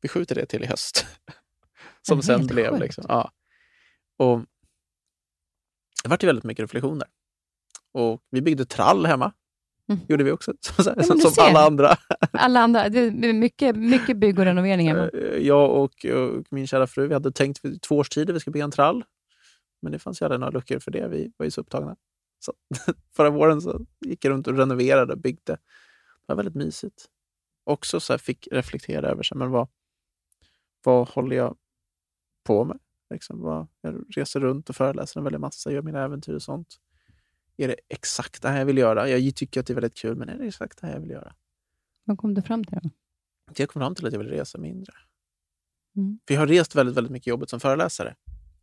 Vi 0.00 0.08
skjuter 0.08 0.34
det 0.34 0.46
till 0.46 0.62
i 0.62 0.66
höst. 0.66 1.06
Som 2.02 2.22
sen 2.22 2.46
blev. 2.46 2.78
Liksom. 2.78 3.04
Ja. 3.08 3.32
Och 4.16 4.40
det 6.02 6.08
vart 6.08 6.22
ju 6.22 6.26
väldigt 6.26 6.44
mycket 6.44 6.62
reflektioner. 6.62 7.08
Och 7.96 8.20
vi 8.30 8.42
byggde 8.42 8.64
trall 8.64 9.06
hemma. 9.06 9.32
Mm. 9.88 10.00
gjorde 10.08 10.24
vi 10.24 10.30
också. 10.30 10.54
Som 11.04 11.18
som 11.20 11.44
alla 11.44 11.60
andra. 11.60 11.96
Alla 12.32 12.60
andra, 12.60 12.88
det 12.88 12.98
är 12.98 13.32
mycket, 13.32 13.76
mycket 13.76 14.16
bygg 14.16 14.38
och 14.38 14.44
renovering 14.44 14.88
hemma. 14.88 15.08
Eh, 15.08 15.38
Jag 15.38 15.70
och, 15.70 16.04
och 16.04 16.44
min 16.50 16.66
kära 16.66 16.86
fru 16.86 17.06
vi 17.06 17.14
hade 17.14 17.32
tänkt 17.32 17.58
för 17.58 17.78
två 17.78 17.96
års 17.96 18.08
tid 18.08 18.30
att 18.30 18.36
vi 18.36 18.40
ska 18.40 18.50
bygga 18.50 18.64
en 18.64 18.70
trall. 18.70 19.04
Men 19.82 19.92
det 19.92 19.98
fanns 19.98 20.22
ju 20.22 20.24
aldrig 20.24 20.40
några 20.40 20.50
luckor 20.50 20.78
för 20.78 20.90
det. 20.90 21.08
Vi 21.08 21.32
var 21.36 21.44
ju 21.44 21.50
så 21.50 21.60
upptagna. 21.60 21.96
Så, 22.38 22.52
förra 23.16 23.30
våren 23.30 23.60
så 23.60 23.80
gick 24.00 24.24
jag 24.24 24.30
runt 24.30 24.46
och 24.46 24.58
renoverade 24.58 25.12
och 25.12 25.18
byggde. 25.18 25.52
Det 25.52 25.58
var 26.26 26.36
väldigt 26.36 26.54
mysigt. 26.54 27.06
Också 27.64 28.00
så 28.00 28.18
fick 28.18 28.48
reflektera 28.50 29.08
över 29.08 29.22
sig, 29.22 29.38
men 29.38 29.50
vad, 29.50 29.68
vad 30.84 31.08
håller 31.08 31.36
jag 31.36 31.56
på 32.44 32.64
med? 32.64 32.78
Liksom, 33.10 33.40
vad, 33.40 33.66
jag 33.80 34.04
reser 34.16 34.40
runt 34.40 34.70
och 34.70 34.76
föreläser 34.76 35.20
en 35.20 35.24
väldig 35.24 35.40
massa, 35.40 35.72
gör 35.72 35.82
mina 35.82 36.04
äventyr 36.04 36.34
och 36.34 36.42
sånt. 36.42 36.76
Är 37.56 37.68
det 37.68 37.76
exakt 37.88 38.42
det 38.42 38.48
här 38.48 38.58
jag 38.58 38.66
vill 38.66 38.78
göra? 38.78 39.08
Jag 39.08 39.34
tycker 39.34 39.60
att 39.60 39.66
det 39.66 39.72
är 39.72 39.74
väldigt 39.74 39.96
kul, 39.96 40.16
men 40.16 40.28
är 40.28 40.38
det 40.38 40.46
exakt 40.46 40.80
det 40.80 40.86
här 40.86 40.94
jag 40.94 41.00
vill 41.00 41.10
göra? 41.10 41.34
Vad 42.04 42.18
kom 42.18 42.34
du 42.34 42.42
fram 42.42 42.64
till 42.64 42.78
då? 42.82 42.90
Jag 43.56 43.68
kom 43.68 43.80
fram 43.80 43.94
till 43.94 44.06
att 44.06 44.12
jag 44.12 44.20
vill 44.20 44.28
resa 44.28 44.58
mindre. 44.58 44.94
Mm. 45.96 46.18
För 46.26 46.34
jag 46.34 46.40
har 46.40 46.46
rest 46.46 46.74
väldigt, 46.74 46.96
väldigt 46.96 47.12
mycket 47.12 47.26
i 47.26 47.30
jobbet 47.30 47.50
som 47.50 47.60
föreläsare. 47.60 48.14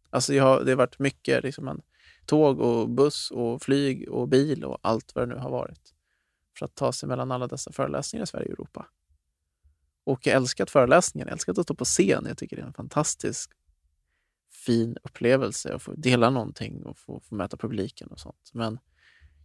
Alltså 0.10 0.40
har, 0.40 0.64
det 0.64 0.72
har 0.72 0.78
varit 0.78 1.00
mycket 1.00 1.44
liksom 1.44 1.68
en, 1.68 1.82
tåg 2.26 2.60
och 2.60 2.90
buss 2.90 3.32
och 3.32 3.62
flyg 3.62 4.10
och 4.10 4.28
bil 4.28 4.64
och 4.64 4.80
allt 4.82 5.16
vad 5.16 5.28
det 5.28 5.36
nu 5.36 5.42
har 5.42 5.50
varit. 5.50 5.94
För 6.58 6.66
att 6.66 6.76
ta 6.76 6.94
sig 6.94 7.10
mellan 7.10 7.32
alla 7.32 7.48
dessa 7.48 7.72
föreläsningar 7.72 8.24
i 8.24 8.28
Sverige 8.28 8.46
och 8.46 8.54
Europa. 8.54 8.88
Och 10.04 10.28
jag 10.28 10.36
älskat 10.36 10.70
föreläsningen, 10.70 11.28
jag 11.28 11.34
älskat 11.34 11.58
att 11.58 11.66
stå 11.66 11.76
på 11.76 11.86
scen. 11.86 12.26
Jag 12.28 12.38
tycker 12.38 12.56
det 12.56 12.62
är 12.62 12.68
en 12.68 12.74
fantastisk 12.74 13.52
fin 14.66 14.98
upplevelse 15.04 15.74
att 15.74 15.82
få 15.82 15.94
dela 15.94 16.30
någonting 16.30 16.84
och 16.86 16.98
få, 16.98 17.20
få 17.20 17.36
möta 17.36 17.58
publiken 17.58 18.08
och 18.08 18.20
sånt. 18.20 18.50
Men 18.54 18.80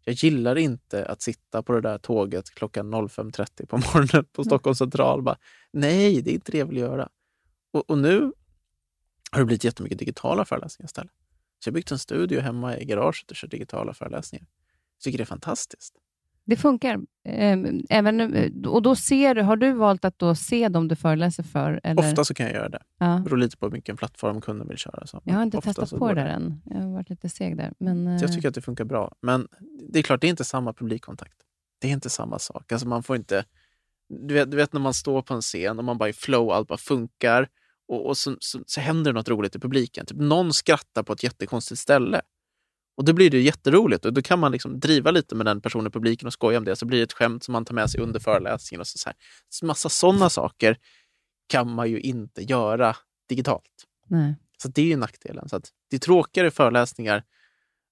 jag 0.04 0.14
gillar 0.14 0.58
inte 0.58 1.06
att 1.06 1.22
sitta 1.22 1.62
på 1.62 1.72
det 1.72 1.80
där 1.80 1.98
tåget 1.98 2.50
klockan 2.50 2.94
05.30 2.94 3.66
på 3.66 3.76
morgonen 3.94 4.24
på 4.32 4.44
Stockholms 4.44 4.78
central. 4.78 5.22
Bara, 5.22 5.38
Nej, 5.70 6.22
det 6.22 6.30
är 6.30 6.34
inte 6.34 6.52
det 6.52 6.58
jag 6.58 6.66
vill 6.66 6.76
göra. 6.76 7.08
Och, 7.72 7.90
och 7.90 7.98
nu 7.98 8.32
har 9.30 9.38
det 9.38 9.44
blivit 9.44 9.64
jättemycket 9.64 9.98
digitala 9.98 10.44
föreläsningar 10.44 10.86
istället. 10.86 11.12
Så 11.58 11.68
jag 11.68 11.72
har 11.72 11.74
byggt 11.74 11.90
en 11.90 11.98
studio 11.98 12.40
hemma 12.40 12.78
i 12.78 12.84
garaget 12.84 13.30
och 13.30 13.36
kör 13.36 13.48
digitala 13.48 13.94
föreläsningar. 13.94 14.46
Jag 14.96 15.02
tycker 15.02 15.18
det 15.18 15.24
är 15.24 15.26
fantastiskt. 15.26 15.94
Det 16.48 16.56
funkar. 16.56 17.00
Ehm, 17.24 17.80
Även, 17.88 18.34
eh, 18.34 18.70
och 18.70 18.82
då 18.82 18.96
ser 18.96 19.34
du, 19.34 19.42
har 19.42 19.56
du 19.56 19.72
valt 19.72 20.04
att 20.04 20.18
då 20.18 20.34
se 20.34 20.68
dem 20.68 20.88
du 20.88 20.96
föreläser 20.96 21.42
för? 21.42 21.80
Eller? 21.82 22.02
Ofta 22.02 22.24
så 22.24 22.34
kan 22.34 22.46
jag 22.46 22.54
göra 22.54 22.68
det. 22.68 22.82
Ja. 22.98 23.06
Det 23.06 23.22
beror 23.22 23.36
lite 23.36 23.56
på 23.56 23.68
vilken 23.68 23.96
plattform 23.96 24.40
kunden 24.40 24.68
vill 24.68 24.76
köra. 24.76 25.06
Så. 25.06 25.20
Jag 25.24 25.34
har 25.34 25.42
inte 25.42 25.56
Ofta 25.56 25.72
testat 25.72 25.98
på 25.98 26.08
det 26.08 26.14
där 26.14 26.26
än. 26.26 26.62
Jag 26.64 26.80
har 26.80 26.92
varit 26.92 27.10
lite 27.10 27.28
seg 27.28 27.56
där. 27.56 27.72
Men, 27.78 28.04
Så 28.04 28.10
eh, 28.24 28.28
jag 28.28 28.32
tycker 28.32 28.48
att 28.48 28.54
det 28.54 28.60
funkar 28.60 28.84
bra. 28.84 29.14
Men 29.22 29.48
det 29.88 29.98
är 29.98 30.02
klart, 30.02 30.20
det 30.20 30.26
är 30.26 30.30
inte 30.30 30.44
samma 30.44 30.72
publikkontakt. 30.72 31.36
Det 31.80 31.88
är 31.88 31.92
inte 31.92 32.10
samma 32.10 32.38
sak. 32.38 32.72
Alltså 32.72 32.88
man 32.88 33.02
får 33.02 33.16
inte... 33.16 33.44
Du 34.08 34.34
vet, 34.34 34.50
du 34.50 34.56
vet 34.56 34.72
när 34.72 34.80
man 34.80 34.94
står 34.94 35.22
på 35.22 35.34
en 35.34 35.40
scen 35.40 35.78
och 35.78 35.84
man 35.84 35.98
bara 35.98 36.08
i 36.08 36.12
flow, 36.12 36.50
allt 36.50 36.68
bara 36.68 36.78
funkar 36.78 37.48
och, 37.88 38.06
och 38.06 38.16
så, 38.16 38.36
så, 38.40 38.60
så 38.66 38.80
händer 38.80 39.12
något 39.12 39.28
roligt 39.28 39.56
i 39.56 39.58
publiken. 39.58 40.06
Typ 40.06 40.18
någon 40.18 40.52
skrattar 40.52 41.02
på 41.02 41.12
ett 41.12 41.22
jättekonstigt 41.22 41.80
ställe. 41.80 42.20
Och 42.98 43.04
då 43.04 43.12
blir 43.12 43.30
det 43.30 43.40
jätteroligt 43.40 44.04
och 44.04 44.12
då 44.12 44.22
kan 44.22 44.38
man 44.38 44.52
liksom 44.52 44.80
driva 44.80 45.10
lite 45.10 45.34
med 45.34 45.46
den 45.46 45.60
personen 45.60 45.86
i 45.86 45.90
publiken 45.90 46.26
och 46.26 46.32
skoja 46.32 46.58
om 46.58 46.64
det. 46.64 46.76
Så 46.76 46.86
blir 46.86 46.98
det 46.98 47.04
ett 47.04 47.12
skämt 47.12 47.44
som 47.44 47.52
man 47.52 47.64
tar 47.64 47.74
med 47.74 47.90
sig 47.90 48.00
under 48.00 48.20
föreläsningen. 48.20 48.80
och 48.80 48.86
så, 48.86 48.98
så 48.98 49.08
här. 49.08 49.16
Så 49.48 49.66
Massa 49.66 49.88
sådana 49.88 50.30
saker 50.30 50.78
kan 51.46 51.70
man 51.70 51.90
ju 51.90 52.00
inte 52.00 52.42
göra 52.42 52.96
digitalt. 53.28 53.86
nej. 54.06 54.34
Så 54.62 54.68
det 54.68 54.82
är 54.82 54.86
ju 54.86 54.96
nackdelen. 54.96 55.48
Så 55.48 55.56
att 55.56 55.70
det 55.90 55.96
är 55.96 56.00
tråkigare 56.00 56.50
föreläsningar, 56.50 57.24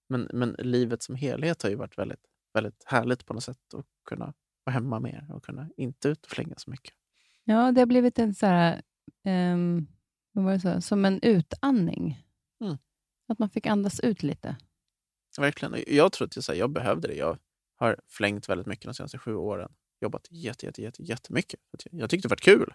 men, 0.09 0.29
men 0.33 0.57
livet 0.59 1.03
som 1.03 1.15
helhet 1.15 1.63
har 1.63 1.71
ju 1.71 1.77
varit 1.77 1.99
väldigt, 1.99 2.25
väldigt 2.55 2.83
härligt 2.87 3.27
på 3.27 3.35
något 3.35 3.45
sätt 3.45 3.75
att 3.75 3.87
kunna 4.09 4.33
vara 4.65 4.75
hemma 4.75 5.01
mer 5.01 5.27
och 5.31 5.45
kunna 5.45 5.69
inte 5.77 6.09
ut 6.09 6.25
och 6.25 6.31
flänga 6.31 6.55
så 6.57 6.71
mycket. 6.71 6.95
Ja, 7.45 7.73
det 7.73 7.81
har 7.81 7.87
blivit 7.87 8.19
en 8.19 8.35
så 8.35 8.47
här, 8.47 8.83
ehm, 9.25 9.87
vad 10.33 10.45
var 10.45 10.53
det 10.53 10.61
så? 10.61 10.81
som 10.81 11.05
en 11.05 11.21
utandning. 11.23 12.25
Mm. 12.61 12.77
Att 13.29 13.39
man 13.39 13.51
fick 13.51 13.67
andas 13.67 14.01
ut 14.01 14.23
lite. 14.23 14.57
Verkligen. 15.39 15.84
Jag 15.87 16.12
tror 16.12 16.26
att 16.26 16.37
jag, 16.37 16.45
så 16.45 16.53
här, 16.53 16.59
jag 16.59 16.70
behövde 16.70 17.09
det. 17.09 17.14
Jag 17.14 17.39
har 17.76 18.01
flängt 18.09 18.49
väldigt 18.49 18.66
mycket 18.66 18.84
de 18.84 18.95
senaste 18.95 19.18
sju 19.18 19.34
åren. 19.34 19.72
Jobbat 20.01 20.26
jätte, 20.30 20.66
jätte, 20.66 20.82
jätte, 20.82 21.03
jättemycket. 21.03 21.61
Att 21.72 21.87
Jag 21.91 22.01
jag 22.01 22.11
tyckte 22.11 22.28
det 22.28 22.32
varit 22.32 22.41
kul. 22.41 22.74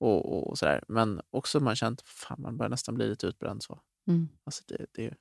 Och, 0.00 0.32
och, 0.32 0.50
och 0.50 0.58
så 0.58 0.66
där. 0.66 0.84
Men 0.88 1.20
också 1.30 1.60
man 1.60 1.76
känt 1.76 2.02
fan 2.02 2.40
man 2.40 2.56
börjar 2.56 2.70
nästan 2.70 2.94
bli 2.94 3.08
lite 3.08 3.26
utbränd. 3.26 3.62
Så. 3.62 3.80
Mm. 4.08 4.28
Alltså 4.44 4.64
det, 4.66 4.86
det 4.92 5.14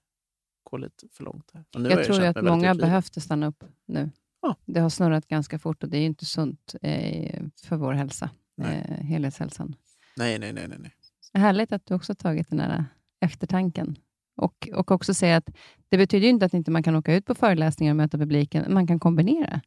går 0.63 0.79
lite 0.79 1.07
för 1.11 1.23
långt. 1.23 1.51
Här. 1.53 1.65
Har 1.73 1.89
Jag 1.89 2.05
tror 2.05 2.23
att 2.23 2.43
många 2.43 2.75
behövde 2.75 3.21
stanna 3.21 3.47
upp 3.47 3.63
nu. 3.85 4.09
Ja. 4.41 4.55
Det 4.65 4.79
har 4.79 4.89
snurrat 4.89 5.27
ganska 5.27 5.59
fort 5.59 5.83
och 5.83 5.89
det 5.89 5.97
är 5.97 5.99
ju 5.99 6.05
inte 6.05 6.25
sunt 6.25 6.75
eh, 6.81 7.43
för 7.63 7.75
vår 7.75 7.93
hälsa, 7.93 8.29
Nej. 8.55 8.85
eh, 8.89 9.05
helhetshälsan. 9.05 9.75
Nej, 10.15 10.39
nej, 10.39 10.53
nej. 10.53 10.67
nej, 10.67 10.77
nej. 10.79 10.95
Härligt 11.33 11.71
att 11.71 11.85
du 11.85 11.93
också 11.93 12.15
tagit 12.15 12.49
den 12.49 12.59
här 12.59 12.85
eftertanken. 13.19 13.97
Och, 14.39 14.69
och 14.73 14.91
också 14.91 15.13
säga 15.13 15.37
att 15.37 15.49
det 15.89 15.97
betyder 15.97 16.27
inte 16.27 16.45
att 16.45 16.53
inte 16.53 16.71
man 16.71 16.83
kan 16.83 16.95
åka 16.95 17.13
ut 17.13 17.25
på 17.25 17.35
föreläsningar 17.35 17.91
och 17.93 17.97
möta 17.97 18.17
publiken. 18.17 18.73
Man 18.73 18.87
kan 18.87 18.99
kombinera. 18.99 19.61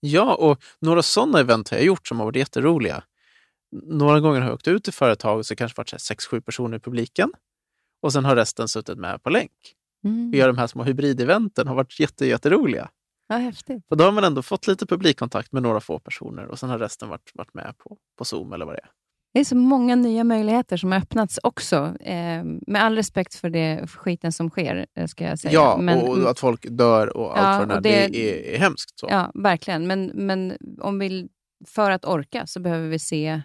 Ja, 0.00 0.34
och 0.34 0.62
några 0.80 1.02
sådana 1.02 1.40
event 1.40 1.68
har 1.68 1.76
jag 1.76 1.86
gjort 1.86 2.08
som 2.08 2.18
har 2.18 2.26
varit 2.26 2.36
jätteroliga. 2.36 3.02
Några 3.72 4.20
gånger 4.20 4.40
har 4.40 4.48
jag 4.48 4.54
åkt 4.54 4.68
ut 4.68 4.84
till 4.84 4.92
företag 4.92 5.38
och 5.38 5.46
så 5.46 5.56
kanske 5.56 5.78
varit 5.78 6.00
sex, 6.00 6.26
sju 6.26 6.40
personer 6.40 6.76
i 6.76 6.80
publiken. 6.80 7.32
Och 8.02 8.12
sen 8.12 8.24
har 8.24 8.36
resten 8.36 8.68
suttit 8.68 8.98
med 8.98 9.22
på 9.22 9.30
länk. 9.30 9.52
Mm. 10.04 10.30
Vi 10.30 10.38
gör 10.38 10.46
de 10.46 10.58
här 10.58 10.66
små 10.66 10.82
hybrideventen 10.82 11.68
har 11.68 11.74
varit 11.74 12.00
jätte, 12.00 12.26
jätteroliga. 12.26 12.90
Ja, 13.28 13.36
häftigt. 13.36 13.84
För 13.88 13.96
då 13.96 14.04
har 14.04 14.12
man 14.12 14.24
ändå 14.24 14.42
fått 14.42 14.66
lite 14.66 14.86
publikkontakt 14.86 15.52
med 15.52 15.62
några 15.62 15.80
få 15.80 15.98
personer 15.98 16.46
och 16.46 16.58
sen 16.58 16.70
har 16.70 16.78
resten 16.78 17.08
varit, 17.08 17.30
varit 17.34 17.54
med 17.54 17.74
på, 17.78 17.96
på 18.18 18.24
Zoom 18.24 18.52
eller 18.52 18.66
vad 18.66 18.74
det 18.74 18.80
är. 18.80 18.90
Det 19.34 19.40
är 19.40 19.44
så 19.44 19.56
många 19.56 19.96
nya 19.96 20.24
möjligheter 20.24 20.76
som 20.76 20.92
har 20.92 20.98
öppnats 20.98 21.38
också. 21.42 21.96
Eh, 22.00 22.44
med 22.66 22.82
all 22.84 22.94
respekt 22.96 23.34
för 23.34 23.50
det 23.50 23.86
skiten 23.86 24.32
som 24.32 24.50
sker, 24.50 24.86
eh, 24.98 25.06
ska 25.06 25.24
jag 25.24 25.38
säga. 25.38 25.54
Ja, 25.54 25.76
Men- 25.80 25.98
och 26.08 26.30
att 26.30 26.38
folk 26.38 26.66
dör 26.70 27.16
och 27.16 27.38
allt 27.38 27.68
Ja, 27.68 27.72
är. 27.74 27.76
och 27.76 27.82
det- 27.82 28.08
Det 28.08 28.48
är, 28.50 28.54
är 28.54 28.58
hemskt. 28.58 28.98
Så. 28.98 29.06
Ja, 29.10 29.30
verkligen. 29.34 29.86
Men, 29.86 30.06
men 30.14 30.56
om 30.80 30.98
vi, 30.98 31.28
för 31.66 31.90
att 31.90 32.04
orka 32.04 32.46
så 32.46 32.60
behöver 32.60 32.88
vi 32.88 32.98
se 32.98 33.42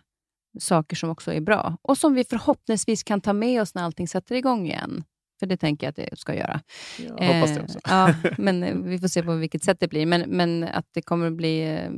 saker 0.60 0.96
som 0.96 1.10
också 1.10 1.34
är 1.34 1.42
bra 1.42 1.78
och 1.82 1.98
som 1.98 2.14
vi 2.14 2.24
förhoppningsvis 2.24 3.04
kan 3.04 3.22
ta 3.22 3.34
med 3.34 3.62
oss 3.62 3.76
när 3.76 3.84
allting 3.84 4.08
sätter 4.08 4.36
igång 4.36 4.66
igen. 4.68 5.04
För 5.40 5.46
det 5.46 5.58
tänker 5.58 5.88
jag 5.88 5.90
att 5.90 5.96
det 6.12 6.20
ska 6.20 6.36
göra. 6.36 6.62
Jag 7.20 7.34
hoppas 7.34 7.56
det 7.56 7.62
också. 7.64 7.78
Eh, 7.78 7.82
ja, 7.90 8.14
men 8.38 8.64
eh, 8.64 8.76
vi 8.76 9.00
får 9.00 9.08
se 9.08 9.24
på 9.24 9.34
vilket 9.36 9.64
sätt 9.64 9.78
det 9.80 9.88
blir. 9.88 10.06
Men, 10.06 10.22
men 10.22 10.64
att 10.64 10.86
det 10.94 11.02
kommer 11.02 11.28
att 11.28 11.34
bli 11.34 11.62
eh, 11.74 11.90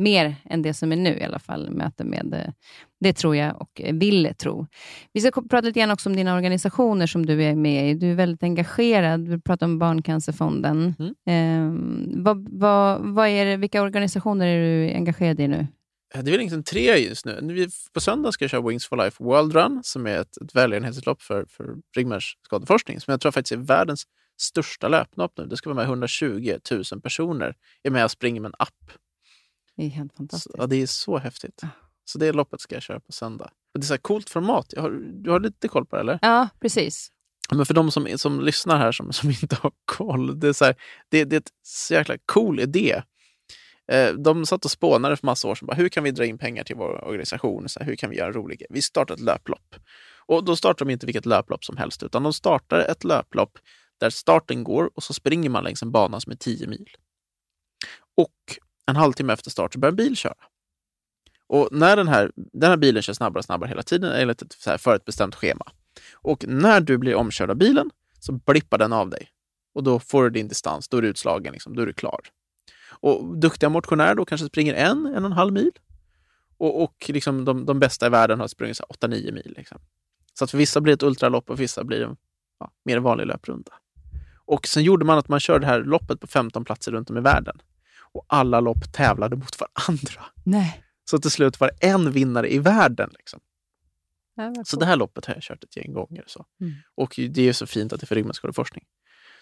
mer 0.00 0.36
än 0.44 0.62
det 0.62 0.74
som 0.74 0.92
är 0.92 0.96
nu 0.96 1.18
i 1.18 1.24
alla 1.24 1.38
fall, 1.38 1.70
möte 1.70 2.04
med 2.04 2.34
eh, 2.34 2.52
det 3.00 3.12
tror 3.12 3.36
jag 3.36 3.62
och 3.62 3.80
vill 3.92 4.34
tro. 4.38 4.66
Vi 5.12 5.20
ska 5.20 5.42
prata 5.42 5.60
lite 5.60 5.80
grann 5.80 5.90
också 5.90 6.08
om 6.08 6.16
dina 6.16 6.36
organisationer 6.36 7.06
som 7.06 7.26
du 7.26 7.42
är 7.44 7.54
med 7.54 7.90
i. 7.90 7.94
Du 7.94 8.10
är 8.10 8.14
väldigt 8.14 8.42
engagerad. 8.42 9.20
Du 9.20 9.40
pratar 9.40 9.66
om 9.66 9.78
Barncancerfonden. 9.78 10.94
Mm. 10.98 11.14
Eh, 11.26 12.22
vad, 12.22 12.48
vad, 12.50 13.14
vad 13.14 13.28
är 13.28 13.44
det, 13.44 13.56
vilka 13.56 13.82
organisationer 13.82 14.46
är 14.46 14.60
du 14.60 14.94
engagerad 14.94 15.40
i 15.40 15.48
nu? 15.48 15.66
Det 16.14 16.18
är 16.18 16.22
väl 16.22 16.34
egentligen 16.34 16.64
tre 16.64 16.96
just 16.96 17.26
nu. 17.26 17.68
På 17.92 18.00
söndag 18.00 18.32
ska 18.32 18.44
jag 18.44 18.50
köra 18.50 18.68
Wings 18.68 18.86
for 18.86 18.96
Life 18.96 19.24
World 19.24 19.54
Run 19.54 19.80
som 19.84 20.06
är 20.06 20.18
ett, 20.20 20.36
ett 20.36 20.54
välgörenhetslopp 20.54 21.22
för, 21.22 21.46
för 21.48 21.74
ryggmärgsskadeforskning 21.96 23.00
som 23.00 23.10
jag 23.10 23.20
tror 23.20 23.32
faktiskt 23.32 23.52
är 23.52 23.56
världens 23.56 24.04
största 24.40 24.88
löplopp 24.88 25.32
nu. 25.36 25.46
Det 25.46 25.56
ska 25.56 25.70
vara 25.70 25.76
med 25.76 25.84
120 25.84 26.58
000 26.70 27.00
personer 27.02 27.54
är 27.82 27.90
med 27.90 28.04
och 28.04 28.10
springer 28.10 28.40
med 28.40 28.48
en 28.48 28.54
app. 28.58 28.92
Det 29.76 29.84
är 29.84 29.88
helt 29.88 30.12
Så, 30.12 30.16
fantastiskt. 30.16 30.54
ja, 30.58 30.66
det 30.66 30.76
är 30.76 30.86
så 30.86 31.18
häftigt. 31.18 31.58
Ja. 31.62 31.68
Så 32.04 32.18
det 32.18 32.32
loppet 32.32 32.60
ska 32.60 32.74
jag 32.76 32.82
köra 32.82 33.00
på 33.00 33.12
söndag. 33.12 33.50
Och 33.74 33.80
det 33.80 33.84
är 33.84 33.86
så 33.86 33.92
här 33.92 33.98
coolt 33.98 34.30
format. 34.30 34.74
Har, 34.76 34.90
du 35.22 35.30
har 35.30 35.40
lite 35.40 35.68
koll 35.68 35.86
på 35.86 35.96
det, 35.96 36.00
eller? 36.00 36.18
Ja, 36.22 36.48
precis. 36.60 37.08
Men 37.52 37.66
för 37.66 37.74
de 37.74 37.90
som, 37.90 38.18
som 38.18 38.40
lyssnar 38.40 38.78
här 38.78 38.92
som, 38.92 39.12
som 39.12 39.30
inte 39.30 39.56
har 39.56 39.72
koll. 39.84 40.40
Det 40.40 40.48
är, 40.48 40.52
så 40.52 40.64
här, 40.64 40.76
det, 41.08 41.24
det 41.24 41.36
är 41.36 41.40
ett 41.40 41.50
så 41.62 41.94
jäkla 41.94 42.16
cool 42.26 42.60
idé. 42.60 43.02
Eh, 43.92 44.12
de 44.12 44.46
satt 44.46 44.64
och 44.64 44.70
spånade 44.70 45.16
för 45.16 45.26
massa 45.26 45.48
år 45.48 45.54
sedan. 45.54 45.66
Bara, 45.66 45.76
hur 45.76 45.88
kan 45.88 46.04
vi 46.04 46.10
dra 46.10 46.24
in 46.24 46.38
pengar 46.38 46.64
till 46.64 46.76
vår 46.76 47.04
organisation? 47.04 47.68
Så 47.68 47.80
här, 47.80 47.86
hur 47.86 47.96
kan 47.96 48.10
vi 48.10 48.16
göra 48.16 48.26
en 48.26 48.32
rolig 48.32 48.58
grej? 48.58 48.66
Vi 48.70 48.82
startar 48.82 49.14
ett 49.14 49.20
löplopp. 49.20 49.74
Och 50.26 50.44
då 50.44 50.56
startar 50.56 50.84
de 50.84 50.92
inte 50.92 51.06
vilket 51.06 51.26
löplopp 51.26 51.64
som 51.64 51.76
helst, 51.76 52.02
utan 52.02 52.22
de 52.22 52.32
startar 52.32 52.78
ett 52.78 53.04
löplopp 53.04 53.58
där 54.00 54.10
starten 54.10 54.64
går 54.64 54.90
och 54.94 55.02
så 55.02 55.12
springer 55.12 55.50
man 55.50 55.64
längs 55.64 55.82
en 55.82 55.90
bana 55.92 56.20
som 56.20 56.32
är 56.32 56.36
10 56.36 56.66
mil. 56.66 56.88
Och 58.16 58.58
en 58.90 58.96
halvtimme 58.96 59.32
efter 59.32 59.50
start 59.50 59.72
så 59.72 59.78
börjar 59.78 59.92
en 59.92 59.96
bil 59.96 60.16
köra. 60.16 60.34
Och 61.46 61.68
när 61.70 61.96
den 61.96 62.08
här, 62.08 62.32
den 62.36 62.70
här 62.70 62.76
bilen 62.76 63.02
kör 63.02 63.12
snabbare 63.12 63.38
och 63.38 63.44
snabbare 63.44 63.68
hela 63.68 63.82
tiden 63.82 64.12
enligt 64.12 64.42
ett 64.42 64.52
så 64.52 64.70
här 64.70 64.78
förutbestämt 64.78 65.34
schema. 65.34 65.64
Och 66.14 66.44
när 66.48 66.80
du 66.80 66.98
blir 66.98 67.14
omkörd 67.14 67.50
av 67.50 67.56
bilen 67.56 67.90
så 68.20 68.32
blippar 68.32 68.78
den 68.78 68.92
av 68.92 69.10
dig. 69.10 69.28
Och 69.74 69.82
då 69.82 69.98
får 69.98 70.24
du 70.24 70.30
din 70.30 70.48
distans, 70.48 70.88
då 70.88 70.96
är 70.96 71.02
du 71.02 71.08
utslagen, 71.08 71.52
liksom, 71.52 71.76
då 71.76 71.82
är 71.82 71.86
du 71.86 71.92
klar. 71.92 72.20
Och 72.90 73.38
duktiga 73.38 73.68
motionärer 73.68 74.14
då 74.14 74.24
kanske 74.24 74.46
springer 74.46 74.74
en, 74.74 75.06
en 75.06 75.24
och 75.24 75.30
en 75.30 75.32
halv 75.32 75.52
mil. 75.52 75.70
Och, 76.58 76.82
och 76.82 77.04
liksom 77.08 77.44
de, 77.44 77.66
de 77.66 77.78
bästa 77.78 78.06
i 78.06 78.08
världen 78.08 78.40
har 78.40 78.48
sprungit 78.48 78.80
8-9 78.80 79.32
mil. 79.32 79.54
Liksom. 79.56 79.78
Så 80.34 80.44
att 80.44 80.50
för 80.50 80.58
vissa 80.58 80.80
blir 80.80 80.92
det 80.92 80.94
ett 80.94 81.02
ultralopp 81.02 81.50
och 81.50 81.56
för 81.56 81.62
vissa 81.62 81.84
blir 81.84 81.98
det 81.98 82.04
en 82.04 82.16
ja, 82.60 82.70
mer 82.84 82.98
vanlig 82.98 83.26
löprunda. 83.26 83.72
Och 84.44 84.66
sen 84.66 84.82
gjorde 84.82 85.04
man 85.04 85.18
att 85.18 85.28
man 85.28 85.40
körde 85.40 85.58
det 85.58 85.66
här 85.66 85.82
loppet 85.82 86.20
på 86.20 86.26
15 86.26 86.64
platser 86.64 86.92
runt 86.92 87.10
om 87.10 87.16
i 87.16 87.20
världen. 87.20 87.62
Och 88.12 88.24
alla 88.28 88.60
lopp 88.60 88.92
tävlade 88.92 89.36
mot 89.36 89.60
varandra. 89.60 90.24
Nej. 90.44 90.84
Så 91.10 91.18
till 91.18 91.30
slut 91.30 91.60
var 91.60 91.70
det 91.80 91.86
en 91.86 92.12
vinnare 92.12 92.52
i 92.52 92.58
världen. 92.58 93.10
Liksom. 93.18 93.40
Ja, 94.34 94.54
Så 94.64 94.76
det 94.76 94.86
här 94.86 94.96
loppet 94.96 95.26
har 95.26 95.34
jag 95.34 95.42
kört 95.42 95.64
ett 95.64 95.76
gäng 95.76 95.92
gånger. 95.92 96.24
Så. 96.26 96.44
Mm. 96.60 96.72
Och 96.94 97.14
det 97.30 97.48
är 97.48 97.52
så 97.52 97.66
fint 97.66 97.92
att 97.92 98.00
det 98.00 98.04
är 98.04 98.06
för 98.06 98.14
ryggmärgsskadeforskning. 98.14 98.84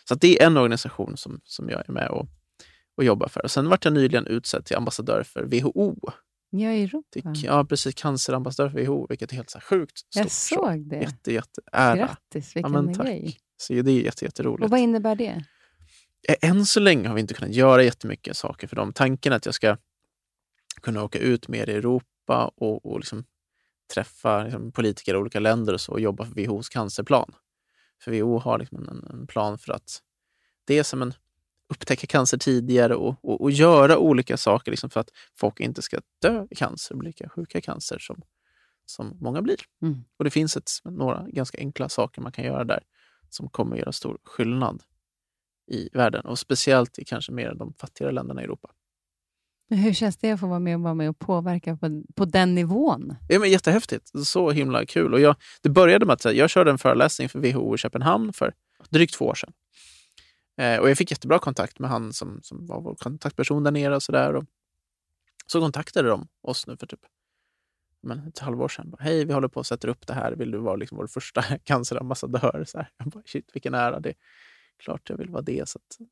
Så 0.09 0.15
det 0.15 0.43
är 0.43 0.47
en 0.47 0.57
organisation 0.57 1.17
som, 1.17 1.41
som 1.45 1.69
jag 1.69 1.89
är 1.89 1.93
med 1.93 2.09
och, 2.09 2.29
och 2.97 3.05
jobbar 3.05 3.29
för. 3.29 3.43
Och 3.43 3.51
sen 3.51 3.69
vart 3.69 3.85
jag 3.85 3.95
nyligen 3.95 4.27
utsedd 4.27 4.65
till 4.65 4.77
ambassadör 4.77 5.23
för 5.23 5.45
WHO. 5.45 6.11
Är 6.53 6.71
i 6.71 6.83
Europa. 6.83 7.09
Till, 7.13 7.45
ja, 7.45 7.65
precis. 7.65 7.95
Cancerambassadör 7.95 8.71
för 8.71 8.85
WHO, 8.85 9.07
vilket 9.09 9.33
är 9.33 9.37
helt 9.37 9.51
så 9.51 9.61
sjukt 9.61 9.99
stort. 9.99 10.17
Jag 10.23 10.31
såg 10.31 10.89
det. 10.89 10.97
Jätte, 10.97 11.33
jätte 11.33 11.61
ära. 11.73 11.97
Grattis, 11.97 12.57
vilken 12.57 12.73
men 12.73 12.95
tack. 12.95 13.07
grej. 13.07 13.37
Så 13.57 13.73
det 13.73 13.91
är 13.91 14.01
jätte, 14.01 14.25
jätteroligt. 14.25 14.65
Och 14.65 14.71
vad 14.71 14.81
innebär 14.81 15.15
det? 15.15 15.45
Eh, 16.29 16.51
Än 16.51 16.67
så 16.67 16.81
länge 16.81 17.09
har 17.09 17.15
vi 17.15 17.21
inte 17.21 17.35
kunnat 17.35 17.55
göra 17.55 17.83
jättemycket 17.83 18.37
saker 18.37 18.67
för 18.67 18.77
dem. 18.77 18.93
Tanken 18.93 19.33
är 19.33 19.37
att 19.37 19.47
jag 19.47 19.55
ska 19.55 19.77
kunna 20.83 21.05
åka 21.05 21.19
ut 21.19 21.49
mer 21.49 21.69
i 21.71 21.73
Europa 21.73 22.53
och, 22.57 22.87
och 22.87 22.99
liksom 22.99 23.25
träffa 23.95 24.43
liksom 24.43 24.73
politiker 24.73 25.15
i 25.15 25.17
olika 25.17 25.41
länder 25.41 25.73
och, 25.73 25.81
så, 25.81 25.93
och 25.93 26.01
jobba 26.01 26.25
för 26.25 26.47
WHOs 26.47 26.69
cancerplan. 26.69 27.35
För 28.03 28.13
WHO 28.13 28.39
har 28.39 28.59
liksom 28.59 28.89
en, 28.89 29.07
en 29.11 29.27
plan 29.27 29.59
för 29.59 29.73
att 29.73 30.03
det 30.65 30.79
är 30.79 30.83
som 30.83 31.03
en 31.03 31.15
upptäcka 31.69 32.07
cancer 32.07 32.39
tidigare 32.39 32.95
och, 32.95 33.25
och, 33.25 33.41
och 33.41 33.51
göra 33.51 33.99
olika 33.99 34.37
saker 34.37 34.71
liksom 34.71 34.91
för 34.91 35.01
att 35.01 35.11
folk 35.35 35.61
inte 35.61 35.83
ska 35.83 36.01
dö 36.23 36.47
i 36.51 36.55
cancer 36.55 36.95
och 36.95 36.99
bli 36.99 37.09
lika 37.09 37.29
sjuka 37.29 37.59
i 37.59 37.61
cancer 37.61 37.99
som, 37.99 38.23
som 38.87 39.17
många 39.21 39.43
blir. 39.43 39.59
Mm. 39.83 40.05
Och 40.17 40.25
det 40.25 40.31
finns 40.31 40.57
ett, 40.57 40.71
några 40.85 41.27
ganska 41.29 41.59
enkla 41.59 41.89
saker 41.89 42.23
man 42.23 42.33
kan 42.33 42.45
göra 42.45 42.65
där 42.65 42.83
som 43.31 43.49
kommer 43.49 43.77
göra 43.77 43.93
stor 43.93 44.19
skillnad 44.25 44.83
i 45.69 45.89
världen 45.93 46.27
och 46.27 46.39
speciellt 46.39 46.99
i 46.99 47.05
kanske 47.05 47.33
mer 47.33 47.55
de 47.55 47.75
fattigare 47.75 48.13
länderna 48.13 48.41
i 48.41 48.45
Europa. 48.45 48.71
Men 49.71 49.79
hur 49.79 49.93
känns 49.93 50.17
det 50.17 50.31
att 50.31 50.41
få 50.41 50.47
vara 50.47 50.59
med 50.59 50.77
och, 50.77 50.83
vara 50.83 50.95
med 50.95 51.09
och 51.09 51.19
påverka 51.19 51.77
på, 51.77 52.03
på 52.15 52.25
den 52.25 52.55
nivån? 52.55 53.17
Ja, 53.29 53.39
men 53.39 53.51
jättehäftigt. 53.51 54.11
Så 54.27 54.51
himla 54.51 54.87
kul. 54.87 55.15
Och 55.15 55.21
jag, 55.21 55.37
det 55.63 55.69
började 55.69 56.07
med 56.07 56.15
att 56.15 56.25
här, 56.25 56.33
jag 56.33 56.51
körde 56.51 56.71
en 56.71 56.79
föreläsning 56.79 57.29
för 57.29 57.39
WHO 57.39 57.75
i 57.75 57.79
Köpenhamn 57.79 58.33
för 58.33 58.55
drygt 58.89 59.15
två 59.15 59.25
år 59.25 59.35
sedan. 59.35 59.53
Eh, 60.59 60.81
och 60.81 60.91
jag 60.91 60.99
fick 60.99 61.11
jättebra 61.11 61.39
kontakt 61.39 61.79
med 61.79 61.91
han 61.91 62.13
som, 62.13 62.41
som 62.43 62.67
var 62.67 62.81
vår 62.81 62.95
kontaktperson 62.95 63.65
där 63.65 63.71
nere. 63.71 63.97
Och 63.97 64.03
så, 64.03 64.13
där. 64.13 64.35
Och 64.35 64.45
så 65.47 65.61
kontaktade 65.61 66.09
de 66.09 66.29
oss 66.43 66.67
nu 66.67 66.77
för 66.77 66.87
typ 66.87 67.01
men, 68.03 68.27
ett 68.29 68.39
halvår 68.39 68.69
sedan. 68.69 68.91
Bara, 68.91 69.03
Hej, 69.03 69.25
vi 69.25 69.33
håller 69.33 69.49
på 69.49 69.61
att 69.61 69.67
sätta 69.67 69.89
upp 69.89 70.07
det 70.07 70.15
här. 70.15 70.33
Vill 70.33 70.51
du 70.51 70.59
vara 70.59 70.77
liksom 70.77 70.99
vår 70.99 71.07
första 71.07 71.43
cancerambassadör? 71.65 72.65
Så 72.67 72.79
här. 72.79 72.91
Jag 72.97 73.09
bara, 73.09 73.23
Shit, 73.27 73.51
vilken 73.53 73.75
ära. 73.75 74.01
Det 74.01 74.09
är 74.09 74.15
klart 74.79 75.11
jag 75.11 75.17
vill 75.17 75.31
vara 75.31 75.43
det. 75.43 75.69
Så, 75.69 75.79
att, 75.79 76.09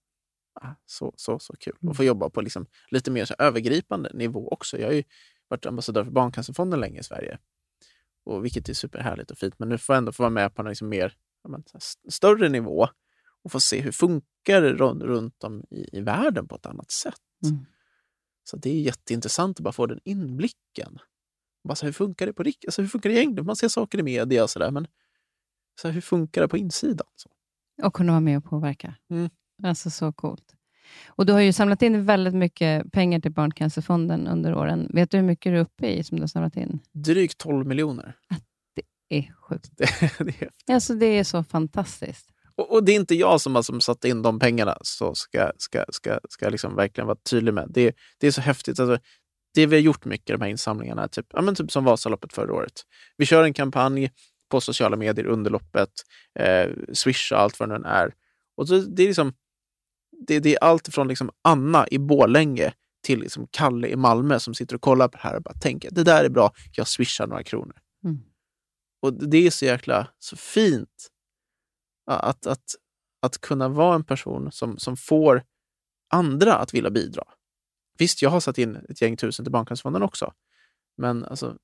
ah, 0.63 0.75
så, 0.87 1.15
så, 1.17 1.39
så 1.39 1.57
kul. 1.57 1.77
Och 1.89 1.97
få 1.97 2.05
jobba 2.05 2.31
på 2.31 2.41
liksom 2.41 2.67
lite 2.91 3.11
mer 3.11 3.25
så 3.25 3.35
övergripande 3.39 4.11
nivå 4.15 4.49
också. 4.49 4.79
Jag 4.79 4.87
har 4.87 4.95
ju 4.95 5.05
varit 5.49 5.67
ambassadör 5.67 6.05
för 6.05 6.11
Barncancerfonden 6.11 6.81
länge 6.81 7.01
i 7.01 7.03
Sverige. 7.03 7.39
Och 8.25 8.45
vilket 8.45 8.69
är 8.69 8.75
superhärligt 8.75 9.31
och 9.31 9.39
fint. 9.39 9.59
Men 9.59 9.69
nu 9.69 9.79
får 9.79 9.95
jag 9.95 9.99
ändå 9.99 10.13
få 10.13 10.23
vara 10.23 10.31
med 10.31 10.55
på 10.55 10.63
en 10.63 10.69
liksom 10.69 10.89
mer 10.89 11.17
men, 11.49 11.65
större 12.09 12.49
nivå 12.49 12.89
och 13.43 13.53
få 13.53 13.61
se 13.61 13.81
hur 13.81 13.93
funkar 13.93 14.63
det 14.63 14.73
runt, 14.73 15.03
runt 15.03 15.45
om 15.45 15.65
i, 15.71 15.99
i 15.99 16.01
världen 16.01 16.49
på 16.49 16.57
ett 16.57 16.67
annat 16.67 16.91
sätt. 16.91 17.21
Mm. 17.45 17.67
Så 18.45 18.57
det 18.57 18.71
är 18.71 18.81
jätteintressant 18.81 19.61
att 19.61 19.65
bara 19.65 19.73
få 19.73 19.87
den 19.87 20.01
inblicken. 20.05 20.99
Bara 21.65 21.75
så 21.75 21.87
här, 21.87 21.89
hur 21.89 21.93
funkar 21.93 22.27
det 22.27 22.33
på 22.33 22.43
riktigt? 22.43 22.69
Alltså, 22.69 22.83
hur 22.83 22.89
funkar 22.89 23.11
det 23.11 23.17
egentligen? 23.17 23.47
Man 23.47 23.57
ser 23.57 23.69
saker 23.69 23.99
i 23.99 24.03
media 24.03 24.43
och 24.43 24.51
sådär, 24.51 24.71
men 24.71 24.87
så 25.81 25.89
här, 25.89 25.93
hur 25.93 26.01
funkar 26.01 26.43
det 26.43 26.49
på 26.49 26.57
insidan? 26.57 27.07
Så. 27.15 27.31
Och 27.83 27.95
kunna 27.95 28.13
vara 28.13 28.21
med 28.21 28.39
och 28.39 28.45
påverka. 28.45 28.95
Mm. 29.11 29.31
Alltså 29.63 29.91
så 29.91 30.13
coolt. 30.13 30.55
Och 31.07 31.27
du 31.27 31.33
har 31.33 31.41
ju 31.41 31.53
samlat 31.53 31.83
in 31.83 32.05
väldigt 32.05 32.35
mycket 32.35 32.93
pengar 32.93 33.21
till 33.21 33.33
Barncancerfonden 33.33 34.27
under 34.27 34.55
åren. 34.55 34.91
Vet 34.95 35.11
du 35.11 35.17
hur 35.17 35.25
mycket 35.25 35.53
du 35.53 35.57
är 35.57 35.61
uppe 35.61 35.87
i 35.87 36.05
som 36.05 36.17
du 36.17 36.23
har 36.23 36.29
samlat 36.29 36.57
in? 36.57 36.79
Drygt 36.93 37.39
12 37.39 37.67
miljoner. 37.67 38.17
Det 39.09 39.17
är 39.17 39.35
sjukt. 39.49 39.71
Det, 40.19 40.43
är 40.43 40.75
Alltså 40.75 40.95
det 40.95 41.07
är 41.07 41.25
så 41.25 41.45
fantastiskt. 41.45 42.27
Och, 42.57 42.73
och 42.73 42.85
det 42.85 42.93
är 42.93 42.97
inte 42.97 43.15
jag 43.15 43.41
som 43.41 43.55
har 43.55 43.63
som 43.63 43.81
satt 43.81 44.05
in 44.05 44.23
de 44.23 44.39
pengarna, 44.39 44.79
så 44.81 45.15
ska, 45.15 45.53
ska, 45.59 45.85
ska, 45.89 46.21
ska 46.29 46.49
liksom 46.49 46.77
verkligen 46.77 47.07
vara 47.07 47.19
tydlig 47.31 47.55
med. 47.55 47.67
Det, 47.71 47.97
det 48.19 48.27
är 48.27 48.31
så 48.31 48.41
häftigt. 48.41 48.81
Alltså, 48.81 48.99
det 49.55 49.67
vi 49.67 49.77
har 49.77 49.81
gjort 49.81 50.05
mycket, 50.05 50.39
de 50.39 50.41
här 50.41 50.49
insamlingarna, 50.49 51.09
typ, 51.09 51.27
ja, 51.33 51.43
men 51.43 51.55
typ 51.55 51.73
som 51.73 51.85
Vasaloppet 51.85 52.33
förra 52.33 52.55
året. 52.55 52.83
Vi 53.17 53.27
kör 53.27 53.45
en 53.45 53.55
kampanj 53.55 54.11
på 54.49 54.61
sociala 54.61 54.97
medier 54.97 55.27
under 55.27 55.51
loppet, 55.51 55.91
eh, 56.39 56.71
Swish 56.93 57.33
och 57.33 57.41
allt 57.41 57.61
vad 57.61 57.69
det 57.69 57.79
nu 57.79 57.89
är. 57.89 58.15
Och 58.57 58.69
så, 58.69 58.79
det, 58.79 59.03
är 59.03 59.07
liksom, 59.07 59.33
det, 60.27 60.41
det 60.41 60.55
är 60.55 60.65
allt 60.65 60.95
från 60.95 61.09
liksom 61.09 61.31
Anna 61.43 61.89
i 61.91 61.99
Bålänge 61.99 62.73
till 63.03 63.21
liksom 63.21 63.47
Kalle 63.51 63.89
i 63.89 63.97
Malmö 63.97 64.39
som 64.39 64.55
sitter 64.55 64.75
och 64.75 64.81
kollar 64.81 65.09
på 65.09 65.17
det 65.17 65.23
här 65.23 65.37
och 65.37 65.43
bara 65.43 65.55
tänker 65.55 65.91
det 65.91 66.05
där 66.05 66.25
är 66.25 66.29
bra, 66.29 66.53
jag 66.73 66.89
swishar 66.89 67.27
några 67.27 67.43
kronor. 67.43 67.77
Mm. 68.05 68.21
Och 69.03 69.29
det 69.29 69.47
är 69.47 69.51
så 69.51 69.65
jäkla 69.65 70.09
så 70.19 70.37
fint 70.37 71.09
att, 72.07 72.47
att, 72.47 72.75
att 73.23 73.41
kunna 73.41 73.69
vara 73.69 73.95
en 73.95 74.05
person 74.05 74.53
som, 74.53 74.79
som 74.79 74.97
får 74.97 75.45
andra 76.09 76.55
att 76.55 76.75
vilja 76.75 76.91
bidra. 76.91 77.25
Visst, 77.99 78.23
jag 78.23 78.31
har 78.31 78.41
satt 78.41 78.59
in 78.59 78.77
ett 78.77 79.03
gäng 79.03 79.17
tusen 79.17 79.45
till 79.45 79.53
Barncancerfonden 79.53 80.03
också. 80.03 80.33
Men 80.97 81.25
alltså, 81.25 81.57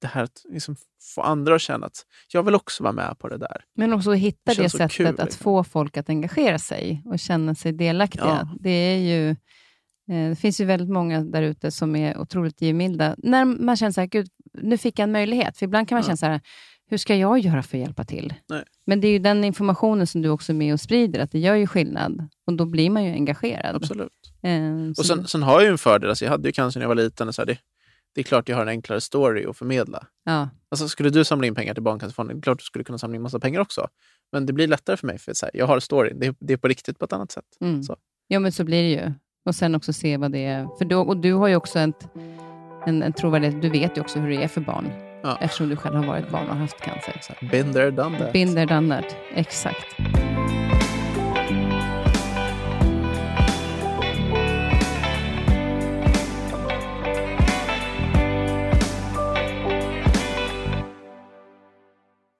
det 0.00 0.08
här 0.08 0.22
att 0.22 0.42
liksom 0.52 0.76
få 1.14 1.22
andra 1.22 1.54
att 1.54 1.60
känna 1.60 1.86
att 1.86 2.06
jag 2.32 2.42
vill 2.42 2.54
också 2.54 2.82
vara 2.82 2.92
med 2.92 3.18
på 3.18 3.28
det 3.28 3.38
där. 3.38 3.64
Men 3.76 3.92
också 3.92 4.12
hitta 4.12 4.54
Det 4.54 4.62
det, 4.62 4.70
sättet 4.70 4.92
kul, 4.92 5.06
att 5.06 5.18
liksom. 5.18 5.42
få 5.42 5.64
folk 5.64 5.96
att 5.96 6.08
engagera 6.08 6.58
sig 6.58 7.02
och 7.04 7.18
känna 7.18 7.54
sig 7.54 7.72
delaktiga. 7.72 8.24
Ja. 8.26 8.56
Det, 8.60 8.70
är 8.70 8.96
ju, 8.98 9.30
eh, 10.10 10.28
det 10.30 10.36
finns 10.36 10.60
ju 10.60 10.64
väldigt 10.64 10.88
många 10.90 11.20
där 11.20 11.42
ute 11.42 11.70
som 11.70 11.96
är 11.96 12.18
otroligt 12.18 12.62
givmilda. 12.62 13.14
När 13.18 13.44
man 13.44 13.76
känner 13.76 13.92
så 13.92 14.00
här, 14.00 14.08
gud, 14.08 14.28
nu 14.62 14.78
fick 14.78 14.98
jag 14.98 15.04
en 15.04 15.12
möjlighet. 15.12 15.58
För 15.58 15.64
ibland 15.66 15.88
kan 15.88 15.96
man 15.96 16.02
Ja. 16.02 16.06
känna 16.06 16.16
så 16.16 16.26
här, 16.26 16.40
hur 16.90 16.96
ska 16.96 17.16
jag 17.16 17.38
göra 17.38 17.62
för 17.62 17.76
att 17.78 17.82
hjälpa 17.82 18.04
till? 18.04 18.34
Nej. 18.48 18.62
Men 18.86 19.00
det 19.00 19.08
är 19.08 19.12
ju 19.12 19.18
den 19.18 19.44
informationen 19.44 20.06
som 20.06 20.22
du 20.22 20.28
också 20.28 20.52
är 20.52 20.56
med 20.56 20.72
och 20.72 20.80
sprider, 20.80 21.20
att 21.20 21.32
det 21.32 21.38
gör 21.38 21.54
ju 21.54 21.66
skillnad. 21.66 22.28
Och 22.46 22.52
då 22.56 22.64
blir 22.66 22.90
man 22.90 23.04
ju 23.04 23.12
engagerad. 23.12 23.76
Absolut. 23.76 24.08
Eh, 24.42 24.90
Och 24.98 25.06
sen, 25.06 25.26
sen 25.26 25.42
har 25.42 25.52
jag 25.52 25.62
ju 25.62 25.68
en 25.68 25.78
fördel. 25.78 26.10
Alltså 26.10 26.24
jag 26.24 26.32
hade 26.32 26.48
ju 26.48 26.52
cancer 26.52 26.80
när 26.80 26.84
jag 26.84 26.88
var 26.88 26.94
liten. 26.94 27.28
Och 27.28 27.34
så 27.34 27.42
här, 27.42 27.46
det, 27.46 27.58
det 28.14 28.20
är 28.20 28.24
klart 28.24 28.48
jag 28.48 28.56
har 28.56 28.62
en 28.62 28.68
enklare 28.68 29.00
story 29.00 29.46
att 29.46 29.56
förmedla. 29.56 30.06
ja, 30.24 30.48
Alltså, 30.70 30.88
skulle 30.88 31.10
du 31.10 31.24
samla 31.24 31.46
in 31.46 31.54
pengar 31.54 31.74
till 31.74 31.82
Barncancerfonden, 31.82 32.36
det 32.36 32.40
är 32.40 32.42
klart 32.42 32.58
du 32.58 32.64
skulle 32.64 32.84
kunna 32.84 32.98
samla 32.98 33.16
in 33.16 33.22
massa 33.22 33.40
pengar 33.40 33.60
också. 33.60 33.88
Men 34.32 34.46
det 34.46 34.52
blir 34.52 34.66
lättare 34.68 34.96
för 34.96 35.06
mig, 35.06 35.18
för 35.18 35.32
så 35.34 35.46
här, 35.46 35.50
jag 35.54 35.66
har 35.66 35.80
storyn. 35.80 36.18
Det, 36.20 36.36
det 36.40 36.52
är 36.52 36.56
på 36.56 36.68
riktigt 36.68 36.98
på 36.98 37.04
ett 37.04 37.12
annat 37.12 37.32
sätt. 37.32 37.44
mm. 37.60 37.82
Så. 37.82 37.96
ja, 38.28 38.40
men 38.40 38.52
så 38.52 38.64
blir 38.64 38.82
det 38.82 38.88
ju. 39.02 39.12
Och 39.44 39.54
sen 39.54 39.74
också 39.74 39.92
se 39.92 40.16
vad 40.16 40.32
det 40.32 40.44
är. 40.44 40.68
För 40.78 40.84
då, 40.84 41.00
och 41.00 41.16
du 41.16 41.32
har 41.32 41.48
ju 41.48 41.56
också 41.56 41.78
ett, 41.78 42.08
en, 42.86 43.02
en 43.02 43.12
trovärdighet. 43.12 43.62
Du 43.62 43.70
vet 43.70 43.96
ju 43.96 44.00
också 44.00 44.18
hur 44.18 44.30
det 44.30 44.42
är 44.42 44.48
för 44.48 44.60
barn. 44.60 44.92
Ja. 45.22 45.38
Eftersom 45.40 45.68
du 45.68 45.76
själv 45.76 45.96
har 45.96 46.06
varit 46.06 46.30
barn 46.30 46.48
och 46.50 46.56
haft 46.56 46.80
cancer. 46.80 47.48
There, 47.50 47.90
done 47.90 48.18
that. 48.18 48.32
There, 48.32 48.66
done 48.66 49.02
that. 49.02 49.16
Exakt. 49.34 49.86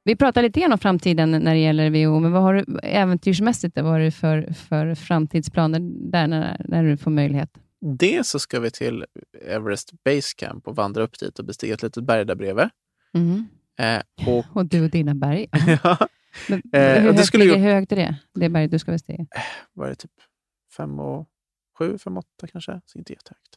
Vi 0.04 0.16
pratar 0.16 0.42
lite 0.42 0.60
grann 0.60 0.72
om 0.72 0.78
framtiden 0.78 1.30
när 1.30 1.54
det 1.54 1.60
gäller 1.60 1.90
WHO, 1.90 2.20
men 2.20 2.32
vad 2.32 2.42
har 2.42 2.54
du 2.54 2.78
äventyrsmässigt, 2.82 3.76
vad 3.76 3.84
har 3.92 4.00
du 4.00 4.10
för, 4.10 4.52
för 4.52 4.94
framtidsplaner 4.94 5.80
där 6.10 6.26
när, 6.26 6.66
när 6.68 6.84
du 6.84 6.96
får 6.96 7.10
möjlighet? 7.10 7.50
Det 7.98 8.26
så 8.26 8.38
ska 8.38 8.60
vi 8.60 8.70
till 8.70 9.04
Everest 9.46 9.92
Base 10.04 10.34
Camp 10.36 10.68
och 10.68 10.76
vandra 10.76 11.02
upp 11.02 11.18
dit 11.18 11.38
och 11.38 11.44
bestiga 11.44 11.74
ett 11.74 11.82
litet 11.82 12.04
berg 12.04 12.24
där 12.24 12.34
bredvid. 12.34 12.68
Mm. 13.14 13.46
Eh, 13.78 14.28
och, 14.28 14.44
Och 14.56 14.66
du 14.66 14.84
och 14.84 14.90
dina 14.90 15.14
berg. 15.14 15.46
ja, 15.84 15.96
Men, 16.48 16.62
Eh, 16.72 16.80
hur, 17.02 17.08
det 17.10 17.16
högt 17.16 17.24
skulle 17.26 17.44
ligger, 17.44 17.56
ju- 17.56 17.62
hur 17.64 17.72
högt 17.74 17.92
är 17.92 17.96
det? 17.96 18.16
Det 18.34 18.48
berget 18.48 18.70
du 18.70 18.78
ska 18.78 18.92
bestiga? 18.92 19.26
var 19.72 19.88
det 19.88 19.94
typ 19.94 20.10
fem 20.76 20.98
och 21.00 21.28
sju, 21.78 21.98
fem 21.98 22.16
och 22.16 22.24
åtta 22.38 22.46
kanske. 22.46 22.80
Så 22.86 22.98
inte 22.98 23.12
jättehögt. 23.12 23.56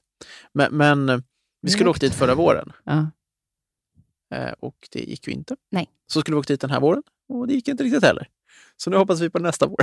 Men, 0.53 0.77
men 0.77 1.09
eh, 1.09 1.17
vi 1.61 1.69
skulle 1.69 1.89
åka 1.89 1.99
dit 1.99 2.13
förra 2.13 2.35
våren 2.35 2.71
Ja. 2.83 3.11
Eh, 4.33 4.53
och 4.59 4.87
det 4.91 4.99
gick 4.99 5.27
ju 5.27 5.33
inte. 5.33 5.55
Nej. 5.71 5.89
Så 6.07 6.21
skulle 6.21 6.35
vi 6.35 6.39
åka 6.39 6.53
dit 6.53 6.61
den 6.61 6.69
här 6.69 6.79
våren 6.79 7.03
och 7.29 7.47
det 7.47 7.53
gick 7.53 7.67
inte 7.67 7.83
riktigt 7.83 8.03
heller. 8.03 8.27
Så 8.77 8.89
nu 8.89 8.97
hoppas 8.97 9.21
vi 9.21 9.29
på 9.29 9.39
nästa 9.39 9.67
vår. 9.67 9.77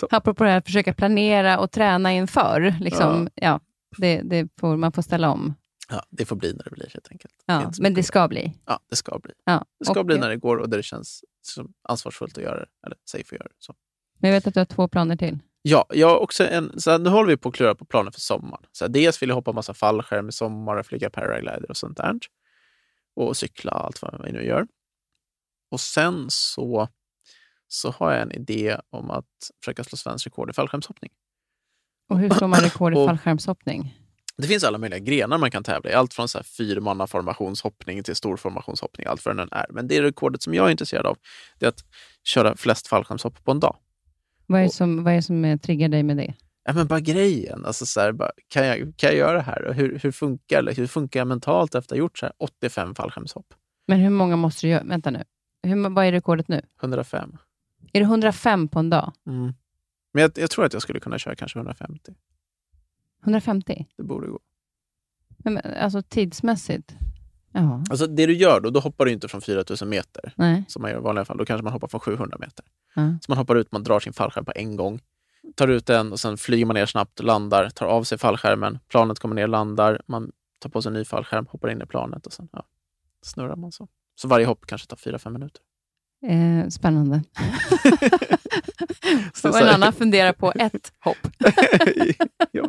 Apropå 0.10 0.44
det 0.44 0.50
här 0.50 0.58
att 0.58 0.66
försöka 0.66 0.94
planera 0.94 1.58
och 1.58 1.70
träna 1.70 2.12
inför. 2.12 2.74
Liksom, 2.80 3.28
ja. 3.34 3.60
det, 3.98 4.22
det 4.22 4.48
får, 4.60 4.76
man 4.76 4.92
får 4.92 5.02
ställa 5.02 5.30
om. 5.30 5.54
Ja, 5.88 6.02
det 6.10 6.24
får 6.24 6.36
bli 6.36 6.52
när 6.52 6.64
det 6.64 6.70
blir 6.70 6.90
helt 6.92 7.08
enkelt. 7.10 7.34
Det 7.46 7.52
Ja, 7.52 7.72
så 7.72 7.82
men 7.82 7.94
det 7.94 8.02
ska 8.02 8.28
bli. 8.28 8.52
Ja, 8.66 8.80
det 8.90 8.96
ska 8.96 9.18
bli. 9.18 9.32
Ja. 9.44 9.64
Det 9.78 9.84
ska 9.84 10.00
och, 10.00 10.06
bli 10.06 10.18
när 10.18 10.28
det 10.28 10.36
går 10.36 10.56
och 10.56 10.68
där 10.68 10.76
det 10.76 10.82
känns 10.82 11.24
ansvarsfullt 11.88 12.38
att 12.38 12.44
göra 12.44 12.58
det. 12.58 12.66
Eller 12.86 12.96
safe 13.04 13.22
att 13.22 13.32
göra 13.32 13.48
det. 13.48 13.54
Så. 13.58 13.74
Men 14.18 14.30
jag 14.30 14.36
vet 14.36 14.46
att 14.46 14.54
du 14.54 14.60
har 14.60 14.64
två 14.64 14.88
planer 14.88 15.16
till. 15.16 15.38
Ja, 15.62 15.86
jag 15.90 16.22
också 16.22 16.46
en, 16.46 16.80
så 16.80 16.90
här, 16.90 16.98
nu 16.98 17.10
håller 17.10 17.28
vi 17.28 17.36
på 17.36 17.48
att 17.48 17.54
klura 17.54 17.74
på 17.74 17.84
planer 17.84 18.10
för 18.10 18.20
sommaren. 18.20 18.64
Så 18.72 18.84
här, 18.84 18.88
dels 18.88 19.22
vill 19.22 19.28
jag 19.28 19.36
hoppa 19.36 19.52
massa 19.52 19.74
fallskärm 19.74 20.28
i 20.28 20.32
sommar 20.32 20.76
och 20.76 20.86
flyga 20.86 21.10
paraglider 21.10 21.70
och 21.70 21.76
sånt 21.76 21.96
där. 21.96 22.18
Och 23.16 23.36
cykla 23.36 23.70
allt 23.72 24.02
vad 24.02 24.24
vi 24.24 24.32
nu 24.32 24.44
gör. 24.44 24.66
Och 25.70 25.80
sen 25.80 26.26
så, 26.28 26.88
så 27.68 27.90
har 27.90 28.12
jag 28.12 28.22
en 28.22 28.32
idé 28.32 28.76
om 28.90 29.10
att 29.10 29.50
försöka 29.64 29.84
slå 29.84 29.96
svensk 29.96 30.26
rekord 30.26 30.50
i 30.50 30.52
fallskärmshoppning. 30.52 31.10
Och 32.10 32.18
hur 32.18 32.30
slår 32.30 32.48
man 32.48 32.60
rekord 32.60 32.92
i 32.92 32.96
Och- 32.96 33.06
fallskärmshoppning? 33.08 33.98
Det 34.38 34.46
finns 34.48 34.64
alla 34.64 34.78
möjliga 34.78 34.98
grenar 34.98 35.38
man 35.38 35.50
kan 35.50 35.62
tävla 35.64 35.90
i. 35.90 35.94
Allt 35.94 36.14
från 36.14 36.28
så 36.28 36.38
här 36.38 36.42
fyrmannaformationshoppning 36.42 38.02
till 38.02 38.16
storformationshoppning, 38.16 39.06
allt 39.06 39.24
vad 39.24 39.36
den 39.36 39.48
är. 39.52 39.66
Men 39.70 39.88
det 39.88 40.02
rekordet 40.02 40.42
som 40.42 40.54
jag 40.54 40.66
är 40.66 40.70
intresserad 40.70 41.06
av 41.06 41.18
det 41.58 41.66
är 41.66 41.68
att 41.68 41.84
köra 42.24 42.56
flest 42.56 42.86
fallskärmshopp 42.88 43.44
på 43.44 43.50
en 43.50 43.60
dag. 43.60 43.76
Vad 44.46 44.58
är 44.60 44.62
det 44.62 44.68
Och- 44.68 44.74
som, 44.74 45.04
vad 45.04 45.14
är 45.14 45.20
som 45.20 45.44
eh, 45.44 45.58
triggar 45.58 45.88
dig 45.88 46.02
med 46.02 46.16
det? 46.16 46.34
Ja, 46.66 46.72
men 46.72 46.86
bara 46.86 47.00
grejen. 47.00 47.64
Alltså 47.66 47.86
så 47.86 48.00
här, 48.00 48.12
bara, 48.12 48.30
kan, 48.48 48.66
jag, 48.66 48.78
kan 48.96 49.08
jag 49.08 49.16
göra 49.16 49.32
det 49.32 49.42
här? 49.42 49.64
Och 49.64 49.74
hur, 49.74 49.98
hur, 49.98 50.12
funkar, 50.12 50.62
det? 50.62 50.72
hur 50.72 50.86
funkar 50.86 51.20
jag 51.20 51.26
mentalt 51.26 51.74
efter 51.74 51.94
att 51.94 51.98
ha 51.98 51.98
gjort 51.98 52.18
så 52.18 52.26
här 52.26 52.34
85 52.38 52.94
fallskärmshopp? 52.94 53.54
Men 53.86 53.98
hur 53.98 54.10
många 54.10 54.36
måste 54.36 54.66
du 54.66 54.70
göra? 54.70 54.84
Vänta 54.84 55.10
nu. 55.10 55.24
Hur, 55.62 55.90
vad 55.90 56.04
är 56.04 56.12
rekordet 56.12 56.48
nu? 56.48 56.62
105. 56.82 57.36
Är 57.92 58.00
det 58.00 58.04
105 58.04 58.68
på 58.68 58.78
en 58.78 58.90
dag? 58.90 59.12
Mm. 59.26 59.52
Men 60.12 60.22
jag, 60.22 60.30
jag 60.34 60.50
tror 60.50 60.64
att 60.64 60.72
jag 60.72 60.82
skulle 60.82 61.00
kunna 61.00 61.18
köra 61.18 61.34
kanske 61.34 61.58
150. 61.58 62.14
150? 63.22 63.86
Det 63.96 64.02
borde 64.02 64.26
gå. 64.26 64.40
Men, 65.38 65.60
alltså 65.80 66.02
tidsmässigt? 66.02 66.94
Ja. 67.52 67.84
Alltså 67.90 68.06
det 68.06 68.26
du 68.26 68.34
gör 68.34 68.60
då, 68.60 68.70
då 68.70 68.80
hoppar 68.80 69.04
du 69.04 69.12
inte 69.12 69.28
från 69.28 69.40
4000 69.40 69.88
meter 69.88 70.32
Nej. 70.36 70.64
som 70.68 70.82
man 70.82 70.90
gör 70.90 70.98
i 70.98 71.02
vanliga 71.02 71.24
fall. 71.24 71.36
Då 71.36 71.44
kanske 71.44 71.64
man 71.64 71.72
hoppar 71.72 71.88
från 71.88 72.00
700 72.00 72.36
meter. 72.40 72.64
Ja. 72.94 73.18
Så 73.20 73.30
man 73.32 73.38
hoppar 73.38 73.56
ut, 73.56 73.72
man 73.72 73.82
drar 73.82 74.00
sin 74.00 74.12
fallskärm 74.12 74.44
på 74.44 74.52
en 74.56 74.76
gång. 74.76 75.00
Tar 75.54 75.68
ut 75.68 75.86
den 75.86 76.12
och 76.12 76.20
sen 76.20 76.36
flyger 76.36 76.66
man 76.66 76.74
ner 76.74 76.86
snabbt, 76.86 77.22
landar, 77.22 77.70
tar 77.70 77.86
av 77.86 78.04
sig 78.04 78.18
fallskärmen. 78.18 78.78
Planet 78.88 79.18
kommer 79.18 79.34
ner, 79.34 79.46
landar, 79.46 80.00
man 80.06 80.32
tar 80.58 80.70
på 80.70 80.82
sig 80.82 80.90
en 80.90 80.94
ny 80.94 81.04
fallskärm, 81.04 81.46
hoppar 81.46 81.70
in 81.70 81.82
i 81.82 81.86
planet 81.86 82.26
och 82.26 82.32
sen 82.32 82.48
ja, 82.52 82.64
snurrar 83.22 83.56
man 83.56 83.72
så. 83.72 83.88
Så 84.14 84.28
varje 84.28 84.46
hopp 84.46 84.66
kanske 84.66 84.88
tar 84.88 84.96
4-5 84.96 85.30
minuter. 85.30 85.60
Eh, 86.26 86.68
spännande. 86.68 87.22
Så 89.34 89.56
en 89.56 89.68
annan 89.68 89.92
funderar 89.92 90.32
på 90.32 90.52
ett 90.52 90.92
hopp. 91.00 91.16
ja. 92.52 92.64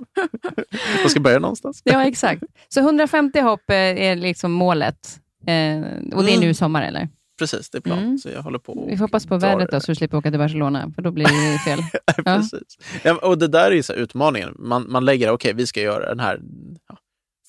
Man 1.01 1.09
ska 1.09 1.19
börja 1.19 1.39
någonstans. 1.39 1.81
Ja, 1.83 2.05
exakt. 2.05 2.43
Så 2.69 2.79
150 2.79 3.39
hopp 3.39 3.69
eh, 3.69 3.75
är 3.75 4.15
liksom 4.15 4.51
målet. 4.51 5.19
Eh, 5.47 5.79
och 6.13 6.23
det 6.23 6.33
är 6.33 6.39
nu 6.39 6.49
i 6.49 6.53
sommar, 6.53 6.83
eller? 6.83 7.09
Precis, 7.39 7.69
det 7.69 7.77
är 7.77 7.81
plan. 7.81 7.99
Mm. 7.99 8.17
Så 8.17 8.29
jag 8.29 8.41
håller 8.41 8.59
på 8.59 8.73
och 8.73 8.89
Vi 8.91 8.97
får 8.97 9.05
hoppas 9.05 9.25
på 9.25 9.37
vädret 9.37 9.71
då, 9.71 9.79
så 9.79 9.91
du 9.91 9.95
slipper 9.95 10.17
åka 10.17 10.31
till 10.31 10.39
Barcelona, 10.39 10.91
för 10.95 11.01
då 11.01 11.11
blir 11.11 11.25
det 11.53 11.59
fel. 11.59 11.79
Precis. 12.23 12.77
Ja, 13.03 13.15
och 13.17 13.37
det 13.37 13.47
där 13.47 13.71
är 13.71 13.81
så 13.81 13.93
utmaningen. 13.93 14.55
Man, 14.59 14.91
man 14.91 15.05
lägger, 15.05 15.31
okej, 15.31 15.53
vi 15.53 15.67
ska 15.67 15.81
göra 15.81 16.09
den 16.09 16.19
här 16.19 16.41
ja, 16.87 16.97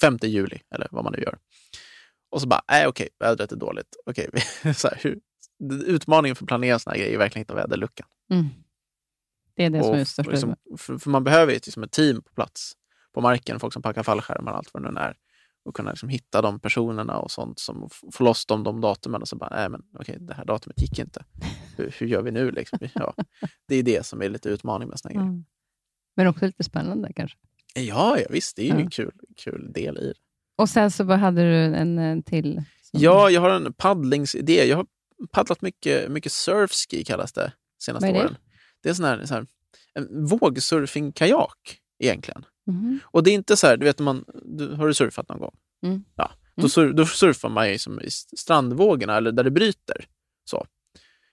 5 0.01 0.19
juli, 0.23 0.59
eller 0.75 0.89
vad 0.91 1.05
man 1.05 1.13
nu 1.13 1.23
gör. 1.23 1.39
Och 2.31 2.41
så 2.41 2.47
bara, 2.49 2.63
nej 2.71 2.87
okej, 2.87 3.09
vädret 3.21 3.53
är 3.53 3.57
dåligt. 3.57 3.97
Vi- 4.63 4.75
så 4.75 4.89
här, 4.89 4.99
hur, 5.03 5.19
utmaningen 5.87 6.37
för 6.37 6.45
att 6.45 6.49
planera 6.49 6.79
såna 6.79 6.95
här 6.95 7.01
grejer 7.01 7.15
är 7.15 7.19
verkligen 7.19 7.41
hitta 7.43 7.55
väderluckan. 7.55 8.07
Mm. 8.31 8.47
Det 9.57 9.65
är 9.65 9.71
det 9.71 9.83
som 9.83 9.95
är 9.95 10.01
Och 10.01 10.09
största. 10.09 10.31
liksom, 10.31 10.57
för, 10.79 10.99
för 10.99 11.11
man 11.11 11.25
behöver 11.25 11.53
ju 11.53 11.57
liksom 11.65 11.83
ett 11.83 11.93
team 11.93 12.23
på 12.23 12.35
plats, 12.35 12.73
på 13.15 13.21
marken, 13.21 13.61
folk 13.61 13.73
som 13.73 13.83
packar 13.83 14.03
fallskärmar 14.03 14.53
och 14.53 14.59
allt 14.59 14.75
vad 14.75 14.83
det 14.83 14.91
nu 14.91 15.01
är. 15.01 15.15
Och 15.69 15.77
kunna 15.77 15.91
liksom 15.91 16.09
hitta 16.09 16.43
de 16.43 16.61
personerna 16.61 17.19
och 17.19 17.31
sånt, 17.31 17.59
som 17.59 17.83
och 17.83 17.91
f- 17.93 18.09
få 18.15 18.25
loss 18.25 18.47
dem 18.47 18.63
de 18.65 18.81
datumen 18.81 19.23
och 19.23 19.29
så 19.29 19.37
bara, 19.37 19.51
nej 19.57 19.69
men 19.69 19.83
okej, 19.99 20.17
det 20.21 20.35
här 20.35 20.45
datumet 20.45 20.81
gick 20.81 20.99
inte. 20.99 21.25
Hur, 21.77 21.95
hur 21.99 22.07
gör 22.07 22.23
vi 22.23 22.31
nu 22.31 22.51
liksom? 22.51 22.79
Ja, 22.95 23.15
det 23.69 23.77
är 23.77 23.83
det 23.83 24.07
som 24.07 24.23
är 24.23 24.29
lite 24.29 24.49
utmaning 24.49 24.89
med 24.89 24.99
såna 25.01 25.11
här 25.13 25.15
grejer. 25.21 25.31
Mm. 25.33 25.45
Men 26.17 26.27
också 26.27 26.47
lite 26.47 26.65
spännande 26.65 27.13
kanske. 27.17 27.39
Ja, 27.75 28.19
ja, 28.19 28.27
visst, 28.31 28.57
det 28.57 28.63
är 28.63 28.75
ju 28.75 28.81
en 28.81 28.91
kul, 28.91 29.13
kul 29.37 29.73
del 29.73 29.99
i 29.99 30.07
det. 30.07 30.15
Och 30.57 30.69
sen 30.69 30.91
så 30.91 31.05
vad 31.05 31.19
hade 31.19 31.43
du 31.43 31.75
en, 31.77 32.23
till? 32.23 32.63
Ja, 32.93 33.31
jag 33.31 33.41
har 33.41 33.51
en 33.51 33.73
paddlingsidé. 33.73 34.65
Jag 34.65 34.77
har 34.77 34.87
paddlat 35.33 35.63
mycket, 35.63 36.11
mycket 36.11 36.33
surfski, 36.33 37.05
kallas 37.05 37.33
det, 37.33 37.53
senaste 37.83 38.07
Vad 38.07 38.17
är 38.17 38.21
det? 38.21 38.25
åren. 38.29 38.37
Det 38.83 38.89
är 38.89 38.95
sån 38.95 39.05
här, 39.05 39.25
sån 39.25 39.35
här, 39.37 39.47
en 39.95 40.27
vågsurfingkajak 40.27 41.79
egentligen. 41.99 42.45
Mhm. 42.69 43.01
Och 43.05 43.23
det 43.23 43.31
är 43.31 43.35
inte 43.35 43.57
så 43.57 43.67
här, 43.67 43.77
du 43.77 43.85
vet, 43.85 43.99
man, 43.99 44.25
du, 44.45 44.75
har 44.75 44.87
du 44.87 44.95
surfat 44.95 45.29
någon 45.29 45.39
gång? 45.39 45.55
Mm. 45.83 46.05
Ja, 46.17 46.31
då, 46.57 46.61
Mm. 46.61 46.69
sur, 46.69 46.93
då 46.93 47.07
surfar 47.07 47.49
man 47.49 47.73
ju 47.73 47.79
som 47.79 48.01
i 48.01 48.11
strandvågorna, 48.37 49.17
eller 49.17 49.33
där 49.33 49.45
det 49.45 49.51
bryter. 49.51 50.07
Så. 50.45 50.67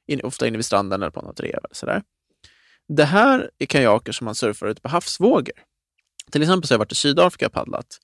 In, 0.07 0.21
ofta 0.23 0.47
inne 0.47 0.57
vid 0.57 0.65
stranden 0.65 1.01
eller 1.01 1.11
på 1.11 1.21
något 1.21 1.39
rev. 1.39 1.49
Eller 1.49 1.69
så 1.71 1.85
där. 1.85 2.03
Det 2.87 3.05
här 3.05 3.51
är 3.57 3.65
kajaker 3.65 4.11
som 4.11 4.25
man 4.25 4.35
surfar 4.35 4.67
ute 4.67 4.81
på 4.81 4.89
havsvågor. 4.89 5.53
Till 6.31 6.41
exempel 6.41 6.67
så 6.67 6.73
har 6.73 6.75
jag 6.75 6.79
varit 6.79 6.91
i 6.91 6.95
Sydafrika 6.95 7.45
och 7.47 7.53
paddlat. 7.53 7.97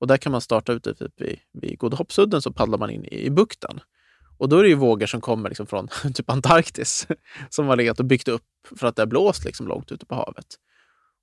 Och 0.00 0.06
där 0.06 0.16
kan 0.16 0.32
man 0.32 0.40
starta 0.40 0.72
ute 0.72 0.94
typ 0.94 1.20
vid, 1.20 1.38
vid 1.52 1.78
Godahoppsudden 1.78 2.42
så 2.42 2.52
paddlar 2.52 2.78
man 2.78 2.90
in 2.90 3.04
i, 3.04 3.24
i 3.26 3.30
bukten. 3.30 3.80
Och 4.38 4.48
då 4.48 4.58
är 4.58 4.62
det 4.62 4.68
ju 4.68 4.74
vågor 4.74 5.06
som 5.06 5.20
kommer 5.20 5.48
liksom 5.48 5.66
från 5.66 5.88
typ 6.14 6.30
Antarktis 6.30 7.06
som 7.50 7.66
har 7.66 7.76
legat 7.76 7.98
och 7.98 8.04
byggt 8.04 8.28
upp 8.28 8.42
för 8.76 8.86
att 8.86 8.96
det 8.96 9.02
har 9.02 9.06
blåst 9.06 9.44
liksom 9.44 9.68
långt 9.68 9.92
ute 9.92 10.06
på 10.06 10.14
havet. 10.14 10.46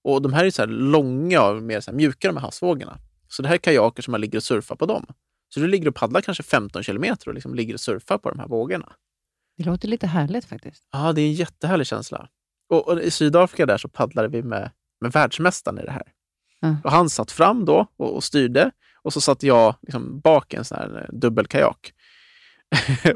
Och 0.04 0.22
de 0.22 0.34
här 0.34 0.46
är 0.46 0.52
så 0.52 0.62
här 0.62 0.70
långa 0.70 1.44
och 1.44 1.64
mer 1.64 1.80
så 1.80 1.92
här 1.92 1.96
mjuka 1.96 2.28
de 2.28 2.38
här 2.38 2.44
havsvågorna. 2.44 2.98
Så 3.28 3.42
det 3.42 3.48
här 3.48 3.56
är 3.56 3.60
kajaker 3.60 4.04
som 4.04 4.12
man 4.12 4.22
ligger 4.22 4.38
och 4.38 4.44
surfar 4.44 4.76
på 4.76 4.86
dem. 4.86 5.06
Så 5.54 5.60
du 5.60 5.68
ligger 5.68 5.88
och 5.88 5.96
paddlar 5.96 6.22
kanske 6.22 6.44
15 6.44 6.84
kilometer 6.84 7.28
och 7.28 7.34
liksom 7.34 7.56
ligger 7.56 7.74
och 7.74 7.80
surfar 7.80 8.18
på 8.18 8.30
de 8.30 8.40
här 8.40 8.48
vågorna. 8.48 8.94
Det 9.58 9.64
låter 9.64 9.88
lite 9.88 10.08
härligt 10.08 10.46
faktiskt. 10.46 10.88
Ja, 10.92 11.14
det 11.14 11.22
är 11.22 11.26
en 11.26 11.34
jättehärlig 11.34 11.88
känsla. 11.88 12.30
Och, 12.70 12.88
och 12.88 13.02
i 13.02 13.12
Sydafrika 13.12 13.66
där 13.66 13.78
så 13.78 13.88
paddlade 13.88 14.28
vi 14.28 14.44
med, 14.44 14.72
med 15.02 15.12
världsmästaren 15.12 15.80
i 15.80 15.86
det 15.86 15.92
här. 15.92 16.08
Ja. 16.60 16.76
Och 16.84 16.92
han 16.92 17.10
satt 17.10 17.32
fram 17.32 17.66
då 17.66 17.88
och, 17.98 18.16
och 18.16 18.24
styrde 18.24 18.72
och 19.02 19.14
så 19.14 19.22
satt 19.22 19.44
jag 19.44 19.76
liksom 19.82 20.20
bak 20.20 20.54
i 20.54 20.58
en 20.58 20.66
sån 20.66 20.78
här 20.78 21.02
eh, 21.02 21.20
dubbelkajak. 21.20 21.94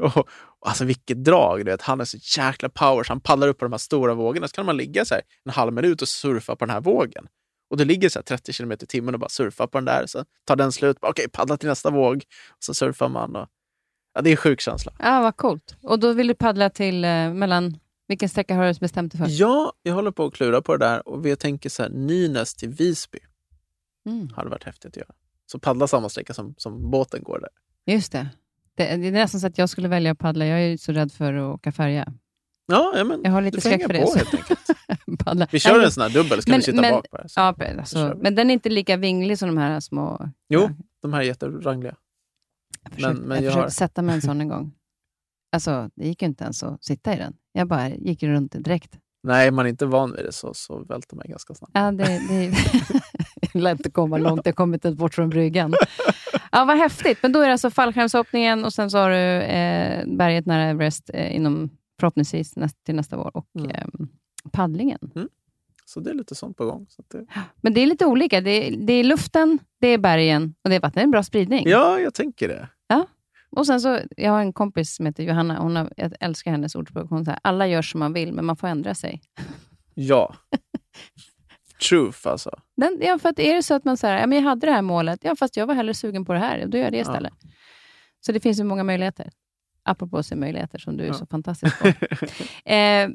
och 0.00 0.28
alltså 0.66 0.84
vilket 0.84 1.24
drag! 1.24 1.64
Du 1.64 1.70
vet. 1.70 1.82
Han 1.82 2.00
är 2.00 2.04
så 2.04 2.18
jäkla 2.40 2.68
power 2.68 3.02
så 3.04 3.10
han 3.12 3.20
paddlar 3.20 3.48
upp 3.48 3.58
på 3.58 3.64
de 3.64 3.72
här 3.72 3.78
stora 3.78 4.14
vågorna. 4.14 4.48
Så 4.48 4.54
kan 4.54 4.66
man 4.66 4.76
ligga 4.76 5.04
så 5.04 5.14
här 5.14 5.22
en 5.44 5.50
halv 5.52 5.72
minut 5.72 6.02
och 6.02 6.08
surfa 6.08 6.56
på 6.56 6.64
den 6.64 6.72
här 6.74 6.80
vågen. 6.80 7.26
Och 7.70 7.76
du 7.76 7.84
ligger 7.84 8.08
så 8.08 8.18
här 8.18 8.24
30 8.24 8.52
kilometer 8.52 8.84
i 8.84 8.86
timmen 8.86 9.14
och 9.14 9.20
bara 9.20 9.28
surfar 9.28 9.66
på 9.66 9.78
den 9.78 9.84
där. 9.84 10.06
Så 10.06 10.24
tar 10.44 10.56
den 10.56 10.72
slut. 10.72 10.96
Okej, 11.00 11.28
paddla 11.28 11.56
till 11.56 11.68
nästa 11.68 11.90
våg. 11.90 12.16
Och 12.50 12.64
så 12.64 12.74
surfar 12.74 13.08
man. 13.08 13.36
Och, 13.36 13.48
ja, 14.14 14.20
det 14.22 14.30
är 14.30 14.32
en 14.32 14.36
sjuk 14.36 14.60
känsla. 14.60 14.92
Ja, 14.98 15.20
vad 15.20 15.36
coolt. 15.36 15.76
Och 15.82 15.98
då 15.98 16.12
vill 16.12 16.26
du 16.26 16.34
paddla 16.34 16.70
till 16.70 17.04
eh, 17.04 17.32
mellan... 17.34 17.78
Vilken 18.08 18.28
sträcka 18.28 18.54
har 18.54 18.66
du 18.66 18.74
bestämt 18.80 19.12
dig 19.12 19.18
för? 19.18 19.26
Ja, 19.30 19.72
jag 19.82 19.94
håller 19.94 20.10
på 20.10 20.24
att 20.24 20.34
klura 20.34 20.62
på 20.62 20.76
det 20.76 20.86
där 20.86 21.08
och 21.08 21.26
vi 21.26 21.36
tänker 21.36 21.70
så 21.70 21.82
här, 21.82 21.90
Nynäs 21.90 22.54
till 22.54 22.68
Visby 22.68 23.18
Mm, 24.06 24.28
hade 24.36 24.50
varit 24.50 24.64
häftigt 24.64 24.86
att 24.90 24.96
göra. 24.96 25.14
Så 25.46 25.58
paddla 25.58 25.86
samma 25.86 26.08
sträcka 26.08 26.34
som, 26.34 26.54
som 26.58 26.90
båten 26.90 27.22
går 27.22 27.40
där. 27.40 27.48
just 27.94 28.12
det. 28.12 28.28
Det. 28.76 28.96
Det 28.96 29.06
är 29.08 29.12
nästan 29.12 29.40
så 29.40 29.46
att 29.46 29.58
jag 29.58 29.68
skulle 29.68 29.88
välja 29.88 30.10
att 30.12 30.18
paddla. 30.18 30.46
Jag 30.46 30.60
är 30.60 30.76
så 30.76 30.92
rädd 30.92 31.12
för 31.12 31.34
att 31.34 31.54
åka 31.54 31.72
färja. 31.72 32.12
Ja, 32.72 32.92
ja 32.96 33.04
men 33.04 33.20
Jag 33.24 33.30
har 33.30 33.42
lite 33.42 33.60
skräck 33.60 33.82
för 33.86 33.92
det. 33.92 34.00
på 34.00 34.06
så- 34.06 34.18
helt. 34.18 35.52
Vi 35.54 35.58
kör 35.60 35.84
en 35.84 35.90
sån 35.92 36.02
här 36.02 36.10
dubbel, 36.10 36.42
ska 36.42 36.50
Men- 36.50 36.58
vi 36.58 36.64
sitta 36.64 36.80
men- 36.80 36.92
bak 36.92 37.06
det. 37.12 37.28
Så. 37.28 37.40
Ja, 37.40 37.54
alltså, 37.78 38.14
men 38.22 38.34
den 38.34 38.50
är 38.50 38.54
inte 38.54 38.68
lika 38.68 38.96
vinglig 38.96 39.38
som 39.38 39.48
de 39.48 39.58
här 39.58 39.80
små... 39.80 40.30
Jo, 40.48 40.60
Ja, 40.60 40.70
de 41.02 41.12
här 41.12 41.20
är 41.20 41.24
jätterangliga. 41.24 41.94
jag 42.82 42.92
försökte, 42.92 43.20
men 43.22 43.28
jag 43.36 43.44
jag 43.44 43.52
försökte 43.52 43.60
har- 43.62 43.68
sätta 43.70 44.02
mig 44.02 44.14
en 44.14 44.22
sån 44.22 44.40
en 44.40 44.48
gång. 44.54 44.72
Alltså, 45.52 45.90
det 45.94 46.06
gick 46.06 46.22
ju 46.22 46.28
inte 46.28 46.44
ens 46.44 46.62
att 46.62 46.84
sitta 46.84 47.14
i 47.14 47.16
den. 47.16 47.34
Jag 47.52 47.68
bara 47.68 47.88
gick 47.88 48.22
runt 48.22 48.52
direkt. 48.52 48.98
Nej, 49.22 49.50
man 49.50 49.66
är 49.66 49.70
inte 49.70 49.86
van 49.86 50.12
vid 50.12 50.24
det 50.24 50.32
så, 50.32 50.54
så 50.54 50.78
välter 50.84 51.16
man 51.16 51.24
ganska 51.28 51.54
snabbt. 51.54 51.70
Ja, 51.74 51.92
det, 51.92 52.04
det 52.28 52.34
är 53.54 53.58
lätt 53.58 53.86
att 53.86 53.92
komma 53.92 54.18
långt. 54.18 54.40
Jag 54.44 54.54
kommer 54.56 54.74
inte 54.76 54.88
ens 54.88 54.98
bort 54.98 55.14
från 55.14 55.28
bryggan. 55.30 55.74
Ja, 56.52 56.64
vad 56.64 56.76
häftigt. 56.78 57.18
Men 57.22 57.32
då 57.32 57.40
är 57.40 57.46
det 57.46 57.52
alltså 57.52 57.70
fallskärmshoppningen 57.70 58.64
och 58.64 58.72
sen 58.72 58.90
så 58.90 58.98
har 58.98 59.10
du 59.10 59.16
eh, 59.42 60.06
berget 60.06 60.46
nära 60.46 60.62
Everest 60.64 61.10
eh, 61.14 61.36
inom 61.36 61.70
förhoppningsvis 62.00 62.56
näst, 62.56 62.84
till 62.84 62.94
nästa 62.94 63.16
vår 63.16 63.36
och 63.36 63.46
Mm. 63.58 63.70
eh, 63.70 63.84
paddlingen. 64.52 64.98
Så 65.84 66.00
det 66.00 66.10
är 66.10 66.14
lite 66.14 66.34
sånt 66.34 66.56
på 66.56 66.64
gång. 66.64 66.86
Så 66.88 67.02
det... 67.08 67.26
Men 67.60 67.74
det 67.74 67.80
är 67.80 67.86
lite 67.86 68.06
olika. 68.06 68.40
Det 68.40 68.50
är, 68.50 68.76
det 68.76 68.92
är 68.92 69.04
luften, 69.04 69.58
det 69.80 69.88
är 69.88 69.98
bergen 69.98 70.54
och 70.64 70.70
det 70.70 70.76
är 70.76 70.80
vattnet. 70.80 70.94
Det 70.94 71.00
är 71.00 71.04
en 71.04 71.10
bra 71.10 71.22
spridning. 71.22 71.68
Ja, 71.68 72.00
jag 72.00 72.14
tänker 72.14 72.48
det. 72.48 72.68
Ja. 72.88 73.06
Och 73.50 73.66
sen 73.66 73.80
så, 73.80 74.00
Jag 74.16 74.30
har 74.32 74.40
en 74.40 74.52
kompis 74.52 74.94
som 74.94 75.06
heter 75.06 75.22
Johanna. 75.24 75.58
Hon 75.58 75.76
har, 75.76 75.92
jag 75.96 76.12
älskar 76.20 76.50
hennes 76.50 76.74
ordspråk. 76.74 77.10
Hon 77.10 77.24
säger 77.24 77.38
alla 77.42 77.66
gör 77.66 77.82
som 77.82 78.00
man 78.00 78.12
vill, 78.12 78.32
men 78.32 78.44
man 78.44 78.56
får 78.56 78.68
ändra 78.68 78.94
sig. 78.94 79.22
Ja. 79.94 80.34
Truth 81.88 82.28
alltså. 82.28 82.50
Den, 82.76 82.98
ja, 83.00 83.18
för 83.18 83.28
att 83.28 83.38
är 83.38 83.54
det 83.54 83.62
så 83.62 83.74
att 83.74 83.84
man 83.84 83.96
säger, 83.96 84.18
ja, 84.18 84.26
men 84.26 84.38
jag 84.38 84.44
hade 84.44 84.66
det 84.66 84.72
här 84.72 84.82
målet, 84.82 85.20
ja, 85.22 85.36
fast 85.36 85.56
jag 85.56 85.66
var 85.66 85.74
hellre 85.74 85.94
sugen 85.94 86.24
på 86.24 86.32
det 86.32 86.38
här, 86.38 86.66
då 86.66 86.78
gör 86.78 86.84
jag 86.84 86.92
det 86.92 86.98
istället. 86.98 87.32
Ja. 87.40 87.50
Så 88.20 88.32
det 88.32 88.40
finns 88.40 88.60
ju 88.60 88.64
många 88.64 88.84
möjligheter. 88.84 89.30
Apropå 89.84 90.22
se 90.22 90.36
möjligheter 90.36 90.78
som 90.78 90.96
du 90.96 91.04
är 91.04 91.08
ja. 91.08 91.14
så 91.14 91.26
fantastisk 91.26 91.78
på. 91.78 91.86
eh, 92.70 93.08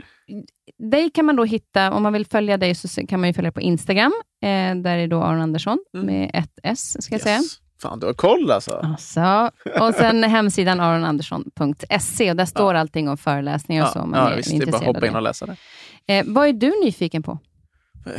dig 0.77 1.09
kan 1.09 1.25
man 1.25 1.35
då 1.35 1.43
hitta, 1.43 1.91
om 1.91 2.03
man 2.03 2.13
vill 2.13 2.25
följa 2.25 2.57
dig, 2.57 2.75
så 2.75 3.07
kan 3.07 3.19
man 3.19 3.29
ju 3.29 3.33
följa 3.33 3.51
på 3.51 3.61
Instagram. 3.61 4.13
Eh, 4.41 4.75
där 4.75 4.97
är 4.97 5.07
då 5.07 5.23
Aron 5.23 5.41
Andersson 5.41 5.79
mm. 5.93 6.05
med 6.05 6.31
ett 6.33 6.59
S, 6.63 7.03
ska 7.03 7.13
jag 7.13 7.19
yes. 7.19 7.23
säga. 7.23 7.41
Fan, 7.81 7.99
du 7.99 8.05
har 8.05 8.13
koll 8.13 8.51
alltså. 8.51 8.71
alltså. 8.71 9.51
Och 9.79 9.93
sen 9.93 10.23
hemsidan 10.37 10.79
aronandersson.se 10.79 12.29
och 12.29 12.37
där 12.37 12.45
står 12.45 12.73
ja. 12.73 12.79
allting 12.79 13.09
om 13.09 13.17
föreläsningar 13.17 13.83
och 13.83 13.89
så. 13.89 13.99
Man 13.99 14.19
ja, 14.19 14.29
är 14.29 14.37
visst. 14.37 14.49
Det 14.49 14.67
är 14.67 14.71
bara 14.71 14.77
att 14.77 14.85
hoppa 14.85 15.07
in 15.07 15.15
och 15.15 15.21
läsa 15.21 15.45
det. 15.45 15.55
Eh, 16.07 16.25
vad 16.27 16.47
är 16.47 16.53
du 16.53 16.73
nyfiken 16.83 17.23
på? 17.23 17.39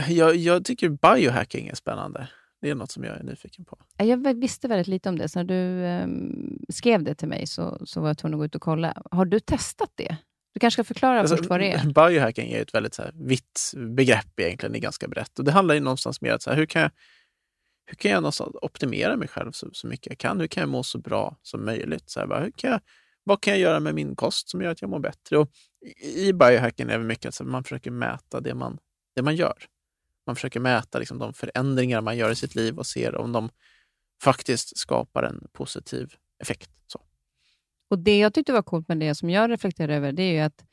Jag, 0.08 0.36
jag 0.36 0.64
tycker 0.64 0.88
biohacking 0.88 1.68
är 1.68 1.74
spännande. 1.74 2.28
Det 2.60 2.70
är 2.70 2.74
något 2.74 2.90
som 2.90 3.04
jag 3.04 3.16
är 3.16 3.22
nyfiken 3.22 3.64
på. 3.64 3.78
Jag 3.96 4.34
visste 4.40 4.68
väldigt 4.68 4.86
lite 4.86 5.08
om 5.08 5.18
det, 5.18 5.28
så 5.28 5.38
när 5.38 5.44
du 5.44 5.84
um, 6.04 6.58
skrev 6.68 7.02
det 7.02 7.14
till 7.14 7.28
mig 7.28 7.46
så, 7.46 7.86
så 7.86 8.00
var 8.00 8.08
jag 8.08 8.18
tvungen 8.18 8.34
att 8.34 8.38
gå 8.38 8.44
ut 8.44 8.54
och 8.54 8.62
kolla. 8.62 9.02
Har 9.10 9.24
du 9.24 9.40
testat 9.40 9.92
det? 9.94 10.16
Du 10.54 10.60
kanske 10.60 10.84
ska 10.84 10.94
förklara 10.94 11.20
alltså, 11.20 11.36
först 11.36 11.50
vad 11.50 11.60
det 11.60 11.72
är? 11.72 12.08
Biohacking 12.10 12.52
är 12.52 12.62
ett 12.62 12.74
väldigt 12.74 12.94
så 12.94 13.02
här, 13.02 13.12
vitt 13.14 13.72
begrepp 13.76 14.40
egentligen, 14.40 14.72
det 14.72 14.78
är 14.78 14.80
ganska 14.80 15.08
brett. 15.08 15.38
Och 15.38 15.44
det 15.44 15.52
handlar 15.52 15.74
ju 15.74 15.80
någonstans 15.80 16.20
mer 16.20 16.32
om 16.32 16.38
så 16.40 16.50
här, 16.50 16.56
hur 16.56 16.66
kan 16.66 16.82
jag, 16.82 16.90
hur 17.86 17.94
kan 17.94 18.10
jag 18.10 18.32
optimera 18.64 19.16
mig 19.16 19.28
själv 19.28 19.52
så, 19.52 19.68
så 19.72 19.86
mycket 19.86 20.06
jag 20.06 20.18
kan? 20.18 20.40
Hur 20.40 20.46
kan 20.46 20.60
jag 20.60 20.68
må 20.68 20.82
så 20.82 20.98
bra 20.98 21.36
som 21.42 21.64
möjligt? 21.64 22.10
Så 22.10 22.20
här, 22.20 22.26
bara, 22.26 22.40
hur 22.40 22.50
kan 22.50 22.70
jag, 22.70 22.80
vad 23.24 23.40
kan 23.40 23.52
jag 23.52 23.60
göra 23.60 23.80
med 23.80 23.94
min 23.94 24.16
kost 24.16 24.48
som 24.48 24.62
gör 24.62 24.70
att 24.70 24.82
jag 24.82 24.90
mår 24.90 25.00
bättre? 25.00 25.38
Och 25.38 25.50
I 26.02 26.32
biohacking 26.32 26.90
är 26.90 26.98
det 26.98 27.04
mycket 27.04 27.40
att 27.40 27.46
man 27.46 27.64
försöker 27.64 27.90
mäta 27.90 28.40
det 28.40 28.54
man, 28.54 28.78
det 29.16 29.22
man 29.22 29.36
gör. 29.36 29.54
Man 30.26 30.36
försöker 30.36 30.60
mäta 30.60 30.98
liksom 30.98 31.18
de 31.18 31.34
förändringar 31.34 32.00
man 32.00 32.16
gör 32.16 32.30
i 32.30 32.36
sitt 32.36 32.54
liv 32.54 32.78
och 32.78 32.86
ser 32.86 33.16
om 33.16 33.32
de 33.32 33.50
faktiskt 34.22 34.78
skapar 34.78 35.22
en 35.22 35.48
positiv 35.52 36.14
effekt. 36.42 36.70
Så. 36.86 37.00
Och 37.90 37.98
Det 37.98 38.18
jag 38.18 38.34
tyckte 38.34 38.52
var 38.52 38.62
coolt 38.62 38.88
med 38.88 38.98
det 39.00 39.14
som 39.14 39.30
jag 39.30 39.50
reflekterar 39.50 39.92
över, 39.92 40.12
det 40.12 40.22
är 40.22 40.32
ju 40.32 40.40
att, 40.40 40.64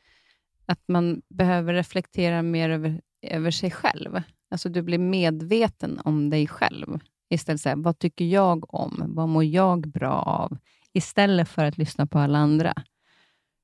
att 0.66 0.88
man 0.88 1.22
behöver 1.30 1.74
reflektera 1.74 2.42
mer 2.42 2.70
över, 2.70 3.02
över 3.22 3.52
sig 3.52 3.72
själv. 3.72 4.22
Alltså 4.52 4.70
du 4.70 4.82
blir 4.82 4.98
medveten 4.98 6.00
om 6.04 6.30
dig 6.30 6.48
själv. 6.48 7.00
Istället 7.30 7.62
för 7.62 7.76
vad 7.76 8.00
tycker 8.00 8.26
jag 8.26 8.74
om? 8.74 9.04
Vad 9.08 9.30
mår 9.30 9.44
jag 9.44 9.88
bra 9.88 10.14
av? 10.14 10.58
Istället 10.94 11.50
för 11.50 11.66
att 11.66 11.78
lyssna 11.78 12.08
på 12.08 12.20
alla 12.20 12.38
andra. 12.38 12.74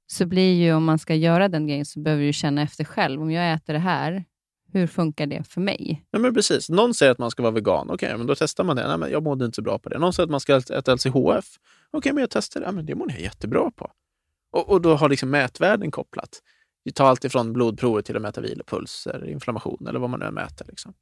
Så 0.07 0.25
blir 0.25 0.53
ju, 0.53 0.73
om 0.73 0.85
man 0.85 0.99
ska 0.99 1.15
göra 1.15 1.49
den 1.49 1.67
grejen, 1.67 1.85
så 1.85 1.99
behöver 1.99 2.23
du 2.23 2.33
känna 2.33 2.61
efter 2.61 2.83
själv. 2.83 3.21
Om 3.21 3.31
jag 3.31 3.53
äter 3.53 3.73
det 3.73 3.79
här, 3.79 4.25
hur 4.79 4.87
funkar 4.87 5.27
det 5.27 5.43
för 5.43 5.61
mig? 5.61 6.05
Ja, 6.11 6.19
men 6.19 6.33
precis. 6.33 6.69
Någon 6.69 6.93
säger 6.93 7.11
att 7.11 7.17
man 7.17 7.31
ska 7.31 7.43
vara 7.43 7.51
vegan. 7.51 7.89
Okej, 7.89 8.07
okay, 8.07 8.17
men 8.17 8.27
då 8.27 8.35
testar 8.35 8.63
man 8.63 8.75
det. 8.75 8.87
Nej, 8.87 8.97
men 8.97 9.11
jag 9.11 9.23
mådde 9.23 9.45
inte 9.45 9.55
så 9.55 9.61
bra 9.61 9.79
på 9.79 9.89
det. 9.89 9.99
Någon 9.99 10.13
säger 10.13 10.25
att 10.25 10.31
man 10.31 10.39
ska 10.39 10.55
äta 10.55 10.95
LCHF. 10.95 11.15
Okej, 11.15 11.45
okay, 11.91 12.13
men 12.13 12.21
jag 12.21 12.29
testar 12.29 12.59
det. 12.59 12.65
Ja, 12.65 12.71
men 12.71 12.85
det 12.85 12.95
mår 12.95 13.11
jag 13.11 13.19
jättebra 13.19 13.71
på. 13.71 13.91
Och, 14.51 14.69
och 14.69 14.81
då 14.81 14.95
har 14.95 15.09
liksom 15.09 15.29
mätvärden 15.29 15.91
kopplat. 15.91 16.41
Vi 16.83 16.91
tar 16.91 17.05
allt 17.05 17.25
ifrån 17.25 17.53
blodprover 17.53 18.01
till 18.01 18.15
att 18.15 18.21
mäta 18.21 18.41
vilopulser, 18.41 19.29
inflammation 19.29 19.87
eller 19.87 19.99
vad 19.99 20.09
man 20.09 20.19
nu 20.19 20.31
mäter. 20.31 20.65
Liksom. 20.69 20.93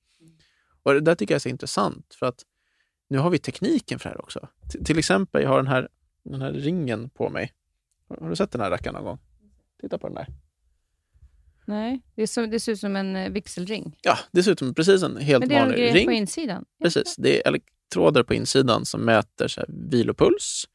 Och 0.84 0.94
det 0.94 1.00
där 1.00 1.16
tycker 1.16 1.34
jag 1.34 1.38
är 1.38 1.40
så 1.40 1.50
intressant 1.50 2.16
för 2.20 2.26
att 2.26 2.44
nu 3.10 3.18
har 3.18 3.30
vi 3.30 3.40
tekniken 3.40 4.00
för 4.00 4.10
det 4.10 4.16
här 4.16 4.22
också. 4.22 4.48
T 4.74 4.84
till 4.84 5.00
exempel, 5.00 5.42
jag 5.42 5.50
har 5.50 5.58
den 5.58 5.68
här, 5.68 5.88
den 6.24 6.42
här 6.42 6.52
ringen 6.52 7.10
på 7.10 7.30
mig. 7.30 7.54
Har 8.20 8.30
du 8.30 8.36
sett 8.36 8.52
den 8.52 8.62
här 8.62 8.70
rackaren 8.70 8.96
någon 8.96 9.04
gång? 9.04 9.20
Titta 9.82 9.98
på 9.98 10.08
den 10.08 10.16
där. 10.16 10.28
Nej, 11.66 12.02
det, 12.16 12.28
så, 12.28 12.46
det 12.46 12.60
ser 12.60 12.72
ut 12.72 12.80
som 12.80 12.96
en 12.96 13.16
eh, 13.16 13.30
vigselring. 13.32 13.98
Ja, 14.02 14.18
det 14.32 14.44
ser 14.44 14.52
ut 14.52 14.60
som 14.60 14.74
precis 14.74 15.04
en 15.04 15.18
helt 15.18 15.44
vanlig 15.44 15.58
ring. 15.58 15.66
Men 15.66 15.72
det 15.72 15.90
är 15.90 15.92
grejer 15.92 16.06
på 16.06 16.12
insidan? 16.12 16.66
Precis. 16.84 17.16
Det 17.16 17.42
är 17.42 17.48
elektroder 17.48 18.24
på 18.24 18.34
insidan 18.34 18.86
som 18.86 19.02
mäter 19.02 19.48
så 19.48 19.62
här, 19.62 19.70
vilopuls, 19.92 20.66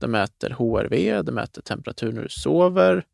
det 0.00 0.08
mäter 0.08 0.50
HRV, 0.50 1.22
det 1.22 1.32
mäter 1.32 1.62
temperatur 1.62 2.12
när 2.12 2.22
du 2.22 2.28
sover, 2.28 3.04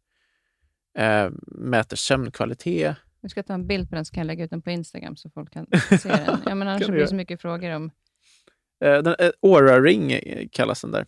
eh, 0.99 1.31
mäter 1.47 1.97
sömnkvalitet. 1.97 2.97
Jag 3.21 3.31
ska 3.31 3.43
ta 3.43 3.55
en 3.55 3.67
bild 3.67 3.89
på 3.89 3.95
den 3.95 4.05
så 4.05 4.15
kan 4.15 4.21
jag 4.21 4.27
lägga 4.27 4.45
ut 4.45 4.51
den 4.51 4.63
på 4.63 4.71
Instagram 4.71 5.17
så 5.17 5.31
folk 5.31 5.53
kan 5.53 5.67
se 6.01 6.09
den. 6.09 6.39
Ja, 6.47 6.55
men 6.55 6.69
annars 6.69 6.87
blir 6.87 7.01
det 7.01 7.09
så 7.09 7.15
mycket 7.15 7.41
frågor 7.41 7.71
om... 7.71 7.91
Eh, 8.85 9.03
den, 9.03 9.15
eh, 9.19 9.31
Aura 9.43 9.81
Ring 9.81 10.21
kallas 10.53 10.81
den 10.81 10.91
där. 10.91 11.07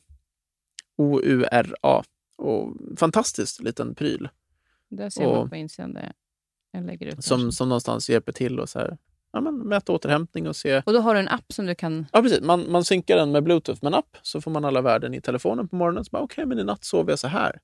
O-U-R-A. 0.96 2.02
Och 2.36 2.76
fantastisk 2.96 3.62
liten 3.62 3.94
pryl. 3.94 4.28
Där 4.90 5.10
ser 5.10 5.26
och, 5.26 5.36
man 5.36 5.50
på 5.50 5.56
insidan 5.56 5.94
där 5.94 6.12
jag 6.72 6.84
lägger 6.84 7.06
ut. 7.06 7.24
Som, 7.24 7.52
som 7.52 7.68
någonstans 7.68 8.10
hjälper 8.10 8.32
till 8.32 8.60
och 8.60 8.68
så 8.68 8.78
här, 8.78 8.98
ja, 9.32 9.40
men 9.40 9.58
mäta 9.58 9.92
återhämtning 9.92 10.48
och 10.48 10.56
se. 10.56 10.82
Och 10.86 10.92
då 10.92 11.00
har 11.00 11.14
du 11.14 11.20
en 11.20 11.28
app 11.28 11.52
som 11.52 11.66
du 11.66 11.74
kan... 11.74 12.06
Ja, 12.12 12.22
precis. 12.22 12.40
Man, 12.40 12.70
man 12.70 12.84
synkar 12.84 13.16
den 13.16 13.32
med 13.32 13.44
Bluetooth 13.44 13.84
med 13.84 13.92
en 13.92 13.98
app, 13.98 14.16
så 14.22 14.40
får 14.40 14.50
man 14.50 14.64
alla 14.64 14.82
värden 14.82 15.14
i 15.14 15.20
telefonen 15.20 15.68
på 15.68 15.76
morgonen. 15.76 16.04
Okej, 16.10 16.22
okay, 16.22 16.46
men 16.46 16.58
i 16.58 16.64
natt 16.64 16.84
sov 16.84 17.10
jag 17.10 17.18
så 17.18 17.28
här. 17.28 17.50
Okej, 17.50 17.60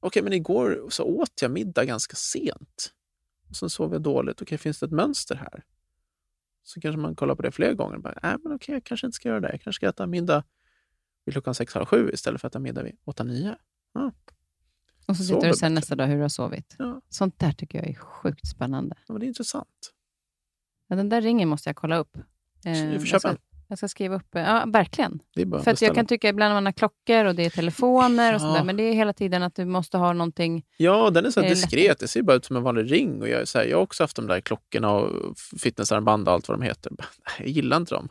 okay, 0.00 0.22
men 0.22 0.32
igår 0.32 0.86
så 0.88 1.04
åt 1.04 1.42
jag 1.42 1.50
middag 1.50 1.84
ganska 1.84 2.16
sent. 2.16 2.92
Och 3.48 3.56
sen 3.56 3.70
sov 3.70 3.92
jag 3.92 4.02
dåligt. 4.02 4.36
Okej, 4.36 4.44
okay, 4.44 4.58
finns 4.58 4.80
det 4.80 4.86
ett 4.86 4.92
mönster 4.92 5.34
här? 5.34 5.64
Så 6.62 6.80
kanske 6.80 6.98
man 7.00 7.16
kollar 7.16 7.34
på 7.34 7.42
det 7.42 7.50
fler 7.50 7.74
gånger. 7.74 7.98
Bara, 7.98 8.12
äh, 8.22 8.36
men 8.42 8.52
okej, 8.52 8.74
jag 8.74 8.84
kanske 8.84 9.06
inte 9.06 9.16
ska 9.16 9.28
göra 9.28 9.40
det. 9.40 9.50
Jag 9.50 9.60
kanske 9.60 9.78
ska 9.78 9.88
äta 9.88 10.06
middag 10.06 10.44
vid 11.24 11.34
klockan 11.34 11.54
sex, 11.54 11.74
halv 11.74 11.86
sju 11.86 12.10
istället 12.12 12.40
för 12.40 12.48
att 12.48 12.52
äta 12.52 12.58
middag 12.58 12.82
vid 12.82 12.96
åtta, 13.04 13.24
nio. 13.24 13.56
Ja. 13.94 14.12
Och 15.06 15.16
så 15.16 15.34
tittar 15.34 15.48
du 15.48 15.54
sen 15.54 15.74
nästa 15.74 15.94
dag 15.96 16.06
hur 16.06 16.16
du 16.16 16.22
har 16.22 16.28
sovit. 16.28 16.76
Ja. 16.78 17.00
Sånt 17.08 17.38
där 17.38 17.52
tycker 17.52 17.78
jag 17.78 17.88
är 17.88 17.94
sjukt 17.94 18.48
spännande. 18.48 18.96
Ja, 19.06 19.12
men 19.12 19.20
det 19.20 19.26
är 19.26 19.28
intressant. 19.28 19.92
Ja, 20.88 20.96
den 20.96 21.08
där 21.08 21.20
ringen 21.20 21.48
måste 21.48 21.68
jag 21.68 21.76
kolla 21.76 21.96
upp. 21.96 22.16
Eh, 22.64 22.90
du 22.90 22.98
får 22.98 23.06
köpa 23.06 23.30
en. 23.30 23.38
Jag 23.68 23.78
ska 23.78 23.88
skriva 23.88 24.16
upp, 24.16 24.26
ja 24.30 24.64
verkligen. 24.66 25.20
För 25.64 25.70
att 25.70 25.82
jag 25.82 25.94
kan 25.94 26.06
tycka 26.06 26.28
ibland 26.28 26.50
när 26.50 26.54
man 26.54 26.66
har 26.66 26.72
klockor 26.72 27.24
och 27.24 27.34
det 27.34 27.46
är 27.46 27.50
telefoner 27.50 28.28
ja. 28.28 28.34
och 28.34 28.40
sådär, 28.40 28.64
men 28.64 28.76
det 28.76 28.82
är 28.82 28.92
hela 28.92 29.12
tiden 29.12 29.42
att 29.42 29.54
du 29.54 29.64
måste 29.64 29.98
ha 29.98 30.12
någonting. 30.12 30.64
Ja, 30.76 31.10
den 31.10 31.26
är 31.26 31.30
så 31.30 31.40
diskret. 31.40 31.98
Det 31.98 32.08
ser 32.08 32.22
bara 32.22 32.36
ut 32.36 32.44
som 32.44 32.56
en 32.56 32.62
vanlig 32.62 32.92
ring. 32.92 33.22
Och 33.22 33.28
jag, 33.28 33.48
så 33.48 33.58
här, 33.58 33.66
jag 33.66 33.76
har 33.76 33.82
också 33.82 34.02
haft 34.02 34.16
de 34.16 34.26
där 34.26 34.40
klockorna 34.40 34.92
och 34.92 35.38
fitnessarmband 35.38 36.28
och 36.28 36.34
allt 36.34 36.48
vad 36.48 36.58
de 36.58 36.62
heter. 36.62 36.92
Jag 37.38 37.48
gillar 37.48 37.76
inte 37.76 37.94
dem. 37.94 38.08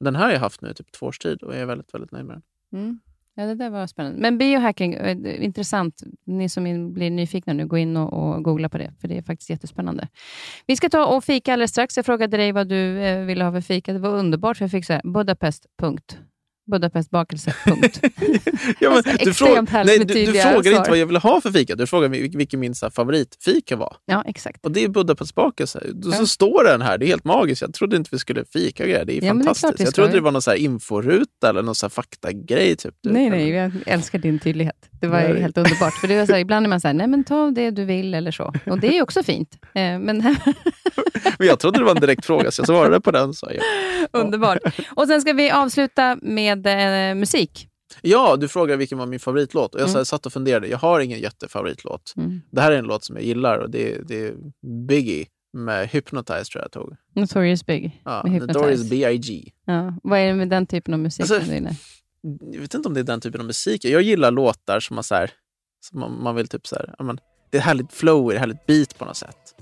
Den 0.00 0.16
här 0.16 0.24
har 0.24 0.32
jag 0.32 0.40
haft 0.40 0.60
nu 0.60 0.70
i 0.70 0.74
typ 0.74 0.92
två 0.92 1.06
års 1.06 1.18
tid 1.18 1.42
och 1.42 1.54
jag 1.54 1.60
är 1.60 1.66
väldigt, 1.66 1.94
väldigt 1.94 2.12
nöjd 2.12 2.26
med 2.26 2.36
den. 2.36 2.80
Mm. 2.80 3.00
Ja, 3.36 3.46
det 3.46 3.54
där 3.54 3.70
var 3.70 3.86
spännande. 3.86 4.18
Men 4.20 4.38
biohacking, 4.38 4.94
eh, 4.94 5.44
intressant. 5.44 6.02
Ni 6.24 6.48
som 6.48 6.92
blir 6.92 7.10
nyfikna 7.10 7.52
nu, 7.52 7.66
gå 7.66 7.78
in 7.78 7.96
och, 7.96 8.12
och, 8.12 8.44
googla 8.44 8.68
på 8.68 8.78
det, 8.78 8.92
för 9.00 9.08
det 9.08 9.18
är 9.18 9.22
faktiskt 9.22 9.50
jättespännande. 9.50 10.08
Vi 10.66 10.76
ska 10.76 10.88
ta 10.88 11.06
och 11.06 11.24
fika 11.24 11.52
alldeles 11.52 11.70
strax. 11.70 11.96
Jag 11.96 12.06
frågade 12.06 12.36
dig 12.36 12.52
vad 12.52 12.68
du 12.68 12.98
eh, 12.98 13.24
ville 13.24 13.44
ha 13.44 13.52
för 13.52 13.60
fika. 13.60 13.92
Det 13.92 13.98
var 13.98 14.10
underbart, 14.10 14.56
för 14.56 14.64
jag 14.64 14.70
fick 14.70 14.84
så 14.84 14.92
här, 14.92 15.02
Budapest, 15.04 15.66
punkt. 15.78 16.18
Budapest 16.66 17.10
bakelse, 17.10 17.54
punkt. 17.64 18.00
ja, 18.80 18.88
men, 18.88 18.92
alltså, 18.92 19.12
du, 19.24 19.34
fråg, 19.34 19.68
nej, 19.72 19.98
du, 19.98 20.04
du 20.04 20.32
frågar 20.32 20.76
inte 20.76 20.90
vad 20.90 20.98
jag 20.98 21.06
vill 21.06 21.16
ha 21.16 21.40
för 21.40 21.50
fika, 21.50 21.74
du 21.74 21.86
frågar 21.86 22.08
vilken 22.08 22.60
min 22.60 22.74
så 22.74 22.86
här, 22.86 22.90
favoritfika 22.90 23.76
var. 23.76 23.96
Ja, 24.04 24.24
exakt. 24.26 24.64
Och 24.66 24.72
det 24.72 24.84
är 24.84 24.88
Budapest 24.88 25.34
bakelse. 25.34 25.86
Ja. 26.04 26.12
Så 26.12 26.26
står 26.26 26.64
den 26.64 26.82
här, 26.82 26.98
det 26.98 27.04
är 27.04 27.08
helt 27.08 27.24
magiskt. 27.24 27.62
Jag 27.62 27.74
trodde 27.74 27.96
inte 27.96 28.08
vi 28.12 28.18
skulle 28.18 28.44
fika 28.44 28.84
grejer. 28.84 29.04
Det 29.04 29.18
är 29.18 29.22
ja, 29.22 29.28
fantastiskt. 29.28 29.76
Det 29.76 29.82
är 29.82 29.86
jag 29.86 29.94
trodde 29.94 30.12
det 30.12 30.20
var 30.20 30.32
någon 30.32 30.42
så 30.42 30.50
här 30.50 30.58
inforuta 30.58 31.48
eller 31.48 31.62
någon 31.62 31.74
så 31.74 31.86
här 31.86 31.90
faktagrej. 31.90 32.76
Typ. 32.76 32.94
Nej, 33.02 33.30
nej, 33.30 33.48
jag 33.48 33.72
älskar 33.86 34.18
din 34.18 34.38
tydlighet. 34.38 34.88
Det 35.00 35.06
var 35.06 35.20
nej. 35.20 35.40
helt 35.40 35.58
underbart. 35.58 35.94
För 35.94 36.08
det 36.08 36.18
var 36.18 36.26
så 36.26 36.32
här, 36.32 36.40
ibland 36.40 36.66
är 36.66 36.70
man 36.70 36.80
så 36.80 36.88
här, 36.88 36.94
nej 36.94 37.06
men 37.06 37.24
ta 37.24 37.50
det 37.50 37.70
du 37.70 37.84
vill 37.84 38.14
eller 38.14 38.30
så. 38.30 38.52
Och 38.66 38.80
det 38.80 38.98
är 38.98 39.02
också 39.02 39.22
fint. 39.22 39.58
Eh, 39.62 39.98
men, 39.98 40.02
men 41.38 41.46
jag 41.46 41.60
trodde 41.60 41.78
det 41.78 41.84
var 41.84 41.94
en 41.94 42.00
direkt 42.00 42.26
fråga, 42.26 42.50
så 42.50 42.60
jag 42.60 42.66
svarade 42.66 43.00
på 43.00 43.10
den. 43.10 43.34
Så 43.34 43.50
jag. 43.54 43.62
Underbart. 44.22 44.58
Och 44.90 45.06
sen 45.06 45.20
ska 45.20 45.32
vi 45.32 45.50
avsluta 45.50 46.18
med 46.22 46.53
eh, 46.54 47.14
musik. 47.14 47.68
Ja, 48.02 48.36
du 48.36 48.48
frågade 48.48 48.76
vilken 48.76 48.98
var 48.98 49.06
min 49.06 49.20
favoritlåt. 49.20 49.74
Och 49.74 49.80
jag 49.80 49.88
mm. 49.88 50.04
satt 50.04 50.26
och 50.26 50.32
funderade. 50.32 50.68
Jag 50.68 50.78
har 50.78 51.00
ingen 51.00 51.20
jättefavoritlåt. 51.20 52.14
Mm. 52.16 52.40
Det 52.50 52.60
här 52.60 52.72
är 52.72 52.78
en 52.78 52.84
låt 52.84 53.04
som 53.04 53.16
jag 53.16 53.24
gillar 53.24 53.58
och 53.58 53.70
det 53.70 53.94
är, 53.94 54.02
det 54.02 54.26
är 54.26 54.34
Biggie 54.88 55.26
med 55.52 55.88
Hypnotize 55.88 56.44
tror 56.44 56.62
jag 56.62 56.72
tog. 56.72 56.96
Notorious 57.14 57.66
Big. 57.66 58.02
Ja, 58.04 58.22
Notorious 58.22 58.90
B.I.G. 58.90 59.52
Ja. 59.64 59.94
Vad 60.02 60.18
är 60.18 60.26
det 60.26 60.34
med 60.34 60.48
den 60.48 60.66
typen 60.66 60.94
av 60.94 61.00
musik? 61.00 61.30
Alltså, 61.30 61.52
jag 62.52 62.60
vet 62.60 62.74
inte 62.74 62.88
om 62.88 62.94
det 62.94 63.00
är 63.00 63.04
den 63.04 63.20
typen 63.20 63.40
av 63.40 63.46
musik. 63.46 63.84
Jag 63.84 64.02
gillar 64.02 64.30
låtar 64.30 64.80
som 64.80 64.94
man, 64.94 65.04
så 65.04 65.14
här, 65.14 65.30
som 65.80 66.00
man, 66.00 66.22
man 66.22 66.34
vill 66.34 66.48
typ 66.48 66.66
så 66.66 66.76
här, 66.76 66.94
men, 67.04 67.18
det 67.50 67.58
är 67.58 67.62
härligt 67.62 67.92
flow, 67.92 68.30
det 68.30 68.36
är 68.36 68.40
härligt 68.40 68.66
beat 68.66 68.98
på 68.98 69.04
något 69.04 69.16
sätt 69.16 69.54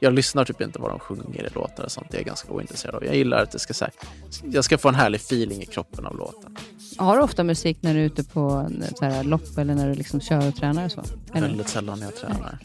jag 0.00 0.12
lyssnar 0.12 0.44
typ 0.44 0.60
inte 0.60 0.78
vad 0.78 0.90
de 0.90 0.98
sjunger 0.98 1.46
i 1.46 1.50
låtar 1.54 1.84
och 1.84 1.92
sånt. 1.92 2.06
Det 2.10 2.16
är 2.16 2.18
jag 2.18 2.26
ganska 2.26 2.52
ointresserad 2.52 2.94
av. 2.94 3.04
Jag 3.04 3.16
gillar 3.16 3.42
att 3.42 3.50
det 3.50 3.58
ska, 3.58 3.74
så 3.74 3.84
här, 3.84 3.94
jag 4.44 4.64
ska 4.64 4.78
få 4.78 4.88
en 4.88 4.94
härlig 4.94 5.18
feeling 5.18 5.62
i 5.62 5.66
kroppen 5.66 6.06
av 6.06 6.16
låten. 6.16 6.56
Har 6.96 7.16
du 7.16 7.22
ofta 7.22 7.44
musik 7.44 7.78
när 7.80 7.94
du 7.94 8.00
är 8.00 8.04
ute 8.04 8.24
på 8.24 8.70
så 8.98 9.04
här, 9.04 9.24
lopp 9.24 9.58
eller 9.58 9.74
när 9.74 9.88
du 9.88 9.94
liksom 9.94 10.20
kör 10.20 10.48
och 10.48 10.56
tränar 10.56 10.84
och 10.84 10.92
så? 10.92 11.02
Eller? 11.34 11.48
Väldigt 11.48 11.68
sällan 11.68 11.98
när 11.98 12.06
jag 12.06 12.16
tränar. 12.16 12.58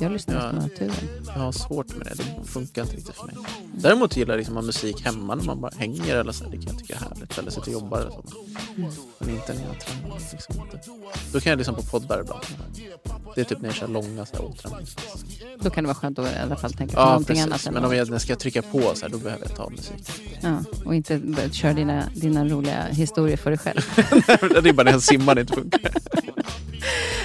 Jag 0.00 0.12
lyssnar 0.12 0.50
på 0.50 0.56
naturen. 0.56 0.94
Jag 1.26 1.32
har 1.32 1.52
svårt 1.52 1.96
med 1.96 2.06
det. 2.06 2.14
Det 2.14 2.44
funkar 2.48 2.82
inte 2.82 2.96
riktigt 2.96 3.14
för 3.14 3.26
mig. 3.26 3.34
Däremot 3.74 4.16
gillar 4.16 4.34
jag 4.34 4.38
liksom 4.38 4.56
att 4.56 4.64
musik 4.64 5.04
hemma 5.04 5.34
när 5.34 5.44
man 5.44 5.60
bara 5.60 5.72
hänger 5.76 6.16
eller 6.16 6.32
så. 6.32 6.44
Det 6.44 6.56
kan 6.56 6.66
jag 6.66 6.78
tycka 6.78 6.94
är 6.94 6.98
härligt. 6.98 7.38
Eller 7.38 7.50
sitter 7.50 7.66
och 7.66 7.72
jobbar 7.72 7.98
eller 8.00 8.10
så. 8.10 8.22
Men 9.18 9.30
inte 9.30 9.54
när 9.54 9.62
jag 9.62 9.80
tränar. 9.80 10.18
Liksom 10.32 10.54
inte. 10.64 10.80
Då 11.32 11.40
kan 11.40 11.50
jag 11.50 11.58
lyssna 11.58 11.72
på 11.72 11.82
poddar 11.82 12.20
ibland. 12.20 12.44
Det 13.34 13.40
är 13.40 13.44
typ 13.44 13.60
när 13.60 13.68
jag 13.68 13.76
kör 13.76 13.88
långa 13.88 14.22
återhämtnings... 14.22 14.96
Då 15.60 15.70
kan 15.70 15.84
det 15.84 15.88
vara 15.88 15.94
skönt 15.94 16.18
att 16.18 16.32
i 16.32 16.38
alla 16.38 16.56
fall 16.56 16.72
tänka 16.72 16.94
på 16.94 17.00
Ja, 17.00 17.06
någonting 17.06 17.26
precis. 17.36 17.66
annat. 17.66 17.74
Men 17.74 17.84
om 17.84 17.96
jag 17.96 18.08
jag 18.08 18.20
ska 18.20 18.36
trycka 18.36 18.62
på 18.62 18.80
så 18.94 19.02
här, 19.02 19.08
då 19.08 19.18
behöver 19.18 19.46
jag 19.46 19.56
ta 19.56 19.70
musik. 19.70 20.10
ja, 20.40 20.58
och 20.84 20.94
inte 20.94 21.20
köra 21.52 21.72
dina, 21.72 22.04
dina 22.14 22.44
roliga 22.44 22.84
historier 22.84 23.36
för 23.56 23.72
dig 23.72 23.74
själv. 24.38 24.52
det 24.62 24.68
är 24.68 24.72
det 25.34 25.40
inte 25.40 25.54
funkar. 25.54 25.80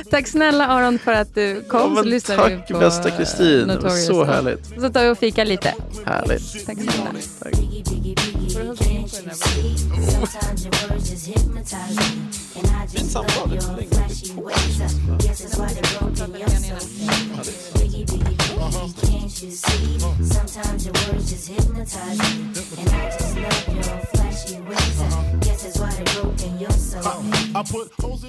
Tack 0.10 0.28
snälla 0.28 0.68
Aron 0.68 1.00
för 1.00 1.14
att 1.14 1.36
du 1.36 1.64
kom. 1.64 1.96
Ja, 1.96 2.04
så 2.04 2.10
lyssnar 2.10 2.50
vi 2.50 2.58
tack 2.58 2.68
på 2.68 2.80
bästa 2.80 3.12
Kristin. 3.12 3.48
Det 3.48 3.66
var 3.66 3.74
Notorious 3.76 4.08
så 4.08 4.24
härligt. 4.24 4.66
Så 4.82 4.90
tar 4.90 5.04
vi 5.04 5.10
och 5.10 5.18
fika 5.18 5.44
lite. 5.44 5.74
Härligt. 6.06 6.66
Tack 6.66 6.78
snälla. 6.78 7.12
Tack. 7.40 7.54
Sometimes 12.96 13.46
your 18.26 18.43
Uh-huh. 18.64 18.88
I 18.88 19.06
can't 19.06 19.44
you 19.44 19.52
see? 19.52 20.00
Sometimes 20.24 20.86
your 20.86 20.94
words 20.94 21.32
just 21.32 21.50
hypnotize 21.50 22.20
me, 22.20 22.54
and 22.80 22.90
I 22.90 23.10
just 23.12 23.36
love 23.36 23.76
your 23.76 23.84
flashy 23.84 24.58
ways. 24.70 25.02
I 25.02 25.38
guess 25.42 25.64
that's 25.64 25.80
why 25.80 25.92
they're 25.98 26.22
broken. 26.22 26.60
You're 26.60 26.72
so 26.72 27.02
fake. 27.02 27.44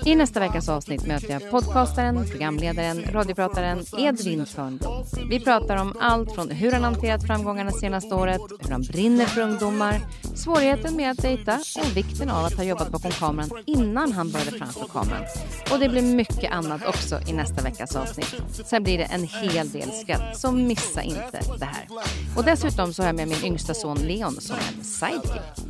I 0.07 0.15
nästa 0.15 0.41
veckas 0.41 0.69
avsnitt 0.69 1.07
möter 1.07 1.31
jag 1.31 1.51
podcastaren, 1.51 2.27
programledaren, 2.31 3.05
radioprataren 3.13 3.85
Edvin 3.99 4.47
Törnblom. 4.47 5.05
Vi 5.31 5.41
pratar 5.41 5.77
om 5.77 5.95
allt 6.01 6.35
från 6.35 6.51
hur 6.51 6.73
han 6.73 6.85
hanterat 6.85 7.27
framgångarna 7.27 7.71
senaste 7.71 8.15
året, 8.15 8.41
hur 8.61 8.71
han 8.71 8.83
brinner 8.83 9.27
för 9.27 9.41
ungdomar, 9.41 10.01
svårigheten 10.35 10.97
med 10.97 11.11
att 11.11 11.19
dejta 11.19 11.59
och 11.79 11.97
vikten 11.97 12.31
av 12.31 12.45
att 12.45 12.55
ha 12.55 12.65
jobbat 12.65 12.91
bakom 12.91 13.11
kameran 13.11 13.51
innan 13.67 14.13
han 14.13 14.31
började 14.31 14.51
framför 14.51 14.87
kameran. 14.87 15.25
Och 15.73 15.79
det 15.79 15.89
blir 15.89 16.03
mycket 16.03 16.53
annat 16.53 16.87
också 16.87 17.21
i 17.27 17.33
nästa 17.33 17.63
veckas 17.63 17.97
avsnitt. 17.97 18.35
Sen 18.67 18.83
blir 18.83 18.99
det 18.99 19.05
en 19.05 19.25
hel 19.25 19.71
del 19.71 19.91
skratt, 19.93 20.24
så 20.35 20.53
missa 20.53 21.03
inte 21.03 21.41
det 21.59 21.65
här. 21.65 21.89
Och 22.37 22.45
dessutom 22.45 22.93
så 22.95 23.03
har 23.03 23.09
jag 23.09 23.17
med 23.17 23.29
min 23.29 23.45
yngsta 23.45 23.75
son 23.75 23.97
Leon 23.97 24.41
som 24.41 24.57
en 24.57 24.85
sidekick. 24.85 25.65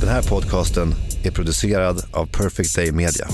Den 0.00 0.08
här 0.08 0.22
podcasten 0.22 0.94
är 1.24 1.30
producerad 1.30 2.04
av 2.12 2.26
Perfect 2.26 2.76
Day 2.76 2.92
Media. 2.92 3.26